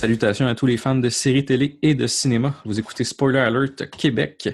Salutations 0.00 0.46
à 0.46 0.54
tous 0.54 0.64
les 0.64 0.78
fans 0.78 0.94
de 0.94 1.10
séries 1.10 1.44
télé 1.44 1.78
et 1.82 1.94
de 1.94 2.06
cinéma. 2.06 2.54
Vous 2.64 2.78
écoutez 2.78 3.04
Spoiler 3.04 3.40
Alert 3.40 3.90
Québec. 3.90 4.48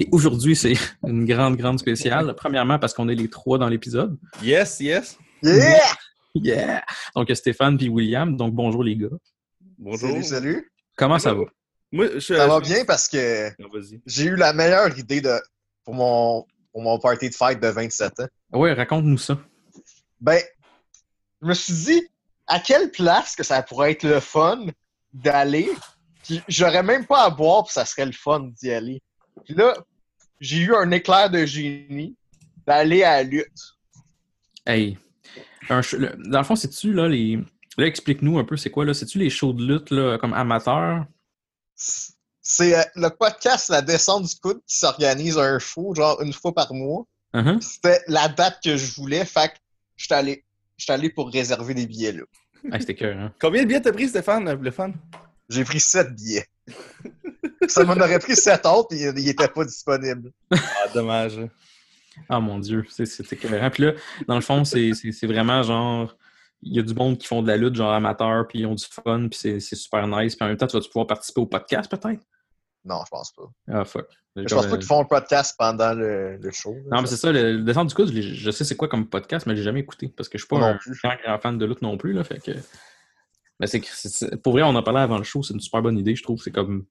Et 0.00 0.08
aujourd'hui, 0.10 0.56
c'est 0.56 0.72
une 1.06 1.26
grande, 1.26 1.56
grande 1.56 1.78
spéciale. 1.78 2.34
Premièrement, 2.36 2.76
parce 2.76 2.92
qu'on 2.92 3.08
est 3.08 3.14
les 3.14 3.30
trois 3.30 3.56
dans 3.56 3.68
l'épisode. 3.68 4.18
Yes, 4.42 4.80
yes. 4.80 5.16
Yeah! 5.44 5.78
Yeah! 6.34 6.84
Donc, 7.14 7.30
Stéphane 7.32 7.78
puis 7.78 7.88
William. 7.88 8.36
Donc, 8.36 8.52
bonjour 8.52 8.82
les 8.82 8.96
gars. 8.96 9.08
Bonjour. 9.82 10.10
Salut, 10.10 10.24
salut. 10.24 10.72
Comment 10.94 11.18
ça 11.18 11.32
va? 11.32 11.44
Moi, 11.90 12.08
je, 12.16 12.34
Ça 12.34 12.46
va 12.46 12.60
bien 12.60 12.84
parce 12.84 13.08
que 13.08 13.48
Ah, 13.48 13.78
j'ai 14.04 14.24
eu 14.24 14.36
la 14.36 14.52
meilleure 14.52 14.96
idée 14.98 15.22
de 15.22 15.40
pour 15.84 15.94
mon, 15.94 16.46
pour 16.70 16.82
mon 16.82 16.98
party 16.98 17.30
de 17.30 17.34
fête 17.34 17.60
de 17.60 17.68
27 17.68 18.20
ans. 18.20 18.26
Ouais, 18.52 18.74
raconte-nous 18.74 19.16
ça. 19.16 19.38
Ben, 20.20 20.38
je 21.40 21.46
me 21.46 21.54
suis 21.54 21.72
dit, 21.72 22.08
à 22.46 22.60
quelle 22.60 22.90
place 22.90 23.34
que 23.34 23.42
ça 23.42 23.62
pourrait 23.62 23.92
être 23.92 24.02
le 24.02 24.20
fun 24.20 24.66
d'aller, 25.14 25.70
puis 26.24 26.42
j'aurais 26.46 26.82
même 26.82 27.06
pas 27.06 27.24
à 27.24 27.30
boire, 27.30 27.64
puis 27.64 27.72
ça 27.72 27.86
serait 27.86 28.04
le 28.04 28.12
fun 28.12 28.50
d'y 28.60 28.70
aller. 28.70 29.00
Puis 29.46 29.54
là, 29.54 29.74
j'ai 30.40 30.58
eu 30.58 30.74
un 30.74 30.90
éclair 30.90 31.30
de 31.30 31.46
génie 31.46 32.14
d'aller 32.66 33.02
à 33.02 33.16
la 33.16 33.22
lutte. 33.22 33.78
Hey. 34.66 34.98
Un 35.70 35.80
dans 36.18 36.38
le 36.38 36.44
fond, 36.44 36.54
c'est-tu 36.56 36.92
là 36.92 37.08
les. 37.08 37.38
Là, 37.78 37.86
explique-nous 37.86 38.38
un 38.38 38.44
peu, 38.44 38.56
c'est 38.56 38.70
quoi 38.70 38.84
là? 38.84 38.94
C'est-tu 38.94 39.18
les 39.18 39.30
shows 39.30 39.52
de 39.52 39.64
lutte 39.64 39.90
là, 39.90 40.18
comme 40.18 40.32
amateurs? 40.34 41.04
C'est 42.42 42.76
euh, 42.76 42.82
le 42.96 43.08
podcast 43.08 43.68
La 43.68 43.80
descente 43.82 44.24
du 44.24 44.34
coude 44.40 44.60
qui 44.66 44.76
s'organise 44.76 45.38
un 45.38 45.58
show, 45.58 45.94
genre 45.94 46.20
une 46.22 46.32
fois 46.32 46.52
par 46.54 46.72
mois. 46.74 47.06
Uh-huh. 47.34 47.60
C'était 47.60 48.00
la 48.08 48.28
date 48.28 48.58
que 48.64 48.76
je 48.76 48.94
voulais, 48.96 49.24
fait 49.24 49.48
que 49.50 49.54
je 49.96 50.04
suis 50.06 50.14
allé, 50.14 50.44
j'étais 50.76 50.92
allé 50.92 51.10
pour 51.10 51.30
réserver 51.30 51.74
des 51.74 51.86
billets 51.86 52.12
là. 52.12 52.22
Hey, 52.72 52.80
c'était 52.80 52.94
cœur, 52.96 53.16
hein? 53.16 53.32
Combien 53.40 53.62
de 53.62 53.68
billets 53.68 53.80
t'as 53.80 53.92
pris, 53.92 54.08
Stéphane, 54.08 54.52
le 54.52 54.70
fan? 54.70 54.94
J'ai 55.48 55.64
pris 55.64 55.80
sept 55.80 56.14
billets. 56.14 56.46
Ça 57.68 57.84
m'en 57.84 57.94
aurait 57.94 58.18
pris 58.18 58.36
sept 58.36 58.66
autres 58.66 58.94
et 58.94 59.02
ils 59.16 59.24
n'étaient 59.26 59.48
pas 59.48 59.64
disponibles. 59.64 60.32
Ah, 60.50 60.88
dommage. 60.92 61.38
Ah 62.28 62.40
mon 62.40 62.58
Dieu, 62.58 62.84
c'est- 62.90 63.06
c'était 63.06 63.36
écœurant. 63.36 63.70
Puis 63.70 63.84
là, 63.84 63.92
dans 64.26 64.34
le 64.34 64.40
fond, 64.40 64.64
c'est 64.64 64.92
c'est- 64.94 65.12
c'est 65.12 65.26
vraiment 65.26 65.62
genre. 65.62 66.16
Il 66.62 66.74
y 66.74 66.78
a 66.78 66.82
du 66.82 66.94
monde 66.94 67.18
qui 67.18 67.26
font 67.26 67.42
de 67.42 67.48
la 67.48 67.56
lutte, 67.56 67.74
genre 67.74 67.92
amateur, 67.92 68.46
puis 68.46 68.60
ils 68.60 68.66
ont 68.66 68.74
du 68.74 68.84
fun, 68.84 69.28
puis 69.28 69.38
c'est 69.38 69.60
c'est 69.60 69.76
super 69.76 70.06
nice. 70.06 70.36
Puis 70.36 70.44
en 70.44 70.48
même 70.48 70.56
temps, 70.56 70.66
tu 70.66 70.76
vas-tu 70.76 70.90
pouvoir 70.90 71.06
participer 71.06 71.40
au 71.40 71.46
podcast 71.46 71.90
peut-être? 71.90 72.22
Non, 72.84 73.00
je 73.04 73.10
pense 73.10 73.32
pas. 73.32 73.50
Ah 73.68 73.84
fuck. 73.84 74.06
Je 74.36 74.54
pense 74.54 74.66
pas 74.66 74.76
qu'ils 74.76 74.86
font 74.86 75.00
un 75.00 75.04
podcast 75.04 75.54
pendant 75.58 75.92
le, 75.92 76.36
le 76.36 76.50
show. 76.52 76.72
là. 76.72 76.96
Non, 76.96 77.02
mais 77.02 77.08
c'est 77.08 77.16
ça, 77.16 77.32
le, 77.32 77.56
le 77.56 77.62
descente 77.62 77.88
du 77.88 77.94
coude, 77.94 78.12
je, 78.12 78.50
sais 78.50 78.64
c'est 78.64 78.76
quoi 78.76 78.88
comme 78.88 79.06
podcast, 79.08 79.46
mais 79.46 79.54
je 79.54 79.58
l'ai 79.58 79.64
jamais 79.64 79.80
écouté 79.80 80.08
parce 80.08 80.28
que 80.28 80.38
je 80.38 80.44
suis 80.44 80.48
pas 80.48 80.58
non 80.58 80.66
un 80.66 80.76
plus. 80.76 80.98
grand, 81.02 81.14
grand 81.24 81.38
fan 81.38 81.58
de 81.58 81.66
lutte 81.66 81.82
non 81.82 81.96
plus. 81.96 82.12
Là, 82.12 82.22
fait 82.24 82.38
que... 82.40 82.52
Mais 83.58 83.66
c'est, 83.66 84.36
pour 84.42 84.54
vrai, 84.54 84.62
on 84.62 84.74
en 84.74 84.82
parlait 84.82 85.00
avant 85.00 85.18
le 85.18 85.24
show, 85.24 85.42
c'est 85.42 85.52
une 85.52 85.60
super 85.60 85.82
bonne 85.82 85.98
idée, 85.98 86.16
je 86.16 86.22
trouve. 86.22 86.40
C'est 86.42 86.50
comme. 86.50 86.86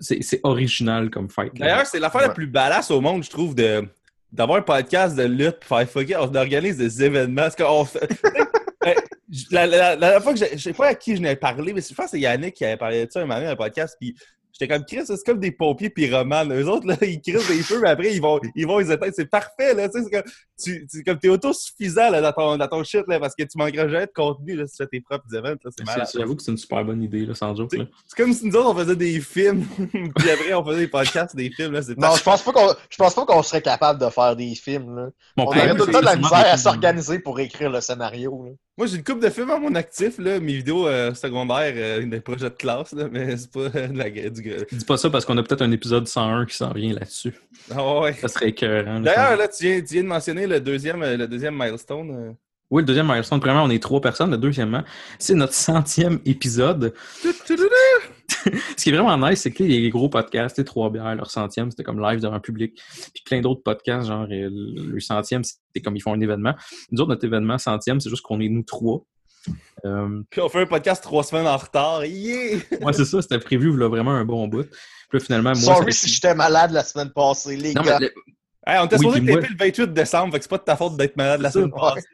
C'est, 0.00 0.22
c'est 0.22 0.40
original 0.42 1.10
comme 1.10 1.30
fight. 1.30 1.54
D'ailleurs, 1.54 1.86
c'est 1.86 1.98
l'affaire 1.98 2.28
la 2.28 2.34
plus 2.34 2.46
badass 2.46 2.90
au 2.90 3.00
monde, 3.00 3.24
je 3.24 3.30
trouve, 3.30 3.54
de 3.54 3.88
d'avoir 4.30 4.58
un 4.58 4.62
podcast 4.62 5.16
de 5.16 5.22
lutte 5.22 5.60
puis 5.60 5.68
faire 5.68 5.88
fucker. 5.88 6.16
On 6.16 6.34
organise 6.34 6.76
des 6.76 7.02
événements. 7.02 7.42
Parce 7.42 7.56
qu'on 7.56 7.84
fait... 7.84 8.08
Euh, 8.86 8.94
la, 9.50 9.66
la, 9.66 9.96
la, 9.96 10.20
fois 10.20 10.34
que 10.34 10.40
je 10.40 10.58
sais 10.58 10.72
pas 10.72 10.88
à 10.88 10.94
qui 10.94 11.16
je 11.16 11.22
n'avais 11.22 11.36
parlé, 11.36 11.72
mais 11.72 11.80
je 11.80 11.94
pense 11.94 12.06
que 12.06 12.10
c'est 12.12 12.20
Yannick 12.20 12.54
qui 12.54 12.64
avait 12.64 12.76
parlé 12.76 13.06
de 13.06 13.10
ça 13.10 13.20
un 13.20 13.26
moment 13.26 13.40
dans 13.40 13.50
le 13.50 13.56
podcast. 13.56 13.96
Puis 13.98 14.14
j'étais 14.52 14.72
comme 14.72 14.84
Chris, 14.84 15.02
c'est 15.06 15.24
comme 15.24 15.40
des 15.40 15.50
pompiers 15.50 15.90
pyromanes. 15.90 16.52
Eux 16.52 16.68
autres, 16.68 16.86
là, 16.86 16.96
ils 17.02 17.20
crissent 17.20 17.48
des 17.48 17.62
feux, 17.62 17.80
mais 17.80 17.90
après, 17.90 18.14
ils 18.14 18.20
vont, 18.20 18.40
ils 18.54 18.66
vont 18.66 18.78
les 18.78 18.92
éteindre. 18.92 19.12
C'est 19.14 19.30
parfait, 19.30 19.74
là. 19.74 19.88
Tu 19.88 20.02
sais, 20.02 20.08
c'est 20.10 20.20
tu, 20.62 20.86
tu- 20.86 21.02
comme 21.04 21.18
t'es 21.18 21.28
autosuffisant 21.28 22.10
là, 22.10 22.20
dans, 22.20 22.32
ton, 22.32 22.56
dans 22.56 22.68
ton 22.68 22.84
shit, 22.84 23.02
là, 23.08 23.18
parce 23.20 23.34
que 23.34 23.42
tu 23.42 23.56
manqueras 23.58 23.88
jamais 23.88 24.06
de 24.06 24.12
contenu 24.14 24.56
là, 24.56 24.66
si 24.66 24.76
tu 24.76 24.82
fais 24.84 24.88
tes 24.88 25.00
propres 25.00 25.24
C'est 25.30 25.40
malade. 25.86 26.08
J'avoue 26.16 26.36
que 26.36 26.42
c'est 26.42 26.50
une 26.52 26.58
super 26.58 26.84
bonne 26.84 27.02
idée, 27.02 27.26
là, 27.26 27.34
sans 27.34 27.54
joke. 27.54 27.70
C'est 27.72 28.16
comme 28.16 28.32
si 28.32 28.46
nous 28.46 28.56
autres, 28.56 28.70
on 28.70 28.74
faisait 28.74 28.96
des 28.96 29.20
films, 29.20 29.64
puis 30.16 30.30
après, 30.30 30.54
on 30.54 30.64
faisait 30.64 30.80
des 30.80 30.88
podcasts, 30.88 31.34
des 31.36 31.50
films. 31.50 31.72
Là, 31.72 31.80
Non, 31.96 32.14
je 32.16 32.22
pense 32.22 32.42
pas 32.42 32.52
qu'on 32.52 32.68
je 32.90 32.96
pense 32.96 33.14
pas 33.14 33.24
qu'on 33.26 33.42
serait 33.42 33.62
capable 33.62 34.00
de 34.00 34.08
faire 34.10 34.36
des 34.36 34.54
films. 34.54 34.96
Là. 34.96 35.08
Bon, 35.36 35.46
On 35.48 35.52
hey, 35.52 35.60
aurait 35.62 35.76
tout 35.76 35.86
le 35.86 35.92
temps 35.92 36.00
de 36.00 36.04
la 36.04 36.16
misère 36.16 36.32
à 36.38 36.44
films- 36.44 36.58
s'organiser 36.58 37.18
pour 37.18 37.38
écrire 37.40 37.70
le 37.70 37.80
scénario. 37.80 38.44
là. 38.46 38.50
Moi, 38.76 38.88
j'ai 38.88 38.96
une 38.96 39.04
couple 39.04 39.20
de 39.22 39.30
films 39.30 39.50
à 39.50 39.58
mon 39.60 39.72
actif, 39.76 40.18
là, 40.18 40.40
mes 40.40 40.54
vidéos 40.54 40.88
euh, 40.88 41.14
secondaires, 41.14 41.72
euh, 41.76 42.04
des 42.04 42.20
projets 42.20 42.50
de 42.50 42.56
classe, 42.56 42.90
là, 42.92 43.04
mais 43.08 43.36
c'est 43.36 43.48
pas 43.52 43.60
euh, 43.60 43.86
de 43.86 43.96
la, 43.96 44.10
du. 44.10 44.66
Dis 44.72 44.84
pas 44.84 44.96
ça 44.96 45.10
parce 45.10 45.24
qu'on 45.24 45.38
a 45.38 45.44
peut-être 45.44 45.62
un 45.62 45.70
épisode 45.70 46.08
101 46.08 46.44
qui 46.46 46.56
s'en 46.56 46.72
vient 46.72 46.92
là-dessus. 46.92 47.34
Ah 47.72 48.00
ouais. 48.00 48.14
Ça 48.14 48.26
serait 48.26 48.48
écœurant. 48.48 48.98
D'ailleurs, 48.98 49.36
là, 49.36 49.46
tu 49.46 49.64
viens, 49.64 49.80
tu 49.80 49.94
viens 49.94 50.02
de 50.02 50.08
mentionner 50.08 50.43
le 50.46 50.60
deuxième, 50.60 51.02
euh, 51.02 51.16
le 51.16 51.26
deuxième 51.28 51.54
milestone. 51.56 52.10
euh? 52.10 52.32
Oui, 52.70 52.82
le 52.82 52.86
deuxième 52.86 53.06
milestone, 53.06 53.38
premièrement, 53.40 53.64
on 53.64 53.70
est 53.70 53.82
trois 53.82 54.00
personnes. 54.00 54.30
Le 54.30 54.38
deuxièmement, 54.38 54.82
c'est 55.18 55.34
notre 55.34 55.52
centième 55.54 56.18
épisode. 56.24 56.94
Ce 58.76 58.82
qui 58.82 58.88
est 58.90 58.92
vraiment 58.96 59.16
nice, 59.28 59.42
c'est 59.42 59.50
que 59.52 59.62
les 59.62 59.88
gros 59.90 60.08
podcasts, 60.08 60.58
les 60.58 60.64
trois 60.64 60.90
bières, 60.90 61.14
leur 61.14 61.30
centième, 61.30 61.70
c'était 61.70 61.82
comme 61.84 62.00
live 62.00 62.20
devant 62.20 62.34
un 62.34 62.40
public. 62.40 62.74
Puis 63.14 63.22
plein 63.24 63.40
d'autres 63.40 63.62
podcasts, 63.62 64.08
genre 64.08 64.26
euh, 64.30 64.48
le 64.50 65.00
centième, 65.00 65.44
c'était 65.44 65.82
comme 65.84 65.96
ils 65.96 66.00
font 66.00 66.14
un 66.14 66.20
événement. 66.20 66.54
Nous 66.90 67.00
autres, 67.00 67.10
notre 67.10 67.24
événement 67.24 67.58
centième, 67.58 68.00
c'est 68.00 68.10
juste 68.10 68.22
qu'on 68.22 68.40
est 68.40 68.48
nous 68.48 68.62
trois. 68.62 69.04
Euh, 69.84 70.22
Puis 70.30 70.40
on 70.40 70.48
fait 70.48 70.62
un 70.62 70.66
podcast 70.66 71.02
trois 71.02 71.22
semaines 71.22 71.46
en 71.46 71.56
retard. 71.56 72.04
Yeah! 72.06 72.58
moi, 72.80 72.92
c'est 72.94 73.04
ça, 73.04 73.20
c'était 73.20 73.38
prévu 73.38 73.76
là, 73.76 73.88
vraiment 73.88 74.12
un 74.12 74.24
bon 74.24 74.48
bout. 74.48 74.64
Puis 75.10 75.18
là, 75.18 75.20
finalement, 75.20 75.50
moi. 75.52 75.74
Sorry 75.76 75.92
ça- 75.92 76.06
si 76.06 76.14
j'étais 76.14 76.34
malade 76.34 76.70
la 76.72 76.82
semaine 76.82 77.10
passée, 77.14 77.56
les 77.56 77.74
Non, 77.74 77.82
gars. 77.82 77.98
mais 78.00 78.06
le- 78.06 78.14
Hey, 78.66 78.78
on 78.80 78.86
était 78.86 78.96
Oui, 78.96 79.04
supposé 79.12 79.20
que 79.20 79.40
t'es 79.40 79.48
le 79.48 79.56
28 79.58 79.92
décembre, 79.92 80.32
fait 80.32 80.38
que 80.38 80.44
c'est 80.44 80.50
pas 80.50 80.58
de 80.58 80.62
ta 80.64 80.76
faute 80.76 80.96
d'être 80.96 81.16
malade 81.16 81.40
la 81.40 81.50
semaine 81.50 81.70
passée. 81.70 82.06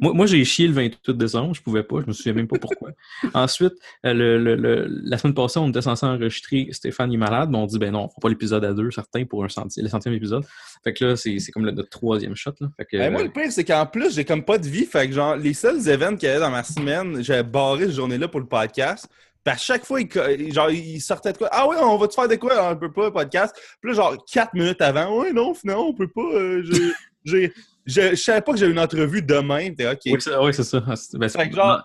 Moi, 0.00 0.14
moi, 0.14 0.26
j'ai 0.26 0.42
chié 0.44 0.66
le 0.66 0.72
28 0.72 1.12
décembre, 1.16 1.54
je 1.54 1.62
pouvais 1.62 1.84
pas, 1.84 2.00
je 2.00 2.06
me 2.06 2.12
souviens 2.12 2.32
même 2.32 2.48
pas 2.48 2.58
pourquoi. 2.58 2.90
Ensuite, 3.34 3.74
euh, 4.04 4.12
le, 4.12 4.36
le- 4.42 4.56
le- 4.56 4.86
la 5.04 5.16
semaine 5.16 5.34
passée, 5.34 5.60
on 5.60 5.68
était 5.68 5.82
censé 5.82 6.04
enregistrer 6.06 6.66
Stéphane 6.72 7.12
est 7.12 7.16
malade, 7.16 7.50
mais 7.52 7.58
on 7.58 7.66
dit 7.66 7.78
ben 7.78 7.92
non, 7.92 8.04
on 8.06 8.08
fera 8.08 8.18
pas 8.22 8.28
l'épisode 8.30 8.64
à 8.64 8.72
deux, 8.72 8.90
certains, 8.90 9.24
pour 9.26 9.44
un 9.44 9.48
centi- 9.48 9.80
le 9.80 9.88
centième 9.88 10.14
épisode. 10.14 10.44
Fait 10.82 10.92
que 10.92 11.04
là, 11.04 11.16
c'est 11.16 11.38
comme 11.52 11.66
le, 11.66 11.70
notre 11.70 11.90
troisième 11.90 12.34
shot. 12.34 12.50
Là. 12.60 12.68
Fait 12.78 12.84
que, 12.84 12.96
Ben, 12.96 13.12
moi, 13.12 13.22
le 13.22 13.28
pire, 13.30 13.52
c'est 13.52 13.64
qu'en 13.64 13.86
plus, 13.86 14.12
j'ai 14.14 14.24
comme 14.24 14.42
pas 14.44 14.58
de 14.58 14.66
vie. 14.66 14.86
Fait 14.86 15.06
que, 15.06 15.12
genre, 15.14 15.36
les 15.36 15.54
seuls 15.54 15.86
événements 15.88 16.16
qu'il 16.16 16.26
y 16.28 16.32
avait 16.32 16.40
dans 16.40 16.50
ma 16.50 16.64
semaine, 16.64 17.22
j'avais 17.22 17.44
barré 17.44 17.84
cette 17.84 17.92
journée-là 17.94 18.26
pour 18.26 18.40
le 18.40 18.46
podcast. 18.46 19.06
Puis 19.44 19.52
à 19.54 19.56
chaque 19.56 19.84
fois, 19.84 20.00
il, 20.00 20.52
genre, 20.52 20.70
il 20.70 21.00
sortait 21.00 21.32
de 21.32 21.38
quoi? 21.38 21.48
Ah 21.50 21.66
ouais, 21.68 21.76
on 21.80 21.96
va 21.98 22.06
te 22.08 22.14
faire 22.14 22.28
de 22.28 22.36
quoi? 22.36 22.70
On 22.72 22.76
peut 22.76 22.92
pas, 22.92 23.10
podcast. 23.10 23.54
Puis 23.80 23.90
là, 23.90 23.96
genre, 23.96 24.24
quatre 24.30 24.54
minutes 24.54 24.80
avant, 24.80 25.20
ouais, 25.20 25.32
non, 25.32 25.52
finalement, 25.54 25.88
on 25.88 25.94
peut 25.94 26.08
pas. 26.08 26.20
euh, 26.22 26.62
j'ai- 27.24 27.52
je 27.84 28.10
je 28.10 28.14
savais 28.14 28.40
pas 28.40 28.52
que 28.52 28.58
j'avais 28.58 28.70
une 28.72 28.78
entrevue 28.78 29.22
demain. 29.22 29.72
T'es 29.74 29.88
OK. 29.90 30.00
oui, 30.06 30.54
c'est 30.54 30.62
ça. 30.62 30.82
Ah, 30.86 30.94
ben, 31.14 31.28
Fait 31.28 31.48
que 31.48 31.56
genre, 31.56 31.82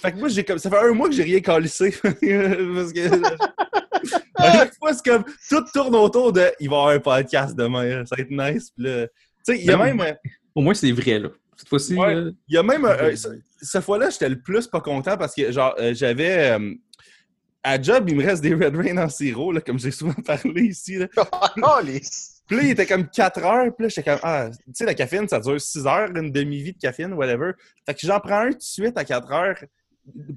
fait 0.00 0.12
que 0.12 0.16
moi, 0.18 0.28
j'ai 0.28 0.44
comme, 0.44 0.58
ça 0.58 0.70
fait 0.70 0.78
un 0.78 0.92
mois 0.92 1.08
que 1.08 1.14
j'ai 1.14 1.24
rien 1.24 1.40
calissé. 1.40 1.90
Parce 2.02 2.12
que. 2.92 3.22
à 4.36 4.52
chaque 4.52 4.74
fois, 4.76 4.92
c'est 4.94 5.04
comme, 5.04 5.24
tout 5.50 5.64
tourne 5.74 5.94
autour 5.96 6.32
de, 6.32 6.50
il 6.60 6.68
va 6.70 6.76
y 6.76 6.78
avoir 6.78 6.88
un 6.88 6.98
podcast 7.00 7.54
demain, 7.56 8.04
ça 8.06 8.16
va 8.16 8.22
être 8.22 8.30
nice. 8.30 8.70
Puis 8.70 8.84
là, 8.86 9.06
tu 9.06 9.12
sais, 9.42 9.58
il 9.58 9.64
y 9.66 9.70
a 9.70 9.76
Ben, 9.76 9.94
même. 9.94 10.16
Au 10.54 10.62
moins, 10.62 10.74
c'est 10.74 10.92
vrai, 10.92 11.18
là. 11.18 11.28
Cette 11.56 11.68
fois-ci, 11.68 11.94
Ouais. 11.94 12.14
Il 12.48 12.54
y 12.54 12.58
a 12.58 12.62
même. 12.62 12.84
euh, 12.84 13.14
ce- 13.16 13.28
cette 13.62 13.82
fois-là, 13.84 14.10
j'étais 14.10 14.28
le 14.28 14.40
plus 14.40 14.66
pas 14.66 14.80
content 14.80 15.16
parce 15.16 15.34
que, 15.34 15.50
genre, 15.52 15.74
euh, 15.78 15.92
j'avais. 15.94 16.56
À 17.66 17.82
job, 17.82 18.08
il 18.08 18.16
me 18.16 18.24
reste 18.24 18.42
des 18.42 18.54
Red 18.54 18.76
Rain 18.76 18.96
en 18.96 19.08
sirop, 19.08 19.50
là, 19.50 19.60
comme 19.60 19.78
j'ai 19.78 19.90
souvent 19.90 20.12
parlé 20.24 20.62
ici. 20.62 20.96
Là. 20.98 21.08
Oh, 21.62 21.80
les... 21.84 22.00
Puis 22.46 22.56
là, 22.56 22.62
il 22.62 22.70
était 22.70 22.86
comme 22.86 23.08
4 23.08 23.44
heures. 23.44 23.74
Puis 23.74 23.82
là, 23.82 23.88
j'étais 23.88 24.04
comme, 24.04 24.20
ah, 24.22 24.48
tu 24.50 24.72
sais, 24.72 24.84
la 24.84 24.94
caféine, 24.94 25.28
ça 25.28 25.40
dure 25.40 25.60
6 25.60 25.84
heures, 25.84 26.08
une 26.14 26.30
demi-vie 26.30 26.74
de 26.74 26.78
caféine, 26.78 27.12
whatever. 27.14 27.52
Fait 27.84 27.94
que 27.94 28.06
j'en 28.06 28.20
prends 28.20 28.42
un 28.42 28.50
tout 28.52 28.58
de 28.58 28.62
suite 28.62 28.96
à 28.96 29.04
4 29.04 29.32
heures. 29.32 29.58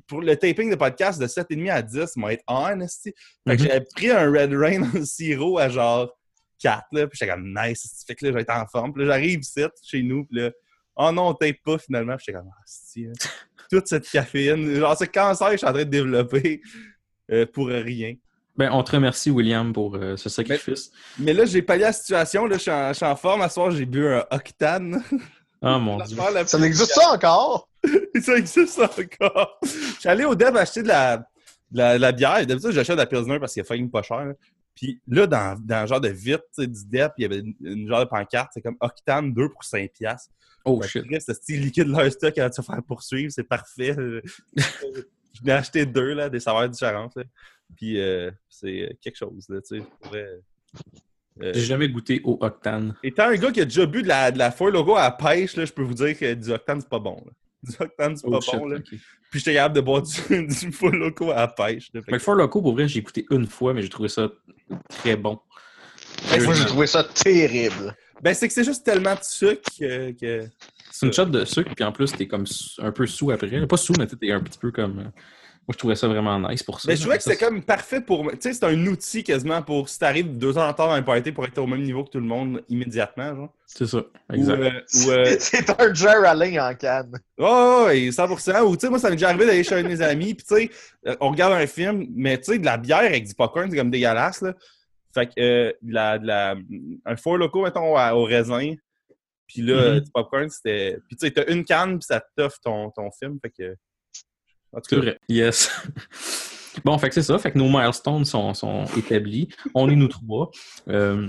Pour 0.07 0.21
le 0.21 0.35
taping 0.35 0.71
de 0.71 0.75
podcast 0.75 1.21
de 1.21 1.27
7,5 1.27 1.71
à 1.71 1.81
10, 1.83 2.05
ça 2.07 2.11
m'a 2.15 2.33
être 2.33 2.43
on. 2.47 2.65
Fait 2.65 2.77
que 2.79 3.51
Mhm. 3.51 3.57
j'avais 3.59 3.85
pris 3.95 4.09
un 4.09 4.31
Red 4.31 4.53
Rain 4.55 4.81
en 4.95 5.05
sirop 5.05 5.59
à 5.59 5.69
genre 5.69 6.11
4, 6.59 6.87
là. 6.93 7.05
Puis 7.07 7.19
j'étais 7.19 7.31
comme, 7.31 7.53
nice. 7.55 8.03
Fait 8.07 8.15
que 8.15 8.25
là, 8.25 8.39
j'étais 8.39 8.51
en 8.51 8.65
forme. 8.65 8.91
Puis 8.91 9.05
là, 9.05 9.13
j'arrive 9.13 9.41
ici, 9.41 9.63
chez 9.83 10.01
nous. 10.01 10.25
Puis 10.25 10.39
là, 10.41 10.51
oh 10.95 11.11
non, 11.11 11.27
on 11.27 11.33
tape 11.35 11.57
pas 11.63 11.77
finalement. 11.77 12.15
Puis 12.15 12.25
j'étais 12.27 12.39
comme, 12.39 12.49
ah, 12.51 12.63
hein. 12.97 13.11
toute 13.69 13.87
cette 13.87 14.09
caféine. 14.09 14.73
Genre, 14.73 14.97
ce 14.97 15.05
cancer 15.05 15.47
que 15.49 15.53
je 15.53 15.57
suis 15.57 15.67
en 15.67 15.73
train 15.73 15.85
de 15.85 15.89
développer 15.91 16.59
euh, 17.31 17.45
pour 17.45 17.67
rien. 17.67 18.15
ben, 18.57 18.69
on 18.71 18.83
te 18.83 18.91
remercie, 18.91 19.29
William, 19.31 19.71
pour 19.73 19.95
euh, 19.95 20.17
ce 20.17 20.29
sacrifice. 20.29 20.91
Mais 21.17 21.33
là, 21.33 21.45
j'ai 21.45 21.61
pallié 21.61 21.83
la 21.83 21.93
situation. 21.93 22.45
Là, 22.45 22.57
je 22.57 22.61
suis 22.61 22.71
en, 22.71 22.89
je 22.89 22.93
suis 22.93 23.05
en 23.05 23.15
forme. 23.15 23.41
À 23.41 23.49
ce 23.49 23.55
soir, 23.55 23.71
j'ai 23.71 23.85
bu 23.85 24.07
un 24.07 24.25
Octane. 24.31 25.03
Ah, 25.61 25.77
mon 25.79 25.97
Dieu. 26.05 26.17
Ça 26.17 26.57
plus- 26.57 26.63
existe 26.65 26.91
ça 26.91 27.11
encore? 27.13 27.69
Ça 28.21 28.35
existe 28.37 28.79
encore. 28.79 29.59
Je 29.63 29.99
suis 29.99 30.09
allé 30.09 30.25
au 30.25 30.35
Dev 30.35 30.55
acheter 30.57 30.83
de 30.83 30.87
la, 30.89 31.17
de 31.17 31.23
la, 31.77 31.95
de 31.97 32.01
la 32.01 32.11
bière. 32.11 32.45
D'habitude, 32.45 32.71
j'achète 32.71 32.95
de 32.95 33.01
la 33.01 33.05
Pilsner 33.05 33.39
parce 33.39 33.53
qu'il 33.53 33.61
a 33.61 33.65
failli 33.65 33.87
pas 33.87 34.01
cher. 34.01 34.25
là. 34.25 34.33
Puis 34.75 34.99
là, 35.07 35.27
dans, 35.27 35.59
dans 35.61 35.81
le 35.81 35.87
genre 35.87 35.99
de 36.01 36.07
vite 36.09 36.43
tu 36.57 36.65
du 36.67 36.85
Dep, 36.85 37.11
il 37.17 37.23
y 37.23 37.25
avait 37.25 37.39
une, 37.39 37.53
une 37.61 37.87
genre 37.87 37.99
de 37.99 38.05
pancarte. 38.09 38.51
C'est 38.53 38.61
comme 38.61 38.77
Octane 38.79 39.33
2 39.33 39.49
pour 39.49 39.61
5$. 39.61 39.89
piastres. 39.91 40.31
Oh, 40.65 40.81
Fait 40.81 40.87
shit. 40.87 41.03
Chris, 41.07 41.21
Ce 41.21 41.33
style 41.33 41.61
liquide 41.61 41.87
leur 41.87 42.09
stock 42.11 42.37
à 42.37 42.51
se 42.51 42.61
faire 42.61 42.81
poursuivre, 42.85 43.31
c'est 43.31 43.43
parfait. 43.43 43.95
je 45.41 45.45
n'ai 45.45 45.51
acheté 45.53 45.85
deux, 45.85 46.13
là, 46.13 46.29
des 46.29 46.39
saveurs 46.39 46.69
différentes. 46.69 47.15
là. 47.15 47.23
Puis 47.75 47.99
euh, 48.01 48.31
c'est 48.49 48.97
quelque 49.01 49.15
chose, 49.17 49.45
là, 49.49 49.59
tu 49.61 49.79
sais. 49.79 49.85
Euh, 51.41 51.53
J'ai 51.53 51.61
jamais 51.61 51.87
goûté 51.87 52.19
au 52.23 52.37
Octane. 52.41 52.95
étant 53.03 53.23
un 53.29 53.35
gars 53.35 53.51
qui 53.51 53.61
a 53.61 53.65
déjà 53.65 53.85
bu 53.85 54.01
de 54.03 54.07
la, 54.07 54.31
de 54.31 54.37
la 54.37 54.51
Four 54.51 54.71
Logo 54.71 54.95
à 54.95 55.03
la 55.03 55.11
pêche, 55.11 55.55
là, 55.55 55.65
je 55.65 55.71
peux 55.71 55.83
vous 55.83 55.93
dire 55.93 56.17
que 56.17 56.33
du 56.33 56.51
Octane, 56.51 56.81
c'est 56.81 56.89
pas 56.89 56.99
bon. 56.99 57.21
Là. 57.25 57.31
Du 57.63 57.75
Octane, 57.79 58.15
c'est 58.17 58.25
Oh, 58.27 58.31
pas 58.31 58.39
shit, 58.41 58.55
bon. 58.59 58.67
Là. 58.67 58.79
Puis 58.79 58.99
j'étais 59.39 59.53
capable 59.53 59.75
de 59.75 59.81
boire 59.81 60.01
du, 60.01 60.47
du 60.47 60.71
Four 60.71 60.91
Logo 60.91 61.29
à 61.31 61.35
la 61.41 61.47
pêche. 61.47 61.89
là. 61.93 62.01
Fait 62.01 62.11
Mais 62.11 62.17
le 62.17 62.23
Four 62.23 62.35
Loco, 62.35 62.61
pour 62.61 62.73
vrai, 62.73 62.87
j'ai 62.87 62.99
écouté 62.99 63.25
une 63.31 63.45
fois, 63.47 63.73
mais 63.73 63.81
j'ai 63.81 63.89
trouvé 63.89 64.09
ça 64.09 64.29
très 64.89 65.15
bon. 65.15 65.39
Moi, 66.43 66.53
j'ai 66.53 66.65
trouvé 66.65 66.87
ça 66.87 67.03
terrible. 67.03 67.95
Ben, 68.21 68.33
c'est 68.33 68.47
que 68.47 68.53
c'est 68.53 68.63
juste 68.65 68.85
tellement 68.85 69.13
de 69.15 69.23
sucre 69.23 69.61
que. 69.79 70.11
que- 70.11 70.47
C'est 70.91 71.05
une 71.05 71.13
shot 71.13 71.25
de 71.25 71.45
sucre, 71.45 71.71
puis 71.75 71.83
en 71.85 71.91
plus, 71.91 72.11
t'es 72.11 72.27
comme 72.27 72.45
un 72.79 72.91
peu 72.91 73.05
sous 73.07 73.31
après. 73.31 73.65
Pas 73.67 73.77
sous, 73.77 73.93
mais 73.97 74.07
t'es 74.07 74.31
un 74.31 74.41
petit 74.41 74.59
peu 74.59 74.71
comme. 74.71 74.99
euh, 74.99 75.03
Moi, 75.03 75.11
je 75.73 75.77
trouvais 75.77 75.95
ça 75.95 76.07
vraiment 76.07 76.39
nice 76.49 76.63
pour 76.63 76.81
ça. 76.81 76.87
Ben, 76.87 76.95
je 76.97 77.01
trouvais 77.01 77.17
que 77.17 77.23
c'était 77.23 77.45
comme 77.45 77.61
parfait 77.61 78.01
pour. 78.01 78.29
Tu 78.31 78.37
sais, 78.41 78.53
c'est 78.53 78.65
un 78.65 78.87
outil 78.87 79.23
quasiment 79.23 79.61
pour 79.61 79.87
si 79.87 79.99
t'arrives 79.99 80.37
deux 80.37 80.57
ans 80.57 80.63
en 80.65 80.69
retard 80.69 80.87
dans 80.87 80.93
un 80.95 81.03
party 81.03 81.31
pour 81.31 81.45
être 81.45 81.57
au 81.59 81.67
même 81.67 81.83
niveau 81.83 82.03
que 82.03 82.09
tout 82.09 82.19
le 82.19 82.25
monde 82.25 82.63
immédiatement, 82.69 83.35
genre. 83.35 83.53
C'est 83.67 83.85
ça, 83.85 84.01
exact. 84.33 84.59
euh, 84.59 84.71
euh, 85.09 85.35
C'est 85.39 85.69
un 85.79 85.93
Jer 85.93 86.23
Allen 86.25 86.59
en 86.59 86.73
canne. 86.73 87.11
Oh, 87.37 87.83
ouais, 87.85 88.09
100%. 88.09 88.61
Ou, 88.63 88.75
tu 88.75 88.81
sais, 88.81 88.89
moi, 88.89 88.97
ça 88.97 89.09
m'est 89.09 89.15
déjà 89.15 89.29
arrivé 89.29 89.45
d'aller 89.45 89.63
chez 89.63 89.75
un 89.75 89.83
de 89.83 89.87
mes 89.89 90.01
amis, 90.01 90.33
puis, 90.33 90.45
tu 90.45 90.55
sais, 91.05 91.15
on 91.19 91.29
regarde 91.29 91.53
un 91.53 91.67
film, 91.67 92.07
mais, 92.15 92.39
tu 92.39 92.51
sais, 92.53 92.57
de 92.59 92.65
la 92.65 92.77
bière 92.77 92.97
avec 92.99 93.27
du 93.27 93.35
popcorn, 93.35 93.69
c'est 93.69 93.77
comme 93.77 93.91
dégueulasse, 93.91 94.41
là. 94.41 94.53
Fait 95.13 95.27
que, 95.27 95.33
euh, 95.39 95.71
la, 95.83 96.55
un 97.05 97.15
four 97.15 97.37
loco, 97.37 97.63
mettons, 97.63 97.95
à- 97.95 98.13
au 98.15 98.23
raisin, 98.23 98.73
puis 99.49 99.63
là, 99.63 99.99
du 99.99 100.11
popcorn, 100.11 100.47
c'était. 100.49 100.99
Puis, 101.07 101.17
tu 101.17 101.25
sais, 101.25 101.31
t'as 101.31 101.51
une 101.51 101.65
canne, 101.65 101.97
puis 101.97 102.05
ça 102.05 102.23
t'offre 102.37 102.59
ton, 102.63 102.91
ton 102.91 103.09
film, 103.11 103.39
fait 103.41 103.49
que. 103.49 103.75
En 104.71 104.79
tout 104.79 104.95
cas, 104.95 105.01
vrai. 105.01 105.19
Yes. 105.27 105.71
bon, 106.85 106.95
fait 106.99 107.09
que 107.09 107.15
c'est 107.15 107.23
ça. 107.23 107.37
Fait 107.39 107.51
que 107.51 107.57
nos 107.57 107.67
milestones 107.67 108.25
sont, 108.25 108.53
sont 108.53 108.85
établis. 108.95 109.49
On 109.73 109.89
est 109.89 109.95
nous 109.95 110.07
trois. 110.07 110.51
Euh, 110.87 111.27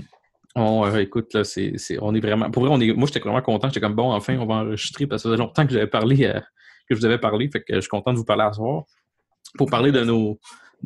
on, 0.55 0.85
euh, 0.85 0.97
écoute, 0.99 1.33
là, 1.33 1.43
c'est, 1.43 1.73
c'est- 1.77 1.97
on 1.99 2.13
est 2.13 2.19
vraiment. 2.19 2.51
Pour 2.51 2.63
vrai, 2.63 2.71
on 2.71 2.79
est, 2.79 2.93
moi, 2.93 3.07
j'étais 3.07 3.19
vraiment 3.19 3.41
content. 3.41 3.67
J'étais 3.69 3.79
comme 3.79 3.95
bon, 3.95 4.11
enfin, 4.11 4.37
on 4.37 4.45
va 4.45 4.55
enregistrer 4.55 5.07
parce 5.07 5.23
que 5.23 5.29
ça 5.29 5.33
faisait 5.33 5.41
longtemps 5.43 5.65
que 5.65 5.73
j'avais 5.73 5.87
parlé, 5.87 6.25
euh, 6.25 6.39
que 6.87 6.93
je 6.93 6.95
vous 6.95 7.05
avais 7.05 7.17
parlé. 7.17 7.49
Fait 7.49 7.63
que 7.63 7.73
je 7.73 7.79
suis 7.81 7.89
content 7.89 8.13
de 8.13 8.19
vous 8.19 8.25
parler 8.25 8.43
à 8.43 8.53
soir 8.53 8.83
pour 9.57 9.67
parler 9.71 9.91
de 9.91 10.03
nos, 10.03 10.39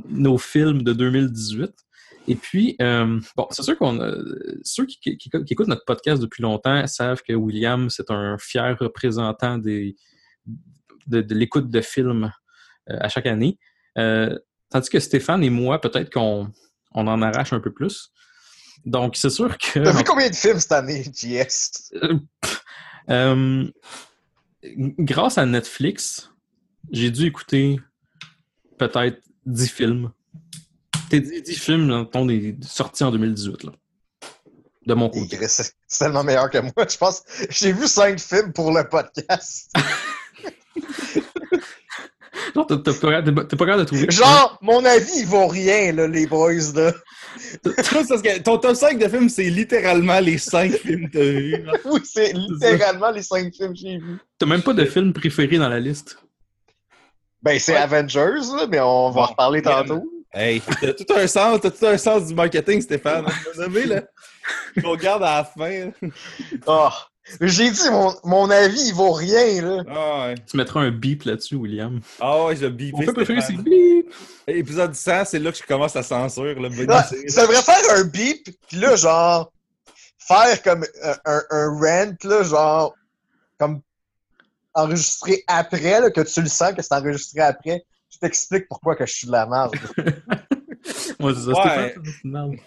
nos 0.08 0.38
films 0.38 0.84
de 0.84 0.94
2018. 0.94 1.72
Et 2.27 2.36
puis, 2.36 2.75
euh, 2.81 3.19
bon, 3.36 3.48
c'est 3.51 3.62
sûr 3.63 3.77
qu'on 3.77 4.00
a, 4.01 4.12
ceux 4.63 4.86
qui, 4.86 5.00
qui- 5.00 5.18
qui 5.18 5.30
écoutent 5.54 5.68
notre 5.68 5.86
podcast 5.86 6.22
depuis 6.22 6.42
longtemps 6.42 6.86
savent 6.88 7.22
que 7.22 7.33
William, 7.33 7.89
c'est 7.89 8.10
un 8.10 8.38
fier 8.39 8.75
représentant 8.80 9.57
des, 9.60 9.95
de, 11.07 11.22
de 11.22 11.36
l'écoute 11.36 11.69
de 11.69 11.81
films 11.81 12.31
euh, 12.89 12.98
à 13.00 13.10
chaque 13.10 13.27
année. 13.27 13.60
Euh, 13.98 14.38
tandis 14.69 14.89
que 14.89 15.00
Stéphane 15.00 15.44
et 15.44 15.50
moi, 15.50 15.80
peut-être 15.80 16.12
qu'on 16.12 16.51
on 16.94 17.07
en 17.07 17.22
arrache 17.22 17.54
un 17.54 17.60
peu 17.60 17.72
plus. 17.74 18.12
Donc, 18.86 19.16
c'est 19.16 19.30
sûr 19.30 19.57
que. 19.57 19.80
T'as 19.83 19.92
vu 19.92 20.04
combien 20.04 20.30
de 20.30 20.36
films 20.36 20.60
cette 20.60 20.72
année, 20.72 21.04
JS? 21.04 21.92
Euh, 23.10 23.72
grâce 25.00 25.38
à 25.38 25.45
Netflix, 25.45 26.31
j'ai 26.92 27.12
dû 27.12 27.25
écouter 27.27 27.80
peut-être 28.80 29.22
10 29.45 29.68
films. 29.69 30.12
T'es 31.22 31.42
10, 31.42 31.44
10 31.44 31.56
films 31.60 32.00
mettons, 32.00 32.26
des, 32.26 32.56
sortis 32.62 33.04
en 33.04 33.12
2018, 33.12 33.64
là. 33.64 33.72
De 34.86 34.94
mon 34.94 35.10
côté. 35.10 35.38
C'est 35.48 35.72
tellement 35.98 36.24
meilleur 36.24 36.50
que 36.50 36.60
moi. 36.60 36.86
Je 36.88 36.98
pense 36.98 37.24
j'ai 37.50 37.72
vu 37.74 37.88
cinq 37.88 38.20
films 38.20 38.54
pour 38.54 38.72
le 38.72 38.88
podcast. 38.88 39.72
Genre, 42.54 42.68
t'as 42.68 42.78
t'as 42.78 42.94
pas 42.94 43.22
t'es 43.24 43.32
pas- 43.58 43.66
capable 43.66 43.80
de 43.80 43.84
trouver. 43.86 44.12
Genre, 44.12 44.58
mon 44.62 44.84
avis, 44.86 45.20
il 45.20 45.26
vaut 45.26 45.48
rien, 45.48 45.92
là, 45.92 46.08
les 46.08 46.28
boys, 46.28 46.54
là. 46.76 46.94
Parce 47.64 48.22
que 48.22 48.40
ton 48.42 48.58
top 48.58 48.76
5 48.76 48.98
de 49.00 49.08
films, 49.10 49.30
c'est 49.30 49.50
littéralement 49.50 50.20
les 50.20 50.38
5 50.38 50.72
films 50.78 51.10
que 51.10 51.18
t'as 51.18 51.24
vus. 51.24 51.66
Oui, 51.86 52.02
c'est 52.04 52.34
littéralement 52.34 53.12
les 53.12 53.24
cinq 53.24 53.54
films 53.54 53.74
que 53.74 53.80
j'ai 53.80 53.98
vus. 53.98 54.18
T'as 54.38 54.46
même 54.46 54.62
pas 54.62 54.74
de 54.74 54.86
film 54.86 55.12
préféré 55.14 55.58
dans 55.58 55.70
la 55.70 55.80
liste. 55.80 56.18
Ben, 57.42 57.60
c'est 57.60 57.74
Ouais. 57.74 57.78
Avengers, 57.80 58.48
là, 58.56 58.68
mais 58.70 58.80
on 58.80 59.10
va 59.12 59.22
en 59.22 59.26
reparler 59.26 59.62
tantôt. 59.62 60.04
Hey, 60.38 60.62
t'as 60.82 60.92
tout 60.94 61.06
un 61.16 61.28
sens, 61.28 61.62
t'as 61.62 61.72
tout 61.72 61.86
un 61.86 61.98
sens 61.98 62.28
du 62.28 62.36
marketing, 62.36 62.82
Stéphane. 62.82 63.24
Tu 63.26 63.58
m'as 63.58 63.66
nommé, 63.66 63.86
là. 63.86 64.02
On 64.84 64.92
regarde 64.92 65.24
à 65.24 65.38
la 65.38 65.44
fin. 65.46 65.92
Ah, 66.68 66.94
j'ai 67.40 67.72
dit, 67.72 67.90
mon, 67.90 68.14
mon 68.26 68.50
avis, 68.50 68.90
il 68.90 68.94
vaut 68.94 69.14
rien, 69.14 69.62
là. 69.62 69.84
Ah 69.90 70.28
ouais. 70.28 70.36
Tu 70.46 70.58
mettras 70.58 70.82
un 70.82 70.92
beep 70.92 71.24
là-dessus, 71.24 71.56
William. 71.56 72.02
Ah 72.20 72.44
ouais, 72.46 72.56
je 72.58 72.68
film 72.68 73.14
préféré, 73.14 73.40
c'est 73.40 73.54
Stéphane. 73.54 73.64
beep. 73.64 74.14
Épisode 74.48 74.94
100, 74.94 75.24
c'est 75.26 75.40
là 75.40 75.52
que 75.54 75.58
je 75.58 75.64
commence 75.64 75.96
à 75.96 76.04
censure. 76.04 76.60
Là, 76.62 76.68
idée. 76.68 77.30
ça 77.30 77.42
devrait 77.44 77.62
faire 77.62 77.98
un 77.98 78.04
beep, 78.04 78.50
pis 78.68 78.76
là, 78.76 78.98
genre, 78.98 79.54
faire 80.20 80.62
comme 80.64 80.86
un, 81.02 81.16
un, 81.26 81.42
un 81.50 81.80
rant, 81.80 82.16
là, 82.26 82.44
genre, 82.44 82.94
comme 83.58 83.80
enregistré 84.74 85.46
après, 85.48 86.02
là, 86.02 86.12
que 86.12 86.22
tu 86.22 86.42
le 86.42 86.50
sens 86.50 86.74
que 86.74 86.82
c'est 86.82 86.94
enregistré 86.94 87.40
après. 87.40 87.86
Je 88.16 88.20
t'explique 88.20 88.68
pourquoi 88.68 88.96
que 88.96 89.06
je 89.06 89.14
suis 89.14 89.28
de 89.28 89.32
la 89.34 89.46
merde. 89.46 89.76
Ouais, 91.20 91.34
c'est 91.34 91.52
ça. 91.52 91.96
Ouais. 92.24 92.62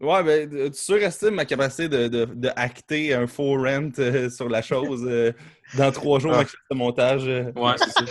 Ouais, 0.00 0.22
ben, 0.24 0.70
tu 0.72 0.78
surestimes 0.78 1.34
ma 1.36 1.44
capacité 1.44 1.88
de, 1.88 2.08
de, 2.08 2.24
de 2.26 2.50
acter 2.56 3.14
un 3.14 3.26
faux 3.26 3.54
rent 3.62 3.90
euh, 3.98 4.28
sur 4.28 4.48
la 4.48 4.60
chose 4.60 5.04
euh, 5.06 5.32
dans 5.78 5.90
trois 5.92 6.18
jours 6.18 6.32
Ah. 6.34 6.38
avec 6.38 6.48
ce 6.48 6.76
montage. 6.76 7.26
euh. 7.28 7.52
Ouais, 7.54 7.74
c'est 7.78 7.90
ça. 7.90 8.04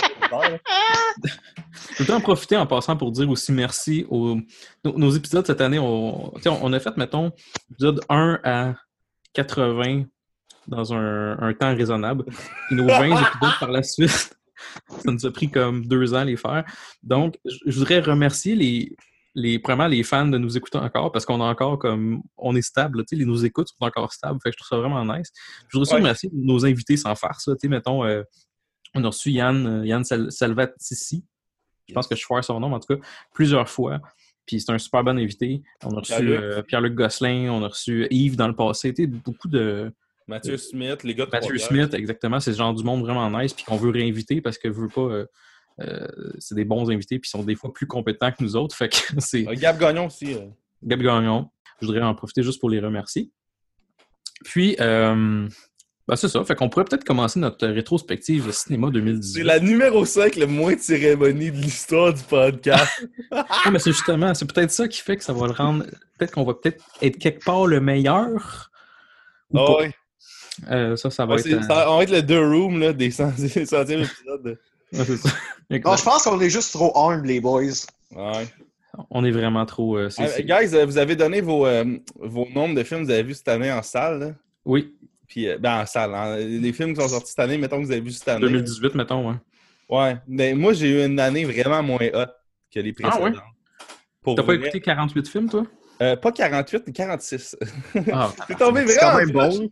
Je 1.99 2.03
veux 2.03 2.13
en 2.13 2.21
profiter 2.21 2.55
en 2.57 2.65
passant 2.65 2.95
pour 2.95 3.11
dire 3.11 3.29
aussi 3.29 3.51
merci 3.51 4.05
aux 4.09 4.37
nos, 4.83 4.97
nos 4.97 5.11
épisodes 5.11 5.45
cette 5.45 5.61
année. 5.61 5.79
On, 5.79 6.31
on 6.45 6.73
a 6.73 6.79
fait, 6.79 6.95
mettons, 6.97 7.31
épisode 7.71 8.01
1 8.09 8.39
à 8.43 8.73
80 9.33 10.05
dans 10.67 10.93
un, 10.93 11.37
un 11.39 11.53
temps 11.53 11.75
raisonnable. 11.75 12.23
Et 12.71 12.75
nos 12.75 12.87
20 12.87 13.05
épisodes 13.05 13.59
par 13.59 13.71
la 13.71 13.83
suite, 13.83 14.35
ça 14.89 15.11
nous 15.11 15.25
a 15.25 15.31
pris 15.31 15.49
comme 15.49 15.85
deux 15.85 16.13
ans 16.13 16.17
à 16.17 16.25
les 16.25 16.37
faire. 16.37 16.63
Donc, 17.03 17.37
je, 17.45 17.77
voudrais 17.77 17.99
remercier 17.99 18.55
les, 18.55 18.95
les, 19.35 20.03
fans 20.03 20.27
de 20.27 20.37
nous 20.37 20.57
écouter 20.57 20.77
encore 20.77 21.11
parce 21.11 21.25
qu'on 21.25 21.41
a 21.41 21.45
encore 21.45 21.79
comme, 21.79 22.21
on 22.37 22.55
est 22.55 22.61
stable, 22.61 23.05
tu 23.05 23.17
sais, 23.17 23.25
nos 23.25 23.35
écoutes 23.37 23.67
sont 23.69 23.75
encore 23.85 24.11
stables. 24.13 24.39
Fait 24.41 24.49
que 24.49 24.53
je 24.53 24.63
trouve 24.63 24.77
ça 24.77 24.81
vraiment 24.81 25.05
nice. 25.05 25.31
Je 25.67 25.77
voudrais 25.77 25.81
aussi 25.81 25.93
Ouais. 25.93 25.99
remercier 25.99 26.29
nos 26.33 26.65
invités 26.65 26.97
sans 26.97 27.15
farce, 27.15 27.45
tu 27.45 27.51
sais, 27.59 27.67
mettons, 27.67 28.03
euh, 28.05 28.23
on 28.93 29.03
a 29.03 29.07
reçu 29.07 29.31
Yann, 29.31 29.67
euh, 29.67 29.85
Yann 29.85 30.03
Sal- 30.03 30.31
Salvatissi. 30.31 31.25
Je 31.87 31.93
pense 31.93 32.07
que 32.07 32.15
je 32.15 32.23
foire 32.25 32.43
son 32.43 32.59
nom, 32.59 32.73
en 32.73 32.79
tout 32.79 32.95
cas, 32.95 33.01
plusieurs 33.33 33.69
fois. 33.69 33.99
Puis 34.47 34.61
c'est 34.61 34.71
un 34.71 34.77
super 34.77 35.03
bon 35.03 35.17
invité. 35.17 35.63
On 35.83 35.95
a 35.97 35.99
reçu 35.99 36.13
Pierre-Luc. 36.13 36.39
euh, 36.39 36.61
Pierre-Luc 36.61 36.93
Gosselin, 36.93 37.49
on 37.51 37.63
a 37.63 37.67
reçu 37.67 38.07
Yves 38.09 38.35
dans 38.37 38.47
le 38.47 38.55
passé. 38.55 38.93
Tu 38.93 39.03
sais, 39.03 39.07
beaucoup 39.07 39.47
de. 39.47 39.91
Mathieu 40.27 40.57
Smith, 40.57 41.03
les 41.03 41.13
gars 41.15 41.25
de 41.25 41.31
Mathieu. 41.31 41.57
Smith, 41.57 41.93
exactement. 41.93 42.39
C'est 42.39 42.51
ce 42.53 42.57
genre 42.57 42.73
du 42.73 42.83
monde 42.83 43.01
vraiment 43.01 43.29
nice, 43.39 43.53
puis 43.53 43.63
qu'on 43.63 43.77
veut 43.77 43.91
réinviter 43.91 44.41
parce 44.41 44.57
que 44.57 44.67
veut 44.67 44.87
pas. 44.87 45.01
euh, 45.01 45.25
euh, 45.81 46.07
c'est 46.39 46.55
des 46.55 46.63
bons 46.65 46.89
invités, 46.89 47.19
puis 47.19 47.27
ils 47.27 47.37
sont 47.37 47.43
des 47.43 47.55
fois 47.55 47.71
plus 47.73 47.85
compétents 47.85 48.31
que 48.31 48.41
nous 48.41 48.55
autres. 48.55 48.75
Fait 48.75 48.89
que 48.89 48.95
c'est 49.19 49.47
Euh, 49.47 49.53
Gab 49.55 49.77
Gagnon 49.79 50.07
aussi. 50.07 50.33
euh. 50.33 50.47
Gab 50.83 51.01
Gagnon. 51.01 51.49
Je 51.81 51.85
voudrais 51.87 52.01
en 52.01 52.15
profiter 52.15 52.43
juste 52.43 52.59
pour 52.59 52.69
les 52.69 52.79
remercier. 52.79 53.29
Puis, 54.45 54.75
euh, 54.79 55.47
ben 56.07 56.15
c'est 56.15 56.27
ça. 56.29 56.43
Fait 56.45 56.55
qu'on 56.55 56.69
pourrait 56.69 56.85
peut-être 56.85 57.03
commencer 57.03 57.39
notre 57.39 57.67
rétrospective 57.67 58.51
cinéma 58.51 58.89
2018. 58.91 59.33
C'est 59.39 59.43
la 59.43 59.59
numéro 59.59 60.05
5 60.05 60.35
le 60.37 60.45
moins 60.47 60.73
de 60.75 60.79
cérémonie 60.79 61.51
de 61.51 61.57
l'histoire 61.57 62.13
du 62.13 62.21
podcast. 62.23 63.07
Mais 63.71 63.79
c'est 63.79 63.91
justement, 63.91 64.33
c'est 64.33 64.45
peut-être 64.51 64.71
ça 64.71 64.87
qui 64.87 65.01
fait 65.01 65.17
que 65.17 65.23
ça 65.23 65.33
va 65.33 65.47
le 65.47 65.53
rendre. 65.53 65.83
Peut-être 66.17 66.31
qu'on 66.31 66.43
va 66.43 66.53
peut-être 66.53 66.83
être 67.01 67.17
quelque 67.17 67.43
part 67.43 67.65
le 67.67 67.81
meilleur. 67.81 68.71
Ou 69.51 69.59
Ah. 69.59 69.87
Ouais. 70.63 70.71
Euh, 70.73 70.95
ça, 70.95 71.09
ça 71.09 71.25
va 71.25 71.35
Ouais, 71.35 71.41
être. 71.41 71.63
ça- 71.63 71.91
on 71.91 71.97
va 71.97 72.03
être 72.03 72.11
le 72.11 72.21
deux 72.21 72.39
room 72.47 72.79
là, 72.79 72.93
des 72.93 73.11
cent- 73.11 73.31
des 73.37 73.65
centièmes 73.65 74.01
épisodes. 74.03 74.57
ouais, 74.93 75.05
c'est 75.05 75.17
ça. 75.17 75.29
Exact. 75.69 75.89
Non, 75.89 75.97
je 75.97 76.03
pense 76.03 76.23
qu'on 76.23 76.39
est 76.41 76.49
juste 76.49 76.71
trop 76.73 76.91
armed, 76.97 77.25
les 77.25 77.39
boys. 77.39 77.61
Ouais. 78.15 78.47
On 79.09 79.25
est 79.25 79.31
vraiment 79.31 79.65
trop. 79.65 79.97
euh, 79.97 80.09
c'est- 80.09 80.45
Ah, 80.49 80.61
guys, 80.63 80.75
euh, 80.75 80.85
vous 80.85 80.97
avez 80.97 81.15
donné 81.15 81.41
vos, 81.41 81.65
euh, 81.65 81.83
vos 82.19 82.47
nombres 82.53 82.75
de 82.75 82.83
films 82.83 83.01
que 83.01 83.05
vous 83.05 83.11
avez 83.11 83.23
vus 83.23 83.33
cette 83.35 83.47
année 83.49 83.71
en 83.71 83.81
salle. 83.81 84.19
là. 84.19 84.31
Oui, 84.63 84.93
Puis, 85.27 85.49
euh, 85.49 85.57
ben, 85.57 85.81
en 85.81 85.85
salle. 85.85 86.13
hein. 86.13 86.37
Les 86.37 86.71
films 86.71 86.93
qui 86.93 87.01
sont 87.01 87.07
sortis 87.09 87.29
cette 87.31 87.39
année, 87.39 87.57
mettons 87.57 87.81
que 87.81 87.85
vous 87.85 87.91
avez 87.91 87.99
vus 88.01 88.11
cette 88.11 88.27
année. 88.29 88.41
2018, 88.41 88.93
mettons. 88.95 89.27
Ouais. 89.29 89.35
Ouais. 89.89 90.17
Mais 90.27 90.53
moi, 90.53 90.71
j'ai 90.73 90.89
eu 90.89 91.05
une 91.05 91.19
année 91.19 91.43
vraiment 91.45 91.81
moins 91.83 91.97
hot 92.13 92.27
que 92.73 92.79
les 92.79 92.93
Ah, 93.03 93.19
ouais? 93.21 93.31
précédentes. 93.31 93.43
T'as 94.37 94.43
pas 94.43 94.53
écouté 94.55 94.81
48 94.81 95.27
films, 95.27 95.49
toi? 95.49 95.65
Euh, 96.01 96.15
pas 96.15 96.31
48, 96.31 96.83
mais 96.87 96.93
46. 96.93 97.55
Ah, 98.13 98.31
C'est 98.47 98.57
tombé 98.57 98.85
C'est 98.87 98.99
quand 98.99 99.11
vraiment 99.13 99.41
même 99.43 99.49
bon. 99.59 99.69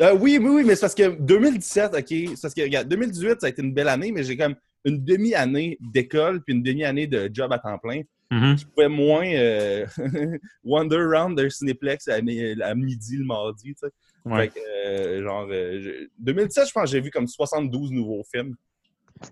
Euh, 0.00 0.14
oui, 0.18 0.38
oui, 0.40 0.48
oui, 0.48 0.64
mais 0.64 0.74
c'est 0.74 0.80
parce 0.82 0.94
que 0.94 1.10
2017, 1.20 1.94
OK, 1.94 2.06
c'est 2.08 2.40
parce 2.40 2.54
que, 2.54 2.62
regarde, 2.62 2.88
2018, 2.88 3.40
ça 3.40 3.46
a 3.46 3.50
été 3.50 3.62
une 3.62 3.74
belle 3.74 3.88
année, 3.88 4.10
mais 4.10 4.24
j'ai 4.24 4.36
comme 4.36 4.54
une 4.84 5.04
demi-année 5.04 5.76
d'école 5.80 6.42
puis 6.42 6.54
une 6.54 6.62
demi-année 6.62 7.06
de 7.06 7.30
job 7.32 7.52
à 7.52 7.58
temps 7.58 7.78
plein. 7.78 8.00
mhm. 8.30 8.56
Je 8.58 8.64
pouvais 8.66 8.88
moins 8.88 9.26
euh, 9.26 9.86
wander 10.64 10.96
around 10.96 11.36
d'un 11.36 11.50
cinéplex 11.50 12.08
à, 12.08 12.20
mi- 12.22 12.60
à 12.62 12.74
midi 12.74 13.16
le 13.18 13.24
mardi, 13.24 13.74
tu 13.74 13.80
sais. 13.86 13.92
Ouais. 14.24 14.42
Fait 14.42 14.48
que, 14.48 14.60
euh, 14.86 15.22
genre, 15.24 15.46
euh, 15.50 15.80
je- 15.82 16.08
2017, 16.18 16.68
je 16.68 16.72
pense 16.72 16.84
que 16.84 16.90
j'ai 16.90 17.00
vu 17.00 17.10
comme 17.10 17.26
72 17.28 17.90
nouveaux 17.92 18.24
films. 18.32 18.54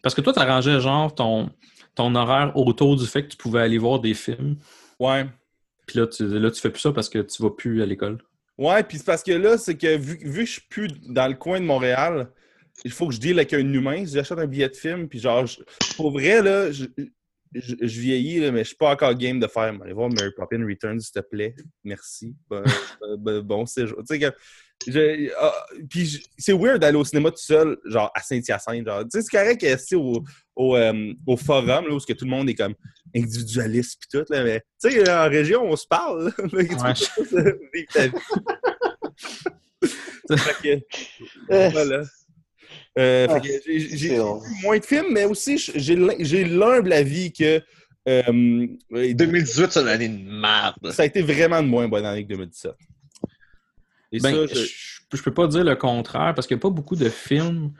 Parce 0.02 0.14
que 0.14 0.20
toi, 0.20 0.32
t'arrangeais 0.32 0.78
genre 0.80 1.12
ton, 1.14 1.50
ton 1.94 2.14
horaire 2.14 2.52
autour 2.56 2.96
du 2.96 3.06
fait 3.06 3.22
que 3.24 3.28
tu 3.28 3.36
pouvais 3.36 3.60
aller 3.62 3.78
voir 3.78 3.98
des 4.00 4.14
films. 4.14 4.56
Ouais. 5.00 5.26
Puis 5.86 5.98
là, 5.98 6.06
tu, 6.06 6.26
là, 6.28 6.50
tu 6.50 6.60
fais 6.60 6.70
plus 6.70 6.80
ça 6.80 6.92
parce 6.92 7.08
que 7.08 7.18
tu 7.20 7.42
vas 7.42 7.50
plus 7.50 7.82
à 7.82 7.86
l'école. 7.86 8.18
Ouais, 8.60 8.82
puis 8.84 8.98
c'est 8.98 9.06
parce 9.06 9.22
que 9.22 9.32
là, 9.32 9.56
c'est 9.56 9.74
que 9.76 9.96
vu, 9.96 10.18
vu 10.20 10.40
que 10.40 10.44
je 10.44 10.52
suis 10.52 10.62
plus 10.68 10.88
dans 11.08 11.26
le 11.28 11.34
coin 11.34 11.58
de 11.60 11.64
Montréal, 11.64 12.30
il 12.84 12.90
faut 12.90 13.08
que 13.08 13.14
je 13.14 13.18
deal 13.20 13.38
avec 13.38 13.54
un 13.54 13.58
humain. 13.72 14.04
Si 14.04 14.12
j'achète 14.12 14.38
un 14.38 14.46
billet 14.46 14.68
de 14.68 14.76
film, 14.76 15.08
puis 15.08 15.18
genre, 15.18 15.46
je- 15.46 15.60
pour 15.96 16.12
vrai, 16.12 16.42
là, 16.42 16.70
je, 16.70 16.84
je, 17.54 17.74
je 17.80 18.00
vieillis, 18.00 18.38
là, 18.40 18.52
mais 18.52 18.60
je 18.62 18.68
suis 18.68 18.76
pas 18.76 18.92
encore 18.92 19.14
game 19.14 19.40
de 19.40 19.46
faire. 19.46 19.74
Allez 19.82 19.94
voir 19.94 20.10
Mary 20.10 20.30
Poppins 20.36 20.62
Returns, 20.66 21.00
s'il 21.00 21.12
te 21.12 21.20
plaît. 21.20 21.54
Merci. 21.84 22.36
Bon, 22.50 22.62
euh, 23.02 23.16
bon, 23.16 23.42
bon 23.42 23.66
séjour. 23.66 23.98
Tu 24.00 24.06
sais 24.14 24.18
que. 24.20 24.36
Je- 24.86 25.30
ah, 25.38 25.66
puis 25.88 26.06
je- 26.06 26.18
c'est 26.38 26.52
weird 26.52 26.78
d'aller 26.80 26.96
au 26.96 27.04
cinéma 27.04 27.30
tout 27.30 27.36
seul, 27.38 27.76
genre 27.84 28.10
à 28.14 28.22
Saint-Hyacinthe. 28.22 28.86
Genre, 28.86 29.02
tu 29.02 29.08
sais, 29.10 29.22
c'est 29.22 29.36
correct 29.36 29.60
que 29.60 29.76
c'est 29.76 29.96
au, 29.96 30.22
au, 30.56 30.76
euh, 30.76 31.12
au 31.26 31.36
forum, 31.36 31.88
là, 31.88 31.94
où 31.94 32.00
ce 32.00 32.06
que 32.06 32.12
tout 32.12 32.24
le 32.24 32.30
monde 32.30 32.48
est 32.48 32.54
comme 32.54 32.74
individualiste 33.14 33.98
puis 34.00 34.08
tout, 34.20 34.24
là, 34.32 34.44
mais 34.44 34.60
tu 34.82 34.90
sais, 34.90 35.10
en 35.10 35.28
région, 35.28 35.64
on 35.64 35.76
se 35.76 35.86
parle. 35.86 36.26
là. 36.26 36.30
Tu 36.42 36.48
peux 36.48 36.56
Ouais. 36.58 36.94
juste, 36.94 37.12
vivre 37.74 37.92
ta 37.92 38.06
vie. 38.06 38.12
Fait 40.38 40.62
que, 40.62 41.52
Euh, 41.54 41.68
voilà. 41.70 42.02
Euh, 42.98 43.28
fait 43.28 43.34
Ah, 43.34 43.40
que 43.40 43.48
j'ai- 43.66 44.18
moins 44.62 44.78
de 44.78 44.84
films, 44.84 45.06
mais 45.12 45.24
aussi 45.24 45.56
j'ai 45.58 45.94
l'hum- 45.96 46.14
j'ai 46.20 46.44
l'humble 46.44 46.92
avis 46.92 47.32
que 47.32 47.60
euh, 48.08 48.66
2018, 48.90 49.70
c'est 49.72 49.80
une 49.80 49.88
année 49.88 50.08
de 50.08 50.40
merde. 50.40 50.74
ça 50.92 51.02
a 51.02 51.06
été 51.06 51.22
vraiment 51.22 51.58
une 51.58 51.68
moins 51.68 51.88
bonne 51.88 52.04
année 52.04 52.24
que 52.24 52.28
2017. 52.30 52.72
Et 54.12 54.18
Ben, 54.20 54.46
ça, 54.48 54.54
je, 54.54 54.60
je- 54.64 55.16
je 55.16 55.22
peux 55.22 55.34
pas 55.34 55.46
dire 55.48 55.64
le 55.64 55.76
contraire 55.76 56.34
parce 56.34 56.46
qu'il 56.46 56.56
n'y 56.56 56.60
a 56.60 56.62
pas 56.62 56.70
beaucoup 56.70 56.96
de 56.96 57.08
films 57.08 57.72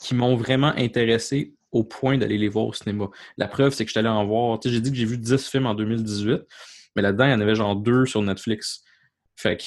qui 0.00 0.14
m'ont 0.14 0.36
vraiment 0.36 0.72
intéressé 0.76 1.54
au 1.70 1.84
point 1.84 2.18
d'aller 2.18 2.36
les 2.38 2.48
voir 2.48 2.66
au 2.66 2.72
cinéma. 2.72 3.08
La 3.38 3.48
preuve, 3.48 3.72
c'est 3.72 3.84
que 3.84 3.88
je 3.88 3.92
suis 3.92 3.98
allé 3.98 4.08
en 4.08 4.24
voir. 4.26 4.58
Tu 4.60 4.68
sais, 4.68 4.74
j'ai 4.74 4.80
dit 4.80 4.90
que 4.90 4.96
j'ai 4.96 5.04
vu 5.06 5.16
10 5.18 5.48
films 5.48 5.66
en 5.66 5.74
2018, 5.74 6.42
mais 6.96 7.02
là-dedans, 7.02 7.24
il 7.26 7.30
y 7.30 7.34
en 7.34 7.40
avait 7.40 7.54
genre 7.54 7.76
deux 7.76 8.04
sur 8.06 8.20
Netflix. 8.22 8.82
Fait 9.36 9.56
que 9.56 9.64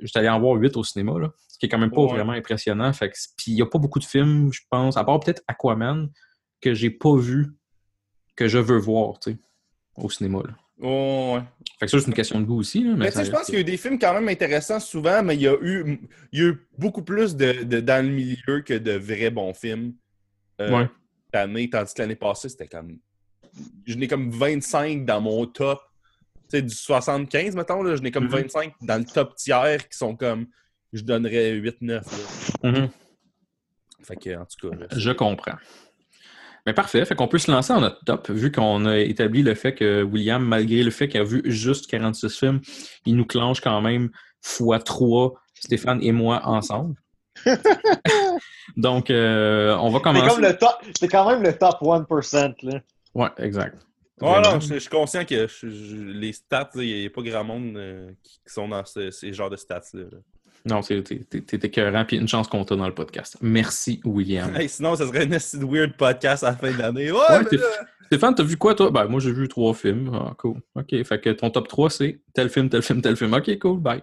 j'étais 0.00 0.18
allé 0.20 0.28
en 0.28 0.38
voir 0.38 0.54
8 0.54 0.76
au 0.76 0.84
cinéma, 0.84 1.18
là, 1.18 1.32
ce 1.48 1.58
qui 1.58 1.66
est 1.66 1.68
quand 1.68 1.78
même 1.78 1.90
pas 1.90 2.02
Ouais. 2.02 2.08
vraiment 2.12 2.32
impressionnant. 2.32 2.92
Fait 2.92 3.10
que, 3.10 3.16
puis 3.36 3.52
il 3.52 3.54
n'y 3.54 3.62
a 3.62 3.66
pas 3.66 3.78
beaucoup 3.78 3.98
de 3.98 4.04
films, 4.04 4.52
je 4.52 4.60
pense, 4.70 4.96
à 4.96 5.04
part 5.04 5.18
peut-être 5.20 5.42
Aquaman, 5.48 6.08
que 6.60 6.74
j'ai 6.74 6.90
pas 6.90 7.16
vu, 7.16 7.48
que 8.36 8.46
je 8.46 8.58
veux 8.58 8.78
voir, 8.78 9.18
tu 9.18 9.32
sais, 9.32 9.38
au 9.96 10.08
cinéma. 10.10 10.42
Là. 10.46 10.54
Oh, 10.80 11.36
ouais. 11.36 11.42
Fait 11.78 11.86
que 11.86 11.90
ça, 11.90 12.00
c'est 12.00 12.06
une 12.06 12.14
question 12.14 12.38
de 12.40 12.44
goût 12.44 12.58
aussi. 12.58 12.84
Là, 12.84 12.94
mais 12.96 13.10
je 13.10 13.30
pense 13.30 13.46
qu'il 13.46 13.54
y 13.54 13.58
a 13.58 13.60
eu 13.60 13.64
des 13.64 13.76
films 13.78 13.98
quand 13.98 14.12
même 14.12 14.28
intéressants 14.28 14.80
souvent, 14.80 15.22
mais 15.22 15.34
il 15.34 15.40
y 15.42 15.48
a 15.48 15.54
eu, 15.62 15.98
il 16.32 16.38
y 16.38 16.42
a 16.42 16.46
eu 16.48 16.66
beaucoup 16.76 17.02
plus 17.02 17.34
de, 17.36 17.64
de- 17.64 17.80
dans 17.80 18.04
le 18.04 18.12
milieu 18.12 18.60
que 18.64 18.74
de 18.74 18.92
vrais 18.92 19.30
bons 19.30 19.54
films 19.54 19.94
euh, 20.60 20.70
Ouais. 20.70 20.88
cette 21.26 21.34
année, 21.40 21.68
tandis 21.70 21.94
que 21.94 22.02
l'année 22.02 22.16
passée, 22.16 22.48
c'était 22.50 22.68
comme. 22.68 22.98
Je 23.86 23.94
n'ai 23.94 24.06
comme 24.06 24.30
25 24.30 25.04
dans 25.06 25.20
mon 25.20 25.46
top. 25.46 25.80
Tu 26.50 26.58
sais, 26.58 26.62
du 26.62 26.74
75, 26.74 27.56
mettons, 27.56 27.82
là, 27.82 27.96
je 27.96 28.02
n'ai 28.02 28.10
comme 28.10 28.24
Mhm. 28.24 28.30
25 28.42 28.72
dans 28.82 28.98
le 28.98 29.04
top 29.04 29.34
tiers 29.36 29.88
qui 29.88 29.96
sont 29.96 30.14
comme. 30.14 30.46
Je 30.92 31.02
donnerais 31.02 31.52
8-9. 31.54 32.04
là. 32.62 32.70
Mhm. 32.70 32.88
Fait 34.02 34.16
que, 34.16 34.36
en 34.36 34.44
tout 34.44 34.70
cas. 34.70 34.76
là, 34.76 34.86
Je 34.94 35.10
comprends. 35.10 35.56
Mais 36.66 36.72
parfait. 36.74 37.04
Fait 37.04 37.14
qu'on 37.14 37.28
peut 37.28 37.38
se 37.38 37.50
lancer 37.50 37.72
en 37.72 37.80
notre 37.80 38.04
top, 38.04 38.28
vu 38.30 38.50
qu'on 38.50 38.86
a 38.86 38.98
établi 38.98 39.42
le 39.42 39.54
fait 39.54 39.72
que 39.74 40.02
William, 40.02 40.44
malgré 40.44 40.82
le 40.82 40.90
fait 40.90 41.06
qu'il 41.08 41.20
a 41.20 41.24
vu 41.24 41.40
juste 41.44 41.88
46 41.88 42.36
films, 42.38 42.60
il 43.04 43.14
nous 43.16 43.24
clenche 43.24 43.60
quand 43.60 43.80
même 43.80 44.10
fois 44.42 44.78
3, 44.80 45.34
Stéphane 45.54 46.02
et 46.02 46.12
moi 46.12 46.40
ensemble. 46.44 46.96
Donc, 48.76 49.10
euh, 49.10 49.76
on 49.80 49.90
va 49.90 49.98
C'est 49.98 50.02
commencer. 50.02 50.28
comme 50.28 50.42
le 50.44 50.56
top, 50.56 50.82
c'est 50.98 51.08
quand 51.08 51.28
même 51.30 51.42
le 51.42 51.52
top 51.56 51.76
1%, 51.80 52.54
là. 52.62 52.80
Ouais, 53.14 53.28
exact. 53.38 53.82
Ouais, 54.20 54.40
non, 54.40 54.60
je, 54.60 54.74
je 54.74 54.78
suis 54.78 54.88
conscient 54.88 55.24
que 55.24 55.46
je- 55.46 55.68
je- 55.68 55.96
les 55.96 56.32
stats, 56.32 56.70
il 56.76 57.00
n'y 57.00 57.06
a 57.06 57.10
pas 57.10 57.22
grand 57.22 57.44
monde 57.44 57.76
euh, 57.76 58.10
qui, 58.22 58.40
qui 58.46 58.52
sont 58.52 58.66
dans 58.68 58.84
ce- 58.84 59.10
ces 59.10 59.32
genres 59.32 59.50
de 59.50 59.56
stats-là. 59.56 60.04
là. 60.10 60.18
Non, 60.66 60.80
t'es 60.82 61.02
t'es- 61.02 61.40
t'es 61.40 61.56
écœurant, 61.66 62.04
puis 62.04 62.16
une 62.16 62.26
chance 62.28 62.48
qu'on 62.48 62.64
t'a 62.64 62.74
dans 62.76 62.86
le 62.88 62.94
podcast. 62.94 63.36
Merci, 63.40 64.00
William. 64.04 64.54
Hey, 64.56 64.68
sinon, 64.68 64.96
ça 64.96 65.06
serait 65.06 65.24
un 65.26 65.30
esti 65.32 65.58
de 65.58 65.64
weird 65.64 65.96
podcast 65.96 66.42
à 66.44 66.50
la 66.50 66.56
fin 66.56 66.72
de 66.72 66.78
l'année. 66.78 67.10
Ouais, 67.12 67.18
Ouais, 67.18 67.38
mais 67.38 67.44
t'es- 67.44 67.56
là- 67.56 67.64
Stéphane, 68.06 68.34
t'as 68.36 68.42
vu 68.44 68.56
quoi, 68.56 68.74
toi? 68.74 68.90
Ben, 68.90 69.06
moi, 69.06 69.18
j'ai 69.20 69.32
vu 69.32 69.48
trois 69.48 69.74
films. 69.74 70.10
Ah, 70.14 70.32
cool. 70.38 70.60
OK. 70.76 71.02
Fait 71.04 71.20
que 71.20 71.30
ton 71.30 71.50
top 71.50 71.66
3, 71.66 71.90
c'est 71.90 72.20
tel 72.34 72.48
film, 72.50 72.68
tel 72.68 72.82
film, 72.82 73.00
tel 73.02 73.16
film. 73.16 73.32
OK, 73.34 73.58
cool. 73.58 73.80
Bye. 73.80 74.02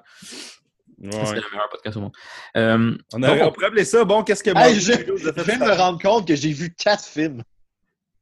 Ouais. 1.01 1.09
C'est 1.11 1.35
le 1.35 1.41
meilleur 1.51 1.69
podcast 1.69 1.97
au 1.97 2.01
monde. 2.01 2.11
Euh, 2.57 2.95
On, 3.13 3.19
donc, 3.19 3.29
aurait- 3.29 3.43
on 3.43 3.51
pourrait 3.51 3.67
appeler 3.67 3.85
ça, 3.85 4.03
bon, 4.05 4.23
qu'est-ce 4.23 4.43
que 4.43 4.51
Hey, 4.57 4.79
je, 4.79 4.91
a 4.93 5.43
viens 5.43 5.57
de 5.57 5.63
me 5.65 5.77
rendre 5.77 6.01
compte 6.01 6.27
que 6.27 6.35
j'ai 6.35 6.51
vu 6.51 6.73
4 6.73 7.03
films. 7.05 7.43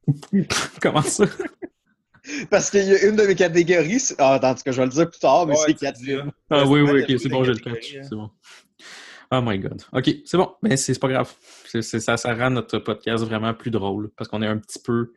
comment 0.81 1.01
ça? 1.01 1.25
Parce 2.49 2.69
qu'il 2.69 2.83
y 2.83 2.93
a 2.93 3.03
une 3.07 3.15
de 3.15 3.23
mes 3.23 3.35
catégories. 3.35 4.01
Ah, 4.19 4.33
attends, 4.35 4.49
en 4.51 4.55
tout 4.55 4.61
cas, 4.63 4.71
je 4.71 4.77
vais 4.77 4.85
le 4.85 4.91
dire 4.91 5.09
plus 5.09 5.19
tard, 5.19 5.47
mais 5.47 5.53
Ouais, 5.53 5.63
c'est 5.67 5.73
tu 5.73 5.79
4 5.79 5.99
le 5.99 6.05
diras. 6.05 6.21
films. 6.23 6.31
Ah 6.49 6.65
oui, 6.65 6.81
oui, 6.81 7.01
ok, 7.01 7.19
c'est 7.19 7.29
bon, 7.29 7.43
j'ai 7.43 7.53
le 7.53 7.59
catch. 7.59 7.95
hein. 7.95 8.01
C'est 8.03 8.15
bon. 8.15 8.29
Oh 9.33 9.39
my 9.41 9.57
god. 9.59 9.81
Ok, 9.93 10.09
c'est 10.25 10.37
bon, 10.37 10.51
mais 10.61 10.75
c'est 10.77 10.93
c'est 10.93 10.99
pas 10.99 11.07
grave. 11.07 11.33
Ça, 11.81 12.17
ça 12.17 12.33
rend 12.35 12.49
notre 12.51 12.79
podcast 12.79 13.23
vraiment 13.23 13.53
plus 13.53 13.71
drôle 13.71 14.11
parce 14.17 14.29
qu'on 14.29 14.41
est 14.41 14.47
un 14.47 14.57
petit 14.57 14.79
peu. 14.79 15.13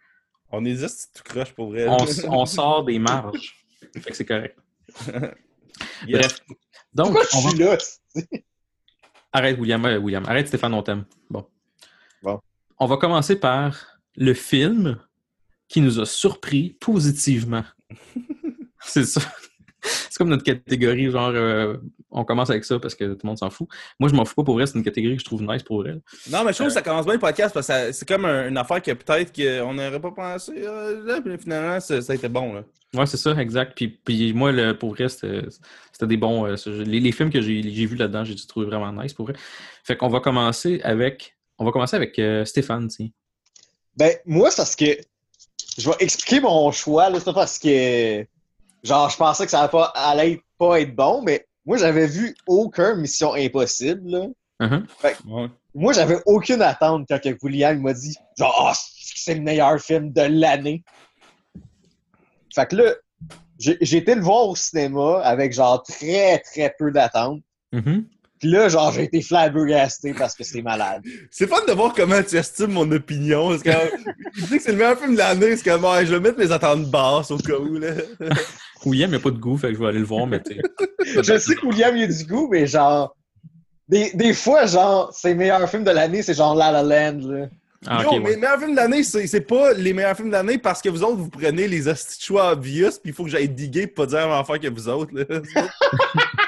On 0.51 0.65
est 0.65 0.77
juste 0.77 1.11
tout 1.17 1.23
croche 1.25 1.53
pour 1.53 1.71
vrai. 1.71 1.87
On, 2.29 2.47
sort 2.47 2.85
des 2.85 2.99
marges. 3.01 3.57
Fait 4.01 4.11
que 4.11 4.17
c'est 4.17 4.25
correct. 4.25 4.57
Yes. 6.07 6.21
Bref. 6.21 6.41
Donc, 6.95 7.07
Pourquoi 7.13 7.23
on 7.35 7.41
je 7.41 7.65
va... 7.65 7.79
suis 7.81 8.23
là? 8.23 8.39
arrête, 9.33 9.59
William. 9.59 9.85
euh, 9.87 9.99
William. 9.99 10.25
Arrête, 10.29 10.47
Stéphane, 10.47 10.73
on 10.73 10.83
t'aime. 10.85 11.05
Bon. 11.29 11.45
Bon. 12.23 12.41
On 12.79 12.87
va 12.87 12.97
commencer 12.97 13.35
par 13.41 13.99
le 14.17 14.33
film 14.35 15.01
qui 15.69 15.81
nous 15.81 16.01
a 16.01 16.07
surpris 16.07 16.77
positivement. 16.81 17.65
c'est 18.81 19.05
ça. 19.05 19.21
C'est 19.83 20.17
comme 20.17 20.29
notre 20.31 20.45
catégorie, 20.45 21.11
genre, 21.11 21.33
euh, 21.35 21.77
on 22.11 22.25
commence 22.25 22.49
avec 22.49 22.65
ça 22.65 22.79
parce 22.79 22.95
que 22.95 23.05
tout 23.13 23.19
le 23.25 23.27
monde 23.27 23.39
s'en 23.39 23.51
fout. 23.51 23.69
Moi, 24.01 24.09
je 24.09 24.15
m'en 24.15 24.25
fous 24.25 24.35
pas 24.37 24.45
pour 24.45 24.55
vrai, 24.55 24.67
c'est 24.67 24.79
une 24.79 24.85
catégorie 24.85 25.17
que 25.17 25.21
je 25.21 25.27
trouve 25.27 25.43
nice 25.43 25.63
pour 25.63 25.87
elle. 25.87 26.01
Non, 26.31 26.43
mais 26.43 26.53
je 26.53 26.57
trouve 26.57 26.69
que 26.69 26.73
ça 26.73 26.81
commence 26.81 27.05
bien 27.05 27.15
le 27.15 27.21
podcast 27.21 27.53
parce 27.53 27.67
que 27.67 27.93
c'est 27.93 28.09
comme 28.09 28.25
un- 28.25 28.49
une 28.49 28.57
affaire 28.57 28.81
que 28.81 28.93
peut-être 28.93 29.33
qu'on 29.35 29.75
n'aurait 29.75 30.01
pas 30.01 30.13
pensé. 30.13 30.53
euh, 30.57 31.05
là, 31.05 31.21
puis 31.21 31.37
finalement, 31.39 31.81
ça, 31.81 32.01
ça 32.01 32.13
a 32.13 32.17
été 32.17 32.29
bon. 32.29 32.55
Là. 32.55 32.65
Ouais, 32.95 33.05
c'est 33.07 33.17
ça, 33.19 33.33
exact. 33.33 33.73
Puis, 33.77 33.89
puis 33.89 34.33
moi, 34.33 34.53
le, 34.53 34.73
pour 34.79 34.91
vrai, 34.95 35.09
c'était 35.11 35.43
c'était 35.93 36.07
des 36.07 36.17
bons. 36.17 36.47
euh, 36.47 36.57
les, 36.85 37.01
les 37.01 37.13
films 37.13 37.31
que 37.31 37.43
j'ai 37.43 37.61
vus 37.87 37.97
là-dedans, 37.97 38.25
j'ai 38.25 38.37
trouvé 38.47 38.65
vraiment 38.67 38.91
nice 39.03 39.13
pour 39.13 39.27
vrai. 39.27 39.35
Fait 39.83 39.97
qu'on 39.97 40.09
va 40.09 40.21
commencer 40.21 40.81
avec. 40.83 41.37
On 41.59 41.65
va 41.67 41.73
commencer 41.73 41.97
avec 41.97 42.19
euh, 42.19 42.45
Stéphane, 42.47 42.89
tiens. 42.89 43.09
Ben, 43.99 44.13
moi, 44.25 44.51
c'est 44.51 44.57
parce 44.59 44.77
que. 44.77 44.97
Je 45.77 45.89
vais 45.89 45.97
expliquer 46.01 46.41
mon 46.41 46.71
choix, 46.71 47.11
là. 47.11 47.19
C'est 47.19 47.25
pas 47.25 47.35
parce 47.35 47.59
que. 47.59 48.27
Genre, 48.83 49.09
je 49.09 49.17
pensais 49.17 49.45
que 49.45 49.51
ça 49.51 49.61
allait 49.61 49.71
pas, 49.71 49.93
allait 49.95 50.43
pas 50.59 50.81
être 50.81 50.95
bon, 50.95 51.23
mais 51.23 51.47
moi, 51.65 51.79
j'avais 51.79 52.07
vu 52.07 52.37
aucun 52.47 52.97
Mission 52.97 53.35
Impossible, 53.35 54.11
là. 54.11 54.27
Uh-huh. 54.61 54.87
Ouais. 55.03 55.49
Moi, 55.75 55.93
j'avais 55.93 56.19
aucune 56.27 56.63
attente 56.63 57.07
quand 57.09 57.21
que 57.21 57.37
William 57.43 57.81
m'a 57.81 57.95
dit, 57.95 58.15
genre, 58.39 58.69
Ah, 58.71 58.75
c'est 58.75 59.35
le 59.35 59.41
meilleur 59.41 59.81
film 59.81 60.13
de 60.13 60.23
l'année. 60.23 60.85
Fait 62.55 62.67
que 62.67 62.77
là, 62.77 62.95
j'ai 63.59 63.79
j'ai 63.81 63.97
été 63.99 64.15
le 64.15 64.21
voir 64.21 64.49
au 64.49 64.55
cinéma 64.55 65.21
avec, 65.23 65.53
genre, 65.53 65.83
très, 65.83 66.39
très 66.41 66.75
peu 66.79 66.93
d'attente. 66.93 67.41
Mhm. 67.73 68.07
Puis 68.41 68.51
là, 68.51 68.69
genre, 68.69 68.93
j'ai 68.93 69.05
été 69.05 69.23
flabbergasté 69.23 70.13
parce 70.13 70.35
que 70.35 70.45
c'est 70.45 70.61
malade. 70.61 71.03
C'est 71.31 71.47
fun 71.47 71.65
de 71.67 71.73
voir 71.73 71.95
comment 71.95 72.23
tu 72.23 72.37
estimes 72.37 72.73
mon 72.73 72.91
opinion. 72.93 73.51
Parce 73.51 73.63
que, 73.63 73.71
il 74.37 74.47
dit 74.47 74.57
que 74.57 74.63
c'est 74.63 74.73
le 74.73 74.79
meilleur 74.79 74.99
film 74.99 75.15
de 75.15 75.19
l'année. 75.19 75.57
C'est 75.57 75.71
comme, 75.71 75.85
ouais, 75.85 76.05
je 76.05 76.15
vais 76.15 76.21
mettre 76.21 76.39
mes 76.39 76.51
attentes 76.51 76.91
basses 76.91 77.31
au 77.31 77.39
cas 77.39 77.57
où. 77.57 77.79
Là. 77.79 77.93
William, 78.85 79.09
il 79.09 79.13
n'y 79.13 79.17
a 79.17 79.21
pas 79.21 79.31
de 79.31 79.39
goût, 79.39 79.57
fait 79.57 79.69
que 79.69 79.75
je 79.75 79.79
vais 79.79 79.87
aller 79.87 80.01
le 80.01 80.05
voir, 80.05 80.27
mais 80.27 80.43
tu 80.43 80.55
sais. 80.55 81.23
Je 81.23 81.39
sais 81.39 81.55
que 81.55 81.67
William, 81.67 81.97
il 81.97 82.03
a 82.03 82.07
du 82.07 82.25
goût, 82.25 82.49
mais 82.51 82.67
genre, 82.67 83.17
des, 83.89 84.11
des 84.15 84.35
fois, 84.35 84.67
genre, 84.67 85.13
ses 85.15 85.35
meilleurs 85.35 85.69
films 85.71 85.85
de 85.85 85.91
l'année, 85.91 86.23
c'est 86.23 86.35
genre 86.35 86.55
La 86.55 86.71
La 86.71 86.83
Land, 86.83 87.21
là. 87.27 87.47
Ah, 87.87 88.03
Yo, 88.03 88.13
mais 88.13 88.19
ouais. 88.19 88.31
les 88.31 88.37
meilleurs 88.37 88.59
films 88.59 88.71
de 88.71 88.77
l'année, 88.77 89.03
c'est 89.03 89.27
c'est 89.27 89.43
pas 89.43 89.75
les 89.75 89.93
meilleurs 89.93 90.17
films 90.17 90.29
de 90.29 90.33
l'année 90.33 90.57
parce 90.57 90.81
que 90.81 90.89
vous 90.89 91.03
autres, 91.03 91.17
vous 91.17 91.29
prenez 91.29 91.69
les 91.69 91.87
hosties 91.87 92.25
choix 92.25 92.53
obvious, 92.53 92.93
puis 92.93 93.11
il 93.11 93.13
faut 93.13 93.25
que 93.25 93.31
j'aille 93.31 93.49
diguer 93.49 93.87
pour 93.87 94.07
pas 94.07 94.11
dire 94.11 94.19
la 94.21 94.27
même 94.27 94.41
affaire 94.41 94.59
que 94.59 94.69
vous 94.69 94.89
autres. 94.89 95.13
Là. 95.15 95.25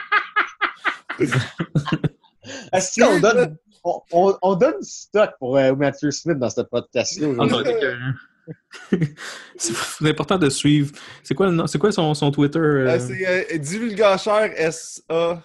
Est-ce 2.72 3.00
qu'on 3.00 3.20
donne, 3.20 3.56
on, 3.84 4.00
on, 4.12 4.38
on 4.42 4.54
donne 4.54 4.82
stock 4.82 5.30
pour 5.38 5.56
euh, 5.56 5.74
Matthew 5.74 6.10
Smith 6.10 6.38
dans 6.38 6.50
ce 6.50 6.60
podcast-là? 6.62 7.28
C'est 9.56 10.08
important 10.08 10.38
de 10.38 10.48
suivre. 10.48 10.92
C'est 11.24 11.34
quoi, 11.34 11.46
le 11.46 11.52
nom- 11.52 11.66
c'est 11.66 11.78
quoi 11.78 11.90
son, 11.90 12.14
son 12.14 12.30
Twitter? 12.30 12.58
euh? 12.60 12.86
Euh, 12.88 12.98
c'est 13.00 13.54
euh, 13.54 13.58
Divulgateur 13.58 14.50
SA. 14.72 15.42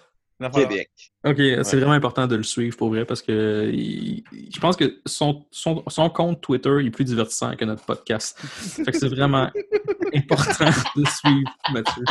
Québec. 0.54 0.90
Ok, 1.24 1.36
c'est 1.36 1.76
vraiment 1.76 1.92
important 1.92 2.26
de 2.26 2.34
le 2.34 2.42
suivre 2.42 2.76
pour 2.76 2.88
vrai 2.88 3.04
parce 3.04 3.22
que 3.22 3.70
il- 3.72 4.24
je 4.52 4.58
pense 4.58 4.76
que 4.76 5.00
son, 5.06 5.46
son, 5.52 5.84
son 5.86 6.10
compte 6.10 6.40
Twitter 6.40 6.84
est 6.84 6.90
plus 6.90 7.04
divertissant 7.04 7.54
que 7.56 7.64
notre 7.64 7.84
podcast. 7.84 8.36
Fait 8.40 8.90
que 8.90 8.98
c'est 8.98 9.08
vraiment 9.08 9.48
important 10.14 10.70
de 10.96 11.04
suivre 11.06 11.50
Mathieu. 11.72 12.04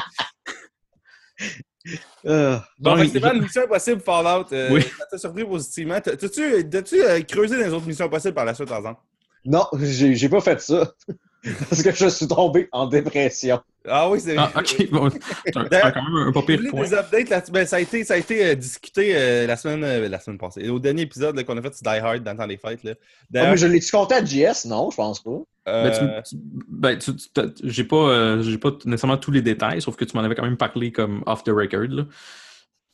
Ah. 2.27 2.63
Bon, 2.79 3.07
Stéphane, 3.07 3.41
Mission 3.41 3.63
Impossible 3.63 4.01
Fallout, 4.01 4.45
euh, 4.53 4.69
Oui. 4.71 4.81
ça 4.97 5.05
t'a 5.09 5.17
surpris 5.17 5.43
positivement. 5.45 5.99
T'as- 6.01 6.15
T'as-tu 6.15 6.69
t'as-tu, 6.69 7.01
euh, 7.01 7.21
creusé 7.21 7.57
dans 7.57 7.63
les 7.65 7.73
autres 7.73 7.87
Missions 7.87 8.05
Impossibles 8.05 8.33
par 8.35 8.45
la 8.45 8.53
suite, 8.53 8.69
par 8.69 8.77
exemple? 8.79 9.01
Non, 9.45 9.65
j'ai 9.79 10.29
pas 10.29 10.41
fait 10.41 10.61
ça. 10.61 10.93
Parce 11.69 11.81
que 11.81 11.91
je 11.91 12.07
suis 12.07 12.27
tombé 12.27 12.69
en 12.71 12.85
dépression. 12.87 13.59
Ah 13.87 14.07
oui, 14.09 14.19
c'est 14.19 14.37
Ah, 14.37 14.51
ok. 14.55 14.89
Bon, 14.91 15.09
c'est 15.09 15.57
un- 15.57 15.67
c'est 15.71 15.81
quand 15.81 16.03
même 16.03 16.27
un 16.27 16.31
pas 16.31 16.43
pire 16.43 16.59
point. 16.69 16.83
des 16.83 16.93
updates? 16.93 17.49
Ben, 17.51 17.65
ça 17.65 17.77
a 17.77 17.79
été, 17.79 18.03
ça 18.03 18.13
a 18.13 18.17
été 18.17 18.45
euh, 18.45 18.53
discuté 18.55 19.13
euh, 19.15 19.47
la, 19.47 19.57
semaine, 19.57 19.83
euh, 19.83 20.07
la 20.07 20.19
semaine 20.19 20.37
passée. 20.37 20.69
Au 20.69 20.77
dernier 20.77 21.01
épisode 21.01 21.43
qu'on 21.43 21.57
a 21.57 21.61
fait 21.63 21.73
sur 21.73 21.81
Die 21.81 21.97
Hard 21.97 22.23
dans 22.23 22.31
le 22.33 22.37
temps 22.37 22.45
des 22.47 22.57
fêtes. 22.57 22.83
Là. 22.83 22.91
Ah, 23.35 23.51
mais 23.51 23.57
je 23.57 23.65
l'ai-tu 23.65 23.91
compté 23.91 24.13
à 24.15 24.23
JS? 24.23 24.65
Non, 24.67 24.91
je 24.91 24.95
pense 24.97 25.19
pas. 25.23 25.39
Ben, 25.65 25.91
tu- 26.23 26.35
tu- 26.35 26.41
ben, 26.67 26.97
tu- 26.99 27.15
tu- 27.15 27.41
j'ai 27.63 27.83
pas, 27.85 27.95
euh, 28.09 28.41
j'ai 28.43 28.57
pas 28.59 28.71
nécessairement 28.85 29.17
tous 29.17 29.31
les 29.31 29.41
détails, 29.41 29.81
sauf 29.81 29.95
que 29.95 30.05
tu 30.05 30.15
m'en 30.15 30.23
avais 30.23 30.35
quand 30.35 30.43
même 30.43 30.57
parlé 30.57 30.91
comme 30.91 31.23
off 31.25 31.43
the 31.43 31.49
record. 31.49 31.87
Là. 31.89 32.03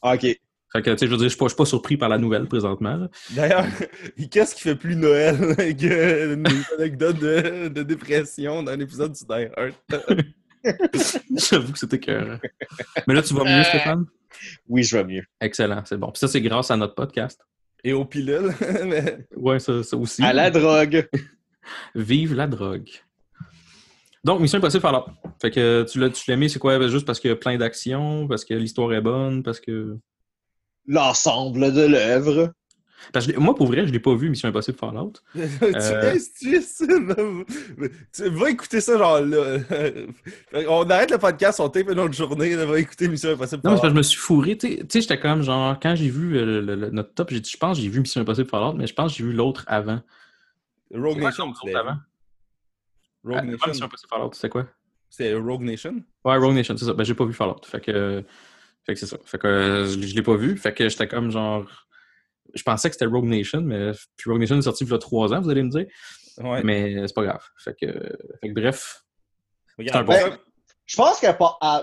Ah, 0.01 0.15
Ok. 0.15 0.39
Fait 0.73 0.81
que, 0.81 0.89
tu 0.91 0.97
sais, 0.97 1.05
je 1.05 1.11
veux 1.11 1.17
dire, 1.17 1.25
je 1.25 1.29
suis 1.29 1.37
pas, 1.37 1.45
je 1.45 1.49
suis 1.49 1.57
pas 1.57 1.65
surpris 1.65 1.95
par 1.97 2.09
la 2.09 2.17
nouvelle 2.17 2.45
présentement. 2.47 3.07
D'ailleurs, 3.31 3.65
qu'est-ce 4.31 4.53
qui 4.55 4.61
fait 4.61 4.75
plus 4.75 4.95
Noël 4.95 5.37
qu'une 5.79 6.45
anecdote 6.77 7.19
de, 7.19 7.67
de 7.69 7.83
dépression 7.83 8.63
dans 8.63 8.71
un 8.73 8.79
épisode 8.79 9.13
du 9.13 9.23
Die 9.23 9.47
Hard? 9.55 9.73
J'avoue 11.49 11.71
que 11.73 11.79
c'était 11.79 11.99
cœur. 11.99 12.39
Mais 13.07 13.13
là, 13.13 13.21
tu 13.21 13.33
vas 13.33 13.43
mieux, 13.43 13.49
Euh. 13.51 13.63
Stéphane? 13.63 14.05
Oui, 14.67 14.83
je 14.83 14.97
vais 14.97 15.03
mieux. 15.03 15.23
Excellent, 15.39 15.83
c'est 15.85 15.97
bon. 15.97 16.11
Puis 16.11 16.19
ça, 16.19 16.27
c'est 16.27 16.41
grâce 16.41 16.69
à 16.71 16.77
notre 16.77 16.95
podcast. 16.95 17.39
Et 17.83 17.93
aux 17.93 18.05
pilules. 18.05 18.51
mais- 18.85 19.25
Ouais, 19.35 19.59
ça, 19.59 19.83
ça 19.83 19.95
aussi. 19.97 20.21
À 20.23 20.33
la 20.33 20.49
drogue. 20.51 21.07
Vive 21.95 22.33
la 22.35 22.47
drogue. 22.47 22.89
Donc, 24.23 24.41
Mission 24.41 24.57
Impossible 24.57 24.81
Fallout. 24.81 25.05
Fait 25.41 25.51
que 25.51 25.85
tu 25.89 25.99
l'as, 25.99 26.09
tu 26.09 26.29
l'as 26.29 26.35
mis, 26.37 26.49
c'est 26.49 26.59
quoi? 26.59 26.77
Ben, 26.77 26.89
Juste 26.89 27.05
parce 27.05 27.19
qu'il 27.19 27.29
y 27.29 27.33
a 27.33 27.37
plein 27.37 27.57
d'actions, 27.57 28.27
parce 28.27 28.43
que 28.43 28.53
l'histoire 28.53 28.93
est 28.93 29.01
bonne, 29.01 29.43
parce 29.43 29.59
que. 29.59 29.97
L'ensemble 30.87 31.73
de 31.73 31.81
l'œuvre. 31.85 32.53
Parce 33.13 33.25
que 33.27 33.37
moi, 33.39 33.55
pour 33.55 33.67
vrai, 33.67 33.85
je 33.87 33.91
l'ai 33.93 33.99
pas 33.99 34.15
vu, 34.15 34.29
Mission 34.29 34.49
Impossible 34.49 34.77
Fallout. 34.77 35.13
tu 35.33 35.39
Euh. 35.39 36.13
es 36.13 36.19
tu? 36.37 37.45
Tu 38.13 38.29
vas 38.29 38.49
écouter 38.49 38.81
ça, 38.81 38.97
genre 38.97 39.21
là. 39.21 39.59
On 40.67 40.89
arrête 40.89 41.11
le 41.11 41.17
podcast, 41.17 41.59
on 41.59 41.69
tape 41.69 41.89
une 41.89 41.99
autre 41.99 42.13
journée, 42.13 42.55
là, 42.55 42.65
va 42.65 42.79
écouter 42.79 43.07
Mission 43.07 43.29
Impossible. 43.31 43.61
Non, 43.63 43.71
mais 43.71 43.77
c'est 43.77 43.81
parce 43.81 43.89
que 43.93 43.95
je 43.95 43.97
me 43.97 44.01
suis 44.03 44.17
fourré. 44.19 44.57
Tu 44.57 44.67
sais- 44.89 45.01
j'étais 45.01 45.19
comme 45.19 45.41
genre, 45.41 45.79
quand 45.79 45.95
j'ai 45.95 46.09
vu 46.09 46.37
euh, 46.37 46.45
le- 46.45 46.61
le- 46.61 46.75
le- 46.75 46.89
notre 46.89 47.13
top, 47.13 47.29
j'ai 47.29 47.39
dit, 47.39 47.49
je 47.49 47.57
pense 47.57 47.77
que 47.77 47.83
j'ai 47.83 47.89
vu 47.89 47.99
Mission 48.01 48.21
Impossible 48.21 48.49
Fallout, 48.49 48.73
mais 48.73 48.87
je 48.87 48.93
pense 48.93 49.11
que 49.13 49.17
j'ai 49.19 49.23
vu 49.23 49.31
l'autre 49.33 49.63
avant. 49.67 50.01
Rogue 50.93 51.19
Nation, 51.21 51.45
l'autre 51.47 51.77
avant? 51.77 51.97
Rogue 53.23 53.35
Ah, 53.37 53.41
Mission 53.43 53.67
Nation. 53.67 53.85
Impossible 53.85 54.09
Fallout, 54.09 54.31
c'est 54.33 54.49
quoi? 54.49 54.65
C'est 55.09 55.33
Rogue 55.33 55.61
Nation? 55.63 56.01
Ouais, 56.25 56.37
Rogue 56.37 56.55
Nation, 56.55 56.75
c'est 56.77 56.85
ça. 56.85 56.93
Ben, 56.93 57.03
j'ai 57.05 57.13
pas 57.13 57.25
vu 57.25 57.33
Fallout. 57.33 57.61
Fait 57.65 57.79
que, 57.79 58.23
fait 58.87 58.93
que 58.95 58.99
c'est 58.99 59.05
ça. 59.05 59.17
Fait 59.25 59.37
que 59.37 59.45
euh, 59.47 59.85
je, 59.85 59.97
l'ai- 59.99 60.07
je 60.07 60.15
l'ai 60.15 60.23
pas 60.23 60.35
vu. 60.35 60.57
Fait 60.57 60.73
que 60.73 60.89
j'étais 60.89 61.07
comme 61.07 61.29
genre. 61.29 61.69
Je 62.55 62.63
pensais 62.63 62.89
que 62.89 62.95
c'était 62.95 63.05
Rogue 63.05 63.25
Nation, 63.25 63.61
mais 63.61 63.91
puis 64.15 64.31
Rogue 64.31 64.39
Nation 64.39 64.57
est 64.57 64.61
sorti 64.63 64.83
il 64.85 64.89
y 64.89 64.93
a 64.93 64.97
trois 64.97 65.31
ans, 65.33 65.41
vous 65.41 65.49
allez 65.49 65.61
me 65.63 65.69
dire. 65.69 65.85
Ouais. 66.39 66.63
Mais 66.63 67.05
c'est 67.07 67.13
pas 67.13 67.23
grave. 67.23 67.43
Fait 67.57 67.73
que, 67.79 67.87
fait 68.41 68.49
que 68.49 68.53
bref. 68.53 69.03
Regarde, 69.77 69.97
un 70.01 70.05
pourquoi- 70.05 70.29
Ben, 70.31 70.37
Je 70.85 70.95
pense 70.95 71.19
qu'à 71.19 71.33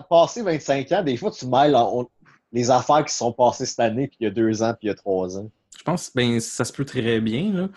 passer 0.09 0.43
25 0.43 0.91
ans, 0.93 1.03
des 1.03 1.17
fois, 1.17 1.31
tu 1.31 1.47
mêles 1.47 1.77
en- 1.77 2.09
les 2.53 2.71
affaires 2.71 3.05
qui 3.05 3.13
sont 3.15 3.33
passées 3.33 3.67
cette 3.67 3.81
année, 3.81 4.09
puis 4.09 4.17
il 4.21 4.25
y 4.25 4.27
a 4.27 4.31
deux 4.31 4.63
ans, 4.63 4.71
puis 4.73 4.87
il 4.87 4.89
y 4.89 4.91
a 4.91 4.95
trois 4.95 5.37
ans. 5.39 5.51
Je 5.77 5.83
pense 5.83 6.11
ben 6.15 6.41
ça 6.41 6.65
se 6.65 6.73
peut 6.73 6.85
très 6.85 7.21
bien, 7.21 7.53
là. 7.53 7.69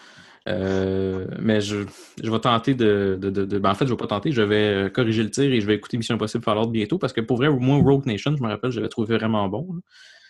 Euh, 0.48 1.28
mais 1.40 1.60
je, 1.62 1.78
je 2.24 2.32
vais 2.32 2.40
tenter 2.40 2.74
de. 2.74 3.18
de, 3.20 3.30
de- 3.30 3.46
de- 3.46 3.60
ben, 3.60 3.72
en 3.72 3.76
fait, 3.76 3.86
je 3.86 3.92
vais 3.92 3.98
pas 3.98 4.08
tenter, 4.08 4.32
je 4.32 4.42
vais 4.42 4.56
euh, 4.86 4.90
corriger 4.90 5.24
le 5.24 5.30
tir 5.30 5.44
et 5.52 5.60
je 5.60 5.68
vais 5.68 5.76
écouter 5.76 5.98
Mission 5.98 6.16
Impossible 6.16 6.44
Fallout 6.44 6.68
bientôt 6.68 6.98
parce 6.98 7.12
que 7.14 7.22
pour 7.22 7.38
vrai, 7.38 7.50
moi, 7.50 7.78
Rogue 7.78 8.06
Nation, 8.06 8.36
je 8.36 8.42
me 8.42 8.48
rappelle, 8.48 8.72
j'avais 8.72 8.88
trouvé 8.90 9.18
vraiment 9.18 9.48
bon. 9.50 9.68
là. 9.74 9.80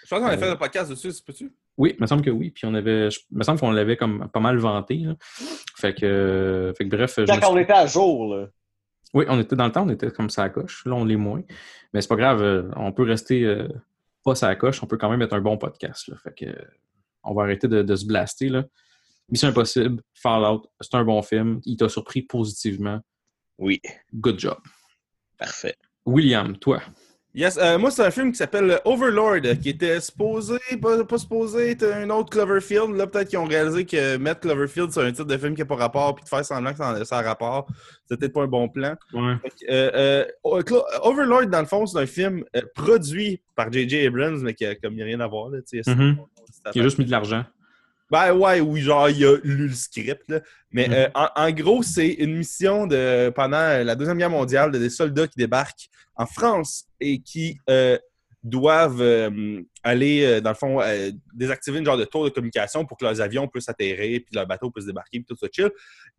Je 0.06 0.10
pense 0.16 0.20
qu'on 0.24 0.28
a 0.28 0.34
Euh, 0.36 0.38
fait 0.38 0.50
un 0.50 0.56
podcast 0.56 0.90
dessus, 0.90 1.12
c'est 1.12 1.24
peux-tu? 1.26 1.52
Oui, 1.78 1.94
il 1.98 2.02
me 2.02 2.08
semble 2.08 2.22
que 2.24 2.30
oui. 2.30 2.50
Puis 2.52 2.66
on 2.66 2.74
avait. 2.74 3.12
je- 3.12 3.20
Il 3.32 3.38
me 3.38 3.44
semble 3.44 3.60
qu'on 3.60 3.72
l'avait 3.72 3.98
comme 3.98 4.30
pas 4.34 4.40
mal 4.40 4.58
vanté. 4.58 4.96
là. 5.00 5.16
Fait 5.76 5.94
que. 5.94 6.06
euh, 6.06 6.74
fait 6.74 6.86
que 6.86 6.96
bref. 6.96 7.20
Quand 7.28 7.34
suis- 7.34 7.46
on 7.46 7.58
était 7.58 7.74
à 7.74 7.86
jour, 7.86 8.34
là. 8.36 8.48
Oui, 9.14 9.26
on 9.30 9.40
était 9.40 9.56
dans 9.56 9.66
le 9.66 9.72
temps, 9.72 9.86
on 9.86 9.90
était 9.90 10.10
comme 10.12 10.30
ça 10.30 10.44
à 10.44 10.50
coche. 10.50 10.84
Là, 10.86 10.94
on 10.94 11.06
l'est 11.06 11.16
moins. 11.16 11.42
Mais 11.94 12.02
c'est 12.02 12.08
pas 12.10 12.16
grave, 12.18 12.72
on 12.76 12.92
peut 12.92 13.04
rester 13.04 13.44
euh, 13.46 13.68
pas 14.26 14.36
ça 14.36 14.48
à 14.50 14.56
coche, 14.56 14.82
on 14.84 14.88
peut 14.88 14.98
quand 14.98 15.10
même 15.10 15.22
être 15.22 15.34
un 15.34 15.40
bon 15.42 15.58
podcast. 15.58 16.08
Là. 16.10 16.16
Fait 16.24 16.34
que, 16.34 16.46
euh, 16.50 16.56
on 17.24 17.34
va 17.34 17.44
arrêter 17.44 17.68
de, 17.68 17.82
de 17.84 17.96
se 17.96 18.06
blaster. 18.06 18.50
Là. 18.50 18.64
Mission 19.30 19.50
Impossible, 19.50 20.02
Fallout, 20.14 20.64
c'est 20.80 20.96
un 20.96 21.04
bon 21.04 21.22
film. 21.22 21.60
Il 21.66 21.76
t'a 21.78 21.90
surpris 21.90 22.22
positivement. 22.22 23.00
Oui. 23.58 23.82
Good 24.14 24.40
job. 24.40 24.58
Parfait. 25.38 25.76
William, 26.06 26.58
toi. 26.58 26.82
Yes, 27.36 27.58
euh, 27.62 27.78
moi, 27.78 27.92
c'est 27.92 28.04
un 28.04 28.10
film 28.10 28.32
qui 28.32 28.38
s'appelle 28.38 28.80
Overlord, 28.84 29.42
qui 29.62 29.70
était 29.70 30.00
supposé, 30.02 30.58
pas, 30.82 31.04
pas 31.04 31.18
supposé 31.20 31.72
être 31.72 31.84
un 31.84 32.10
autre 32.10 32.32
Cloverfield. 32.32 32.96
Là, 32.96 33.06
peut-être 33.06 33.30
qu'ils 33.30 33.38
ont 33.38 33.46
réalisé 33.46 33.86
que 33.86 34.18
mettre 34.18 34.40
Cloverfield 34.40 34.92
sur 34.92 35.04
un 35.04 35.12
titre 35.12 35.26
de 35.26 35.38
film 35.38 35.54
qui 35.54 35.62
n'a 35.62 35.66
pas 35.68 35.76
rapport, 35.76 36.16
puis 36.16 36.24
de 36.24 36.30
faire 36.30 36.44
semblant 36.44 36.72
que 36.72 36.78
ça, 37.06 37.18
a 37.18 37.22
rapport, 37.22 37.68
c'était 38.04 38.18
peut-être 38.22 38.34
pas 38.34 38.42
un 38.44 38.48
bon 38.48 38.70
plan. 38.70 38.96
Ouais. 39.14 39.36
Euh, 39.70 39.92
euh, 39.94 40.26
Overlord, 41.04 41.46
dans 41.48 41.60
le 41.60 41.68
fond, 41.68 41.86
c'est 41.86 42.00
un 42.00 42.08
film 42.08 42.44
produit 42.74 43.40
par 43.56 43.72
J.J. 43.72 44.08
Abrams, 44.08 44.40
mais 44.42 44.56
qui 44.56 44.66
a 44.66 44.74
comme 44.74 44.96
rien 44.96 45.20
à 45.20 45.28
voir. 45.28 45.50
Là, 45.50 45.60
tu 45.62 45.84
sais, 45.84 45.94
c'est- 45.94 46.72
Qui 46.72 46.80
a 46.80 46.84
juste 46.84 46.98
mis 46.98 47.06
de 47.06 47.12
l'argent. 47.12 47.44
Ben 48.10 48.34
ouais, 48.34 48.62
oui, 48.62 48.82
genre, 48.82 49.10
il 49.10 49.26
a 49.26 49.36
lu 49.44 49.68
le 49.68 49.74
script, 49.74 50.24
là. 50.30 50.40
Mais 50.72 50.88
Mhm. 50.88 50.94
euh, 50.94 51.08
en, 51.14 51.28
en 51.36 51.52
gros, 51.52 51.84
c'est 51.84 52.08
une 52.08 52.38
mission 52.38 52.88
de 52.88 53.30
pendant 53.36 53.84
la 53.84 53.96
Deuxième 53.96 54.18
Guerre 54.18 54.30
mondiale 54.30 54.72
de 54.72 54.78
des 54.80 54.90
soldats 54.90 55.28
qui 55.28 55.38
débarquent 55.38 55.90
en 56.16 56.26
France 56.26 56.86
et 57.02 57.20
qui 57.20 57.58
euh, 57.70 57.98
doivent 58.44 59.02
euh, 59.02 59.62
aller, 59.84 60.24
euh, 60.24 60.40
dans 60.42 60.52
le 60.52 60.56
fond, 60.56 60.80
euh, 60.82 61.12
désactiver 61.34 61.80
une 61.80 61.86
genre 61.86 61.98
de 61.98 62.06
tour 62.06 62.24
de 62.24 62.30
communication 62.30 62.86
pour 62.86 62.98
que 62.98 63.04
leurs 63.04 63.20
avions 63.20 63.46
puissent 63.48 63.68
atterrir, 63.68 64.22
puis 64.26 64.34
leurs 64.34 64.48
bateaux 64.48 64.72
puissent 64.72 64.86
débarquer, 64.86 65.20
puis 65.20 65.26
tout 65.26 65.36
ça 65.36 65.48
chill. 65.52 65.70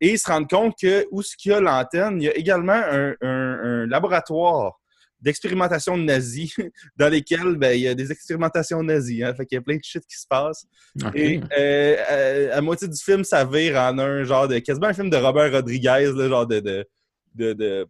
Et 0.01 0.11
ils 0.13 0.19
se 0.19 0.31
rendent 0.31 0.49
compte 0.49 0.75
que 0.79 1.07
où 1.11 1.23
ce 1.23 1.35
qu'il 1.37 1.53
y 1.53 1.55
a 1.55 1.61
l'antenne, 1.61 2.21
il 2.21 2.25
y 2.25 2.29
a 2.29 2.37
également 2.37 2.73
un, 2.75 3.15
un- 3.23 3.61
un 3.63 3.87
laboratoire 3.87 4.78
d'expérimentation 5.21 5.97
nazie 5.97 6.55
dans 6.97 7.09
lesquels 7.09 7.57
ben, 7.57 7.73
il 7.73 7.81
y 7.83 7.89
a 7.89 7.95
des 7.95 8.11
expérimentations 8.13 8.83
nazies. 8.83 9.23
Hein, 9.25 9.35
fait 9.35 9.47
qu'il 9.47 9.57
y 9.57 9.59
a 9.59 9.63
plein 9.63 9.77
de 9.77 9.83
shit 9.85 10.05
qui 10.07 10.17
se 10.17 10.27
passe. 10.29 10.67
Et 11.15 11.41
euh, 11.59 12.57
à 12.57 12.61
moitié 12.61 12.89
du 12.89 12.99
film, 13.01 13.25
ça 13.25 13.45
vire 13.45 13.77
en 13.77 13.99
un 13.99 14.25
genre 14.25 14.49
de. 14.49 14.59
quasiment 14.59 14.87
un 14.89 14.93
film 14.95 15.11
de 15.11 15.17
Robert 15.17 15.53
Rodriguez, 15.53 16.13
là, 16.15 16.29
genre 16.29 16.47
de. 16.47 16.61
de, 16.61 16.87
de, 17.35 17.53
de 17.53 17.87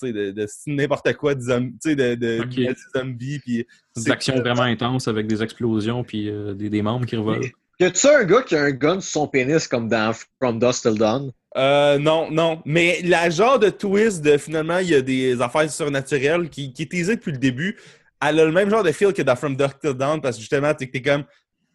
tu 0.00 0.06
sais, 0.06 0.12
de, 0.14 0.30
de 0.30 0.46
n'importe 0.68 1.12
quoi, 1.14 1.34
de, 1.34 1.42
zom- 1.42 1.72
tu 1.72 1.90
sais, 1.90 1.94
de, 1.94 2.14
de, 2.14 2.40
Ok. 2.40 2.54
de 2.54 2.74
zombies. 2.96 3.38
Puis, 3.40 3.66
Des 3.96 4.10
actions 4.10 4.36
vraiment 4.38 4.62
intenses 4.62 5.08
avec 5.08 5.26
des 5.26 5.42
explosions 5.42 6.02
puis 6.04 6.30
euh, 6.30 6.54
des, 6.54 6.70
des 6.70 6.80
membres 6.80 7.04
qui 7.04 7.16
revolent. 7.16 7.44
Y 7.78 7.84
a-tu 7.84 8.06
un 8.06 8.24
gars 8.24 8.42
qui 8.42 8.56
a 8.56 8.62
un 8.62 8.70
gun 8.70 9.00
sur 9.00 9.10
son 9.20 9.28
pénis 9.28 9.66
comme 9.68 9.88
dans 9.88 10.14
From 10.38 10.58
Dust 10.58 10.82
Till 10.82 10.96
Dawn? 10.98 11.32
Euh, 11.56 11.98
non, 11.98 12.30
non. 12.30 12.62
Mais 12.64 13.00
la 13.02 13.28
genre 13.30 13.58
de 13.58 13.70
twist 13.70 14.22
de 14.22 14.36
finalement, 14.36 14.78
il 14.78 14.88
y 14.90 14.94
a 14.94 15.02
des 15.02 15.40
affaires 15.40 15.70
surnaturelles 15.70 16.48
qui, 16.48 16.72
qui 16.72 16.82
est 16.82 16.90
teasée 16.90 17.16
depuis 17.16 17.32
le 17.32 17.38
début. 17.38 17.76
Elle 18.22 18.40
a 18.40 18.44
le 18.44 18.52
même 18.52 18.70
genre 18.70 18.82
de 18.82 18.92
feel 18.92 19.12
que 19.12 19.22
dans 19.22 19.36
From 19.36 19.56
Dusk 19.56 19.80
Till 19.80 19.94
Dawn 19.94 20.20
parce 20.20 20.36
que 20.36 20.40
justement, 20.40 20.74
t'es 20.74 20.86
t'es 20.86 21.02
comme. 21.02 21.24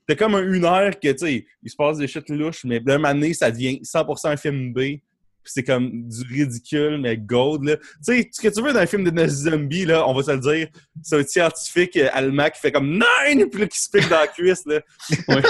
T'es 0.07 0.15
comme 0.15 0.35
un 0.35 0.43
une 0.53 0.65
heure 0.65 0.99
que, 0.99 1.11
tu 1.13 1.17
sais, 1.17 1.47
il 1.63 1.71
se 1.71 1.75
passe 1.75 1.97
des 1.97 2.07
shit 2.07 2.29
louches, 2.29 2.63
mais 2.63 2.79
d'un 2.79 2.99
moment 2.99 3.15
donné, 3.15 3.33
ça 3.33 3.49
devient 3.49 3.81
100% 3.81 4.27
un 4.27 4.37
film 4.37 4.71
B. 4.71 4.99
Puis 5.45 5.53
c'est 5.53 5.63
comme 5.63 6.09
du 6.09 6.23
ridicule, 6.27 6.97
mais 6.99 7.15
gold, 7.17 7.63
là. 7.65 7.77
Tu 7.77 7.85
sais, 8.01 8.29
ce 8.31 8.41
que 8.41 8.47
tu 8.47 8.61
veux 8.63 8.73
dans 8.73 8.79
un 8.79 8.85
film 8.87 9.09
de 9.09 9.27
zombie, 9.27 9.85
là, 9.85 10.07
on 10.07 10.13
va 10.15 10.23
se 10.23 10.31
le 10.31 10.39
dire, 10.39 10.67
c'est 11.03 11.17
un 11.19 11.23
scientifique 11.23 11.95
euh, 11.97 12.09
allemand 12.13 12.49
qui 12.49 12.59
fait 12.59 12.71
comme 12.71 12.89
Nine! 12.89 13.47
Puis 13.49 13.61
là, 13.61 13.67
qui 13.67 13.79
se 13.79 13.89
pique 13.91 14.09
dans 14.09 14.19
la 14.21 14.27
cuisse, 14.27 14.65
là. 14.65 14.81
Ouais. 15.29 15.41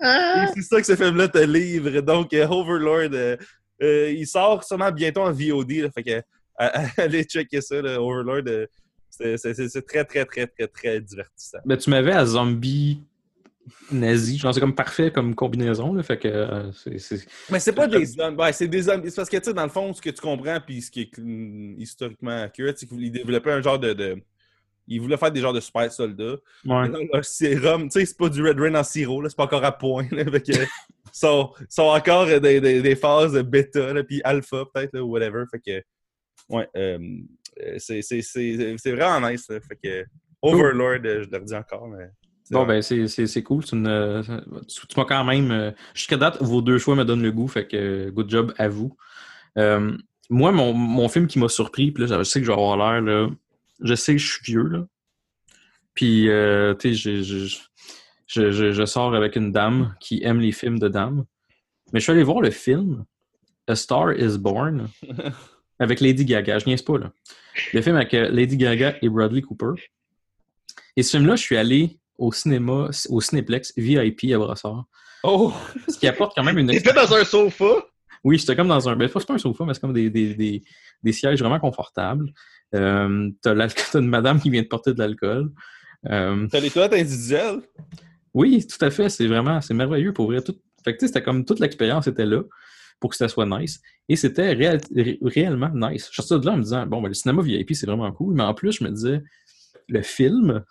Et 0.00 0.46
c'est 0.54 0.62
ça 0.62 0.80
que 0.80 0.86
ce 0.86 0.94
film-là 0.96 1.28
te 1.28 1.38
livre. 1.38 2.00
Donc, 2.00 2.32
euh, 2.32 2.46
Overlord, 2.46 3.10
euh, 3.12 3.36
euh, 3.82 4.10
il 4.12 4.26
sort 4.26 4.62
sûrement 4.64 4.92
bientôt 4.92 5.22
en 5.22 5.32
VOD. 5.32 5.72
Là, 5.72 5.90
fait 5.90 6.02
que, 6.04 6.10
euh, 6.10 6.22
allez 6.98 7.24
checker 7.24 7.60
ça, 7.60 7.82
là, 7.82 8.00
Overlord. 8.00 8.42
euh, 8.46 8.66
c'est- 9.10 9.86
très, 9.86 10.04
très, 10.04 10.24
très, 10.24 10.46
très, 10.46 10.68
très 10.68 11.00
divertissant. 11.00 11.58
Ben, 11.64 11.76
tu 11.76 11.90
m'avais 11.90 12.12
à 12.12 12.24
zombie 12.24 13.02
nazi. 13.90 14.38
Genre, 14.38 14.52
c'est 14.54 14.60
comme 14.60 14.74
parfait 14.74 15.10
comme 15.10 15.34
combinaison. 15.34 15.92
Là, 15.92 16.02
fait 16.02 16.18
que 16.18 16.28
euh, 16.28 16.72
c'est-. 16.72 17.26
Mais 17.50 17.60
c'est 17.60 17.72
pas 17.72 17.86
des 17.86 18.04
zombies. 18.04 18.36
Ouais, 18.36 18.52
c'est 18.52 18.68
des. 18.68 18.82
C'est 18.82 19.14
parce 19.16 19.28
que, 19.28 19.36
tu 19.36 19.44
sais, 19.44 19.54
dans 19.54 19.64
le 19.64 19.68
fond, 19.70 19.92
ce 19.92 20.00
que 20.02 20.10
tu 20.10 20.20
comprends, 20.20 20.58
puis 20.60 20.82
ce 20.82 20.90
qui 20.90 21.02
est 21.02 21.18
hum, 21.18 21.74
historiquement 21.78 22.42
accurate, 22.42 22.76
c'est 22.78 22.86
qu'il 22.86 23.10
développait 23.12 23.52
un 23.52 23.62
genre 23.62 23.78
de. 23.78 23.92
de... 23.92 24.16
Il 24.90 25.00
voulait 25.02 25.18
faire 25.18 25.30
des 25.30 25.40
genres 25.40 25.52
de 25.52 25.60
super 25.60 25.92
soldats. 25.92 26.36
Ouais. 26.64 26.88
Leur 27.12 27.24
sérum, 27.24 27.90
tu 27.90 28.00
sais, 28.00 28.06
c'est 28.06 28.16
pas 28.16 28.30
du 28.30 28.42
Red 28.42 28.58
Rain 28.58 28.74
en 28.74 28.82
sirop, 28.82 29.20
là, 29.20 29.28
c'est 29.28 29.36
pas 29.36 29.44
encore 29.44 29.64
à 29.64 29.76
point. 29.76 30.06
Là, 30.10 30.24
fait 30.24 30.40
que, 30.40 30.52
sont, 31.12 31.50
sont 31.68 31.82
encore 31.82 32.26
des, 32.26 32.60
des, 32.60 32.80
des 32.80 32.96
phases 32.96 33.34
bêta, 33.42 33.92
là, 33.92 34.02
puis 34.02 34.22
alpha 34.24 34.64
peut-être, 34.72 34.98
ou 34.98 35.10
whatever. 35.10 35.44
Fait 35.50 35.60
que, 35.60 35.84
ouais, 36.54 36.66
euh, 36.74 36.98
euh, 37.62 37.74
c'est 37.78 38.00
c'est- 38.00 38.22
c'est- 38.22 38.76
c'est 38.78 38.92
vraiment 38.92 39.28
nice. 39.28 39.46
Là, 39.50 39.58
fait 39.60 39.76
que, 39.76 40.06
Overlord, 40.40 41.00
je 41.04 41.28
le 41.30 41.36
redis 41.38 41.54
encore. 41.54 41.88
Mais, 41.88 42.08
Bon, 42.50 42.64
ben, 42.66 42.80
c'est- 42.82 43.42
cool. 43.42 43.62
Une, 43.72 43.86
euh, 43.86 44.22
tu 44.66 44.80
m'as 44.96 45.04
quand 45.04 45.24
même. 45.24 45.50
euh, 45.50 45.70
Jusqu'à 45.94 46.16
date, 46.16 46.38
vos 46.42 46.62
deux 46.62 46.78
choix 46.78 46.94
me 46.96 47.04
donnent 47.04 47.22
le 47.22 47.32
goût. 47.32 47.48
Fait 47.48 47.66
que, 47.66 47.76
euh, 47.76 48.10
good 48.10 48.30
job 48.30 48.54
à 48.58 48.68
vous. 48.68 48.96
Euh, 49.58 49.96
moi, 50.30 50.52
mon, 50.52 50.72
mon 50.72 51.08
film 51.08 51.26
qui 51.26 51.38
m'a 51.38 51.48
surpris, 51.48 51.90
puis 51.90 52.06
là, 52.06 52.18
je 52.18 52.22
sais 52.24 52.40
que 52.40 52.46
je 52.46 52.50
vais 52.52 52.56
avoir 52.58 52.76
l'air, 52.76 53.00
là. 53.02 53.28
Je 53.82 53.94
sais 53.94 54.12
que 54.14 54.18
je 54.18 54.26
suis 54.32 54.42
vieux, 54.44 54.62
là. 54.68 54.86
Puis, 55.94 56.28
euh, 56.28 56.74
tu 56.74 56.94
sais, 56.94 57.22
je, 57.22 57.48
je, 58.26 58.50
je, 58.50 58.72
je- 58.72 58.84
sors 58.86 59.14
avec 59.14 59.36
une 59.36 59.52
dame 59.52 59.94
qui 60.00 60.22
aime 60.22 60.40
les 60.40 60.52
films 60.52 60.78
de 60.78 60.88
dames. 60.88 61.24
Mais 61.92 62.00
je 62.00 62.04
suis 62.04 62.12
allé 62.12 62.22
voir 62.22 62.40
le 62.40 62.50
film. 62.50 63.04
A 63.66 63.74
Star 63.74 64.12
is 64.18 64.38
Born 64.38 64.88
avec 65.78 66.00
Lady 66.00 66.24
Gaga. 66.24 66.58
Je 66.58 66.66
niaise 66.66 66.82
pas, 66.82 66.98
là. 66.98 67.12
Le 67.74 67.82
film 67.82 67.96
avec 67.96 68.12
Lady 68.12 68.56
Gaga 68.56 68.96
et 69.02 69.08
Bradley 69.08 69.42
Cooper. 69.42 69.72
Et 70.96 71.02
ce 71.02 71.16
film-là, 71.16 71.36
je 71.36 71.42
suis 71.42 71.56
allé 71.56 71.97
au 72.18 72.32
cinéma, 72.32 72.90
au 73.08 73.20
Cinéplex 73.20 73.72
VIP 73.76 74.32
à 74.34 74.38
Brossard. 74.38 74.84
Oh! 75.22 75.52
Ce 75.88 75.98
qui 75.98 76.06
apporte 76.06 76.34
quand 76.36 76.44
même 76.44 76.58
une 76.58 76.66
T'étais 76.70 76.92
dans 76.92 77.12
un 77.14 77.24
sofa? 77.24 77.86
Oui, 78.24 78.38
j'étais 78.38 78.56
comme 78.56 78.68
dans 78.68 78.88
un. 78.88 78.96
Ben, 78.96 79.08
c'est 79.12 79.26
pas 79.26 79.34
un 79.34 79.38
sofa, 79.38 79.64
mais 79.64 79.74
c'est 79.74 79.80
comme 79.80 79.92
des, 79.92 80.10
des, 80.10 80.34
des, 80.34 80.62
des 81.02 81.12
sièges 81.12 81.40
vraiment 81.40 81.60
confortables. 81.60 82.30
Euh, 82.74 83.30
t'as, 83.42 83.54
une 83.94 84.08
madame 84.08 84.40
qui 84.40 84.50
vient 84.50 84.62
de 84.62 84.66
porter 84.68 84.92
de 84.92 84.98
l'alcool. 84.98 85.50
Euh, 86.08 86.46
T'as 86.50 86.60
les 86.60 86.70
toilettes 86.70 86.92
individuelles? 86.94 87.60
oui, 88.34 88.66
tout 88.66 88.84
à 88.84 88.90
fait. 88.90 89.08
C'est 89.08 89.26
vraiment 89.26 89.60
c'est 89.60 89.74
merveilleux 89.74 90.12
pour 90.12 90.26
vrai. 90.26 90.42
Tout... 90.42 90.56
Fait 90.84 90.92
que, 90.94 90.98
tu 90.98 91.00
sais, 91.00 91.06
c'était 91.08 91.22
comme 91.22 91.44
toute 91.44 91.60
l'expérience 91.60 92.06
était 92.06 92.26
là 92.26 92.42
pour 93.00 93.10
que 93.10 93.16
ça 93.16 93.28
soit 93.28 93.46
nice. 93.46 93.80
Et 94.08 94.16
c'était 94.16 94.54
réel- 94.54 94.80
ré- 94.94 95.18
réellement 95.22 95.70
nice. 95.72 96.08
Je 96.10 96.14
suis 96.20 96.22
sorti 96.22 96.40
de 96.40 96.46
là 96.46 96.52
en 96.52 96.56
me 96.58 96.62
disant, 96.62 96.86
bon, 96.86 97.00
ben, 97.00 97.08
le 97.08 97.14
cinéma 97.14 97.42
VIP, 97.42 97.74
c'est 97.74 97.86
vraiment 97.86 98.10
cool. 98.12 98.34
Mais 98.34 98.42
en 98.42 98.54
plus, 98.54 98.72
je 98.72 98.84
me 98.84 98.90
disais, 98.90 99.22
le 99.88 100.02
film, 100.02 100.64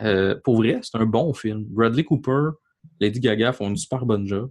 euh, 0.00 0.34
pour 0.44 0.56
vrai, 0.56 0.80
c'est 0.82 0.96
un 0.96 1.06
bon 1.06 1.32
film. 1.34 1.64
Bradley 1.64 2.04
Cooper, 2.04 2.50
Lady 3.00 3.20
Gaga 3.20 3.52
font 3.52 3.68
une 3.68 3.76
super 3.76 4.04
bonne 4.06 4.26
job. 4.26 4.50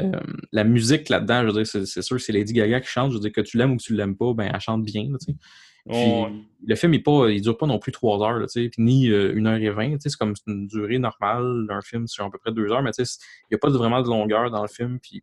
Euh, 0.00 0.20
la 0.50 0.64
musique 0.64 1.08
là-dedans, 1.08 1.42
je 1.42 1.46
veux 1.46 1.62
dire, 1.62 1.86
c'est, 1.86 2.02
sûr, 2.02 2.20
c'est 2.20 2.32
Lady 2.32 2.52
Gaga 2.52 2.80
qui 2.80 2.88
chante. 2.88 3.10
Je 3.10 3.16
veux 3.16 3.20
dire, 3.20 3.32
que 3.32 3.40
tu 3.40 3.56
l'aimes 3.58 3.72
ou 3.72 3.76
que 3.76 3.82
tu 3.82 3.94
l'aimes 3.94 4.16
pas, 4.16 4.32
ben, 4.34 4.50
elle 4.52 4.60
chante 4.60 4.84
bien, 4.84 5.08
là. 5.10 5.18
Puis, 5.86 6.44
le 6.66 6.74
film, 6.76 6.94
il, 6.94 7.02
pas, 7.02 7.28
il 7.28 7.42
dure 7.42 7.58
pas 7.58 7.66
non 7.66 7.78
plus 7.78 7.92
trois 7.92 8.18
heures, 8.26 8.38
là, 8.38 8.46
puis 8.54 8.70
ni 8.78 9.10
euh, 9.10 9.34
une 9.36 9.46
heure 9.46 9.58
et 9.58 9.68
vingt. 9.68 9.96
C'est 10.00 10.16
comme 10.16 10.32
une 10.46 10.66
durée 10.66 10.98
normale 10.98 11.66
d'un 11.68 11.82
film 11.82 12.06
sur 12.06 12.24
à 12.24 12.30
peu 12.30 12.38
près 12.38 12.52
deux 12.52 12.70
heures, 12.72 12.82
mais 12.82 12.90
il 12.98 13.04
n'y 13.50 13.54
a 13.54 13.58
pas 13.58 13.68
vraiment 13.68 14.00
de 14.00 14.08
longueur 14.08 14.50
dans 14.50 14.62
le 14.62 14.68
film. 14.68 14.98
Puis, 14.98 15.22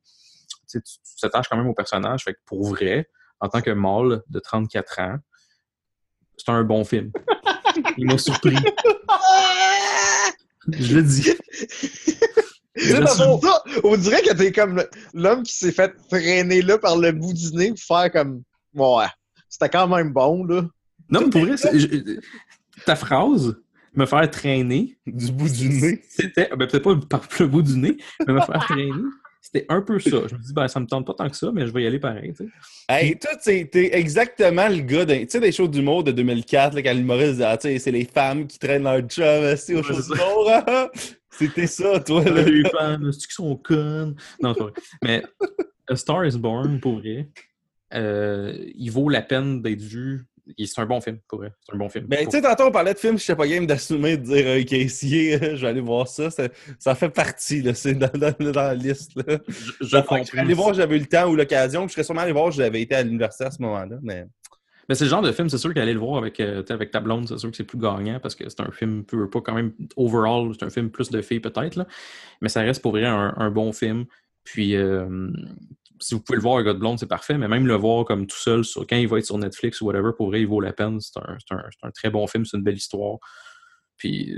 tu 0.69 0.79
t'attaches 1.19 1.47
quand 1.49 1.57
même 1.57 1.67
au 1.67 1.73
personnage. 1.73 2.23
Fait 2.23 2.33
que 2.33 2.39
pour 2.45 2.67
vrai, 2.69 3.09
en 3.39 3.49
tant 3.49 3.61
que 3.61 3.71
mâle 3.71 4.21
de 4.29 4.39
34 4.39 4.99
ans, 4.99 5.17
c'est 6.37 6.49
un 6.49 6.63
bon 6.63 6.83
film. 6.83 7.11
Il 7.97 8.05
m'a 8.05 8.17
surpris. 8.17 8.55
Je 10.71 10.95
le 10.95 11.03
dis. 11.03 11.31
Ça, 12.77 13.29
on 13.83 13.97
dirait 13.97 14.21
que 14.21 14.33
t'es 14.33 14.51
comme 14.51 14.83
l'homme 15.13 15.43
qui 15.43 15.53
s'est 15.55 15.71
fait 15.71 15.93
traîner 16.09 16.61
là 16.61 16.77
par 16.77 16.97
le 16.97 17.11
bout 17.11 17.33
du 17.33 17.51
nez 17.55 17.69
pour 17.69 17.79
faire 17.97 18.11
comme. 18.11 18.43
Ouais, 18.73 19.05
c'était 19.49 19.69
quand 19.69 19.87
même 19.87 20.11
bon, 20.13 20.43
là. 20.45 20.63
Non, 21.09 21.21
mais 21.21 21.29
pour 21.29 21.41
vrai, 21.41 21.57
c'est- 21.57 21.77
je- 21.77 22.19
ta 22.85 22.95
phrase, 22.95 23.55
me 23.93 24.05
faire 24.05 24.29
traîner, 24.31 24.97
du 25.05 25.31
bout 25.31 25.49
du 25.49 25.67
nez. 25.81 26.01
c'était, 26.09 26.47
ben, 26.55 26.67
peut-être 26.67 26.83
pas 26.83 26.95
par 27.19 27.27
le 27.39 27.47
bout 27.47 27.61
du 27.61 27.77
nez, 27.77 27.97
mais 28.25 28.33
me 28.33 28.39
faire 28.41 28.59
traîner, 28.65 28.91
c'était 29.41 29.65
un 29.69 29.81
peu 29.81 29.99
ça. 29.99 30.09
Je 30.29 30.35
me 30.35 30.39
dis, 30.41 30.53
ben, 30.53 30.67
ça 30.67 30.79
me 30.79 30.85
tente 30.85 31.05
pas 31.07 31.13
tant 31.15 31.29
que 31.29 31.35
ça, 31.35 31.51
mais 31.51 31.65
je 31.67 31.73
vais 31.73 31.83
y 31.83 31.87
aller 31.87 31.99
pareil, 31.99 32.31
tu 32.33 32.45
sais. 32.45 32.49
Hey, 32.87 33.17
toi, 33.17 33.31
t'es 33.43 33.69
exactement 33.93 34.67
le 34.69 34.81
gars 34.81 35.03
d'un- 35.05 35.19
Tu 35.21 35.29
sais, 35.29 35.39
des 35.39 35.51
shows 35.51 35.67
d'humour 35.67 36.03
de 36.03 36.11
2004, 36.11 36.75
là, 36.75 36.81
quand 36.83 36.93
l'humoriste 36.93 37.41
ah, 37.41 37.57
c'est 37.59 37.91
les 37.91 38.05
femmes 38.05 38.45
qui 38.47 38.59
traînent 38.59 38.83
leur 38.83 39.01
chum 39.01 39.23
assis 39.45 39.75
aux 39.75 39.83
ça. 39.83 39.93
d'humour. 39.93 40.47
ah, 40.49 40.63
ah. 40.67 40.91
C'était 41.31 41.67
ça, 41.67 41.99
toi, 42.01 42.23
là. 42.23 42.43
les 42.43 42.69
femmes, 42.69 43.11
c'est 43.11 43.19
qu'ils 43.25 43.31
sont 43.33 43.55
connes? 43.55 44.15
Non, 44.41 44.53
c'est 44.53 44.61
vrai. 44.63 44.73
Mais 45.03 45.23
A 45.89 45.95
Star 45.95 46.25
is 46.25 46.37
Born, 46.37 46.79
pour 46.79 46.99
vrai, 46.99 47.29
euh, 47.93 48.53
il 48.75 48.89
vaut 48.91 49.09
la 49.09 49.21
peine 49.21 49.61
d'être 49.61 49.81
vu. 49.81 50.25
C'est 50.57 50.81
un 50.81 50.85
bon 50.85 51.01
film, 51.01 51.19
pour 51.27 51.39
vrai. 51.39 51.51
C'est 51.65 51.73
un 51.75 51.77
bon 51.77 51.89
film. 51.89 52.05
Mais 52.09 52.25
tu 52.25 52.31
sais, 52.31 52.41
tantôt, 52.41 52.65
on 52.65 52.71
parlait 52.71 52.93
de 52.93 52.99
films, 52.99 53.17
je 53.17 53.23
sais 53.23 53.35
pas 53.35 53.47
game 53.47 53.65
d'assumer, 53.65 54.17
de 54.17 54.23
dire, 54.23 54.65
caissier, 54.65 55.35
euh, 55.41 55.55
je 55.55 55.61
vais 55.61 55.67
aller 55.67 55.81
voir 55.81 56.07
ça. 56.07 56.29
Ça, 56.29 56.47
ça 56.79 56.95
fait 56.95 57.09
partie, 57.09 57.61
là, 57.61 57.73
c'est 57.73 57.93
dans, 57.95 58.09
dans- 58.13 58.35
dans 58.51 58.61
la 58.61 58.75
liste, 58.75 59.15
là. 59.15 59.39
je, 59.47 59.71
je 59.81 59.85
Je 59.87 59.97
comprends. 59.97 60.23
serais 60.25 60.39
allé 60.39 60.53
voir, 60.53 60.73
j'avais 60.73 60.95
eu 60.97 60.99
le 60.99 61.05
temps 61.05 61.29
ou 61.29 61.35
l'occasion, 61.35 61.87
je 61.87 61.93
serais 61.93 62.03
sûrement 62.03 62.21
allé 62.21 62.31
voir, 62.33 62.51
j'avais 62.51 62.81
été 62.81 62.95
à 62.95 63.03
l'université 63.03 63.45
à 63.45 63.51
ce 63.51 63.61
moment-là, 63.61 63.97
mais... 64.01 64.25
Mais 64.89 64.95
c'est 64.95 65.05
le 65.05 65.09
genre 65.11 65.21
de 65.21 65.31
film, 65.31 65.47
c'est 65.47 65.59
sûr 65.59 65.73
qu'aller 65.73 65.93
le 65.93 65.99
voir 65.99 66.17
avec, 66.17 66.39
euh, 66.41 66.63
avec 66.69 66.91
ta 66.91 66.99
blonde, 66.99 67.27
c'est 67.29 67.37
sûr 67.37 67.49
que 67.49 67.55
c'est 67.55 67.63
plus 67.63 67.77
gagnant 67.77 68.19
parce 68.19 68.35
que 68.35 68.49
c'est 68.49 68.59
un 68.61 68.71
film, 68.71 69.05
peu 69.05 69.29
pas 69.29 69.39
quand 69.39 69.53
même, 69.53 69.71
overall, 69.95 70.51
c'est 70.59 70.65
un 70.65 70.69
film 70.69 70.89
plus 70.89 71.09
de 71.09 71.21
filles 71.21 71.39
peut-être, 71.39 71.75
là. 71.75 71.85
mais 72.41 72.49
ça 72.49 72.61
reste 72.61 72.81
pour 72.81 72.91
vrai 72.91 73.05
un, 73.05 73.33
un 73.37 73.51
bon 73.51 73.71
film. 73.71 74.05
Puis, 74.43 74.75
euh, 74.75 75.29
si 75.99 76.15
vous 76.15 76.21
pouvez 76.21 76.37
le 76.37 76.41
voir 76.41 76.55
avec 76.55 76.67
votre 76.67 76.79
blonde, 76.79 76.99
c'est 76.99 77.07
parfait, 77.07 77.37
mais 77.37 77.47
même 77.47 77.67
le 77.67 77.75
voir 77.75 78.05
comme 78.05 78.25
tout 78.27 78.37
seul, 78.37 78.63
sur, 78.65 78.85
quand 78.87 78.95
il 78.97 79.07
va 79.07 79.19
être 79.19 79.25
sur 79.25 79.37
Netflix 79.37 79.81
ou 79.81 79.85
whatever, 79.85 80.11
pour 80.17 80.27
vrai, 80.27 80.41
il 80.41 80.47
vaut 80.47 80.59
la 80.61 80.73
peine. 80.73 80.99
C'est 80.99 81.17
un, 81.19 81.37
un- 81.51 81.69
un 81.83 81.91
très 81.91 82.09
bon 82.09 82.25
film, 82.27 82.45
c'est 82.45 82.57
une 82.57 82.63
belle 82.63 82.77
histoire. 82.77 83.17
Puis, 83.97 84.33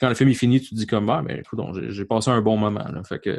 quand 0.00 0.08
le 0.08 0.14
film 0.14 0.30
est 0.30 0.34
fini, 0.34 0.60
tu 0.60 0.70
te 0.70 0.74
dis 0.74 0.86
comme, 0.86 1.08
ah, 1.10 1.22
mais 1.22 1.38
écoute, 1.40 1.60
j'ai 1.90 2.04
passé 2.04 2.30
un 2.30 2.42
bon 2.42 2.56
moment. 2.56 2.84
Fait 3.04 3.20
que, 3.20 3.38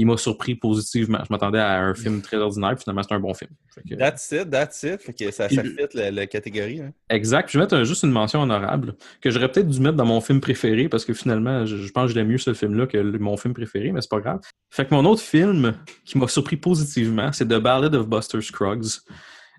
il 0.00 0.06
m'a 0.06 0.16
surpris 0.16 0.54
positivement. 0.54 1.18
Je 1.26 1.32
m'attendais 1.32 1.58
à 1.58 1.80
un 1.80 1.94
film 1.94 2.22
très 2.22 2.36
ordinaire, 2.38 2.74
puis 2.74 2.82
finalement, 2.84 3.02
c'est 3.02 3.14
un 3.14 3.20
bon 3.20 3.34
film. 3.34 3.50
Que- 3.88 3.94
That's 3.94 4.30
it, 4.32 4.50
that's 4.50 4.82
it. 4.82 5.00
Fait 5.02 5.12
que 5.12 5.30
ça, 5.30 5.48
fit 5.48 5.60
la, 5.94 6.10
la 6.10 6.26
catégorie. 6.26 6.80
hein. 6.80 6.92
Exact. 7.08 7.48
Je 7.50 7.58
vais 7.58 7.64
mettre 7.64 7.74
un- 7.76 7.84
juste 7.84 8.02
une 8.02 8.10
mention 8.10 8.40
honorable 8.42 8.94
que 9.20 9.30
j'aurais 9.30 9.50
peut-être 9.50 9.68
dû 9.68 9.80
mettre 9.80 9.96
dans 9.96 10.06
mon 10.06 10.20
film 10.20 10.40
préféré 10.40 10.88
parce 10.88 11.04
que 11.04 11.12
finalement, 11.12 11.66
je, 11.66 11.76
je 11.76 11.92
pense 11.92 12.08
que 12.08 12.14
j'aime 12.14 12.28
mieux 12.28 12.38
ce 12.38 12.54
film-là 12.54 12.86
que 12.86 12.96
le- 12.98 13.18
mon 13.18 13.36
film 13.36 13.54
préféré, 13.54 13.92
mais 13.92 14.00
c'est 14.00 14.10
pas 14.10 14.20
grave. 14.20 14.40
Fait 14.70 14.86
que 14.86 14.94
mon 14.94 15.04
autre 15.04 15.22
film 15.22 15.74
qui 16.04 16.18
m'a 16.18 16.28
surpris 16.28 16.56
positivement, 16.56 17.30
c'est 17.32 17.46
The 17.46 17.58
Ballad 17.58 17.94
of 17.94 18.08
Buster 18.08 18.40
Scruggs, 18.40 18.86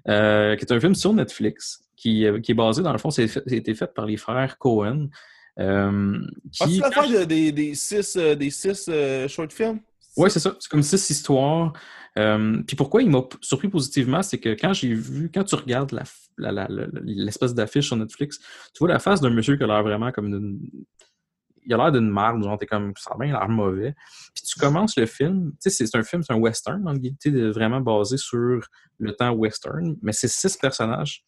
euh, 0.08 0.56
qui 0.56 0.66
est 0.66 0.72
un 0.74 0.80
film 0.80 0.96
sur 0.96 1.14
Netflix 1.14 1.84
qui, 1.96 2.26
euh, 2.26 2.40
qui 2.40 2.52
est 2.54 2.56
basé, 2.56 2.82
dans 2.82 2.92
le 2.94 2.98
fond, 2.98 3.12
c'est 3.12 3.28
fait- 3.28 3.44
ça 3.48 3.54
a 3.54 3.58
été 3.58 3.76
fait 3.76 3.94
par 3.94 4.06
les 4.08 4.18
frères 4.18 4.58
Cohen. 4.58 5.08
euh, 5.60 6.18
Ah, 6.62 6.66
qui, 6.66 6.76
c'est 6.78 6.82
l'affaire 6.82 7.10
de- 7.10 7.26
des, 7.26 7.52
des 7.52 7.76
six, 7.76 8.16
euh, 8.18 8.36
des 8.36 8.50
six 8.50 8.90
short 9.28 9.52
films? 9.52 9.80
Oui, 10.18 10.30
c'est 10.30 10.40
ça. 10.40 10.56
C'est 10.60 10.70
comme 10.70 10.84
six 10.84 11.10
histoires. 11.10 11.74
Euh, 12.18 12.62
puis 12.68 12.76
pourquoi 12.76 13.02
il 13.02 13.10
m'a 13.10 13.24
surpris 13.40 13.70
positivement, 13.70 14.22
c'est 14.22 14.38
que 14.38 14.50
quand 14.50 14.74
j'ai 14.74 14.94
vu, 14.94 15.32
quand 15.34 15.46
tu 15.46 15.56
regardes 15.56 15.98
l'espèce 16.38 17.54
d'affiche 17.54 17.88
sur 17.88 17.96
Netflix, 17.96 18.40
tu 18.74 18.80
vois 18.80 18.90
la 18.90 19.00
face 19.00 19.22
d'un 19.22 19.30
monsieur 19.30 19.56
qui 19.56 19.64
a 19.64 19.68
l'air 19.68 19.84
vraiment 19.84 20.12
comme 20.12 20.32
d'une. 20.32 20.60
Il 21.64 21.74
a 21.76 21.78
l'air 21.78 21.92
d'une 21.92 22.10
merde, 22.10 22.44
genre, 22.44 22.58
t'es 22.58 22.66
comme, 22.66 22.92
ça 22.98 23.12
a 23.18 23.24
l'air 23.24 23.48
mauvais. 23.48 23.94
Puis 24.34 24.44
tu 24.44 24.60
commences 24.60 24.98
le 24.98 25.06
film, 25.06 25.52
tu 25.62 25.70
sais, 25.70 25.86
c'est 25.86 25.96
un 25.96 26.02
film, 26.02 26.24
c'est 26.24 26.34
un 26.34 26.38
western, 26.38 26.86
en 26.88 26.96
guillemets, 26.96 27.52
vraiment 27.52 27.80
basé 27.80 28.18
sur 28.18 28.60
le 28.98 29.16
temps 29.16 29.30
western, 29.32 29.96
mais 30.02 30.12
c'est 30.12 30.28
six 30.28 30.58
personnages 30.58 31.24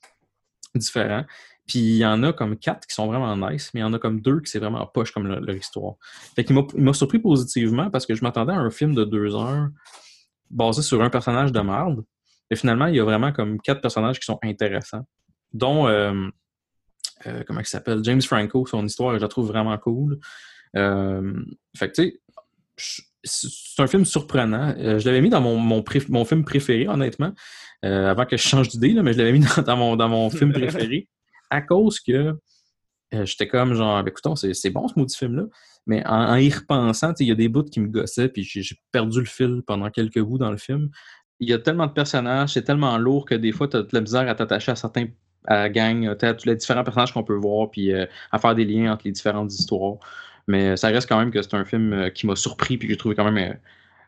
différents. 0.75 1.25
Puis 1.67 1.79
il 1.79 1.97
y 1.97 2.05
en 2.05 2.23
a 2.23 2.33
comme 2.33 2.57
quatre 2.57 2.85
qui 2.85 2.93
sont 2.93 3.07
vraiment 3.07 3.35
nice, 3.37 3.71
mais 3.73 3.79
il 3.79 3.83
y 3.83 3.85
en 3.85 3.93
a 3.93 3.99
comme 3.99 4.19
deux 4.19 4.41
qui 4.41 4.51
c'est 4.51 4.59
vraiment 4.59 4.85
poche 4.85 5.11
comme 5.11 5.27
leur, 5.27 5.55
histoire. 5.55 5.95
Fait 6.35 6.43
qu'il 6.43 6.55
m'a 6.55 6.93
surpris 6.93 7.19
positivement 7.19 7.89
parce 7.89 8.05
que 8.05 8.15
je 8.15 8.23
m'attendais 8.23 8.53
à 8.53 8.57
un 8.57 8.69
film 8.69 8.93
de 8.93 9.05
deux 9.05 9.33
heures 9.35 9.69
basé 10.49 10.81
sur 10.81 11.01
un 11.01 11.09
personnage 11.09 11.51
de 11.51 11.59
merde. 11.61 12.03
Et 12.49 12.55
finalement, 12.55 12.87
il 12.87 12.95
y 12.95 12.99
a 12.99 13.03
vraiment 13.03 13.31
comme 13.31 13.59
quatre 13.61 13.81
personnages 13.81 14.19
qui 14.19 14.25
sont 14.25 14.39
intéressants, 14.43 15.05
dont, 15.53 15.87
euh, 15.87 16.27
euh, 17.25 17.43
comment 17.47 17.61
il 17.61 17.65
s'appelle, 17.65 18.03
James 18.03 18.21
Franco, 18.21 18.65
son 18.65 18.85
histoire, 18.85 19.15
je 19.15 19.21
la 19.21 19.27
trouve 19.29 19.47
vraiment 19.47 19.77
cool. 19.77 20.19
Euh, 20.75 21.33
fait 21.75 21.89
que, 21.89 22.01
tu 22.01 22.21
sais, 22.77 23.03
c'est 23.23 23.81
un 23.81 23.87
film 23.87 24.05
surprenant. 24.05 24.73
Euh, 24.77 24.99
je 24.99 25.05
l'avais 25.05 25.21
mis 25.21 25.29
dans 25.29 25.41
mon, 25.41 25.57
mon, 25.57 26.25
film 26.25 26.43
préféré, 26.43 26.87
honnêtement, 26.87 27.33
euh, 27.85 28.09
avant 28.09 28.25
que 28.25 28.37
je 28.37 28.43
change 28.43 28.69
d'idée, 28.69 28.93
mais 29.01 29.13
je 29.13 29.17
l'avais 29.17 29.31
mis 29.31 29.39
dans, 29.55 29.61
dans 29.61 29.77
mon, 29.77 29.95
dans 29.95 30.09
mon 30.09 30.29
film 30.29 30.51
préféré 30.53 31.07
à 31.49 31.61
cause 31.61 31.99
que 31.99 32.35
euh, 33.13 33.25
j'étais 33.25 33.47
comme 33.47 33.73
genre, 33.73 34.03
Ben, 34.03 34.09
écoutons, 34.09 34.35
c'est 34.35 34.69
bon 34.69 34.87
ce 34.87 34.93
maudit 34.97 35.15
film-là, 35.15 35.43
mais 35.85 36.05
en, 36.05 36.31
en 36.31 36.35
y 36.35 36.49
repensant, 36.49 37.13
il 37.19 37.27
y 37.27 37.31
a 37.31 37.35
des 37.35 37.47
bouts 37.47 37.63
qui 37.63 37.79
me 37.79 37.87
gossaient, 37.87 38.29
puis 38.29 38.43
j'ai 38.43 38.75
perdu 38.91 39.19
le 39.19 39.25
fil 39.25 39.61
pendant 39.65 39.89
quelques 39.89 40.19
bouts 40.19 40.39
dans 40.39 40.51
le 40.51 40.57
film. 40.57 40.89
Il 41.39 41.49
y 41.49 41.53
a 41.53 41.59
tellement 41.59 41.87
de 41.87 41.91
personnages, 41.91 42.53
c'est 42.53 42.63
tellement 42.63 42.97
lourd 42.97 43.25
que 43.25 43.35
des 43.35 43.51
fois, 43.51 43.67
tu 43.67 43.77
as 43.77 43.81
de 43.83 43.89
la 43.91 44.01
misère 44.01 44.27
à 44.27 44.35
t'attacher 44.35 44.71
à 44.71 44.75
certains 44.75 45.07
à 45.45 45.55
la 45.55 45.69
gang, 45.69 46.07
as 46.07 46.33
tous 46.35 46.47
les 46.47 46.55
différents 46.55 46.85
personnages 46.85 47.11
qu'on 47.11 47.25
peut 47.25 47.35
voir, 47.35 47.69
puis 47.69 47.91
à 47.93 48.39
faire 48.39 48.55
des 48.55 48.63
liens 48.63 48.93
entre 48.93 49.01
les 49.03 49.11
différentes 49.11 49.53
histoires. 49.53 49.97
Mais 50.47 50.75
ça 50.77 50.89
reste 50.89 51.07
quand 51.07 51.19
même 51.19 51.31
que 51.31 51.41
c'est 51.41 51.53
un 51.53 51.65
film 51.65 51.93
euh, 51.93 52.09
qui 52.09 52.27
m'a 52.27 52.35
surpris, 52.35 52.77
puis 52.77 52.87
que 52.87 52.93
j'ai 52.93 52.97
trouvé 52.97 53.15
quand 53.15 53.29
même, 53.31 53.51
euh, 53.51 53.53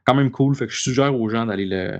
quand 0.05 0.15
même 0.15 0.31
cool. 0.31 0.55
Fait 0.55 0.67
que 0.67 0.73
je 0.73 0.81
suggère 0.81 1.15
aux 1.19 1.29
gens 1.29 1.45
d'aller 1.45 1.65
le, 1.65 1.91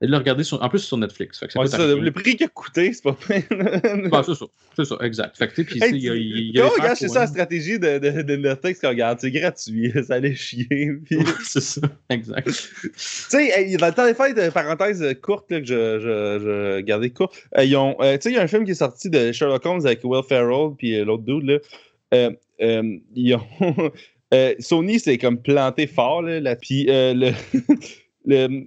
d'aller 0.00 0.12
le 0.12 0.16
regarder, 0.16 0.44
sur, 0.44 0.62
en 0.62 0.68
plus 0.68 0.78
sur 0.78 0.96
Netflix. 0.96 1.40
Fait 1.40 1.46
que 1.48 1.52
ça 1.52 1.58
Ouais, 1.60 1.66
le 2.00 2.10
prix 2.12 2.36
qu'il 2.36 2.46
a 2.46 2.48
coûté, 2.48 2.92
c'est 2.92 3.02
pas 3.02 3.16
mal. 3.28 3.42
C'est 4.24 4.34
ça, 4.34 4.46
c'est 4.76 4.84
ça, 4.84 4.96
exact. 5.02 5.36
Fait 5.36 5.48
que, 5.48 5.60
il 5.62 5.98
y 5.98 6.08
a- 6.08 6.14
il 6.14 6.56
y 6.56 6.60
regarde, 6.60 6.96
c'est 6.96 7.08
ça 7.08 7.20
la 7.20 7.26
stratégie 7.26 7.78
de, 7.80 7.98
de, 7.98 8.22
de 8.22 8.36
Netflix 8.36 8.80
qu'on 8.80 8.88
regarde, 8.90 9.18
c'est 9.20 9.30
gratuit, 9.32 9.92
ça 10.06 10.14
allait 10.14 10.34
chier. 10.36 10.92
Puis, 11.04 11.16
Ouais, 11.16 11.24
c'est 11.44 11.60
ça, 11.60 11.80
exact. 12.08 12.46
tu 12.82 12.90
sais, 12.94 13.76
dans 13.76 13.86
le 13.88 13.92
temps 13.92 14.06
des 14.06 14.14
fêtes, 14.14 14.38
euh, 14.38 14.50
parenthèse 14.52 15.02
euh, 15.02 15.12
courte, 15.14 15.50
là, 15.50 15.60
que 15.60 15.66
je, 15.66 15.98
je, 15.98 16.38
je 16.44 16.80
gardais 16.80 17.10
court, 17.10 17.32
euh, 17.58 17.64
ils 17.64 17.76
ont, 17.76 17.96
euh, 18.00 18.14
tu 18.14 18.22
sais, 18.22 18.30
il 18.30 18.36
y 18.36 18.38
a 18.38 18.42
un 18.42 18.46
film 18.46 18.64
qui 18.64 18.70
est 18.70 18.74
sorti 18.74 19.10
de 19.10 19.32
Sherlock 19.32 19.66
Holmes 19.66 19.84
avec 19.84 20.00
Will 20.04 20.22
Ferrell 20.26 20.70
puis 20.78 20.94
euh, 20.98 21.04
l'autre 21.04 21.24
dude, 21.24 21.42
là. 21.42 21.58
Euh, 22.62 22.82
euh, 22.82 22.98
ils 23.14 23.34
ont, 23.34 23.40
euh, 24.34 24.54
Sony 24.58 25.00
s'est 25.00 25.18
comme 25.18 25.40
planté 25.40 25.86
fort, 25.86 26.22
là, 26.22 26.40
là 26.40 26.56
puis 26.56 26.86
euh, 26.88 27.14
le, 27.14 27.32
le- 28.26 28.64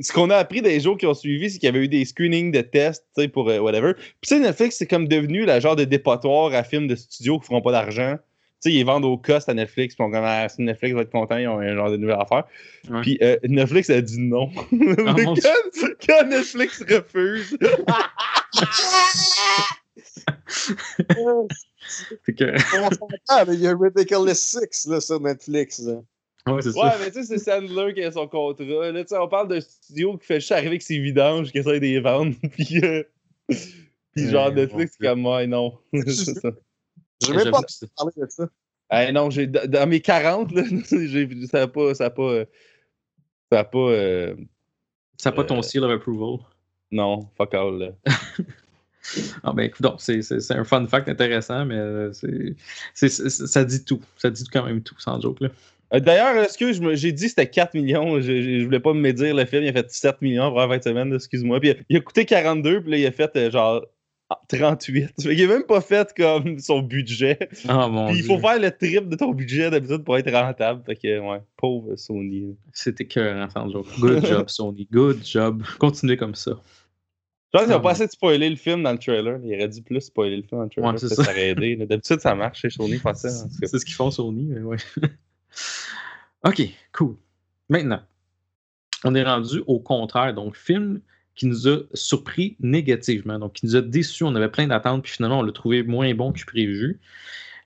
ce 0.00 0.12
qu'on 0.12 0.28
a 0.30 0.36
appris 0.36 0.60
des 0.60 0.78
jours 0.80 0.98
qui 0.98 1.06
ont 1.06 1.14
suivi, 1.14 1.48
c'est 1.50 1.58
qu'il 1.58 1.66
y 1.66 1.70
avait 1.70 1.84
eu 1.84 1.88
des 1.88 2.04
screenings 2.04 2.52
de 2.52 2.60
tests, 2.60 3.06
tu 3.16 3.22
sais, 3.22 3.28
pour 3.28 3.48
euh, 3.48 3.58
whatever. 3.60 3.94
Puis 3.94 4.04
tu 4.22 4.34
sais, 4.34 4.40
Netflix, 4.40 4.76
c'est 4.76 4.86
comme 4.86 5.08
devenu 5.08 5.44
la 5.46 5.58
genre 5.60 5.74
de 5.76 5.84
dépotoir 5.84 6.52
à 6.54 6.62
films 6.64 6.86
de 6.86 6.94
studio 6.94 7.38
qui 7.38 7.46
feront 7.46 7.62
pas 7.62 7.72
d'argent. 7.72 8.16
sais, 8.60 8.72
ils 8.72 8.84
vendent 8.84 9.06
au 9.06 9.16
cost 9.16 9.48
à 9.48 9.54
Netflix, 9.54 9.94
puis 9.94 10.04
on 10.04 10.10
comme, 10.10 10.24
ah, 10.24 10.48
si 10.50 10.60
Netflix 10.62 10.94
va 10.94 11.00
être 11.02 11.10
content, 11.10 11.38
ils 11.38 11.48
ont 11.48 11.60
un 11.60 11.74
genre 11.74 11.90
de 11.90 11.96
nouvelle 11.96 12.18
affaire. 12.20 12.44
Ouais. 12.90 13.00
Puis 13.00 13.18
euh, 13.22 13.36
Netflix 13.44 13.88
a 13.88 14.00
dit 14.02 14.20
non. 14.20 14.50
Mais 14.72 14.94
Ah, 15.06 15.12
mon 15.24 15.34
quand, 15.34 15.88
quand 16.06 16.28
Netflix 16.28 16.82
refuse, 16.90 17.56
que... 22.36 22.44
On 22.80 22.90
s'entend, 22.90 23.46
mais 23.50 23.54
il 23.54 23.60
y 23.60 23.66
a 23.66 23.76
Ridiculous 23.76 24.34
Six 24.34 24.86
là, 24.88 25.00
sur 25.00 25.20
Netflix. 25.20 25.78
Là. 25.80 25.94
Ouais, 26.46 26.62
c'est 26.62 26.68
Ouais, 26.76 26.90
ça. 26.90 26.96
mais 27.00 27.10
tu 27.10 27.24
sais, 27.24 27.24
c'est 27.24 27.38
Sandler 27.38 27.92
qui 27.94 28.02
a 28.02 28.12
son 28.12 28.28
contrat. 28.28 28.90
Là, 28.92 29.02
tu 29.02 29.08
sais, 29.08 29.18
on 29.18 29.28
parle 29.28 29.48
d'un 29.48 29.60
studio 29.60 30.16
qui 30.16 30.26
fait 30.26 30.40
juste 30.40 30.52
arriver 30.52 30.68
avec 30.68 30.82
ses 30.82 30.98
vidanges, 30.98 31.50
qui 31.50 31.58
essaie 31.58 31.80
de 31.80 31.84
les 31.84 32.00
vendre. 32.00 32.34
Puis, 32.52 32.80
euh, 32.84 33.02
puis 34.14 34.28
genre, 34.30 34.48
Ouais, 34.48 34.54
Netflix, 34.54 34.96
comme, 34.98 35.26
ouais, 35.26 35.46
non. 35.46 35.78
c'est 35.92 36.38
ça. 36.40 36.50
Je 37.24 37.32
vais 37.32 37.50
pas 37.50 37.60
parler 37.96 38.12
de 38.16 38.26
ça. 38.28 38.48
Hey, 38.90 39.12
non, 39.12 39.30
j'ai, 39.30 39.46
dans 39.48 39.88
mes 39.88 40.00
40, 40.00 40.52
là, 40.52 40.62
j'ai, 40.90 41.28
ça 41.46 41.60
n'a 41.60 41.68
pas. 41.68 41.94
Ça 41.94 42.04
a 42.06 42.10
pas. 42.10 42.22
euh, 42.22 42.44
Ça 43.50 43.58
a 43.60 43.64
pas. 43.64 43.78
euh, 43.78 44.36
Ça 45.16 45.30
n'a 45.30 45.36
pas 45.36 45.44
ton 45.44 45.58
Euh, 45.58 45.62
seal 45.62 45.82
of 45.84 45.90
approval. 45.90 46.38
non, 46.92 47.28
fuck 47.36 47.54
all. 47.54 47.78
Là. 47.78 47.88
Ah 49.42 49.52
ben 49.52 49.70
c'est 49.98 50.50
un 50.52 50.64
fun 50.64 50.86
fact 50.86 51.08
intéressant, 51.08 51.64
mais 51.64 51.76
euh, 51.76 52.12
c'est 52.94 53.08
ça 53.08 53.64
dit 53.64 53.84
tout. 53.84 54.00
Ça 54.16 54.30
dit 54.30 54.44
quand 54.52 54.64
même 54.64 54.82
tout, 54.82 54.94
sans 54.98 55.20
joke. 55.20 55.40
Là. 55.40 55.48
Euh, 55.94 56.00
D'ailleurs, 56.00 56.42
excuse, 56.42 56.80
j'ai 56.94 57.12
dit 57.12 57.24
que 57.24 57.28
c'était 57.30 57.48
4 57.48 57.74
millions. 57.74 58.20
Je, 58.20 58.42
je, 58.42 58.60
je 58.60 58.64
voulais 58.64 58.80
pas 58.80 58.92
me 58.92 59.00
médire 59.00 59.34
le 59.34 59.44
film. 59.44 59.62
Il 59.62 59.68
a 59.68 59.72
fait 59.72 59.90
7 59.90 60.20
millions 60.20 60.50
pour 60.50 60.58
20 60.66 60.82
semaines, 60.82 61.14
excuse-moi. 61.14 61.60
Puis 61.60 61.74
il 61.88 61.96
a 61.96 62.00
coûté 62.00 62.24
42, 62.24 62.82
puis 62.82 62.90
là, 62.90 62.96
il 62.98 63.06
a 63.06 63.12
fait 63.12 63.34
euh, 63.36 63.50
genre 63.50 63.86
38. 64.48 65.12
Fait 65.22 65.36
qu'il 65.36 65.44
a 65.44 65.48
même 65.48 65.62
pas 65.62 65.80
fait 65.80 66.12
comme 66.16 66.58
son 66.58 66.82
budget. 66.82 67.38
Ah 67.68 67.88
mon 67.88 68.08
Puis 68.08 68.18
il 68.18 68.24
faut 68.24 68.34
Dieu. 68.38 68.42
faire 68.42 68.58
le 68.58 68.70
triple 68.72 69.08
de 69.08 69.16
ton 69.16 69.30
budget 69.30 69.70
d'habitude 69.70 70.02
pour 70.02 70.18
être 70.18 70.32
rentable. 70.32 70.82
Fait 70.84 70.96
que, 70.96 71.20
ouais, 71.20 71.40
pauvre 71.56 71.94
Sony. 71.96 72.56
C'était 72.72 73.04
écœurant, 73.04 73.48
sans 73.50 73.70
joke. 73.70 73.86
Good 74.00 74.26
job, 74.26 74.48
Sony. 74.48 74.88
Good 74.90 75.24
job. 75.24 75.62
Continuez 75.78 76.16
comme 76.16 76.34
ça. 76.34 76.52
Je 77.54 77.58
pense 77.58 77.62
qu'ils 77.64 77.72
Ah, 77.72 77.78
ont 77.78 77.80
pas 77.80 77.86
ouais. 77.88 77.92
assez 77.92 78.06
de 78.06 78.10
spoiler 78.10 78.50
le 78.50 78.56
film 78.56 78.82
dans 78.82 78.92
le 78.92 78.98
trailer. 78.98 79.38
Il 79.44 79.54
aurait 79.54 79.68
dû 79.68 79.80
plus 79.82 80.00
spoiler 80.00 80.36
le 80.36 80.42
film 80.42 80.58
dans 80.58 80.64
le 80.64 80.68
trailer. 80.70 80.90
Ouais, 80.92 80.98
Peut-être 80.98 81.14
ça. 81.14 81.22
aurait 81.30 81.48
aidé. 81.50 81.76
D'habitude, 81.76 82.20
ça 82.20 82.34
marche 82.34 82.60
chez 82.60 82.70
Sony, 82.70 82.98
ça. 82.98 83.14
C'est 83.14 83.78
ce 83.78 83.84
qu'ils 83.84 83.94
font 83.94 84.10
Sony, 84.10 84.46
mais 84.46 84.60
ouais. 84.60 84.76
ok, 86.44 86.62
cool. 86.92 87.16
Maintenant, 87.68 88.00
on 89.04 89.14
est 89.14 89.22
rendu 89.22 89.62
au 89.66 89.78
contraire. 89.80 90.34
Donc, 90.34 90.56
film 90.56 91.00
qui 91.34 91.46
nous 91.46 91.68
a 91.68 91.78
surpris 91.94 92.56
négativement, 92.60 93.38
donc 93.38 93.54
qui 93.54 93.66
nous 93.66 93.76
a 93.76 93.80
déçus. 93.82 94.24
On 94.24 94.34
avait 94.34 94.48
plein 94.50 94.66
d'attentes, 94.66 95.02
puis 95.02 95.12
finalement, 95.12 95.40
on 95.40 95.42
l'a 95.42 95.52
trouvé 95.52 95.82
moins 95.82 96.12
bon 96.14 96.32
que 96.32 96.44
prévu. 96.44 96.98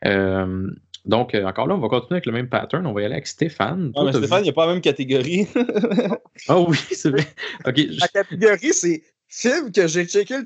Euh, 0.04 0.70
donc, 1.06 1.34
euh, 1.34 1.44
encore 1.44 1.66
là, 1.66 1.74
on 1.74 1.78
va 1.78 1.88
continuer 1.88 2.16
avec 2.16 2.26
le 2.26 2.32
même 2.32 2.48
pattern. 2.48 2.86
On 2.86 2.92
va 2.92 3.02
y 3.02 3.04
aller 3.04 3.14
avec 3.14 3.26
Stéphane. 3.26 3.86
Non, 3.86 3.92
Toi, 3.92 4.04
mais 4.06 4.12
Stéphane, 4.12 4.38
vu- 4.38 4.42
il 4.42 4.44
n'y 4.44 4.50
a 4.50 4.52
pas 4.52 4.66
la 4.66 4.72
même 4.72 4.82
catégorie. 4.82 5.46
Ah 6.48 6.58
oui, 6.60 6.78
c'est 6.92 7.10
vrai. 7.10 7.26
Je- 7.66 8.00
La 8.00 8.08
catégorie, 8.08 8.72
c'est 8.72 9.02
film 9.30 9.72
que 9.72 9.86
j'ai 9.86 10.04
checké 10.06 10.38
le 10.38 10.44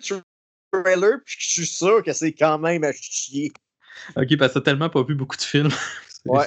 trailer 0.70 1.18
puis 1.24 1.36
que 1.36 1.42
je 1.42 1.50
suis 1.50 1.66
sûr 1.66 2.02
que 2.02 2.12
c'est 2.12 2.32
quand 2.32 2.58
même 2.58 2.84
à 2.84 2.92
chier. 2.92 3.52
ok, 4.16 4.36
parce 4.38 4.52
que 4.52 4.58
t'as 4.58 4.64
tellement 4.64 4.90
pas 4.90 5.02
vu 5.02 5.14
beaucoup 5.14 5.36
de 5.36 5.42
films. 5.42 5.70
C'est- 6.24 6.30
Ouais. 6.30 6.46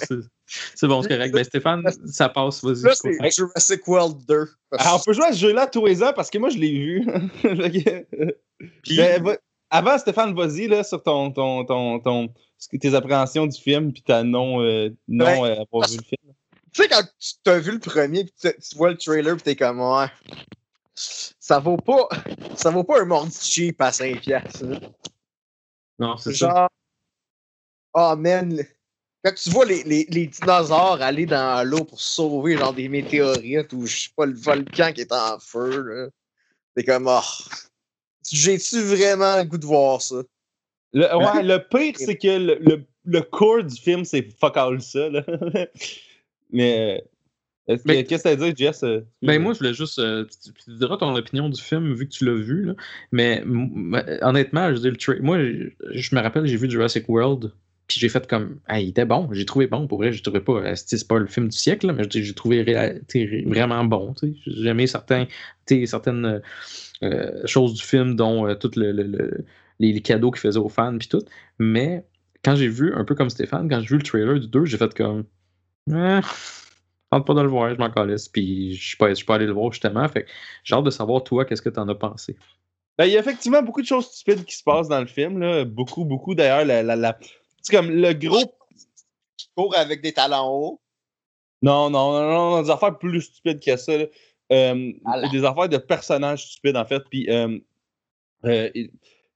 c'est- 0.73 0.87
bon, 0.87 1.03
c'est 1.03 1.09
correct. 1.09 1.31
Ben, 1.35 1.43
Stéphane, 1.43 1.83
ça 2.07 2.29
passe, 2.29 2.63
vas-y. 2.63 2.81
Là, 2.81 2.93
c'est. 2.95 3.31
Jurassic 3.31 3.87
World 3.87 4.25
2. 4.27 4.49
Parce 4.71 4.83
Alors, 4.83 4.99
on 4.99 5.03
peut 5.03 5.13
jouer 5.13 5.25
à 5.25 5.33
ce 5.33 5.37
jeu-là 5.37 5.67
tous 5.67 5.85
les 5.85 6.01
ans 6.01 6.13
parce 6.15 6.31
que 6.31 6.39
moi, 6.39 6.49
je 6.49 6.57
l'ai 6.57 6.71
vu. 6.71 7.05
Puis- 8.83 8.97
Ben, 8.97 9.21
va- 9.23 9.37
Avant, 9.69 9.97
Stéphane, 9.99 10.33
vas-y 10.33 10.67
là, 10.67 10.83
sur 10.83 11.03
ton, 11.03 11.29
ton, 11.31 11.63
ton, 11.65 11.99
ton, 11.99 12.33
tes 12.81 12.95
appréhensions 12.95 13.45
du 13.45 13.59
film 13.59 13.91
puis 13.93 14.01
ta 14.01 14.23
non, 14.23 14.63
euh, 14.63 14.89
non 15.07 15.25
Ben, 15.25 15.43
euh, 15.45 15.61
avoir 15.61 15.87
vu 15.89 15.97
le 15.97 16.03
film. 16.03 16.33
Tu 16.73 16.81
sais, 16.81 16.87
quand 16.87 17.03
tu 17.19 17.33
t'as 17.43 17.59
vu 17.59 17.73
le 17.73 17.79
premier 17.79 18.23
puis 18.23 18.33
tu, 18.41 18.49
tu 18.59 18.77
vois 18.77 18.89
le 18.89 18.97
trailer 18.97 19.35
puis 19.35 19.43
t'es 19.43 19.55
comme, 19.55 19.79
ouais, 19.81 20.07
ça 21.47 21.59
vaut 21.59 21.77
pas, 21.77 22.09
ça 22.57 22.71
vaut 22.71 22.83
pas 22.83 23.01
un 23.01 23.05
mordi 23.05 23.39
cheap 23.41 23.81
à 23.81 23.93
5 23.93 24.19
piastres. 24.19 24.65
là. 24.65 24.79
Non, 25.97 26.17
c'est 26.17 26.33
ça. 26.33 26.49
Genre, 26.49 26.69
oh 27.93 28.15
man, 28.17 28.65
quand 29.23 29.33
tu 29.33 29.49
vois 29.51 29.63
les, 29.63 29.81
les, 29.83 30.05
les 30.09 30.27
dinosaures 30.27 31.01
aller 31.01 31.25
dans 31.25 31.65
l'eau 31.65 31.85
pour 31.85 32.01
sauver 32.01 32.57
genre 32.57 32.73
des 32.73 32.89
météorites 32.89 33.71
ou 33.71 33.85
je 33.85 33.97
sais 33.97 34.09
pas, 34.13 34.25
le 34.25 34.35
volcan 34.35 34.91
qui 34.91 35.01
est 35.01 35.11
en 35.13 35.39
feu, 35.39 35.81
là, 35.81 36.09
t'es 36.75 36.83
comme, 36.83 37.07
oh, 37.07 37.45
j'ai-tu 38.29 38.81
vraiment 38.81 39.37
le 39.37 39.45
goût 39.45 39.57
de 39.57 39.65
voir 39.65 40.01
ça? 40.01 40.17
Le, 40.91 41.05
ouais, 41.15 41.43
le 41.43 41.59
pire, 41.59 41.93
c'est 41.97 42.17
que 42.17 42.27
le, 42.27 42.55
le, 42.55 42.85
le 43.05 43.63
du 43.63 43.75
film, 43.77 44.03
c'est 44.03 44.29
fuck 44.37 44.57
all 44.57 44.81
ça. 44.81 45.09
Là. 45.09 45.23
Mais 46.51 47.05
que- 47.67 48.01
qu'est-ce 48.03 48.23
que 48.23 48.29
t'as 48.29 48.31
à 48.31 48.35
dire, 48.35 48.53
Jess? 48.55 48.83
euh, 48.83 49.01
Ben 49.21 49.41
moi, 49.41 49.53
je 49.53 49.59
voulais 49.59 49.73
juste. 49.73 49.99
euh, 49.99 50.25
tu, 50.43 50.53
tu 50.53 50.71
diras 50.77 50.97
ton 50.97 51.13
opinion 51.15 51.49
du 51.49 51.61
film 51.61 51.93
vu 51.93 52.07
que 52.07 52.13
tu 52.13 52.25
l'as 52.25 52.35
vu, 52.35 52.65
là. 52.65 52.73
Mais 53.11 53.43
honnêtement, 54.21 54.73
je 54.73 54.79
dire, 54.79 54.91
le 54.91 55.21
moi, 55.21 55.39
je, 55.39 55.69
je 55.93 56.15
me 56.15 56.21
rappelle, 56.21 56.45
j'ai 56.47 56.57
vu 56.57 56.69
Jurassic 56.69 57.07
World, 57.09 57.51
puis 57.87 57.99
j'ai 57.99 58.09
fait 58.09 58.25
comme. 58.27 58.59
Ah, 58.67 58.79
il 58.79 58.89
était 58.89 59.05
bon, 59.05 59.29
j'ai 59.31 59.45
trouvé 59.45 59.67
bon. 59.67 59.87
Pour 59.87 59.97
vrai, 59.99 60.11
je 60.13 60.23
trouvais 60.23 60.39
pas. 60.41 60.53
euh, 60.53 60.73
C'est 60.75 61.07
pas 61.07 61.19
le 61.19 61.27
film 61.27 61.49
du 61.49 61.57
siècle, 61.57 61.87
là, 61.87 61.93
mais 61.93 62.05
dis, 62.07 62.23
j'ai 62.23 62.33
trouvé 62.33 62.63
vraiment 63.45 63.83
bon. 63.83 64.13
J'ai 64.45 64.67
aimé 64.69 64.87
certains, 64.87 65.25
certaines 65.85 66.41
euh, 67.03 67.45
choses 67.45 67.73
du 67.73 67.83
film, 67.83 68.15
dont 68.15 68.47
euh, 68.47 68.55
tout 68.55 68.71
le, 68.75 68.91
le- 68.91 69.03
le- 69.03 69.45
les, 69.79 69.93
les 69.93 70.01
cadeaux 70.01 70.31
qu'il 70.31 70.41
faisait 70.41 70.59
aux 70.59 70.69
fans, 70.69 70.97
puis 70.97 71.07
tout. 71.07 71.23
Mais 71.59 72.05
quand 72.43 72.55
j'ai 72.55 72.67
vu, 72.69 72.93
un 72.93 73.03
peu 73.03 73.15
comme 73.15 73.29
Stéphane, 73.29 73.69
quand 73.69 73.79
j'ai 73.81 73.87
vu 73.87 73.97
le 73.97 74.03
trailer 74.03 74.39
du 74.39 74.47
2, 74.47 74.65
j'ai 74.65 74.77
fait 74.77 74.93
comme. 74.93 75.25
Ah, 75.91 76.21
tente 77.11 77.25
pas 77.25 77.33
de 77.33 77.41
le 77.41 77.47
voir, 77.47 77.73
je 77.73 77.79
m'en 77.79 77.89
calisse. 77.91 78.27
Puis 78.27 78.73
je 78.75 78.87
suis 78.89 78.97
pas, 78.97 79.09
je 79.09 79.15
suis 79.15 79.25
pas 79.25 79.35
allé 79.35 79.45
le 79.45 79.53
voir 79.53 79.71
justement. 79.71 80.07
Fait 80.09 80.23
que 80.23 80.29
j'ai 80.63 80.75
hâte 80.75 80.83
de 80.83 80.89
savoir, 80.89 81.23
toi, 81.23 81.45
qu'est-ce 81.45 81.61
que 81.61 81.69
t'en 81.69 81.87
as 81.87 81.95
pensé? 81.95 82.35
Ben, 82.97 83.05
il 83.05 83.11
y 83.13 83.17
a 83.17 83.19
effectivement 83.19 83.61
beaucoup 83.61 83.81
de 83.81 83.87
choses 83.87 84.09
stupides 84.11 84.43
qui 84.45 84.55
se 84.55 84.63
passent 84.63 84.87
dans 84.87 84.99
le 84.99 85.05
film. 85.07 85.39
Là. 85.39 85.65
Beaucoup, 85.65 86.03
beaucoup. 86.03 86.33
D'ailleurs, 86.35 86.65
la, 86.65 86.81
la, 86.83 86.95
la- 86.95 87.19
c'est 87.61 87.75
comme 87.75 87.89
le 87.91 88.13
gros. 88.13 88.43
Qui 89.37 89.49
court 89.55 89.75
avec 89.77 90.01
des 90.01 90.13
talons 90.13 90.47
hauts. 90.47 90.81
Non, 91.61 91.89
non, 91.89 92.11
non, 92.13 92.29
non, 92.55 92.61
des 92.63 92.69
affaires 92.71 92.97
plus 92.97 93.21
stupides 93.21 93.59
que 93.63 93.77
ça. 93.77 93.91
Euh, 94.51 94.93
Voilà. 95.03 95.27
Des 95.29 95.43
affaires 95.43 95.69
de 95.69 95.77
personnages 95.77 96.45
stupides, 96.53 96.77
en 96.77 96.85
fait. 96.85 97.03
Puis, 97.09 97.29
euh, 97.29 97.59
euh, 98.45 98.69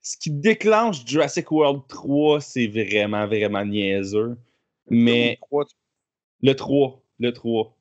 ce 0.01 0.17
qui 0.17 0.31
déclenche 0.31 1.05
Jurassic 1.05 1.51
World 1.51 1.81
3, 1.88 2.41
c'est 2.41 2.67
vraiment, 2.67 3.27
vraiment 3.27 3.63
niaiseux. 3.65 4.38
Mais 4.89 5.38
tu- 5.51 5.75
le 6.41 6.55
3, 6.55 7.00
le 7.21 7.34
3. 7.34 7.75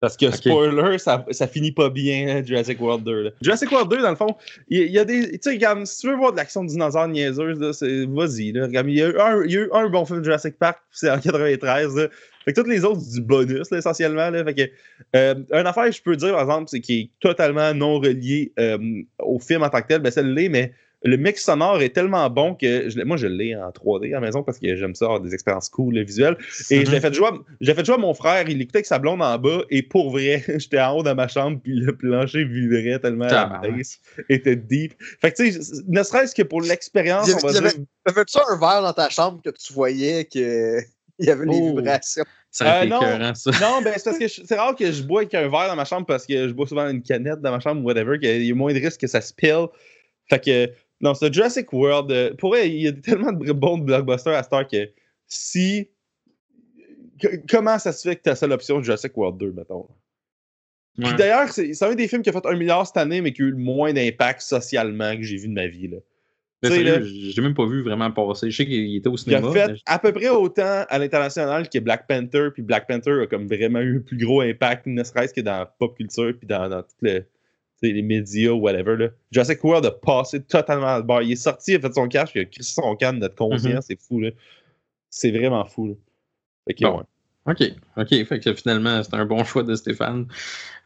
Parce 0.00 0.16
que, 0.16 0.30
spoiler, 0.30 0.98
ça, 0.98 1.24
ça 1.30 1.46
finit 1.46 1.72
pas 1.72 1.88
bien, 1.88 2.28
hein, 2.28 2.42
Jurassic 2.44 2.80
World 2.80 3.02
2. 3.04 3.22
là. 3.22 3.30
Jurassic 3.40 3.72
World 3.72 3.90
2, 3.90 4.02
dans 4.02 4.10
le 4.10 4.16
fond, 4.16 4.36
il 4.68 4.90
y, 4.90 4.98
a 4.98 5.04
des. 5.06 5.38
Tu 5.38 5.50
sais, 5.58 5.84
si 5.84 6.00
tu 6.00 6.08
veux 6.08 6.16
voir 6.16 6.32
de 6.32 6.36
l'action 6.36 6.62
de 6.62 6.68
dinosaures 6.68 7.08
niaiseuse, 7.08 7.58
vas-y. 7.58 8.48
il 8.48 8.56
y, 8.56 9.02
a 9.02 9.08
eu 9.08 9.18
un, 9.18 9.44
il 9.44 9.50
y 9.50 9.56
a 9.56 9.60
eu 9.62 9.70
un 9.72 9.88
bon 9.88 10.04
film 10.04 10.18
de 10.18 10.24
Jurassic 10.24 10.58
Park, 10.58 10.78
c'est 10.90 11.10
en 11.10 11.18
93. 11.18 11.96
là. 11.96 12.08
Fait 12.44 12.52
que 12.52 12.60
tous 12.60 12.68
les 12.68 12.84
autres, 12.84 13.00
c'est 13.00 13.20
du 13.20 13.26
bonus, 13.26 13.70
là, 13.70 13.78
essentiellement. 13.78 14.30
Là. 14.30 14.44
Fait 14.44 14.54
que, 14.54 14.70
euh, 15.16 15.34
une 15.50 15.66
affaire, 15.66 15.90
je 15.90 16.00
peux 16.00 16.14
dire, 16.14 16.32
par 16.32 16.42
exemple, 16.42 16.66
c'est 16.68 16.80
qui 16.80 17.00
est 17.00 17.10
totalement 17.18 17.74
non 17.74 17.98
relié 17.98 18.52
euh, 18.60 18.78
au 19.18 19.40
film 19.40 19.62
en 19.62 19.68
tant 19.68 19.80
que 19.80 19.88
tel, 19.88 20.00
ben, 20.00 20.12
l'est, 20.14 20.48
mais 20.48 20.72
le 21.06 21.16
mix 21.16 21.44
sonore 21.44 21.80
est 21.82 21.90
tellement 21.90 22.28
bon 22.30 22.54
que 22.54 22.88
je 22.90 23.00
moi, 23.02 23.16
je 23.16 23.26
l'ai 23.26 23.54
en 23.54 23.70
3D 23.70 24.08
à 24.08 24.20
la 24.20 24.20
maison 24.20 24.42
parce 24.42 24.58
que 24.58 24.74
j'aime 24.76 24.94
ça, 24.94 25.06
avoir 25.06 25.20
des 25.20 25.32
expériences 25.34 25.68
cool, 25.68 25.98
visuelles. 26.02 26.36
Et 26.70 26.84
je 26.84 26.90
l'ai 26.90 27.00
fait 27.00 27.14
jouer, 27.14 27.28
l'ai 27.60 27.74
fait 27.74 27.84
jouer 27.84 27.94
à 27.94 27.98
mon 27.98 28.14
frère, 28.14 28.48
il 28.48 28.60
écoutait 28.60 28.78
avec 28.78 28.86
sa 28.86 28.98
blonde 28.98 29.22
en 29.22 29.38
bas, 29.38 29.62
et 29.70 29.82
pour 29.82 30.10
vrai, 30.10 30.42
j'étais 30.58 30.80
en 30.80 30.98
haut 30.98 31.02
dans 31.02 31.14
ma 31.14 31.28
chambre, 31.28 31.60
puis 31.62 31.74
le 31.74 31.96
plancher 31.96 32.44
vibrait 32.44 32.98
tellement 32.98 33.26
la 33.26 33.60
baisse 33.62 34.00
était 34.28 34.56
deep. 34.56 34.94
Fait 35.20 35.32
que 35.32 35.36
tu 35.42 35.52
sais, 35.52 35.82
ne 35.88 36.02
serait-ce 36.02 36.34
que 36.34 36.42
pour 36.42 36.60
l'expérience, 36.62 37.28
on 37.32 37.46
va 37.46 37.52
dire. 37.52 37.72
T'avais-tu 38.04 38.38
un 38.38 38.58
verre 38.58 38.82
dans 38.82 38.92
ta 38.92 39.08
chambre 39.08 39.40
que 39.44 39.50
tu 39.50 39.72
voyais 39.72 40.24
que 40.24 40.80
il 41.18 41.26
y 41.26 41.30
avait 41.30 41.46
les 41.46 41.58
Oh. 41.60 41.76
vibrations? 41.76 42.24
Ça 42.50 42.72
a 42.72 42.84
été 42.84 42.94
Euh, 42.94 42.96
non. 42.96 43.02
écœurant, 43.02 43.34
ça. 43.34 43.50
Non, 43.60 43.82
ben 43.82 43.92
c'est 43.96 44.04
parce 44.04 44.18
que 44.18 44.28
je- 44.28 44.40
c'est 44.46 44.54
rare 44.54 44.74
que 44.76 44.90
je 44.90 45.02
bois 45.02 45.20
avec 45.22 45.34
un 45.34 45.42
verre 45.48 45.68
dans 45.68 45.76
ma 45.76 45.84
chambre 45.84 46.06
parce 46.06 46.24
que 46.26 46.48
je 46.48 46.52
bois 46.54 46.66
souvent 46.66 46.88
une 46.88 47.02
canette 47.02 47.40
dans 47.42 47.50
ma 47.50 47.60
chambre 47.60 47.82
ou 47.82 47.84
whatever, 47.84 48.18
qu'il 48.18 48.44
y 48.44 48.50
a 48.50 48.54
moins 48.54 48.72
de 48.72 48.78
risque 48.78 49.00
que 49.00 49.06
ça 49.06 49.20
spill. 49.20 49.66
Fait 50.30 50.42
que, 50.42 50.70
non, 51.00 51.14
c'est 51.14 51.32
Jurassic 51.32 51.72
World. 51.72 52.10
euh, 52.10 52.34
Pour 52.34 52.50
vrai, 52.50 52.68
il 52.70 52.80
y 52.82 52.88
a 52.88 52.92
tellement 52.92 53.32
de 53.32 53.52
bons 53.52 53.78
blockbusters 53.78 54.34
à 54.34 54.42
cette 54.42 54.52
heure 54.52 54.66
que 54.68 54.88
si. 55.26 55.88
que- 57.20 57.40
comment 57.48 57.78
ça 57.78 57.92
se 57.92 58.08
fait 58.08 58.16
que 58.16 58.22
ta 58.22 58.34
seule 58.36 58.52
option 58.52 58.82
Jurassic 58.82 59.16
World 59.16 59.38
2, 59.38 59.52
mettons? 59.52 59.86
Puis 60.98 61.12
d'ailleurs, 61.18 61.50
c'est 61.50 61.82
un 61.82 61.94
des 61.94 62.08
films 62.08 62.22
qui 62.22 62.30
a 62.30 62.32
fait 62.32 62.46
un 62.46 62.56
milliard 62.56 62.86
cette 62.86 62.96
année, 62.96 63.20
mais 63.20 63.32
qui 63.34 63.42
a 63.42 63.44
eu 63.46 63.50
le 63.50 63.56
moins 63.58 63.92
d'impact 63.92 64.40
socialement 64.40 65.14
que 65.16 65.22
j'ai 65.22 65.36
vu 65.36 65.48
de 65.48 65.52
ma 65.52 65.66
vie. 65.66 65.88
Là. 65.88 65.98
L'ai 66.62 67.42
même 67.42 67.52
pas 67.54 67.66
vu 67.66 67.82
vraiment 67.82 68.10
passer. 68.10 68.50
Je 68.50 68.56
sais 68.56 68.64
qu'il 68.66 68.96
était 68.96 69.08
au 69.08 69.16
Il 69.16 69.34
a 69.34 69.38
cinéma. 69.40 69.52
fait 69.52 69.68
mais- 69.72 69.78
à 69.84 69.98
peu 69.98 70.10
près 70.12 70.30
autant 70.30 70.84
à 70.88 70.98
l'international 70.98 71.68
que 71.68 71.78
Black 71.80 72.06
Panther, 72.06 72.48
puis 72.52 72.62
Black 72.62 72.88
Panther 72.88 73.20
a 73.22 73.26
comme 73.26 73.46
vraiment 73.46 73.80
eu 73.80 73.98
un 73.98 74.00
plus 74.00 74.16
gros 74.16 74.40
impact, 74.40 74.86
ne 74.86 75.04
serait-ce 75.04 75.34
que 75.34 75.42
dans 75.42 75.58
la 75.58 75.66
pop 75.66 75.94
culture, 75.96 76.32
puis 76.38 76.46
dans, 76.46 76.66
dans 76.70 76.82
tu 76.82 76.88
sais, 77.02 77.28
les 77.82 78.02
médias 78.02 78.50
ou 78.50 78.58
whatever. 78.60 78.96
Là. 78.96 79.08
Jurassic 79.30 79.62
World 79.64 79.86
a 79.86 79.90
passé 79.90 80.42
totalement 80.42 80.86
à 80.86 80.98
le 80.98 81.04
bar. 81.04 81.22
Il 81.22 81.32
est 81.32 81.36
sorti, 81.36 81.72
il 81.72 81.76
a 81.76 81.80
fait 81.80 81.92
son 81.94 82.08
cash, 82.08 82.30
il 82.34 82.42
a 82.42 82.44
crissé 82.44 82.72
son 82.74 82.96
camp 82.96 83.12
de 83.14 83.20
notre 83.20 83.34
conscience, 83.34 83.84
c'est 83.88 84.00
fou. 84.00 84.20
Là. 84.20 84.30
c'est 85.10 85.30
vraiment 85.30 85.64
fou. 85.64 85.88
Là. 85.88 85.94
Fait 86.66 86.74
que, 86.74 86.84
Bon. 86.84 86.98
ouais. 86.98 87.04
OK. 87.48 87.62
OK. 87.96 88.24
Fait 88.26 88.40
que 88.40 88.52
finalement, 88.54 89.02
c'est 89.04 89.14
un 89.14 89.24
bon 89.24 89.44
choix 89.44 89.62
de 89.62 89.74
Stéphane. 89.76 90.26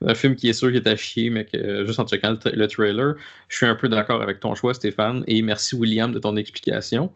Un 0.04 0.14
film 0.14 0.36
qui 0.36 0.48
est 0.48 0.52
sûr 0.52 0.68
qu'il 0.68 0.76
est 0.76 0.86
à 0.88 0.96
chier, 0.96 1.30
mais 1.30 1.46
que 1.46 1.86
juste 1.86 1.98
en 2.00 2.06
checkant 2.06 2.32
le, 2.32 2.36
tra- 2.36 2.52
le 2.54 2.66
trailer, 2.68 3.14
je 3.48 3.56
suis 3.56 3.66
un 3.66 3.74
peu 3.74 3.88
d'accord 3.88 4.20
avec 4.20 4.40
ton 4.40 4.54
choix, 4.54 4.74
Stéphane. 4.74 5.24
Et 5.26 5.40
merci, 5.42 5.74
William, 5.76 6.12
de 6.12 6.18
ton 6.18 6.36
explication. 6.36 7.12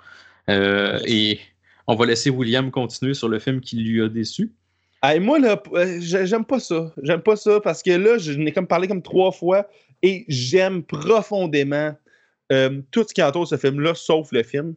Euh, 0.48 0.98
et 1.06 1.40
on 1.86 1.94
va 1.94 2.06
laisser 2.06 2.30
William 2.30 2.70
continuer 2.70 3.12
sur 3.14 3.28
le 3.28 3.38
film 3.38 3.60
qui 3.60 3.76
lui 3.76 4.00
a 4.02 4.08
déçu. 4.08 4.52
Hey, 5.06 5.20
moi, 5.20 5.38
là, 5.38 5.62
euh, 5.74 5.98
j'ai- 6.00 6.26
j'aime 6.26 6.44
pas 6.44 6.58
ça. 6.60 6.92
J'aime 7.02 7.20
pas 7.20 7.36
ça 7.36 7.60
parce 7.60 7.82
que 7.82 7.90
là, 7.90 8.16
je 8.18 8.32
n'ai 8.32 8.52
comme 8.52 8.66
parlé 8.66 8.88
comme 8.88 9.02
trois 9.02 9.32
fois 9.32 9.68
et 10.02 10.24
j'aime 10.28 10.82
profondément 10.82 11.94
euh, 12.52 12.80
tout 12.90 13.04
ce 13.08 13.14
qui 13.14 13.22
entoure 13.22 13.48
ce 13.48 13.56
film-là, 13.56 13.94
sauf 13.94 14.30
le 14.32 14.42
film. 14.42 14.74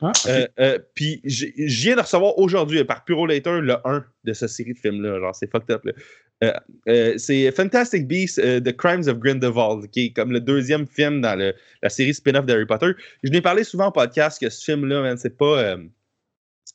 Ah, 0.00 0.12
Euh, 0.28 0.46
euh, 0.60 0.78
Puis 0.94 1.20
j'ai- 1.24 1.52
je 1.56 1.82
viens 1.82 1.96
de 1.96 2.00
recevoir 2.00 2.38
aujourd'hui 2.38 2.84
par 2.84 3.04
Puro 3.04 3.26
Later 3.26 3.60
le 3.60 3.74
1 3.84 4.04
de 4.24 4.32
cette 4.32 4.50
série 4.50 4.72
de 4.72 4.78
films-là. 4.78 5.18
Genre, 5.18 5.34
c'est 5.34 5.50
fucked 5.50 5.70
up. 5.70 5.82
c'est 7.16 7.50
Fantastic 7.50 8.06
Beasts, 8.06 8.40
The 8.40 8.76
Crimes 8.76 9.08
of 9.08 9.18
Grindelwald, 9.18 9.90
qui 9.90 10.06
est 10.06 10.10
comme 10.10 10.30
le 10.32 10.40
deuxième 10.40 10.86
film 10.86 11.20
dans 11.20 11.34
le- 11.36 11.54
la 11.82 11.88
série 11.88 12.14
spin-off 12.14 12.46
d'Harry 12.46 12.66
Potter. 12.66 12.92
Je 13.24 13.30
n'ai 13.32 13.40
parlé 13.42 13.64
souvent 13.64 13.86
en 13.86 13.92
podcast 13.92 14.40
que 14.40 14.48
ce 14.48 14.64
film-là, 14.64 15.16
c'est 15.16 15.36
pas, 15.36 15.76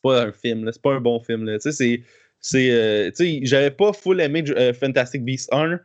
pas 0.03 0.23
un 0.25 0.31
film, 0.33 0.69
c'est 0.71 0.81
pas 0.81 0.93
un 0.93 0.99
bon 1.01 1.19
film. 1.21 1.45
là. 1.45 1.57
Tu 1.59 1.71
sais, 1.71 1.71
c'est. 1.71 2.01
C'est, 2.43 2.71
euh, 2.71 3.09
tu 3.09 3.23
sais, 3.23 3.39
j'avais 3.43 3.71
pas 3.71 3.93
full 3.93 4.19
aimé 4.19 4.43
euh, 4.49 4.73
Fantastic 4.73 5.23
Beasts 5.23 5.51
1 5.53 5.79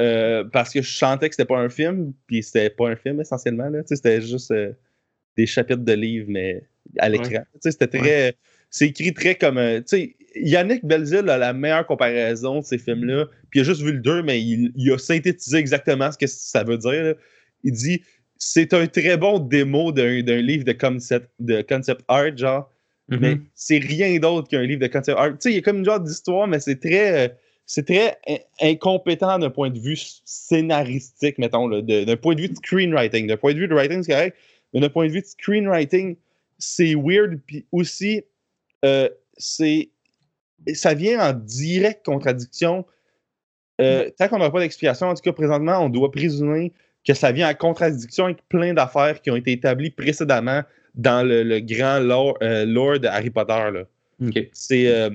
euh, 0.00 0.44
parce 0.52 0.72
que 0.72 0.82
je 0.82 0.92
sentais 0.92 1.28
que 1.28 1.36
c'était 1.36 1.46
pas 1.46 1.58
un 1.58 1.68
film, 1.68 2.12
puis 2.26 2.42
c'était 2.42 2.68
pas 2.68 2.88
un 2.88 2.96
film 2.96 3.20
essentiellement. 3.20 3.68
Là. 3.68 3.80
C'était 3.86 4.20
juste 4.20 4.52
des 5.36 5.46
chapitres 5.46 5.84
de 5.84 5.92
livres, 5.92 6.26
mais 6.28 6.64
à 6.98 7.08
l'écran. 7.08 7.44
C'était 7.60 7.86
très. 7.86 8.34
C'est 8.70 8.88
écrit 8.88 9.14
très 9.14 9.36
comme. 9.36 9.56
tu 9.56 9.82
sais, 9.86 10.16
Yannick 10.34 10.84
Belzil 10.84 11.30
a 11.30 11.38
la 11.38 11.52
meilleure 11.52 11.86
comparaison 11.86 12.58
de 12.58 12.64
ces 12.64 12.78
films-là, 12.78 13.26
puis 13.50 13.60
il 13.60 13.62
a 13.62 13.64
juste 13.64 13.82
vu 13.82 13.92
le 13.92 14.00
2, 14.00 14.24
mais 14.24 14.42
il, 14.42 14.72
il 14.74 14.92
a 14.92 14.98
synthétisé 14.98 15.58
exactement 15.58 16.10
ce 16.10 16.18
que 16.18 16.26
ça 16.26 16.64
veut 16.64 16.78
dire. 16.78 17.04
là. 17.04 17.14
Il 17.62 17.70
dit 17.70 18.02
c'est 18.36 18.74
un 18.74 18.88
très 18.88 19.16
bon 19.16 19.38
démo 19.38 19.92
d'un 19.92 20.22
d'un 20.22 20.40
livre 20.40 20.64
de 20.64 20.72
concept, 20.72 21.30
de 21.38 21.62
concept 21.62 22.00
art, 22.08 22.36
genre 22.36 22.68
Mais 23.08 23.38
c'est 23.54 23.78
rien 23.78 24.18
d'autre 24.18 24.48
qu'un 24.48 24.62
livre 24.62 24.80
de 24.80 24.86
concept 24.86 25.18
art. 25.18 25.32
Tu 25.32 25.36
sais, 25.40 25.50
il 25.50 25.54
y 25.56 25.58
a 25.58 25.62
comme 25.62 25.78
une 25.78 25.84
genre 25.84 26.00
d'histoire, 26.00 26.46
mais 26.46 26.58
c'est 26.58 26.80
très, 26.80 27.26
euh, 27.26 27.28
c'est 27.66 27.86
très 27.86 28.16
in- 28.26 28.38
incompétent 28.62 29.38
d'un 29.38 29.50
point 29.50 29.70
de 29.70 29.78
vue 29.78 29.98
scénaristique, 30.24 31.38
mettons, 31.38 31.68
d'un 31.68 32.16
point 32.16 32.34
de 32.34 32.40
vue 32.40 32.48
de 32.48 32.56
screenwriting. 32.56 33.26
D'un 33.26 33.36
point 33.36 33.52
de 33.52 33.58
vue 33.58 33.68
de 33.68 33.74
writing, 33.74 34.02
c'est 34.02 34.12
correct, 34.12 34.36
mais 34.72 34.80
d'un 34.80 34.88
point 34.88 35.06
de 35.06 35.12
vue 35.12 35.20
de 35.20 35.26
screenwriting, 35.26 36.16
c'est 36.58 36.94
weird, 36.94 37.40
puis 37.46 37.66
aussi, 37.72 38.22
euh, 38.84 39.08
c'est, 39.36 39.90
ça 40.72 40.94
vient 40.94 41.30
en 41.30 41.34
directe 41.34 42.06
contradiction. 42.06 42.86
Euh, 43.80 44.08
tant 44.16 44.28
qu'on 44.28 44.38
n'aura 44.38 44.52
pas 44.52 44.60
d'explication, 44.60 45.08
en 45.08 45.14
tout 45.14 45.22
cas, 45.22 45.32
présentement, 45.32 45.78
on 45.80 45.88
doit 45.88 46.10
présumer 46.10 46.72
que 47.06 47.12
ça 47.12 47.32
vient 47.32 47.50
en 47.50 47.54
contradiction 47.54 48.26
avec 48.26 48.38
plein 48.48 48.72
d'affaires 48.72 49.20
qui 49.20 49.30
ont 49.30 49.36
été 49.36 49.52
établies 49.52 49.90
précédemment 49.90 50.62
dans 50.94 51.26
le, 51.26 51.42
le 51.42 51.60
grand 51.60 51.98
lore, 51.98 52.36
euh, 52.42 52.64
lore 52.64 53.00
de 53.00 53.08
Harry 53.08 53.30
Potter. 53.30 53.70
Là. 53.72 53.84
C'est. 54.52 54.86
euh, 54.88 55.10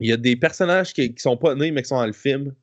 Il 0.00 0.08
y 0.08 0.12
a 0.12 0.16
des 0.16 0.36
personnages 0.36 0.92
qui, 0.92 1.14
qui 1.14 1.20
sont 1.22 1.36
pas 1.36 1.54
nés, 1.54 1.70
mais 1.70 1.82
qui 1.82 1.88
sont 1.88 1.96
dans 1.98 2.06
le 2.06 2.12
film. 2.12 2.54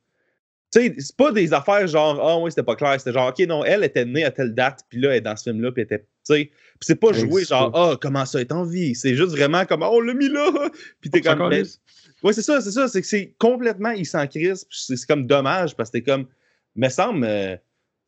Tu 0.72 0.80
sais, 0.80 0.94
c'est 0.98 1.16
pas 1.16 1.30
des 1.30 1.52
affaires 1.52 1.86
genre, 1.86 2.18
ah 2.20 2.38
oui, 2.40 2.50
c'était 2.50 2.64
pas 2.64 2.74
clair. 2.76 2.98
C'était 2.98 3.12
genre, 3.12 3.28
ok, 3.28 3.38
non, 3.46 3.64
elle 3.64 3.84
était 3.84 4.04
née 4.04 4.24
à 4.24 4.30
telle 4.32 4.54
date, 4.54 4.80
puis 4.88 5.00
là, 5.00 5.10
elle 5.10 5.16
est 5.18 5.20
dans 5.20 5.36
ce 5.36 5.44
film-là, 5.50 5.70
puis 5.72 5.82
elle 5.82 5.86
était. 5.96 6.00
Tu 6.00 6.34
sais, 6.34 6.50
c'est 6.80 6.96
pas 6.98 7.08
Oui, 7.10 7.20
joué 7.20 7.44
genre, 7.44 7.70
ah, 7.74 7.96
comment 8.00 8.24
ça 8.26 8.40
est 8.40 8.50
en 8.50 8.64
vie? 8.64 8.94
C'est 8.94 9.14
juste 9.14 9.30
vraiment 9.32 9.64
comme, 9.66 9.82
oh, 9.82 9.90
on 9.92 10.00
l'a 10.00 10.14
mis 10.14 10.28
là. 10.28 10.50
Puis 11.00 11.10
t'es 11.10 11.20
comme. 11.20 11.48
mais- 11.48 11.62
Ouais, 12.22 12.32
c'est 12.32 12.42
ça, 12.42 12.60
c'est 12.62 12.70
ça. 12.72 12.88
C'est 12.88 13.02
que 13.02 13.06
c'est 13.06 13.34
complètement, 13.38 13.90
il 13.90 14.06
s'en 14.06 14.26
crisse. 14.26 14.64
puis 14.64 14.78
C'est 14.80 14.96
c'est 14.96 15.06
comme 15.06 15.26
dommage 15.26 15.76
parce 15.76 15.90
que 15.90 15.98
t'es 15.98 16.02
comme, 16.02 16.26
me 16.74 16.88
semble, 16.88 17.24
euh, 17.24 17.56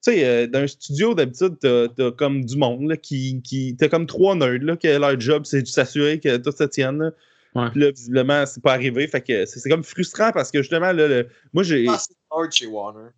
tu 0.06 0.12
sais, 0.18 0.24
euh, 0.24 0.46
dans 0.46 0.60
un 0.60 0.66
studio, 0.66 1.14
d'habitude, 1.14 1.56
t'as 1.60 1.88
t'as 1.88 2.10
comme 2.12 2.44
du 2.44 2.56
monde 2.56 2.88
là, 2.88 2.96
qui. 2.96 3.42
qui 3.42 3.76
t'as 3.78 3.88
comme 3.88 4.06
trois 4.06 4.34
nerds 4.34 4.62
là, 4.62 4.76
que 4.76 4.88
leur 4.98 5.18
job, 5.20 5.44
c'est 5.44 5.62
de 5.62 5.66
s'assurer 5.66 6.20
que 6.20 6.36
tout 6.36 6.52
se 6.52 6.64
tienne. 6.64 6.98
là. 6.98 7.10
Ouais. 7.54 7.70
Puis 7.70 7.80
là, 7.80 7.90
visiblement, 7.90 8.44
c'est 8.46 8.62
pas 8.62 8.74
arrivé. 8.74 9.06
Fait 9.08 9.20
que 9.22 9.46
c'est 9.46 9.58
c'est 9.60 9.70
comme 9.70 9.82
frustrant 9.82 10.30
parce 10.32 10.50
que 10.50 10.58
justement, 10.62 10.92
là, 10.92 11.08
le- 11.08 11.28
moi, 11.52 11.62
j'ai. 11.62 11.86
Ah, 11.88 11.98
c'est 11.98 12.14
hard 12.30 12.52
chez 12.52 12.66
Warner. 12.66 13.10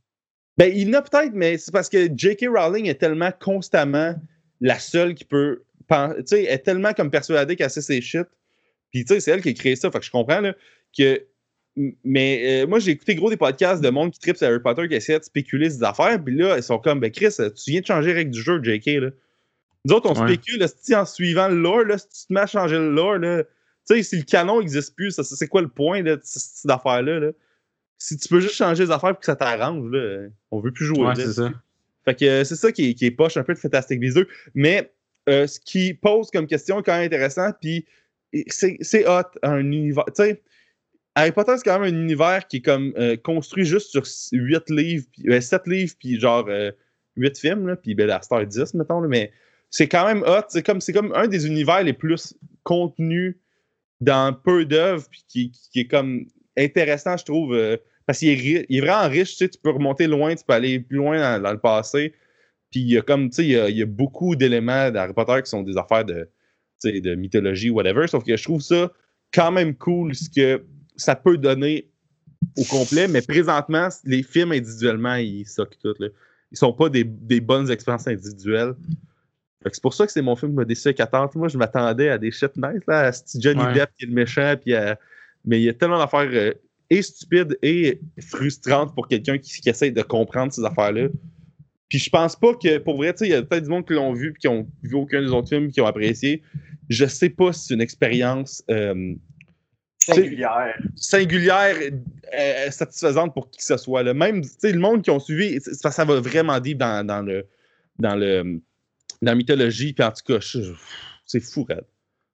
Ben, 0.56 0.72
il 0.74 0.88
y 0.88 0.90
en 0.90 0.98
a 0.98 1.02
peut-être, 1.02 1.32
mais 1.34 1.58
c'est 1.58 1.72
parce 1.72 1.88
que 1.88 2.08
J.K. 2.16 2.46
Rowling 2.48 2.86
est 2.86 2.96
tellement 3.00 3.30
constamment 3.40 4.14
la 4.60 4.78
seule 4.78 5.14
qui 5.14 5.24
peut. 5.24 5.62
Tu 5.90 5.96
sais, 6.26 6.44
est 6.44 6.58
tellement 6.58 6.92
comme 6.92 7.10
persuadée 7.10 7.56
qu'elle 7.56 7.70
sait 7.70 7.80
ses 7.80 8.00
shit. 8.00 8.26
Puis, 8.90 9.04
tu 9.04 9.14
sais, 9.14 9.20
c'est 9.20 9.30
elle 9.30 9.42
qui 9.42 9.50
a 9.50 9.52
créé 9.54 9.76
ça. 9.76 9.90
Fait 9.90 9.98
que 9.98 10.04
je 10.04 10.10
comprends, 10.10 10.40
là, 10.40 10.54
que. 10.96 11.22
Mais 12.04 12.62
euh, 12.62 12.66
moi, 12.66 12.80
j'ai 12.80 12.90
écouté 12.90 13.14
gros 13.14 13.30
des 13.30 13.36
podcasts 13.36 13.82
de 13.82 13.88
monde 13.90 14.10
qui 14.10 14.18
tripe 14.18 14.36
sur 14.36 14.48
Harry 14.48 14.60
Potter 14.60 14.88
qui 14.88 14.94
essaie 14.94 15.18
de 15.18 15.24
spéculer 15.24 15.70
ces 15.70 15.82
affaires. 15.84 16.22
Puis 16.22 16.34
là, 16.36 16.56
ils 16.56 16.62
sont 16.62 16.78
comme, 16.78 16.98
ben, 17.00 17.10
Chris, 17.10 17.28
tu 17.36 17.70
viens 17.70 17.80
de 17.80 17.86
changer 17.86 18.08
les 18.08 18.14
règles 18.14 18.32
du 18.32 18.42
jeu, 18.42 18.60
J.K. 18.62 18.86
Là. 19.00 19.10
Nous 19.84 19.94
autres, 19.94 20.10
on 20.10 20.20
Ouais. 20.20 20.28
spécule, 20.34 20.58
là, 20.58 21.00
en 21.00 21.04
suivant 21.04 21.48
le 21.48 21.56
lore, 21.56 21.84
là, 21.84 21.96
si 21.98 22.08
tu 22.08 22.26
te 22.26 22.32
mets 22.32 22.40
à 22.40 22.46
changer 22.46 22.76
le 22.76 22.90
lore, 22.90 23.18
là. 23.18 23.44
Tu 23.88 23.94
sais, 23.96 24.02
si 24.02 24.16
le 24.16 24.24
canon 24.24 24.58
n'existe 24.60 24.94
plus, 24.96 25.12
c'est 25.22 25.46
quoi 25.48 25.62
le 25.62 25.68
point 25.68 26.02
de 26.02 26.18
cette 26.22 26.70
affaire-là? 26.70 27.20
Là? 27.20 27.30
Si 27.96 28.16
tu 28.18 28.28
peux 28.28 28.40
juste 28.40 28.54
changer 28.54 28.84
les 28.84 28.90
affaires 28.90 29.10
pour 29.10 29.20
que 29.20 29.26
ça 29.26 29.36
t'arrange, 29.36 29.90
là, 29.90 30.26
on 30.50 30.60
veut 30.60 30.72
plus 30.72 30.84
jouer. 30.84 31.06
Ouais, 31.06 31.14
c'est 31.14 31.32
ça. 31.32 31.52
Fait 32.04 32.14
que 32.14 32.24
euh, 32.24 32.44
c'est 32.44 32.56
ça 32.56 32.70
qui 32.72 32.90
est, 32.90 32.94
qui 32.94 33.06
est 33.06 33.10
poche 33.10 33.36
un 33.36 33.44
peu 33.44 33.54
de 33.54 33.58
Fantastic 33.58 33.98
Beasts 33.98 34.16
2. 34.16 34.28
Mais 34.54 34.92
euh, 35.28 35.46
ce 35.46 35.58
qui 35.60 35.94
pose 35.94 36.30
comme 36.30 36.46
question 36.46 36.80
est 36.80 36.82
quand 36.82 36.96
même 36.96 37.06
intéressant, 37.06 37.50
puis 37.60 37.86
c'est 38.48 38.76
c'est 38.82 39.06
hot, 39.08 39.22
un 39.42 39.58
univers. 39.60 40.04
Tu 40.08 40.22
sais, 40.22 40.42
Harry 41.18 41.32
Potter, 41.32 41.52
c'est 41.56 41.64
quand 41.64 41.80
même 41.80 41.94
un 41.94 42.00
univers 42.00 42.46
qui 42.46 42.58
est 42.58 42.62
comme 42.62 42.92
euh, 42.96 43.16
construit 43.16 43.64
juste 43.64 43.90
sur 43.90 44.04
8 44.32 44.70
livres, 44.70 45.06
puis, 45.12 45.42
7 45.42 45.66
livres, 45.66 45.94
puis 45.98 46.20
genre 46.20 46.48
8 47.16 47.38
films, 47.38 47.66
là, 47.66 47.76
puis 47.76 47.94
ben, 47.94 48.06
la 48.06 48.22
Star 48.22 48.46
10, 48.46 48.74
mettons, 48.74 49.00
là, 49.00 49.08
mais 49.08 49.32
c'est 49.70 49.88
quand 49.88 50.06
même 50.06 50.22
hot. 50.22 50.44
C'est 50.48 50.64
comme, 50.64 50.80
c'est 50.80 50.92
comme 50.92 51.12
un 51.14 51.26
des 51.26 51.46
univers 51.46 51.82
les 51.82 51.92
plus 51.92 52.34
contenus 52.62 53.36
dans 54.00 54.32
peu 54.32 54.64
d'œuvres, 54.64 55.06
puis 55.10 55.24
qui, 55.28 55.50
qui 55.50 55.80
est 55.80 55.86
comme 55.88 56.26
intéressant, 56.56 57.16
je 57.16 57.24
trouve, 57.24 57.54
euh, 57.54 57.76
parce 58.06 58.20
qu'il 58.20 58.28
est, 58.30 58.66
il 58.68 58.78
est 58.78 58.80
vraiment 58.80 59.08
riche, 59.08 59.36
tu 59.36 59.48
peux 59.62 59.70
remonter 59.70 60.06
loin, 60.06 60.34
tu 60.34 60.44
peux 60.44 60.54
aller 60.54 60.80
plus 60.80 60.98
loin 60.98 61.40
dans, 61.40 61.52
le 61.52 61.58
passé, 61.58 62.14
puis 62.70 62.80
il 62.80 62.90
y 62.90 62.98
a 62.98 63.02
comme, 63.02 63.28
tu 63.30 63.36
sais, 63.36 63.44
il 63.44 63.50
y 63.50 63.58
a, 63.58 63.68
il 63.68 63.76
y 63.76 63.82
a 63.82 63.86
beaucoup 63.86 64.36
d'éléments 64.36 64.90
d'Harry 64.90 65.12
Potter 65.14 65.42
qui 65.42 65.50
sont 65.50 65.62
des 65.62 65.76
affaires 65.76 66.04
de, 66.04 66.30
de 66.84 67.14
mythologie, 67.16 67.70
whatever, 67.70 68.06
sauf 68.06 68.24
que 68.24 68.36
je 68.36 68.42
trouve 68.42 68.62
ça 68.62 68.92
quand 69.32 69.50
même 69.50 69.74
cool, 69.74 70.14
ce 70.14 70.30
que 70.30 70.64
ça 70.98 71.16
peut 71.16 71.38
donner 71.38 71.88
au 72.56 72.64
complet, 72.64 73.08
mais 73.08 73.22
présentement, 73.22 73.88
les 74.04 74.22
films 74.22 74.52
individuellement, 74.52 75.14
ils 75.14 75.46
suckent 75.46 75.78
tout, 75.82 75.94
là. 75.98 76.08
Ils 76.52 76.56
sont 76.58 76.72
pas 76.72 76.88
des, 76.88 77.04
des 77.04 77.40
bonnes 77.40 77.70
expériences 77.70 78.06
individuelles. 78.08 78.74
C'est 79.70 79.82
pour 79.82 79.92
ça 79.92 80.06
que 80.06 80.12
c'est 80.12 80.22
mon 80.22 80.34
film 80.36 80.52
qui 80.52 80.56
m'a 80.56 80.64
déçu 80.64 80.94
14. 80.94 81.34
Moi, 81.34 81.48
je 81.48 81.58
m'attendais 81.58 82.08
à 82.08 82.16
des 82.18 82.30
shit 82.30 82.56
nice, 82.56 82.82
là, 82.86 83.00
à 83.06 83.12
ce 83.12 83.38
Johnny 83.40 83.60
Ouais. 83.62 83.74
Depp 83.74 83.90
qui 83.98 84.04
est 84.04 84.08
le 84.08 84.14
méchant, 84.14 84.54
puis 84.60 84.74
à- 84.74 84.98
mais 85.44 85.60
il 85.60 85.64
y 85.64 85.68
a 85.68 85.74
tellement 85.74 85.98
d'affaires 85.98 86.28
euh, 86.32 86.52
et 86.90 87.02
stupides 87.02 87.58
et 87.62 88.00
frustrantes 88.20 88.94
pour 88.94 89.08
quelqu'un 89.08 89.36
qui, 89.38 89.60
qui 89.60 89.68
essaie 89.68 89.90
de 89.90 90.02
comprendre 90.02 90.52
ces 90.52 90.64
affaires-là. 90.64 91.08
Puis 91.88 91.98
je 91.98 92.08
pense 92.10 92.34
pas 92.36 92.54
que, 92.54 92.78
pour 92.78 92.96
vrai, 92.96 93.14
il 93.20 93.28
y 93.28 93.34
a 93.34 93.42
peut-être 93.42 93.64
du 93.64 93.70
monde 93.70 93.86
qui 93.86 93.94
l'ont 93.94 94.12
vu 94.12 94.32
puis 94.32 94.40
qui 94.42 94.48
ont 94.48 94.66
vu 94.82 94.94
aucun 94.94 95.20
des 95.20 95.28
autres 95.28 95.48
films 95.48 95.70
qui 95.70 95.80
ont 95.80 95.86
apprécié. 95.86 96.42
Je 96.88 97.04
sais 97.06 97.30
pas 97.30 97.52
si 97.52 97.66
c'est 97.66 97.74
une 97.74 97.80
expérience 97.82 98.62
euh, 98.70 99.14
Singulière. 100.14 100.78
singulière, 100.96 101.76
euh, 102.38 102.70
satisfaisante 102.70 103.34
pour 103.34 103.50
qui 103.50 103.58
que 103.58 103.64
ce 103.64 103.76
soit. 103.76 104.02
Là. 104.02 104.14
Même, 104.14 104.42
tu 104.42 104.48
sais, 104.58 104.72
le 104.72 104.78
monde 104.78 105.02
qui 105.02 105.10
ont 105.10 105.20
suivi, 105.20 105.60
ça, 105.60 105.90
ça 105.90 106.04
va 106.04 106.20
vraiment 106.20 106.58
deep 106.60 106.78
dans, 106.78 107.06
dans 107.06 107.22
le, 107.22 107.46
dans 107.98 108.14
le, 108.16 108.42
dans 109.22 109.32
la 109.32 109.34
mythologie. 109.34 109.92
Puis 109.92 110.04
en 110.04 110.12
tout 110.12 110.22
cas, 110.26 110.38
c'est 111.24 111.40
fou, 111.40 111.66
Red. 111.68 111.84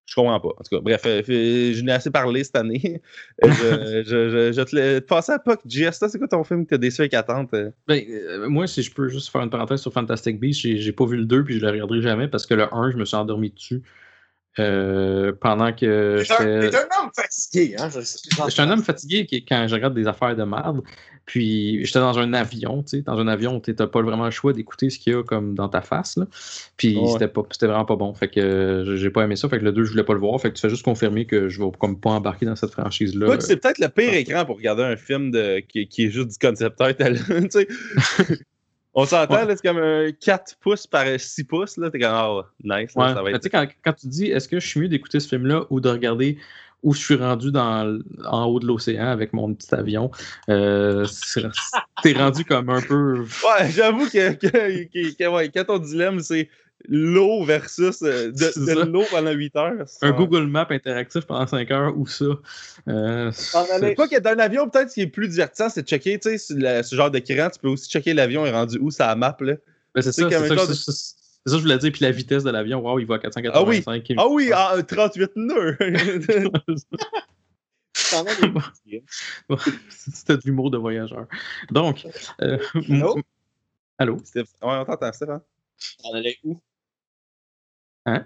Je 0.06 0.14
comprends 0.16 0.38
pas. 0.38 0.48
En 0.48 0.62
tout 0.62 0.76
cas, 0.76 0.80
bref, 0.82 1.02
euh, 1.06 1.22
euh, 1.30 1.72
je 1.72 1.80
n'ai 1.82 1.92
assez 1.92 2.10
parlé 2.10 2.44
cette 2.44 2.56
année. 2.56 3.00
Euh, 3.42 3.48
je, 3.50 4.02
je, 4.04 4.28
je, 4.30 4.52
je 4.52 4.60
te 4.62 4.76
laisse 4.76 5.00
passer 5.00 5.32
à 5.32 5.38
Puck. 5.38 5.60
JS, 5.66 5.92
c'est 5.92 6.18
quoi 6.18 6.28
ton 6.28 6.44
film 6.44 6.66
que 6.66 6.70
t'as 6.70 6.78
déçu 6.78 7.00
avec 7.00 7.14
attente? 7.14 7.54
euh? 7.54 7.70
Ben, 7.88 8.02
euh, 8.10 8.46
moi, 8.48 8.66
si 8.66 8.82
je 8.82 8.92
peux 8.92 9.08
juste 9.08 9.30
faire 9.30 9.40
une 9.40 9.48
parenthèse 9.48 9.80
sur 9.80 9.92
Fantastic 9.94 10.38
Beasts, 10.38 10.60
j'ai 10.60 10.76
j'ai 10.76 10.92
pas 10.92 11.06
vu 11.06 11.16
le 11.16 11.24
2 11.24 11.44
puis 11.44 11.58
je 11.58 11.64
le 11.64 11.70
regarderai 11.70 12.02
jamais 12.02 12.28
parce 12.28 12.44
que 12.44 12.52
le 12.52 12.66
1, 12.74 12.90
je 12.90 12.96
me 12.98 13.06
suis 13.06 13.16
endormi 13.16 13.48
dessus 13.50 13.82
euh, 14.58 15.32
pendant 15.40 15.72
que 15.72 16.22
T'es 16.22 16.76
un, 16.76 16.80
un 16.80 17.02
homme 17.04 17.10
fatigué, 17.14 17.74
hein? 17.78 17.88
Je, 17.90 18.00
Je 18.00 18.50
suis 18.50 18.62
un 18.62 18.70
homme 18.70 18.82
fatigué 18.82 19.26
qui- 19.26 19.44
quand 19.44 19.66
je 19.68 19.74
regarde 19.74 19.94
des 19.94 20.06
affaires 20.06 20.36
de 20.36 20.44
merde. 20.44 20.82
Puis 21.26 21.82
j'étais 21.86 22.00
dans 22.00 22.18
un 22.18 22.34
avion, 22.34 22.82
tu 22.82 22.98
sais. 22.98 23.02
Dans 23.02 23.18
un 23.18 23.26
avion, 23.28 23.58
tu 23.58 23.74
n'as 23.78 23.86
pas 23.86 24.02
vraiment 24.02 24.26
le 24.26 24.30
choix 24.30 24.52
d'écouter 24.52 24.90
ce 24.90 24.98
qu'il 24.98 25.14
y 25.14 25.16
a 25.16 25.22
comme 25.22 25.54
dans 25.54 25.70
ta 25.70 25.80
face. 25.80 26.18
Là. 26.18 26.26
Puis 26.76 26.98
Ouais. 26.98 27.08
c'était 27.12 27.28
pas 27.28 27.40
c'était 27.50 27.66
vraiment 27.66 27.86
pas 27.86 27.96
bon. 27.96 28.12
Fait 28.12 28.28
que 28.28 28.40
euh, 28.40 28.96
j'ai 28.98 29.08
pas 29.08 29.22
aimé 29.24 29.34
ça. 29.34 29.48
Fait 29.48 29.58
que 29.58 29.64
le 29.64 29.72
2, 29.72 29.84
je 29.84 29.90
voulais 29.92 30.04
pas 30.04 30.12
le 30.12 30.18
voir. 30.20 30.38
Fait 30.38 30.50
que 30.50 30.56
tu 30.56 30.60
fais 30.60 30.68
juste 30.68 30.84
confirmer 30.84 31.24
que 31.24 31.48
je 31.48 31.62
vais 31.62 31.70
comme 31.80 31.98
pas 31.98 32.10
embarquer 32.10 32.44
dans 32.44 32.56
cette 32.56 32.72
franchise-là. 32.72 33.40
C'est 33.40 33.56
peut-être 33.56 33.78
le 33.78 33.88
pire 33.88 34.12
écran 34.12 34.44
pour 34.44 34.56
regarder 34.56 34.82
un 34.82 34.96
film 34.96 35.30
de, 35.30 35.60
qui, 35.60 35.88
qui 35.88 36.04
est 36.04 36.10
juste 36.10 36.28
du 36.38 36.46
concept 36.46 36.78
art. 36.82 36.92
tu 36.98 37.48
sais. 37.50 37.68
On 38.94 39.04
s'entend, 39.04 39.34
Ouais. 39.34 39.56
c'est 39.56 39.62
comme 39.66 39.78
un 39.78 40.10
4 40.12 40.56
pouces 40.60 40.86
par 40.86 41.04
6 41.18 41.44
pouces, 41.44 41.76
là. 41.76 41.90
T'es 41.90 41.98
comme, 41.98 42.10
ah, 42.12 42.42
nice, 42.62 42.94
là, 42.96 43.14
ça 43.14 43.22
va 43.22 43.30
être. 43.30 43.38
Tu 43.38 43.42
sais, 43.44 43.50
quand, 43.50 43.66
quand 43.84 43.92
tu 43.92 44.06
dis 44.06 44.26
est-ce 44.26 44.48
que 44.48 44.60
je 44.60 44.66
suis 44.66 44.80
mieux 44.80 44.88
d'écouter 44.88 45.18
ce 45.20 45.28
film-là 45.28 45.64
ou 45.70 45.80
de 45.80 45.88
regarder 45.88 46.38
où 46.84 46.92
je 46.92 47.00
suis 47.00 47.14
rendu 47.14 47.50
dans, 47.50 47.98
en 48.26 48.44
haut 48.44 48.60
de 48.60 48.66
l'océan 48.66 49.06
avec 49.06 49.32
mon 49.32 49.52
petit 49.54 49.74
avion, 49.74 50.10
euh, 50.50 51.06
t'es 52.02 52.12
rendu 52.12 52.44
comme 52.44 52.68
un 52.68 52.82
peu. 52.82 53.20
Ouais, 53.20 53.70
j'avoue 53.70 54.06
que, 54.06 54.34
que, 54.34 54.46
que, 54.48 55.16
que, 55.16 55.28
ouais, 55.28 55.48
quand 55.48 55.64
ton 55.64 55.78
dilemme, 55.78 56.20
c'est 56.20 56.48
l'eau 56.88 57.44
versus 57.44 58.02
euh, 58.02 58.30
de, 58.32 58.66
de 58.66 58.80
l'eau 58.90 59.04
pendant 59.10 59.32
8 59.32 59.56
heures. 59.56 59.86
Un. 60.02 60.12
Google 60.12 60.46
Map 60.46 60.66
interactif 60.70 61.24
pendant 61.26 61.46
5 61.46 61.70
heures 61.70 61.96
ou 61.96 62.06
ça. 62.06 62.24
Euh, 62.88 63.30
C'est 63.32 63.94
pas 63.94 64.08
que 64.08 64.18
dans 64.20 64.36
l'avion, 64.36 64.68
peut-être 64.68 64.90
ce 64.90 64.94
qui 64.94 65.00
est 65.02 65.06
plus 65.06 65.28
divertissant, 65.28 65.68
c'est 65.68 65.82
de 65.82 65.88
checker, 65.88 66.18
tu 66.18 66.30
sais, 66.30 66.38
sur 66.38 66.56
le- 66.58 66.82
ce 66.82 66.94
genre 66.96 67.10
d'écran, 67.10 67.48
tu 67.50 67.58
peux 67.58 67.68
aussi 67.68 67.88
checker 67.90 68.14
l'avion 68.14 68.44
est 68.46 68.52
rendu 68.52 68.78
où 68.80 68.90
ça 68.90 69.14
map, 69.14 69.36
là. 69.40 69.54
ben, 69.94 70.02
c'est 70.02 70.12
ça, 70.12 70.22
comme 70.22 70.30
c'est 70.30 70.52
un 70.52 70.66
ça, 70.66 70.66
de- 70.66 70.74
je 71.46 71.56
voulais 71.56 71.78
dire. 71.78 71.92
Puis 71.92 72.02
la 72.02 72.10
vitesse 72.10 72.42
de 72.44 72.50
l'avion, 72.50 72.80
wow, 72.80 72.98
il 72.98 73.06
va 73.06 73.16
à 73.16 73.18
485 73.18 74.02
km. 74.02 74.22
Ah 74.24 74.28
oui, 74.30 74.52
en 74.54 74.82
38 74.82 75.32
nœuds! 75.36 75.76
C'était 79.88 80.36
de 80.36 80.42
l'humour 80.44 80.70
de 80.70 80.78
voyageur. 80.78 81.26
Donc, 81.70 82.06
euh, 82.42 82.58
Allô? 83.98 84.16
ouais, 84.16 84.44
on 84.62 84.84
t'entend, 84.84 85.12
Stéphane. 85.12 85.40
T'en 86.02 86.12
allais 86.12 86.36
où? 86.44 86.60
Où? 88.06 88.18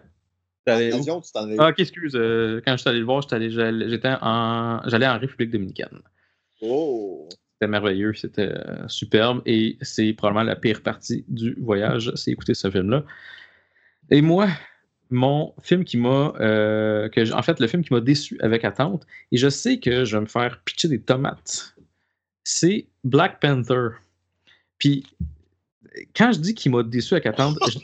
L'avion, 0.66 1.20
tu 1.20 1.30
où? 1.56 1.56
Ah, 1.60 1.68
ok, 1.70 1.78
excuse. 1.80 2.14
euh, 2.14 2.60
quand 2.64 2.72
je 2.72 2.78
suis 2.82 2.90
allé 2.90 2.98
le 2.98 3.04
voir, 3.04 3.22
j'étais 3.22 3.36
allé- 3.36 4.16
en, 4.20 4.80
j'allais 4.86 5.06
en 5.06 5.18
République 5.18 5.50
dominicaine. 5.50 6.00
Oh! 6.60 7.28
C'était 7.54 7.70
merveilleux, 7.70 8.14
c'était 8.14 8.52
euh, 8.52 8.86
superbe 8.88 9.42
et 9.46 9.78
c'est 9.82 10.12
probablement 10.12 10.44
la 10.44 10.56
pire 10.56 10.82
partie 10.82 11.24
du 11.28 11.54
voyage, 11.60 12.12
c'est 12.14 12.30
écouter 12.30 12.54
ce 12.54 12.70
film-là. 12.70 13.02
Et 14.10 14.22
moi, 14.22 14.48
mon 15.10 15.54
film 15.62 15.84
qui 15.84 15.96
m'a. 15.96 16.34
euh, 16.40 17.08
en 17.32 17.42
fait, 17.42 17.58
le 17.60 17.66
film 17.66 17.82
qui 17.84 17.92
m'a 17.92 18.00
déçu 18.00 18.38
avec 18.40 18.64
attente, 18.64 19.06
et 19.32 19.36
je 19.38 19.48
sais 19.48 19.80
que 19.80 20.04
je 20.04 20.16
vais 20.16 20.20
me 20.20 20.26
faire 20.28 20.60
pitcher 20.64 20.88
des 20.88 21.00
tomates, 21.00 21.74
c'est 22.44 22.86
Black 23.04 23.40
Panther. 23.40 23.88
Puis, 24.78 25.04
quand 26.14 26.32
je 26.32 26.38
dis 26.40 26.54
qu'il 26.54 26.72
m'a 26.72 26.82
déçu 26.82 27.14
avec 27.14 27.26
attente, 27.26 27.58
je, 27.68 27.78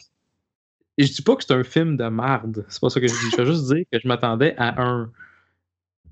et 0.97 1.05
je 1.07 1.12
dis 1.12 1.22
pas 1.22 1.36
que 1.36 1.45
c'est 1.45 1.55
un 1.55 1.64
film 1.64 1.97
de 1.97 2.05
marde, 2.09 2.64
c'est 2.68 2.80
pas 2.80 2.90
ça 2.90 3.01
que 3.01 3.09
je 3.09 3.12
dis. 3.12 3.30
Je 3.32 3.42
veux 3.42 3.53
juste 3.53 3.66
dire 3.72 3.84
que 3.92 3.99
je 3.99 4.07
m'attendais 4.07 4.55
à 4.57 4.80
un, 4.82 5.11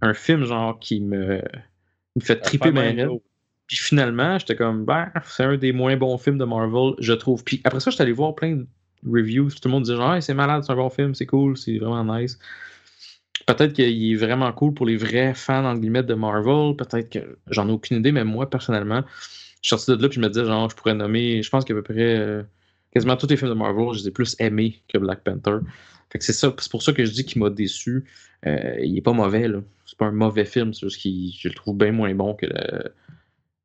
un 0.00 0.14
film 0.14 0.44
genre 0.44 0.78
qui 0.78 1.00
me, 1.00 1.40
me 2.16 2.20
fait 2.20 2.40
triper 2.40 2.72
ma 2.72 2.82
raide. 2.82 3.08
Puis 3.68 3.76
finalement, 3.76 4.38
j'étais 4.38 4.56
comme, 4.56 4.84
ben, 4.84 5.10
c'est 5.24 5.44
un 5.44 5.56
des 5.56 5.72
moins 5.72 5.96
bons 5.96 6.18
films 6.18 6.36
de 6.36 6.44
Marvel, 6.44 6.94
je 6.98 7.12
trouve. 7.12 7.42
Puis 7.44 7.60
après 7.64 7.80
ça, 7.80 7.90
j'étais 7.90 8.02
allé 8.02 8.12
voir 8.12 8.34
plein 8.34 8.56
de 8.56 8.66
reviews. 9.06 9.48
Tout 9.50 9.68
le 9.68 9.70
monde 9.70 9.84
disait, 9.84 9.96
genre, 9.96 10.14
Hey, 10.14 10.22
c'est 10.22 10.34
malade, 10.34 10.64
c'est 10.64 10.72
un 10.72 10.76
bon 10.76 10.90
film, 10.90 11.14
c'est 11.14 11.26
cool, 11.26 11.56
c'est 11.56 11.78
vraiment 11.78 12.18
nice. 12.18 12.38
Peut-être 13.46 13.72
qu'il 13.72 14.12
est 14.12 14.16
vraiment 14.16 14.52
cool 14.52 14.74
pour 14.74 14.86
les 14.86 14.96
vrais 14.96 15.34
fans, 15.34 15.74
guillemets, 15.76 16.02
de 16.02 16.14
Marvel. 16.14 16.76
Peut-être 16.76 17.08
que 17.08 17.38
j'en 17.48 17.68
ai 17.68 17.72
aucune 17.72 17.98
idée, 17.98 18.12
mais 18.12 18.24
moi, 18.24 18.50
personnellement, 18.50 19.02
je 19.62 19.68
suis 19.68 19.68
sorti 19.68 19.96
de 19.96 20.02
là, 20.02 20.08
puis 20.08 20.16
je 20.16 20.20
me 20.20 20.28
disais, 20.28 20.44
genre, 20.44 20.68
je 20.68 20.76
pourrais 20.76 20.94
nommer, 20.94 21.42
je 21.42 21.50
pense 21.50 21.64
qu'à 21.64 21.74
peu 21.74 21.82
près 21.82 22.18
euh, 22.18 22.42
quasiment 22.92 23.16
tous 23.16 23.26
les 23.28 23.36
films 23.36 23.50
de 23.50 23.54
Marvel, 23.56 23.92
je 23.94 24.00
les 24.00 24.08
ai 24.08 24.10
plus 24.10 24.36
aimés 24.38 24.80
que 24.88 24.98
Black 24.98 25.22
Panther. 25.24 25.58
Fait 26.10 26.18
que 26.18 26.24
c'est 26.24 26.32
ça, 26.32 26.54
c'est 26.58 26.70
pour 26.70 26.82
ça 26.82 26.92
que 26.92 27.04
je 27.04 27.12
dis 27.12 27.24
qu'il 27.24 27.40
m'a 27.42 27.50
déçu. 27.50 28.04
Euh, 28.46 28.76
il 28.82 28.96
est 28.98 29.02
pas 29.02 29.12
mauvais, 29.12 29.48
là. 29.48 29.60
C'est 29.86 29.98
pas 29.98 30.06
un 30.06 30.12
mauvais 30.12 30.44
film, 30.44 30.72
c'est 30.74 30.86
juste 30.88 31.02
que 31.02 31.08
je 31.08 31.48
le 31.48 31.54
trouve 31.54 31.76
bien 31.76 31.92
moins 31.92 32.14
bon 32.14 32.34
que 32.34 32.46
le, 32.46 32.92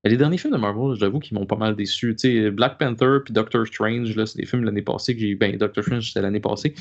les 0.04 0.16
derniers 0.16 0.38
films 0.38 0.54
de 0.54 0.60
Marvel, 0.60 0.96
j'avoue 0.98 1.20
qu'ils 1.20 1.38
m'ont 1.38 1.46
pas 1.46 1.56
mal 1.58 1.76
déçu. 1.76 2.16
Tu 2.16 2.30
sais, 2.44 2.52
Black 2.52 2.78
Panther 2.78 3.18
puis 3.26 3.34
Doctor 3.34 3.66
Strange, 3.68 4.16
là, 4.16 4.26
c'est 4.26 4.38
des 4.38 4.46
films 4.46 4.62
de 4.62 4.68
l'année 4.68 4.82
passée 4.82 5.14
que 5.14 5.20
j'ai 5.20 5.30
eu. 5.30 5.36
Ben, 5.36 5.58
Doctor 5.58 5.84
Strange, 5.84 6.08
c'était 6.08 6.22
l'année 6.22 6.40
passée. 6.40 6.74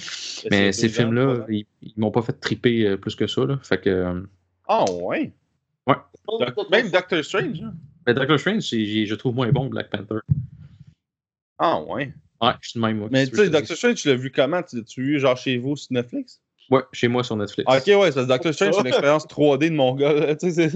Mais 0.50 0.70
ces 0.72 0.88
films-là, 0.88 1.46
ils, 1.48 1.66
ils 1.82 1.94
m'ont 1.96 2.10
pas 2.12 2.22
fait 2.22 2.34
triper 2.34 2.86
euh, 2.86 2.96
plus 2.96 3.16
que 3.16 3.26
ça. 3.26 3.44
Là. 3.44 3.58
Fait 3.62 3.80
que. 3.80 4.22
Ah, 4.68 4.84
ouais. 5.02 5.32
Doc- 5.86 6.70
Même 6.70 6.90
Doctor 6.90 7.24
Strange, 7.24 7.60
hein. 7.62 7.74
ben, 8.04 8.14
Doctor 8.14 8.38
Strange, 8.38 8.62
je 8.62 9.14
trouve 9.14 9.34
moins 9.34 9.50
bon 9.50 9.66
que 9.66 9.70
Black 9.70 9.90
Panther. 9.90 10.20
Ah, 11.58 11.80
ouais. 11.82 12.12
Ouais, 12.40 12.52
je 12.60 12.70
suis 12.70 12.80
de 12.80 12.84
même, 12.84 12.98
moi. 12.98 13.08
Mais 13.10 13.26
tu 13.26 13.36
sais, 13.36 13.48
Doctor 13.48 13.76
Strange, 13.76 13.94
tu 13.96 14.08
l'as 14.08 14.14
vu 14.14 14.30
comment? 14.30 14.62
Tu 14.62 14.76
l'as-tu 14.76 15.02
vu 15.02 15.18
genre 15.20 15.36
chez 15.36 15.58
vous 15.58 15.76
sur 15.76 15.92
Netflix? 15.92 16.40
Ouais, 16.70 16.82
chez 16.92 17.08
moi 17.08 17.22
sur 17.24 17.36
Netflix. 17.36 17.64
Ah, 17.70 17.78
ok, 17.78 17.86
ouais, 17.86 18.12
c'est 18.12 18.14
parce 18.14 18.26
que 18.26 18.32
Doctor 18.32 18.54
Strange, 18.54 18.74
c'est 18.74 18.80
une 18.80 18.86
expérience 18.88 19.26
3D 19.26 19.70
de 19.70 19.74
mon 19.74 19.94
gars. 19.94 20.12
là. 20.12 20.36
Tu 20.36 20.50
sais, 20.50 20.68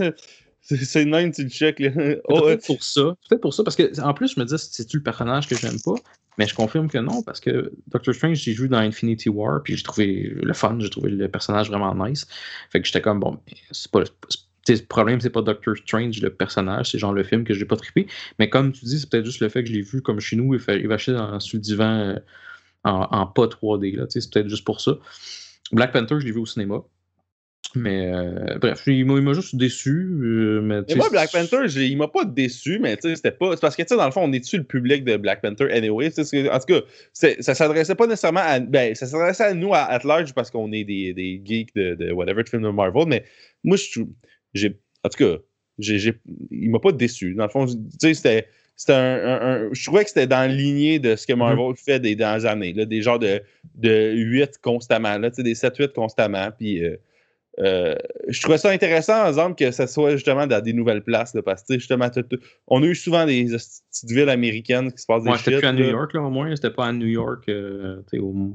c'est- 0.62 1.04
le 1.04 1.10
même, 1.10 1.32
tu 1.32 1.42
le 1.42 1.48
check. 1.50 1.82
Oh. 2.28 2.42
Peut-être 2.42 2.66
pour 2.66 2.82
ça. 2.82 3.02
Peut-être 3.28 3.40
pour 3.40 3.54
ça, 3.54 3.64
parce 3.64 3.76
que 3.76 4.00
en 4.00 4.14
plus, 4.14 4.34
je 4.34 4.40
me 4.40 4.44
dis, 4.44 4.54
c'est-tu 4.58 4.98
le 4.98 5.02
personnage 5.02 5.48
que 5.48 5.56
j'aime 5.56 5.80
pas? 5.84 5.94
Mais 6.38 6.46
je 6.46 6.54
confirme 6.54 6.88
que 6.88 6.98
non, 6.98 7.22
parce 7.22 7.40
que 7.40 7.72
Doctor 7.88 8.14
Strange, 8.14 8.36
j'ai 8.38 8.52
joué 8.52 8.68
dans 8.68 8.78
Infinity 8.78 9.28
War, 9.28 9.62
puis 9.62 9.76
j'ai 9.76 9.82
trouvé 9.82 10.30
le 10.34 10.52
fun, 10.54 10.78
j'ai 10.80 10.88
trouvé 10.88 11.10
le 11.10 11.28
personnage 11.28 11.68
vraiment 11.68 11.94
nice. 12.06 12.26
Fait 12.70 12.80
que 12.80 12.86
j'étais 12.86 13.00
comme, 13.00 13.20
bon, 13.20 13.38
c'est 13.72 13.90
pas. 13.90 14.02
Le 14.68 14.86
problème, 14.86 15.20
c'est 15.20 15.30
pas 15.30 15.42
Doctor 15.42 15.76
Strange, 15.76 16.20
le 16.20 16.30
personnage, 16.30 16.90
c'est 16.90 16.98
genre 16.98 17.12
le 17.12 17.22
film 17.24 17.44
que 17.44 17.54
j'ai 17.54 17.64
pas 17.64 17.76
trippé. 17.76 18.06
Mais 18.38 18.48
comme 18.48 18.72
tu 18.72 18.84
dis, 18.84 19.00
c'est 19.00 19.08
peut-être 19.10 19.24
juste 19.24 19.40
le 19.40 19.48
fait 19.48 19.62
que 19.62 19.68
je 19.68 19.74
l'ai 19.74 19.82
vu 19.82 20.02
comme 20.02 20.20
chez 20.20 20.36
nous, 20.36 20.54
il, 20.54 20.60
fait, 20.60 20.78
il 20.80 20.86
va 20.88 20.94
acheter 20.94 21.12
dans, 21.12 21.40
sur 21.40 21.56
le 21.56 21.62
divan 21.62 21.84
euh, 21.98 22.14
en, 22.84 23.08
en 23.10 23.26
pas 23.26 23.46
3D. 23.46 23.96
là, 23.96 24.04
C'est 24.08 24.30
peut-être 24.30 24.48
juste 24.48 24.64
pour 24.64 24.80
ça. 24.80 24.98
Black 25.72 25.92
Panther, 25.92 26.16
je 26.20 26.26
l'ai 26.26 26.32
vu 26.32 26.38
au 26.40 26.46
cinéma. 26.46 26.82
Mais 27.76 28.10
euh, 28.12 28.58
bref, 28.58 28.82
il 28.88 29.04
m'a 29.06 29.32
juste 29.32 29.54
déçu. 29.54 29.90
euh, 30.22 30.60
mais, 30.60 30.82
moi, 30.96 31.08
Black 31.10 31.30
Panther, 31.30 31.66
il 31.68 31.96
m'a 31.96 32.08
pas 32.08 32.24
déçu, 32.24 32.80
mais 32.80 32.98
c'était 33.00 33.30
pas. 33.30 33.52
C'est 33.54 33.60
parce 33.60 33.76
que, 33.76 33.82
tu 33.82 33.88
sais, 33.88 33.96
dans 33.96 34.06
le 34.06 34.10
fond, 34.10 34.22
on 34.24 34.32
est 34.32 34.40
dessus 34.40 34.56
le 34.58 34.64
public 34.64 35.04
de 35.04 35.16
Black 35.16 35.40
Panther 35.40 35.70
anyway? 35.70 36.08
En 36.08 36.58
tout 36.58 36.66
cas, 36.66 36.80
ça 37.12 37.54
s'adressait 37.54 37.94
pas 37.94 38.08
nécessairement 38.08 38.40
à. 38.40 38.58
Ben, 38.58 38.94
ça 38.96 39.06
s'adressait 39.06 39.44
à 39.44 39.54
nous, 39.54 39.72
à 39.72 39.82
at 39.82 40.00
large, 40.04 40.34
parce 40.34 40.50
qu'on 40.50 40.72
est 40.72 40.82
des, 40.84 41.14
des 41.14 41.40
geeks 41.44 41.72
de, 41.76 41.94
de 41.94 42.10
whatever, 42.10 42.42
de 42.42 42.48
films 42.48 42.62
de 42.62 42.70
Marvel, 42.70 43.04
mais 43.06 43.24
moi, 43.62 43.76
je 43.76 43.90
trouve- 44.00 44.10
j'ai. 44.54 44.78
En 45.04 45.08
tout 45.08 45.18
cas, 45.24 45.36
j'ai, 45.78 45.98
j'ai- 45.98 46.14
il 46.50 46.70
m'a 46.70 46.78
pas 46.78 46.92
déçu. 46.92 47.34
Dans 47.34 47.44
le 47.44 47.50
fond, 47.50 47.66
tu 47.66 47.74
sais, 48.00 48.14
c'était. 48.14 48.48
C'était 48.76 48.94
un, 48.94 49.14
un- 49.26 49.40
un- 49.66 49.68
je 49.74 49.84
trouvais 49.84 50.04
que 50.04 50.08
c'était 50.08 50.26
dans 50.26 50.38
la 50.38 50.48
lignée 50.48 50.98
de 50.98 51.14
ce 51.14 51.26
que 51.26 51.34
Marvel 51.34 51.76
fait 51.76 52.00
des 52.00 52.16
dernières 52.16 52.46
années. 52.50 52.72
Là, 52.72 52.86
des 52.86 53.02
genres 53.02 53.18
de, 53.18 53.42
de 53.74 54.12
8 54.14 54.58
constamment, 54.62 55.18
là, 55.18 55.30
tu 55.30 55.36
sais, 55.36 55.42
des 55.42 55.54
7-8 55.54 55.92
constamment. 55.92 56.48
Puis 56.56 56.82
euh, 56.82 56.96
euh, 57.58 57.94
je 58.28 58.40
trouvais 58.40 58.58
ça 58.58 58.70
intéressant, 58.70 59.14
par 59.14 59.28
exemple, 59.28 59.54
que 59.56 59.70
ce 59.70 59.86
soit 59.86 60.12
justement 60.12 60.46
dans 60.46 60.62
des 60.62 60.72
nouvelles 60.72 61.02
places. 61.02 61.34
Là, 61.34 61.42
parce 61.42 61.62
que 61.62 61.74
justement, 61.74 62.08
on 62.68 62.82
a 62.82 62.86
eu 62.86 62.94
souvent 62.94 63.26
des 63.26 63.44
petites 63.44 64.10
villes 64.10 64.28
américaines 64.28 64.92
qui 64.92 65.02
se 65.02 65.06
passent 65.06 65.24
des 65.24 65.30
Ouais, 65.30 65.38
c'était 65.38 65.58
plus 65.58 65.66
à 65.66 65.72
New. 65.72 65.84
York, 65.84 66.14
là, 66.14 66.22
au 66.22 66.30
moins. 66.30 66.54
C'était 66.54 66.70
pas 66.70 66.86
à 66.86 66.92
New 66.92 67.06
York. 67.06 67.48
euh, 67.48 68.00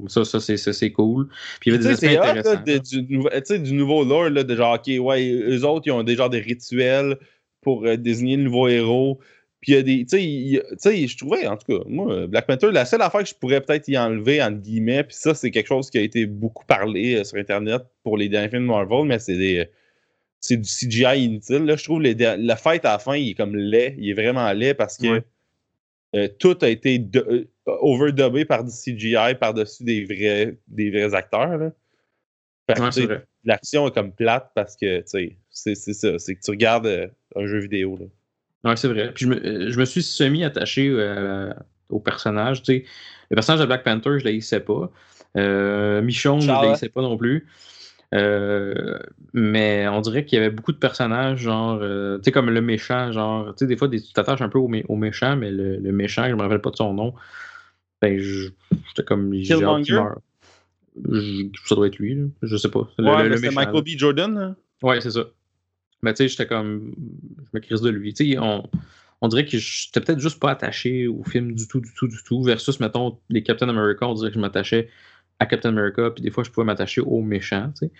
ça, 0.08 0.24
ça 0.24 0.40
c'est, 0.40 0.92
cool. 0.92 1.28
Puis 1.60 1.70
il 1.70 1.74
y 1.74 1.76
avait 1.76 1.88
des 1.88 1.96
c'est 1.96 2.18
hot, 2.18 3.58
du, 3.58 3.58
du 3.62 3.74
nouveau 3.74 4.04
lore, 4.04 4.30
là, 4.30 4.42
de 4.42 4.56
genre, 4.56 4.74
OK, 4.74 4.90
ouais, 4.98 5.30
eux 5.30 5.64
autres, 5.64 5.86
ils 5.86 5.92
ont 5.92 6.02
des 6.02 6.40
rituels 6.40 7.18
pour 7.60 7.84
euh, 7.84 7.96
désigner 7.96 8.36
le 8.36 8.44
nouveau 8.44 8.68
héros. 8.68 9.20
Puis 9.66 9.72
il 9.72 9.76
y 9.76 9.78
a 9.78 9.82
des. 9.82 10.06
Tu 10.06 10.78
sais, 10.78 11.06
je 11.08 11.16
trouvais, 11.18 11.44
en 11.48 11.56
tout 11.56 11.76
cas, 11.76 11.82
moi, 11.88 12.28
Black 12.28 12.46
Panther, 12.46 12.70
la 12.70 12.84
seule 12.84 13.02
affaire 13.02 13.24
que 13.24 13.28
je 13.28 13.34
pourrais 13.34 13.60
peut-être 13.60 13.88
y 13.88 13.98
enlever, 13.98 14.40
entre 14.40 14.58
guillemets, 14.58 15.02
puis 15.02 15.16
ça, 15.16 15.34
c'est 15.34 15.50
quelque 15.50 15.66
chose 15.66 15.90
qui 15.90 15.98
a 15.98 16.02
été 16.02 16.24
beaucoup 16.24 16.64
parlé 16.66 17.16
euh, 17.16 17.24
sur 17.24 17.36
Internet 17.36 17.82
pour 18.04 18.16
les 18.16 18.28
derniers 18.28 18.48
films 18.48 18.62
de 18.62 18.68
Marvel, 18.68 19.04
mais 19.06 19.18
c'est 19.18 19.36
des. 19.36 19.68
C'est 20.38 20.56
du 20.58 20.68
CGI 20.70 21.24
inutile. 21.24 21.64
Là. 21.64 21.74
Je 21.74 21.82
trouve 21.82 22.00
les 22.00 22.14
la 22.14 22.54
fête 22.56 22.84
à 22.84 22.92
la 22.92 22.98
fin, 23.00 23.16
il 23.16 23.30
est 23.30 23.34
comme 23.34 23.56
laid. 23.56 23.96
Il 23.98 24.08
est 24.08 24.12
vraiment 24.14 24.52
laid 24.52 24.74
parce 24.74 24.98
que 24.98 25.06
Ouais. 25.08 25.22
euh, 26.14 26.28
tout 26.38 26.56
a 26.62 26.68
été 26.68 27.00
de- 27.00 27.26
euh, 27.28 27.48
overdubbé 27.80 28.44
par 28.44 28.62
du 28.62 28.70
CGI 28.70 29.34
par-dessus 29.40 29.82
des 29.82 30.04
vrais, 30.04 30.56
des 30.68 30.90
vrais 30.90 31.12
acteurs. 31.12 31.58
Là. 31.58 31.72
Ouais. 33.08 33.18
L'action 33.44 33.88
est 33.88 33.94
comme 33.94 34.12
plate 34.12 34.52
parce 34.54 34.76
que 34.76 35.02
c'est 35.06 35.36
c'est 35.50 35.74
ça. 35.74 36.18
C'est 36.20 36.36
que 36.36 36.40
tu 36.40 36.50
regardes 36.52 36.86
euh, 36.86 37.08
un 37.34 37.46
jeu 37.46 37.58
vidéo. 37.58 37.96
Là. 37.98 38.06
Ouais, 38.64 38.76
c'est 38.76 38.88
vrai. 38.88 39.12
Puis 39.14 39.24
je 39.26 39.30
me, 39.30 39.36
euh, 39.46 39.70
je 39.70 39.78
me 39.78 39.84
suis 39.84 40.02
semi-attaché 40.02 40.88
euh, 40.90 41.52
au 41.88 42.00
personnage. 42.00 42.62
tu 42.62 42.72
sais. 42.78 42.84
Le 43.30 43.34
personnage 43.34 43.60
de 43.60 43.66
Black 43.66 43.84
Panther, 43.84 44.10
je 44.18 44.24
ne 44.24 44.24
l'haïssais 44.24 44.60
pas. 44.60 44.90
Euh, 45.36 46.00
Michonne, 46.02 46.40
je 46.40 46.46
ne 46.50 46.56
l'haïssais 46.68 46.88
pas 46.88 47.02
non 47.02 47.16
plus. 47.16 47.46
Euh, 48.14 48.98
mais 49.32 49.86
on 49.88 50.00
dirait 50.00 50.24
qu'il 50.24 50.38
y 50.38 50.40
avait 50.40 50.50
beaucoup 50.54 50.72
de 50.72 50.78
personnages, 50.78 51.40
genre, 51.40 51.80
tu 51.80 52.20
sais, 52.22 52.30
comme 52.32 52.50
le 52.50 52.60
méchant, 52.60 53.10
genre, 53.12 53.46
tu 53.54 53.58
sais, 53.58 53.66
des 53.66 53.76
fois, 53.76 53.88
des- 53.88 54.00
tu 54.00 54.12
t'attaches 54.12 54.40
un 54.42 54.48
peu 54.48 54.58
au, 54.58 54.68
mé- 54.68 54.84
au 54.88 54.94
méchant, 54.96 55.36
mais 55.36 55.50
le, 55.50 55.76
le 55.76 55.92
méchant, 55.92 56.24
je 56.24 56.30
ne 56.30 56.36
me 56.36 56.42
rappelle 56.42 56.60
pas 56.60 56.70
de 56.70 56.76
son 56.76 56.94
nom. 56.94 57.14
Ben, 58.00 58.18
j'étais 58.18 59.02
comme. 59.04 59.32
j'ai 59.34 59.54
hâte 59.54 59.76
qu'il 59.82 59.84
Killmonger? 59.86 59.92
meure. 59.94 60.18
Je- 61.12 61.46
ça 61.66 61.74
doit 61.74 61.88
être 61.88 61.98
lui, 61.98 62.14
là. 62.14 62.24
je 62.42 62.56
sais 62.56 62.70
pas. 62.70 62.88
Le- 62.98 63.04
Ouais, 63.04 63.16
le- 63.16 63.22
mais 63.24 63.28
le 63.30 63.36
c'était 63.36 63.48
méchant, 63.48 63.60
Michael 63.60 63.74
là. 63.74 63.82
B. 63.82 63.98
Jordan. 63.98 64.34
là. 64.38 64.54
Ouais, 64.82 65.00
c'est 65.00 65.10
ça. 65.10 65.24
Mais 66.02 66.12
tu 66.12 66.18
sais, 66.18 66.28
j'étais 66.28 66.46
comme. 66.46 66.94
Je 67.38 67.50
me 67.52 67.60
crise 67.60 67.80
de 67.80 67.90
lui. 67.90 68.14
Tu 68.14 68.32
sais, 68.32 68.38
on, 68.38 68.68
on 69.20 69.28
dirait 69.28 69.46
que 69.46 69.58
j'étais 69.58 70.00
peut-être 70.00 70.20
juste 70.20 70.40
pas 70.40 70.50
attaché 70.50 71.06
au 71.06 71.22
film 71.24 71.54
du 71.54 71.66
tout, 71.66 71.80
du 71.80 71.92
tout, 71.94 72.08
du 72.08 72.18
tout. 72.24 72.42
Versus, 72.42 72.80
mettons, 72.80 73.18
les 73.30 73.42
Captain 73.42 73.68
America, 73.68 74.06
on 74.06 74.14
dirait 74.14 74.28
que 74.28 74.34
je 74.34 74.40
m'attachais 74.40 74.88
à 75.38 75.46
Captain 75.46 75.68
America, 75.68 76.10
puis 76.10 76.22
des 76.22 76.30
fois, 76.30 76.44
je 76.44 76.50
pouvais 76.50 76.64
m'attacher 76.64 77.02
au 77.02 77.20
méchant, 77.20 77.70
tu 77.78 77.86
sais. 77.86 77.92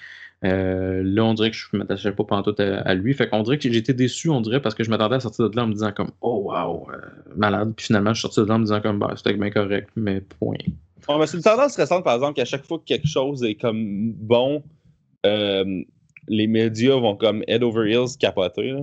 Euh, 0.44 1.02
là, 1.02 1.24
on 1.24 1.34
dirait 1.34 1.50
que 1.50 1.56
je 1.56 1.74
m'attachais 1.74 2.12
pas 2.12 2.24
pantoute 2.24 2.60
à, 2.60 2.80
à 2.80 2.94
lui. 2.94 3.14
Fait 3.14 3.28
qu'on 3.28 3.42
dirait 3.42 3.58
que 3.58 3.70
j'étais 3.72 3.94
déçu, 3.94 4.28
on 4.28 4.40
dirait, 4.40 4.60
parce 4.60 4.74
que 4.74 4.84
je 4.84 4.90
m'attendais 4.90 5.16
à 5.16 5.20
sortir 5.20 5.48
de 5.48 5.56
là 5.56 5.64
en 5.64 5.66
me 5.66 5.72
disant 5.72 5.92
comme 5.92 6.10
«Oh, 6.20 6.50
wow, 6.50 6.90
euh, 6.90 6.98
malade». 7.34 7.72
Puis 7.76 7.86
finalement, 7.86 8.12
je 8.12 8.20
suis 8.20 8.22
sorti 8.22 8.40
de 8.40 8.46
là 8.46 8.54
en 8.54 8.58
me 8.58 8.64
disant 8.64 8.80
comme 8.80 8.98
bah, 8.98 9.14
«C'était 9.16 9.32
bien 9.32 9.50
correct, 9.50 9.88
mais 9.96 10.20
point». 10.20 10.56
Mais 11.08 11.26
c'est 11.26 11.36
une 11.36 11.42
tendance 11.42 11.76
récente, 11.76 12.04
par 12.04 12.16
exemple, 12.16 12.34
qu'à 12.34 12.44
chaque 12.44 12.64
fois 12.64 12.78
que 12.78 12.84
quelque 12.84 13.06
chose 13.06 13.44
est 13.44 13.54
comme 13.54 14.12
bon, 14.12 14.62
euh, 15.24 15.82
les 16.28 16.46
médias 16.46 16.96
vont 16.96 17.16
comme 17.16 17.42
head 17.48 17.62
over 17.62 17.90
heels 17.90 18.16
capoter. 18.18 18.74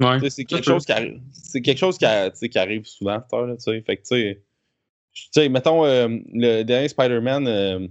Ouais. 0.00 0.30
C'est 0.30 0.44
quelque, 0.44 0.64
chose 0.64 0.84
qui 0.86 0.92
arri- 0.92 1.20
c'est 1.32 1.60
quelque 1.60 1.78
chose 1.78 1.98
qui, 1.98 2.04
arrive 2.58 2.84
souvent 2.86 3.14
à 3.14 3.20
cette 3.22 3.32
heure, 3.34 3.46
là, 3.46 3.56
tu 3.56 3.62
sais. 3.62 3.80
Fait 3.82 3.96
que, 3.96 4.02
tu 4.02 4.36
sais, 5.32 5.48
mettons, 5.48 5.84
euh, 5.84 6.08
le 6.32 6.62
dernier 6.62 6.88
Spider-Man, 6.88 7.46
euh, 7.48 7.88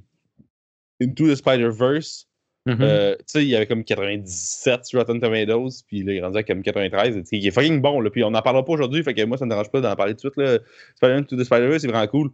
Into 1.01 1.27
the 1.27 1.35
Spider-Verse, 1.35 2.27
Mhm. 2.65 2.77
euh, 2.81 3.15
tu 3.19 3.23
sais, 3.27 3.43
il 3.43 3.47
y 3.49 3.55
avait 3.55 3.65
comme 3.67 3.83
97 3.83 4.85
sur 4.85 4.99
Rotten 4.99 5.19
Tomatoes, 5.21 5.83
puis 5.87 6.03
là, 6.03 6.13
il 6.13 6.17
est 6.17 6.21
rendu 6.21 6.37
à 6.37 6.43
comme 6.43 6.61
93. 6.61 7.15
tu 7.15 7.21
sais, 7.25 7.37
Il 7.37 7.47
est 7.47 7.51
fucking 7.51 7.81
bon, 7.81 7.99
là. 8.01 8.09
Puis 8.09 8.23
on 8.25 8.31
n'en 8.31 8.41
parlera 8.41 8.63
pas 8.65 8.73
aujourd'hui, 8.73 9.03
fait 9.03 9.13
que 9.13 9.23
moi, 9.23 9.37
ça 9.37 9.45
me 9.45 9.49
dérange 9.49 9.69
pas 9.71 9.79
d'en 9.79 9.95
parler 9.95 10.13
tout 10.15 10.27
de 10.27 10.33
suite, 10.33 10.37
là. 10.37 10.59
Spider-Man 10.95 11.23
Into 11.23 11.37
the 11.37 11.43
Spider-Verse, 11.45 11.81
c'est 11.81 11.87
vraiment 11.87 12.07
cool. 12.07 12.31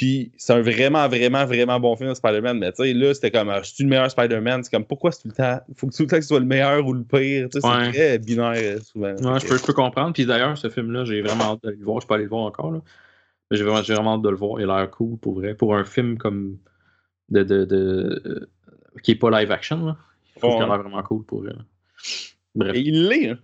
Puis 0.00 0.32
c'est 0.38 0.54
un 0.54 0.62
vraiment, 0.62 1.06
vraiment, 1.08 1.44
vraiment 1.44 1.78
bon 1.78 1.94
film 1.94 2.08
de 2.08 2.14
Spider-Man. 2.14 2.58
Mais 2.58 2.72
tu 2.72 2.82
sais, 2.84 2.94
là, 2.94 3.12
c'était 3.12 3.30
comme, 3.30 3.50
ah, 3.50 3.60
je 3.62 3.68
suis 3.70 3.84
le 3.84 3.90
meilleur 3.90 4.10
Spider-Man. 4.10 4.64
C'est 4.64 4.70
comme, 4.70 4.86
pourquoi 4.86 5.12
c'est 5.12 5.20
tout 5.20 5.28
le 5.28 5.34
temps 5.34 5.60
Faut 5.76 5.88
que 5.88 5.94
tout 5.94 6.04
le 6.04 6.08
temps 6.08 6.16
que 6.16 6.22
ce 6.22 6.28
soit 6.28 6.40
le 6.40 6.46
meilleur 6.46 6.86
ou 6.86 6.94
le 6.94 7.04
pire. 7.04 7.50
Tu 7.50 7.60
sais, 7.60 7.66
Ouais. 7.66 7.84
c'est 7.84 7.92
très 7.92 8.18
binaire 8.18 8.52
euh, 8.56 8.78
souvent. 8.80 9.08
Ouais, 9.14 9.40
je 9.40 9.46
peux, 9.46 9.58
je 9.58 9.62
peux 9.62 9.74
comprendre. 9.74 10.14
Puis 10.14 10.24
d'ailleurs, 10.24 10.56
ce 10.56 10.70
film-là, 10.70 11.04
j'ai 11.04 11.20
vraiment 11.20 11.44
hâte 11.52 11.62
de 11.64 11.68
le 11.72 11.84
voir. 11.84 12.00
Je 12.00 12.06
peux 12.06 12.14
aller 12.14 12.22
le 12.24 12.30
voir 12.30 12.44
encore. 12.44 12.72
Là. 12.72 12.80
Mais 13.50 13.58
j'ai 13.58 13.64
vraiment, 13.64 13.82
j'ai 13.82 13.92
vraiment 13.92 14.14
hâte 14.14 14.22
de 14.22 14.30
le 14.30 14.36
voir. 14.36 14.58
Il 14.58 14.70
a 14.70 14.78
l'air 14.78 14.90
cool 14.90 15.18
pour 15.18 15.34
vrai. 15.34 15.54
Pour 15.54 15.76
un 15.76 15.84
film 15.84 16.16
comme. 16.16 16.56
de, 17.28 17.42
de, 17.42 17.66
de- 17.66 18.22
euh, 18.24 18.48
qui 19.02 19.10
est 19.10 19.16
pas 19.16 19.30
live 19.38 19.52
action. 19.52 19.84
Là. 19.84 19.96
Je 20.34 20.40
trouve 20.40 20.52
Ouais. 20.52 20.56
qu'il 20.56 20.64
a 20.64 20.68
l'air 20.68 20.82
vraiment 20.82 21.02
cool 21.02 21.24
pour 21.26 21.42
vrai. 21.42 21.52
là. 21.52 21.62
Bref. 22.54 22.74
Et 22.74 22.80
il 22.80 23.06
l'est, 23.06 23.28
hein. 23.32 23.38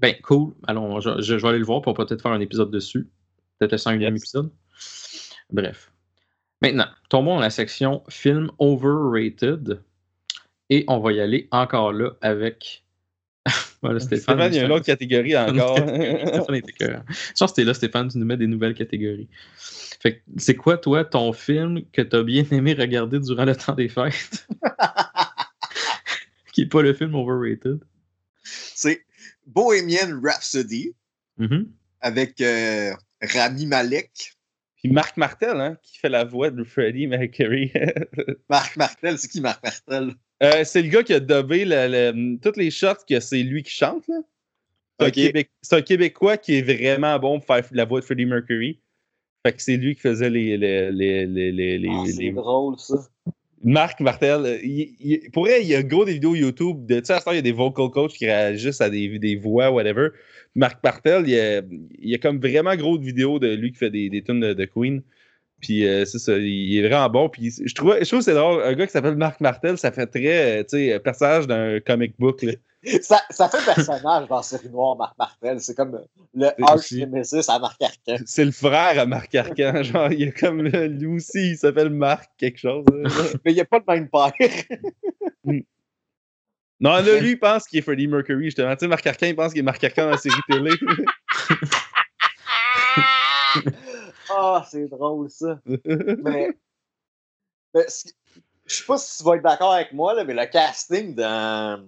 Ben, 0.00 0.16
cool. 0.20 0.52
Allons, 0.66 0.98
je, 0.98 1.10
je- 1.22 1.38
je 1.38 1.42
vais 1.42 1.48
aller 1.48 1.58
le 1.60 1.64
voir 1.64 1.80
pour 1.80 1.94
peut-être 1.94 2.20
faire 2.22 2.32
un 2.32 2.40
épisode 2.40 2.72
dessus. 2.72 3.08
Peut-être 3.60 3.70
le 3.72 3.78
cinquième 3.78 4.14
Yes. 4.14 4.22
épisode. 4.22 4.50
Bref. 5.52 5.91
Maintenant, 6.62 6.86
tombons 7.08 7.34
dans 7.34 7.40
la 7.40 7.50
section 7.50 8.02
film 8.08 8.50
overrated. 8.58 9.82
Et 10.70 10.84
on 10.88 11.00
va 11.00 11.12
y 11.12 11.20
aller 11.20 11.48
encore 11.50 11.92
là 11.92 12.12
avec. 12.22 12.84
voilà, 13.82 13.98
Stéphane. 14.00 14.36
Stéphane, 14.36 14.54
il 14.54 14.56
y 14.56 14.60
a 14.60 14.64
une 14.64 14.72
autre 14.72 14.86
catégorie 14.86 15.36
encore. 15.36 15.76
Stéphane 15.78 16.54
était 16.54 16.70
écœurant. 16.70 17.02
Je 17.08 17.38
pense 17.38 17.50
que 17.50 17.56
t'es 17.56 17.64
là, 17.64 17.74
Stéphane, 17.74 18.08
tu 18.08 18.18
nous 18.18 18.24
mets 18.24 18.36
des 18.36 18.46
nouvelles 18.46 18.74
catégories. 18.74 19.28
Fait 20.00 20.22
c'est 20.36 20.54
quoi, 20.56 20.78
toi, 20.78 21.04
ton 21.04 21.32
film 21.32 21.82
que 21.92 22.02
t'as 22.02 22.22
bien 22.22 22.44
aimé 22.50 22.74
regarder 22.74 23.20
durant 23.20 23.44
le 23.44 23.54
temps 23.54 23.74
des 23.74 23.88
fêtes? 23.88 24.46
Qui 26.52 26.62
est 26.62 26.66
pas 26.66 26.82
le 26.82 26.92
film 26.94 27.14
overrated? 27.14 27.80
C'est 28.44 29.04
Bohemian 29.46 30.20
Rhapsody 30.22 30.94
Mhm. 31.38 31.66
avec 32.00 32.40
euh, 32.40 32.92
Rami 33.22 33.66
Malek. 33.66 34.34
Puis 34.82 34.90
Marc 34.92 35.16
Martel, 35.16 35.60
hein, 35.60 35.78
qui 35.82 35.98
fait 35.98 36.08
la 36.08 36.24
voix 36.24 36.50
de 36.50 36.64
Freddie 36.64 37.06
Mercury. 37.06 37.72
Marc 38.50 38.76
Martel, 38.76 39.16
c'est 39.18 39.28
qui 39.28 39.40
Marc 39.40 39.62
Martel? 39.62 40.14
Euh, 40.42 40.64
c'est 40.64 40.82
le 40.82 40.88
gars 40.88 41.04
qui 41.04 41.14
a 41.14 41.20
le- 41.20 42.12
le- 42.12 42.36
toutes 42.40 42.56
les 42.56 42.70
shots 42.72 43.04
que 43.08 43.20
c'est 43.20 43.42
lui 43.44 43.62
qui 43.62 43.70
chante. 43.70 44.06
là. 44.08 44.16
C'est 44.98 45.06
un 45.06 45.08
Ok. 45.08 45.14
Québec- 45.14 45.50
c'est 45.62 45.76
un 45.76 45.82
Québécois 45.82 46.36
qui 46.36 46.56
est 46.56 46.62
vraiment 46.62 47.16
bon 47.18 47.38
pour 47.38 47.46
faire 47.46 47.64
la 47.70 47.84
voix 47.84 48.00
de 48.00 48.04
Freddie 48.04 48.26
Mercury. 48.26 48.80
Fait 49.46 49.52
que 49.52 49.62
c'est 49.62 49.76
lui 49.76 49.94
qui 49.94 50.00
faisait 50.00 50.30
les. 50.30 50.56
les, 50.56 50.90
les, 50.92 51.26
les, 51.26 51.52
les, 51.52 51.78
les- 51.78 51.88
Ah, 51.90 52.04
c'est 52.06 52.30
drôle, 52.30 52.78
ça. 52.78 52.94
Marc 53.64 54.00
Martel, 54.00 54.44
euh, 54.44 54.58
il, 54.62 55.30
pour 55.32 55.44
vrai, 55.44 55.62
il 55.62 55.68
y 55.68 55.74
a 55.74 55.82
gros 55.82 56.04
des 56.04 56.14
vidéos 56.14 56.34
YouTube. 56.34 56.84
De, 56.86 57.00
tu 57.00 57.06
sais, 57.06 57.14
à 57.14 57.20
ce 57.20 57.30
il 57.30 57.36
y 57.36 57.38
a 57.38 57.42
des 57.42 57.52
vocal 57.52 57.90
coachs 57.90 58.12
qui 58.12 58.26
réagissent 58.26 58.80
à 58.80 58.90
des, 58.90 59.36
voix, 59.36 59.70
whatever. 59.70 60.08
Marc 60.54 60.82
Martel, 60.82 61.24
il 61.26 62.08
y, 62.08 62.14
a, 62.14 62.18
comme 62.18 62.40
vraiment 62.40 62.74
gros 62.76 62.98
de 62.98 63.04
vidéos 63.04 63.38
de 63.38 63.54
lui 63.54 63.72
qui 63.72 63.78
fait 63.78 63.90
des, 63.90 64.10
des 64.10 64.22
tunes 64.22 64.40
de, 64.40 64.52
de 64.52 64.64
Queen. 64.64 65.02
Puis 65.60 65.86
euh, 65.86 66.04
c'est 66.04 66.18
ça, 66.18 66.36
il 66.36 66.76
est 66.76 66.88
vraiment 66.88 67.08
bon. 67.08 67.28
Puis 67.28 67.52
je 67.64 67.74
trouve, 67.74 67.96
je 67.98 68.04
trouve 68.04 68.18
que 68.18 68.24
c'est 68.24 68.34
drôle. 68.34 68.62
Un 68.62 68.74
gars 68.74 68.86
qui 68.86 68.92
s'appelle 68.92 69.16
Marc 69.16 69.40
Martel, 69.40 69.78
ça 69.78 69.92
fait 69.92 70.06
très, 70.06 70.60
euh, 70.60 70.62
tu 70.64 70.76
sais, 70.76 71.00
personnage 71.00 71.46
d'un 71.46 71.78
comic 71.80 72.14
book. 72.18 72.42
Là. 72.42 72.52
Ça, 73.02 73.22
ça 73.30 73.48
fait 73.48 73.64
personnage 73.64 74.26
dans 74.26 74.42
Série 74.42 74.68
Noire, 74.68 74.96
Marc 74.96 75.16
Martel. 75.16 75.60
C'est 75.60 75.76
comme 75.76 76.04
le 76.34 76.48
arch 76.64 76.90
nemesis 76.92 77.48
à 77.48 77.60
Marc 77.60 77.80
Arcan. 77.80 78.16
C'est 78.26 78.44
le 78.44 78.50
frère 78.50 78.98
à 78.98 79.06
Marc 79.06 79.34
Arcan. 79.34 79.82
Genre, 79.82 80.10
il 80.10 80.22
est 80.22 80.32
comme 80.32 80.66
euh, 80.66 80.88
lui 80.88 81.06
aussi, 81.06 81.50
il 81.50 81.56
s'appelle 81.56 81.90
Marc 81.90 82.30
quelque 82.38 82.58
chose. 82.58 82.84
là. 82.92 83.08
Mais 83.44 83.52
il 83.52 83.54
n'y 83.54 83.60
a 83.60 83.64
pas 83.64 83.78
le 83.78 83.84
même 83.94 84.08
père. 84.08 84.32
non, 86.80 86.90
là, 86.90 87.20
lui, 87.20 87.30
il 87.30 87.38
pense 87.38 87.68
qu'il 87.68 87.78
est 87.78 87.82
Freddie 87.82 88.08
Mercury, 88.08 88.46
justement. 88.46 88.74
Tu 88.74 88.80
sais, 88.80 88.88
Marc 88.88 89.06
Arcan, 89.06 89.26
il 89.26 89.36
pense 89.36 89.52
qu'il 89.52 89.60
est 89.60 89.64
Marc 89.64 89.84
Arcan 89.84 90.04
dans 90.06 90.10
la 90.10 90.18
série 90.18 90.34
télé. 90.48 90.72
Ah, 94.34 94.66
c'est 94.70 94.88
drôle, 94.88 95.28
ça. 95.28 95.60
Mais, 95.66 96.56
mais 97.74 97.86
je 98.64 98.74
sais 98.74 98.84
pas 98.86 98.96
si 98.96 99.18
tu 99.18 99.24
vas 99.24 99.36
être 99.36 99.42
d'accord 99.42 99.74
avec 99.74 99.92
moi, 99.92 100.14
là, 100.14 100.24
mais 100.24 100.32
le 100.32 100.46
casting 100.46 101.14
dans, 101.14 101.84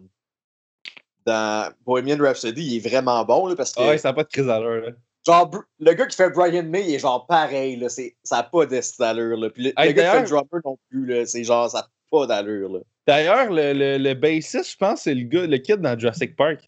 dans 1.27 1.73
Bohemian 1.87 2.19
Rhapsody, 2.19 2.63
il 2.63 2.77
est 2.77 2.89
vraiment 2.89 3.25
bon, 3.25 3.47
là, 3.49 3.57
parce 3.57 3.73
que 3.73 3.81
Ah 3.83 3.89
ouais, 3.89 3.99
ça 3.99 4.09
n'a 4.11 4.13
pas 4.15 4.25
de 4.25 4.29
crise 4.29 4.49
à 4.49 4.61
l'heure. 4.61 4.85
là. 4.87 4.93
genre, 5.27 5.51
le 5.81 5.93
gars 5.95 6.07
qui 6.07 6.17
fait 6.17 6.31
Brian 6.31 6.65
May, 6.65 6.85
il 6.89 6.95
est 6.95 6.99
genre 6.99 7.27
pareil, 7.27 7.77
là, 7.77 7.89
c'est, 7.89 8.15
ça 8.23 8.37
n'a 8.37 8.43
pas. 8.45 8.65
Là. 8.65 9.51
Puis 9.51 9.65
le, 9.65 9.73
Hey, 9.77 9.89
le 9.89 9.93
gars 9.93 10.13
qui 10.13 10.19
fait 10.19 10.31
drummer 10.31 10.61
non 10.65 10.79
plus, 10.91 11.07
là, 11.07 11.25
c'est 11.27 11.45
genre, 11.45 11.71
ça 11.71 11.79
n'a 11.79 11.89
pas 12.11 12.27
d'allure. 12.27 12.69
Là. 12.73 12.81
D'ailleurs, 13.07 13.51
le, 13.51 13.73
le, 13.73 13.99
le 13.99 14.15
bassiste, 14.15 14.71
je 14.73 14.77
pense, 14.77 15.03
c'est 15.03 15.15
le 15.15 15.25
gars, 15.25 15.47
le 15.47 15.59
kid 15.59 15.77
dans 15.81 15.99
Jurassic 15.99 16.37
Park. 16.37 16.61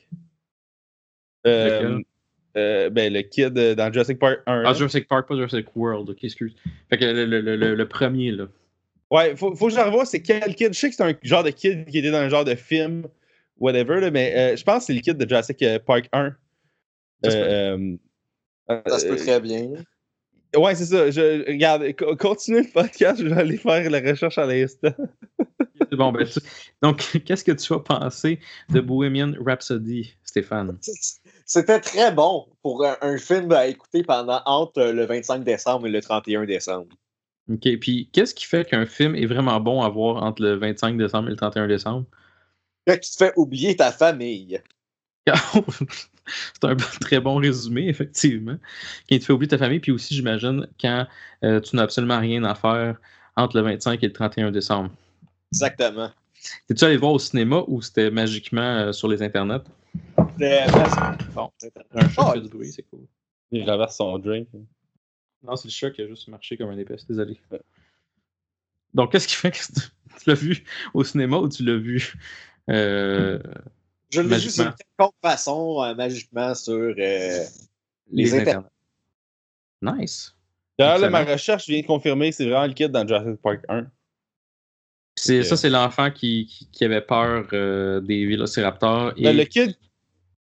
Euh, 1.46 1.80
Lequel? 1.80 2.04
euh, 2.56 2.90
ben, 2.90 3.12
le 3.12 3.22
kid 3.22 3.56
euh, 3.58 3.74
dans 3.74 3.92
Jurassic 3.92 4.18
Park 4.18 4.40
1. 4.46 4.62
Ah. 4.66 4.72
Jurassic 4.74 5.06
Park, 5.08 5.28
pas 5.28 5.34
Jurassic 5.36 5.66
World, 5.76 6.10
ok, 6.10 6.24
excuse. 6.24 6.54
Fait 6.90 6.98
que 6.98 7.04
le, 7.04 7.24
le, 7.26 7.40
le, 7.40 7.56
le- 7.56 7.74
le 7.74 7.88
premier, 7.88 8.30
là. 8.32 8.46
Ouais, 9.10 9.36
faut, 9.36 9.54
faut 9.54 9.68
que 9.68 9.74
je 9.74 9.78
revoie, 9.80 10.04
c'est 10.04 10.20
quel 10.20 10.54
kid? 10.56 10.72
Je 10.74 10.78
sais 10.80 10.88
que 10.90 10.96
c'est 10.96 11.02
un 11.04 11.14
genre 11.22 11.44
de 11.44 11.50
kid 11.50 11.84
qui 11.86 11.98
était 11.98 12.10
dans 12.10 12.18
un 12.18 12.28
genre 12.28 12.44
de 12.44 12.56
film, 12.56 13.04
whatever, 13.58 14.00
là, 14.00 14.10
mais 14.10 14.34
euh, 14.36 14.56
je 14.56 14.64
pense 14.64 14.80
que 14.80 14.84
c'est 14.86 14.94
le 14.94 15.00
kid 15.00 15.16
de 15.16 15.28
Jurassic 15.28 15.62
euh, 15.62 15.78
Park 15.78 16.08
1. 16.12 16.34
Ça 17.24 17.30
se 17.30 17.36
peut. 17.36 17.42
Euh, 17.42 17.96
euh, 18.70 18.80
Ça 18.86 18.98
se 18.98 19.06
peut 19.06 19.16
très 19.16 19.40
bien. 19.40 19.70
Ouais, 20.56 20.74
c'est 20.74 20.86
ça. 20.86 21.10
Je, 21.10 21.46
regarde, 21.48 21.92
co- 21.96 22.16
continue 22.16 22.62
le 22.62 22.72
podcast, 22.72 23.20
je 23.20 23.26
vais 23.28 23.40
aller 23.40 23.56
faire 23.58 23.90
la 23.90 24.00
recherche 24.00 24.38
à 24.38 24.46
l'instant. 24.46 24.90
C'est 25.90 25.96
bon, 25.96 26.10
ben, 26.10 26.26
tu- 26.26 26.40
Donc, 26.82 27.20
qu'est-ce 27.24 27.44
que 27.44 27.52
tu 27.52 27.72
as 27.72 27.78
pensé 27.78 28.40
de 28.70 28.80
Bohemian 28.80 29.34
Rhapsody, 29.44 30.14
Stéphane? 30.24 30.78
C'était 31.44 31.78
très 31.80 32.10
bon 32.10 32.46
pour 32.62 32.84
un, 32.84 32.96
un 33.02 33.18
film 33.18 33.52
à 33.52 33.66
écouter 33.66 34.02
pendant 34.02 34.40
entre 34.46 34.82
le 34.82 35.04
25 35.04 35.44
décembre 35.44 35.86
et 35.86 35.90
le 35.90 36.00
31 36.00 36.44
décembre. 36.46 36.88
OK, 37.52 37.68
puis 37.78 38.08
qu'est-ce 38.12 38.34
qui 38.34 38.46
fait 38.46 38.66
qu'un 38.68 38.86
film 38.86 39.14
est 39.14 39.26
vraiment 39.26 39.60
bon 39.60 39.82
à 39.82 39.88
voir 39.88 40.22
entre 40.24 40.42
le 40.42 40.56
25 40.56 40.96
décembre 40.96 41.28
et 41.28 41.32
le 41.32 41.36
31 41.36 41.68
décembre? 41.68 42.06
Quand 42.86 42.94
tu 43.00 43.10
te 43.10 43.16
fais 43.16 43.32
oublier 43.36 43.76
ta 43.76 43.92
famille. 43.92 44.60
C'est 46.54 46.64
un 46.64 46.76
très 47.00 47.20
bon 47.20 47.36
résumé, 47.36 47.88
effectivement. 47.88 48.56
Quand 49.08 49.16
tu 49.18 49.20
fais 49.24 49.32
oublier 49.32 49.48
ta 49.48 49.58
famille, 49.58 49.80
puis 49.80 49.92
aussi, 49.92 50.14
j'imagine, 50.14 50.66
quand 50.80 51.06
euh, 51.44 51.60
tu 51.60 51.76
n'as 51.76 51.82
absolument 51.82 52.18
rien 52.18 52.42
à 52.44 52.54
faire 52.54 53.00
entre 53.36 53.56
le 53.56 53.62
25 53.62 54.02
et 54.02 54.06
le 54.06 54.12
31 54.12 54.50
décembre. 54.50 54.90
Exactement. 55.52 56.10
T'es-tu 56.66 56.84
allé 56.84 56.96
voir 56.96 57.12
au 57.12 57.18
cinéma 57.18 57.62
ou 57.66 57.80
c'était 57.82 58.10
magiquement 58.10 58.60
euh, 58.60 58.92
sur 58.92 59.08
les 59.08 59.22
internets? 59.22 59.62
C'était- 60.38 60.66
Bon, 61.34 61.50
un 61.94 62.08
chat 62.08 62.24
Oh, 62.28 62.32
fait 62.32 62.40
du 62.40 62.48
bruit, 62.48 62.72
c'est 62.72 62.82
cool. 62.82 63.06
Il 63.52 63.68
renverse 63.68 63.96
son 63.96 64.18
drink. 64.18 64.48
Non, 65.42 65.54
c'est 65.56 65.68
le 65.68 65.72
chat 65.72 65.90
qui 65.90 66.02
a 66.02 66.06
juste 66.08 66.26
marché 66.28 66.56
comme 66.56 66.70
un 66.70 66.78
épaisse, 66.78 67.06
désolé. 67.06 67.38
Donc, 68.94 69.12
qu'est-ce 69.12 69.28
qui 69.28 69.34
fait 69.34 69.50
que 69.52 69.56
tu 69.58 69.80
l'as 70.26 70.34
vu 70.34 70.64
au 70.94 71.04
cinéma 71.04 71.36
ou 71.38 71.48
tu 71.48 71.62
l'as 71.64 71.76
vu 71.76 72.14
euh, 72.70 73.38
Je 74.10 74.20
l'ai 74.20 74.26
vu 74.26 74.30
Magiquement. 74.30 74.64
d'une 74.64 74.74
quelconque 74.74 75.14
façon, 75.22 75.82
euh, 75.82 75.94
magiquement, 75.94 76.54
sur 76.54 76.74
euh, 76.74 76.94
les, 76.96 77.44
les 78.12 78.34
internets. 78.34 78.66
internets? 79.82 80.00
Nice. 80.02 80.34
D'ailleurs, 80.78 80.98
là, 80.98 81.10
ma 81.10 81.24
recherche 81.24 81.66
vient 81.68 81.80
de 81.80 81.86
confirmer 81.86 82.32
c'est 82.32 82.44
vraiment 82.48 82.66
le 82.66 82.72
kid 82.74 82.90
dans 82.90 83.06
Jurassic 83.06 83.40
Park 83.42 83.60
1. 83.68 83.86
C'est. 85.18 85.42
Ça, 85.42 85.56
c'est 85.56 85.70
l'enfant 85.70 86.10
qui, 86.10 86.44
qui, 86.46 86.68
qui 86.70 86.84
avait 86.84 87.00
peur 87.00 87.46
euh, 87.54 88.00
des 88.00 88.26
vélociraptors. 88.26 89.12
Et... 89.16 89.22
Ben, 89.22 89.36
le 89.36 89.44
kid. 89.44 89.74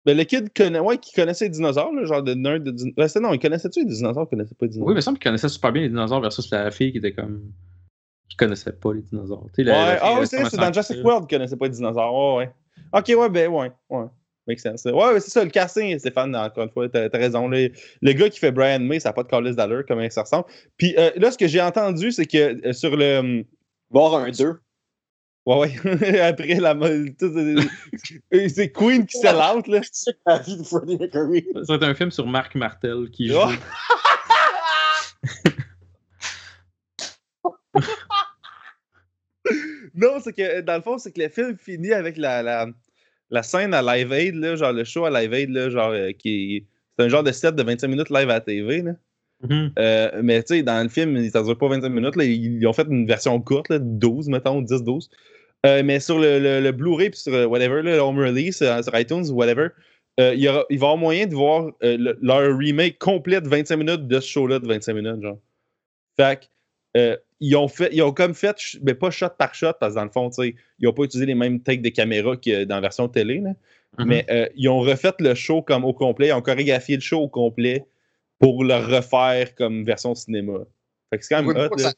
Ben, 0.05 0.17
le 0.17 0.25
kid 0.25 0.51
connaît, 0.55 0.79
ouais, 0.81 0.99
qui 0.99 1.13
connaissait 1.15 1.47
les 1.47 1.51
dinosaures, 1.51 1.93
là, 1.93 2.05
genre 2.05 2.23
de 2.23 2.35
nerd 2.35 2.63
de. 2.63 2.93
Ouais, 3.01 3.09
c'est- 3.09 3.21
non, 3.21 3.33
il 3.33 3.39
connaissait-tu 3.39 3.81
les 3.81 3.87
dinosaures 3.87 4.27
il 4.27 4.31
connaissait 4.37 4.55
pas 4.55 4.67
les 4.67 4.71
dinosaures? 4.71 4.89
Oui, 4.89 4.93
mais 4.93 4.97
il 4.97 4.97
me 4.97 5.01
semble 5.03 5.19
qu'il 5.19 5.25
connaissait 5.25 5.49
super 5.49 5.73
bien 5.73 5.83
les 5.83 5.89
dinosaures 5.89 6.21
versus 6.21 6.51
la 6.51 6.71
fille 6.71 6.93
qui 6.93 6.99
était 6.99 7.13
comme. 7.13 7.51
Qui 8.29 8.37
connaissait 8.37 8.73
pas 8.73 8.93
les 8.93 9.03
dinosaures. 9.03 9.47
Tu 9.55 9.57
sais, 9.57 9.63
la- 9.65 9.73
Ouais, 9.73 9.95
la 9.95 9.99
ah 10.03 10.17
oui, 10.21 10.27
c'est 10.27 10.57
dans 10.57 10.73
Jurassic. 10.73 11.05
World 11.05 11.29
qu'il 11.29 11.39
connaissait 11.39 11.57
pas 11.57 11.67
les 11.67 11.73
dinosaures. 11.73 12.35
Ouais, 12.37 12.45
ouais. 12.45 12.51
Ok, 12.93 13.21
ouais, 13.21 13.29
ben, 13.29 13.49
ouais, 13.49 13.73
ouais. 13.91 14.05
Make 14.47 14.61
sense. 14.61 14.85
Ouais, 14.87 14.93
ouais, 14.93 15.21
c'est 15.21 15.31
ça, 15.31 15.45
le 15.45 15.51
casting, 15.51 15.99
Stéphane, 15.99 16.35
encore 16.35 16.65
une 16.65 16.71
fois, 16.71 16.89
t'as 16.89 17.11
t'as 17.11 17.19
raison. 17.19 17.49
Le, 17.49 17.71
le 18.01 18.13
gars 18.13 18.31
qui 18.31 18.39
fait 18.39 18.51
Brian 18.51 18.81
May, 18.81 18.99
ça 18.99 19.11
n'a 19.11 19.13
pas 19.13 19.23
de 19.23 19.29
calice 19.29 19.57
d'allure, 19.57 19.83
comment 19.87 20.09
ça 20.09 20.23
ressemble. 20.23 20.47
Puis 20.79 20.95
euh, 20.97 21.11
là, 21.17 21.31
ce 21.31 21.37
que 21.37 21.47
j'ai 21.47 21.61
entendu, 21.61 22.13
c'est 22.13 22.25
que 22.25 22.67
euh, 22.67 22.73
sur 22.73 22.97
le. 22.97 23.45
Voir 23.91 24.15
un 24.15 24.31
2. 24.31 24.59
Ouais, 25.47 25.73
ouais. 25.85 26.21
Après 26.25 26.55
la 26.55 26.75
mode. 26.75 27.15
C'est 28.31 28.73
Queen 28.73 29.07
qui 29.07 29.19
sell 29.19 29.37
out, 29.37 29.67
là. 29.67 29.81
C'est 29.93 30.17
la 30.27 30.39
vie 30.39 30.57
de 30.57 30.63
Freddie 30.63 30.97
Mercury. 30.99 31.47
Ça 31.55 31.61
va 31.69 31.75
être 31.77 31.83
un 31.85 31.95
film 31.95 32.11
sur 32.11 32.27
Marc 32.27 32.55
Martel 32.55 33.11
qui 33.11 33.29
joue. 33.29 33.39
Non, 39.95 40.21
c'est 40.23 40.33
que 40.33 40.61
dans 40.61 40.77
le 40.77 40.83
fond, 40.83 40.99
c'est 40.99 41.13
que 41.13 41.21
le 41.21 41.29
film 41.29 41.57
finit 41.57 41.93
avec 41.93 42.17
la, 42.19 42.43
la, 42.43 42.67
la 43.31 43.43
scène 43.43 43.73
à 43.75 43.83
Live 43.83 44.13
Aid, 44.13 44.35
là, 44.35 44.55
genre 44.57 44.73
le 44.73 44.85
show 44.85 45.05
à 45.07 45.11
Live 45.11 45.33
Aid, 45.33 45.51
là, 45.51 45.71
genre 45.71 45.91
euh, 45.91 46.13
qui 46.13 46.67
c'est 46.99 47.05
un 47.05 47.09
genre 47.09 47.23
de 47.23 47.33
set 47.33 47.55
de 47.55 47.63
25 47.63 47.89
minutes 47.89 48.11
live 48.11 48.29
à 48.29 48.35
la 48.35 48.41
TV. 48.41 48.83
Là. 48.83 48.93
Mhm. 49.49 49.73
Euh, 49.79 50.21
mais 50.23 50.43
tu 50.43 50.57
sais, 50.57 50.63
dans 50.63 50.83
le 50.83 50.89
film, 50.89 51.29
ça 51.31 51.43
dure 51.43 51.57
pas 51.57 51.69
25 51.69 51.89
minutes. 51.89 52.17
Là, 52.17 52.25
ils, 52.25 52.59
ils 52.61 52.67
ont 52.67 52.73
fait 52.73 52.87
une 52.89 53.07
version 53.07 53.41
courte, 53.41 53.69
là, 53.71 53.79
12, 53.79 54.29
mettons, 54.29 54.61
10-12. 54.63 55.09
Euh, 55.67 55.83
mais 55.85 56.01
sur 56.01 56.19
le, 56.19 56.39
le, 56.39 56.61
le 56.61 56.73
Blu-ray 56.73 57.11
puis 57.11 57.21
sur 57.21 57.35
euh, 57.35 57.47
whatever, 57.47 57.83
le 57.83 57.99
home 57.99 58.19
release, 58.19 58.63
euh, 58.63 58.83
sur 58.83 58.97
iTunes, 58.99 59.29
whatever, 59.31 59.69
euh, 60.21 60.35
il, 60.35 60.41
y 60.41 60.49
aura, 60.49 60.65
il 60.71 60.79
va 60.79 60.87
y 60.87 60.89
avoir 60.89 60.97
moyen 60.97 61.27
de 61.27 61.35
voir 61.35 61.67
euh, 61.83 61.97
le- 61.97 62.19
leur 62.21 62.57
remake 62.57 62.99
complet 62.99 63.41
de 63.41 63.49
25 63.49 63.77
minutes 63.77 64.07
de 64.09 64.21
ce 64.21 64.29
show-là 64.29 64.59
de 64.59 64.67
25 64.67 64.93
minutes, 64.95 65.23
genre. 65.23 65.39
Fait 66.19 66.41
que, 66.41 66.47
euh, 67.01 67.17
ils 67.41 67.55
ont 67.57 67.69
fait, 67.69 67.91
ils 67.93 68.03
ont 68.03 68.13
comme 68.13 68.35
fait, 68.35 68.57
mais 68.83 68.95
pas 68.95 69.11
shot 69.11 69.29
par 69.39 69.55
shot, 69.55 69.73
parce 69.79 69.95
que 69.95 69.99
dans 69.99 70.05
le 70.05 70.11
fond, 70.11 70.29
tu 70.31 70.43
sais, 70.43 70.55
ils 70.79 70.89
ont 70.89 70.93
pas 70.93 71.05
utilisé 71.05 71.27
les 71.27 71.35
mêmes 71.35 71.61
takes 71.63 71.83
de 71.83 71.89
caméra 71.91 72.37
que 72.37 72.65
dans 72.65 72.75
la 72.77 72.81
version 72.81 73.09
télé, 73.09 73.41
là. 73.41 73.55
Mhm. 73.99 74.07
Mais 74.07 74.27
euh, 74.31 74.47
ils 74.55 74.69
ont 74.69 74.81
refait 74.81 75.15
le 75.21 75.35
show 75.35 75.63
comme 75.63 75.85
au 75.85 75.93
complet, 75.93 76.29
ils 76.29 76.33
ont 76.33 76.43
chorégraphié 76.43 76.97
le 76.97 77.01
show 77.03 77.21
au 77.21 77.29
complet 77.29 77.87
pour 78.39 78.63
le 78.65 78.75
refaire 78.75 79.55
comme 79.55 79.85
version 79.85 80.15
cinéma. 80.15 80.59
Fait 81.11 81.19
que 81.19 81.25
c'est 81.25 81.35
quand 81.35 81.43
Pour 81.43 81.53
même 81.55 81.57
une, 81.57 81.65
hot, 81.65 81.69
fois 81.69 81.77
que 81.77 81.83
là. 81.83 81.89
ça... 81.91 81.95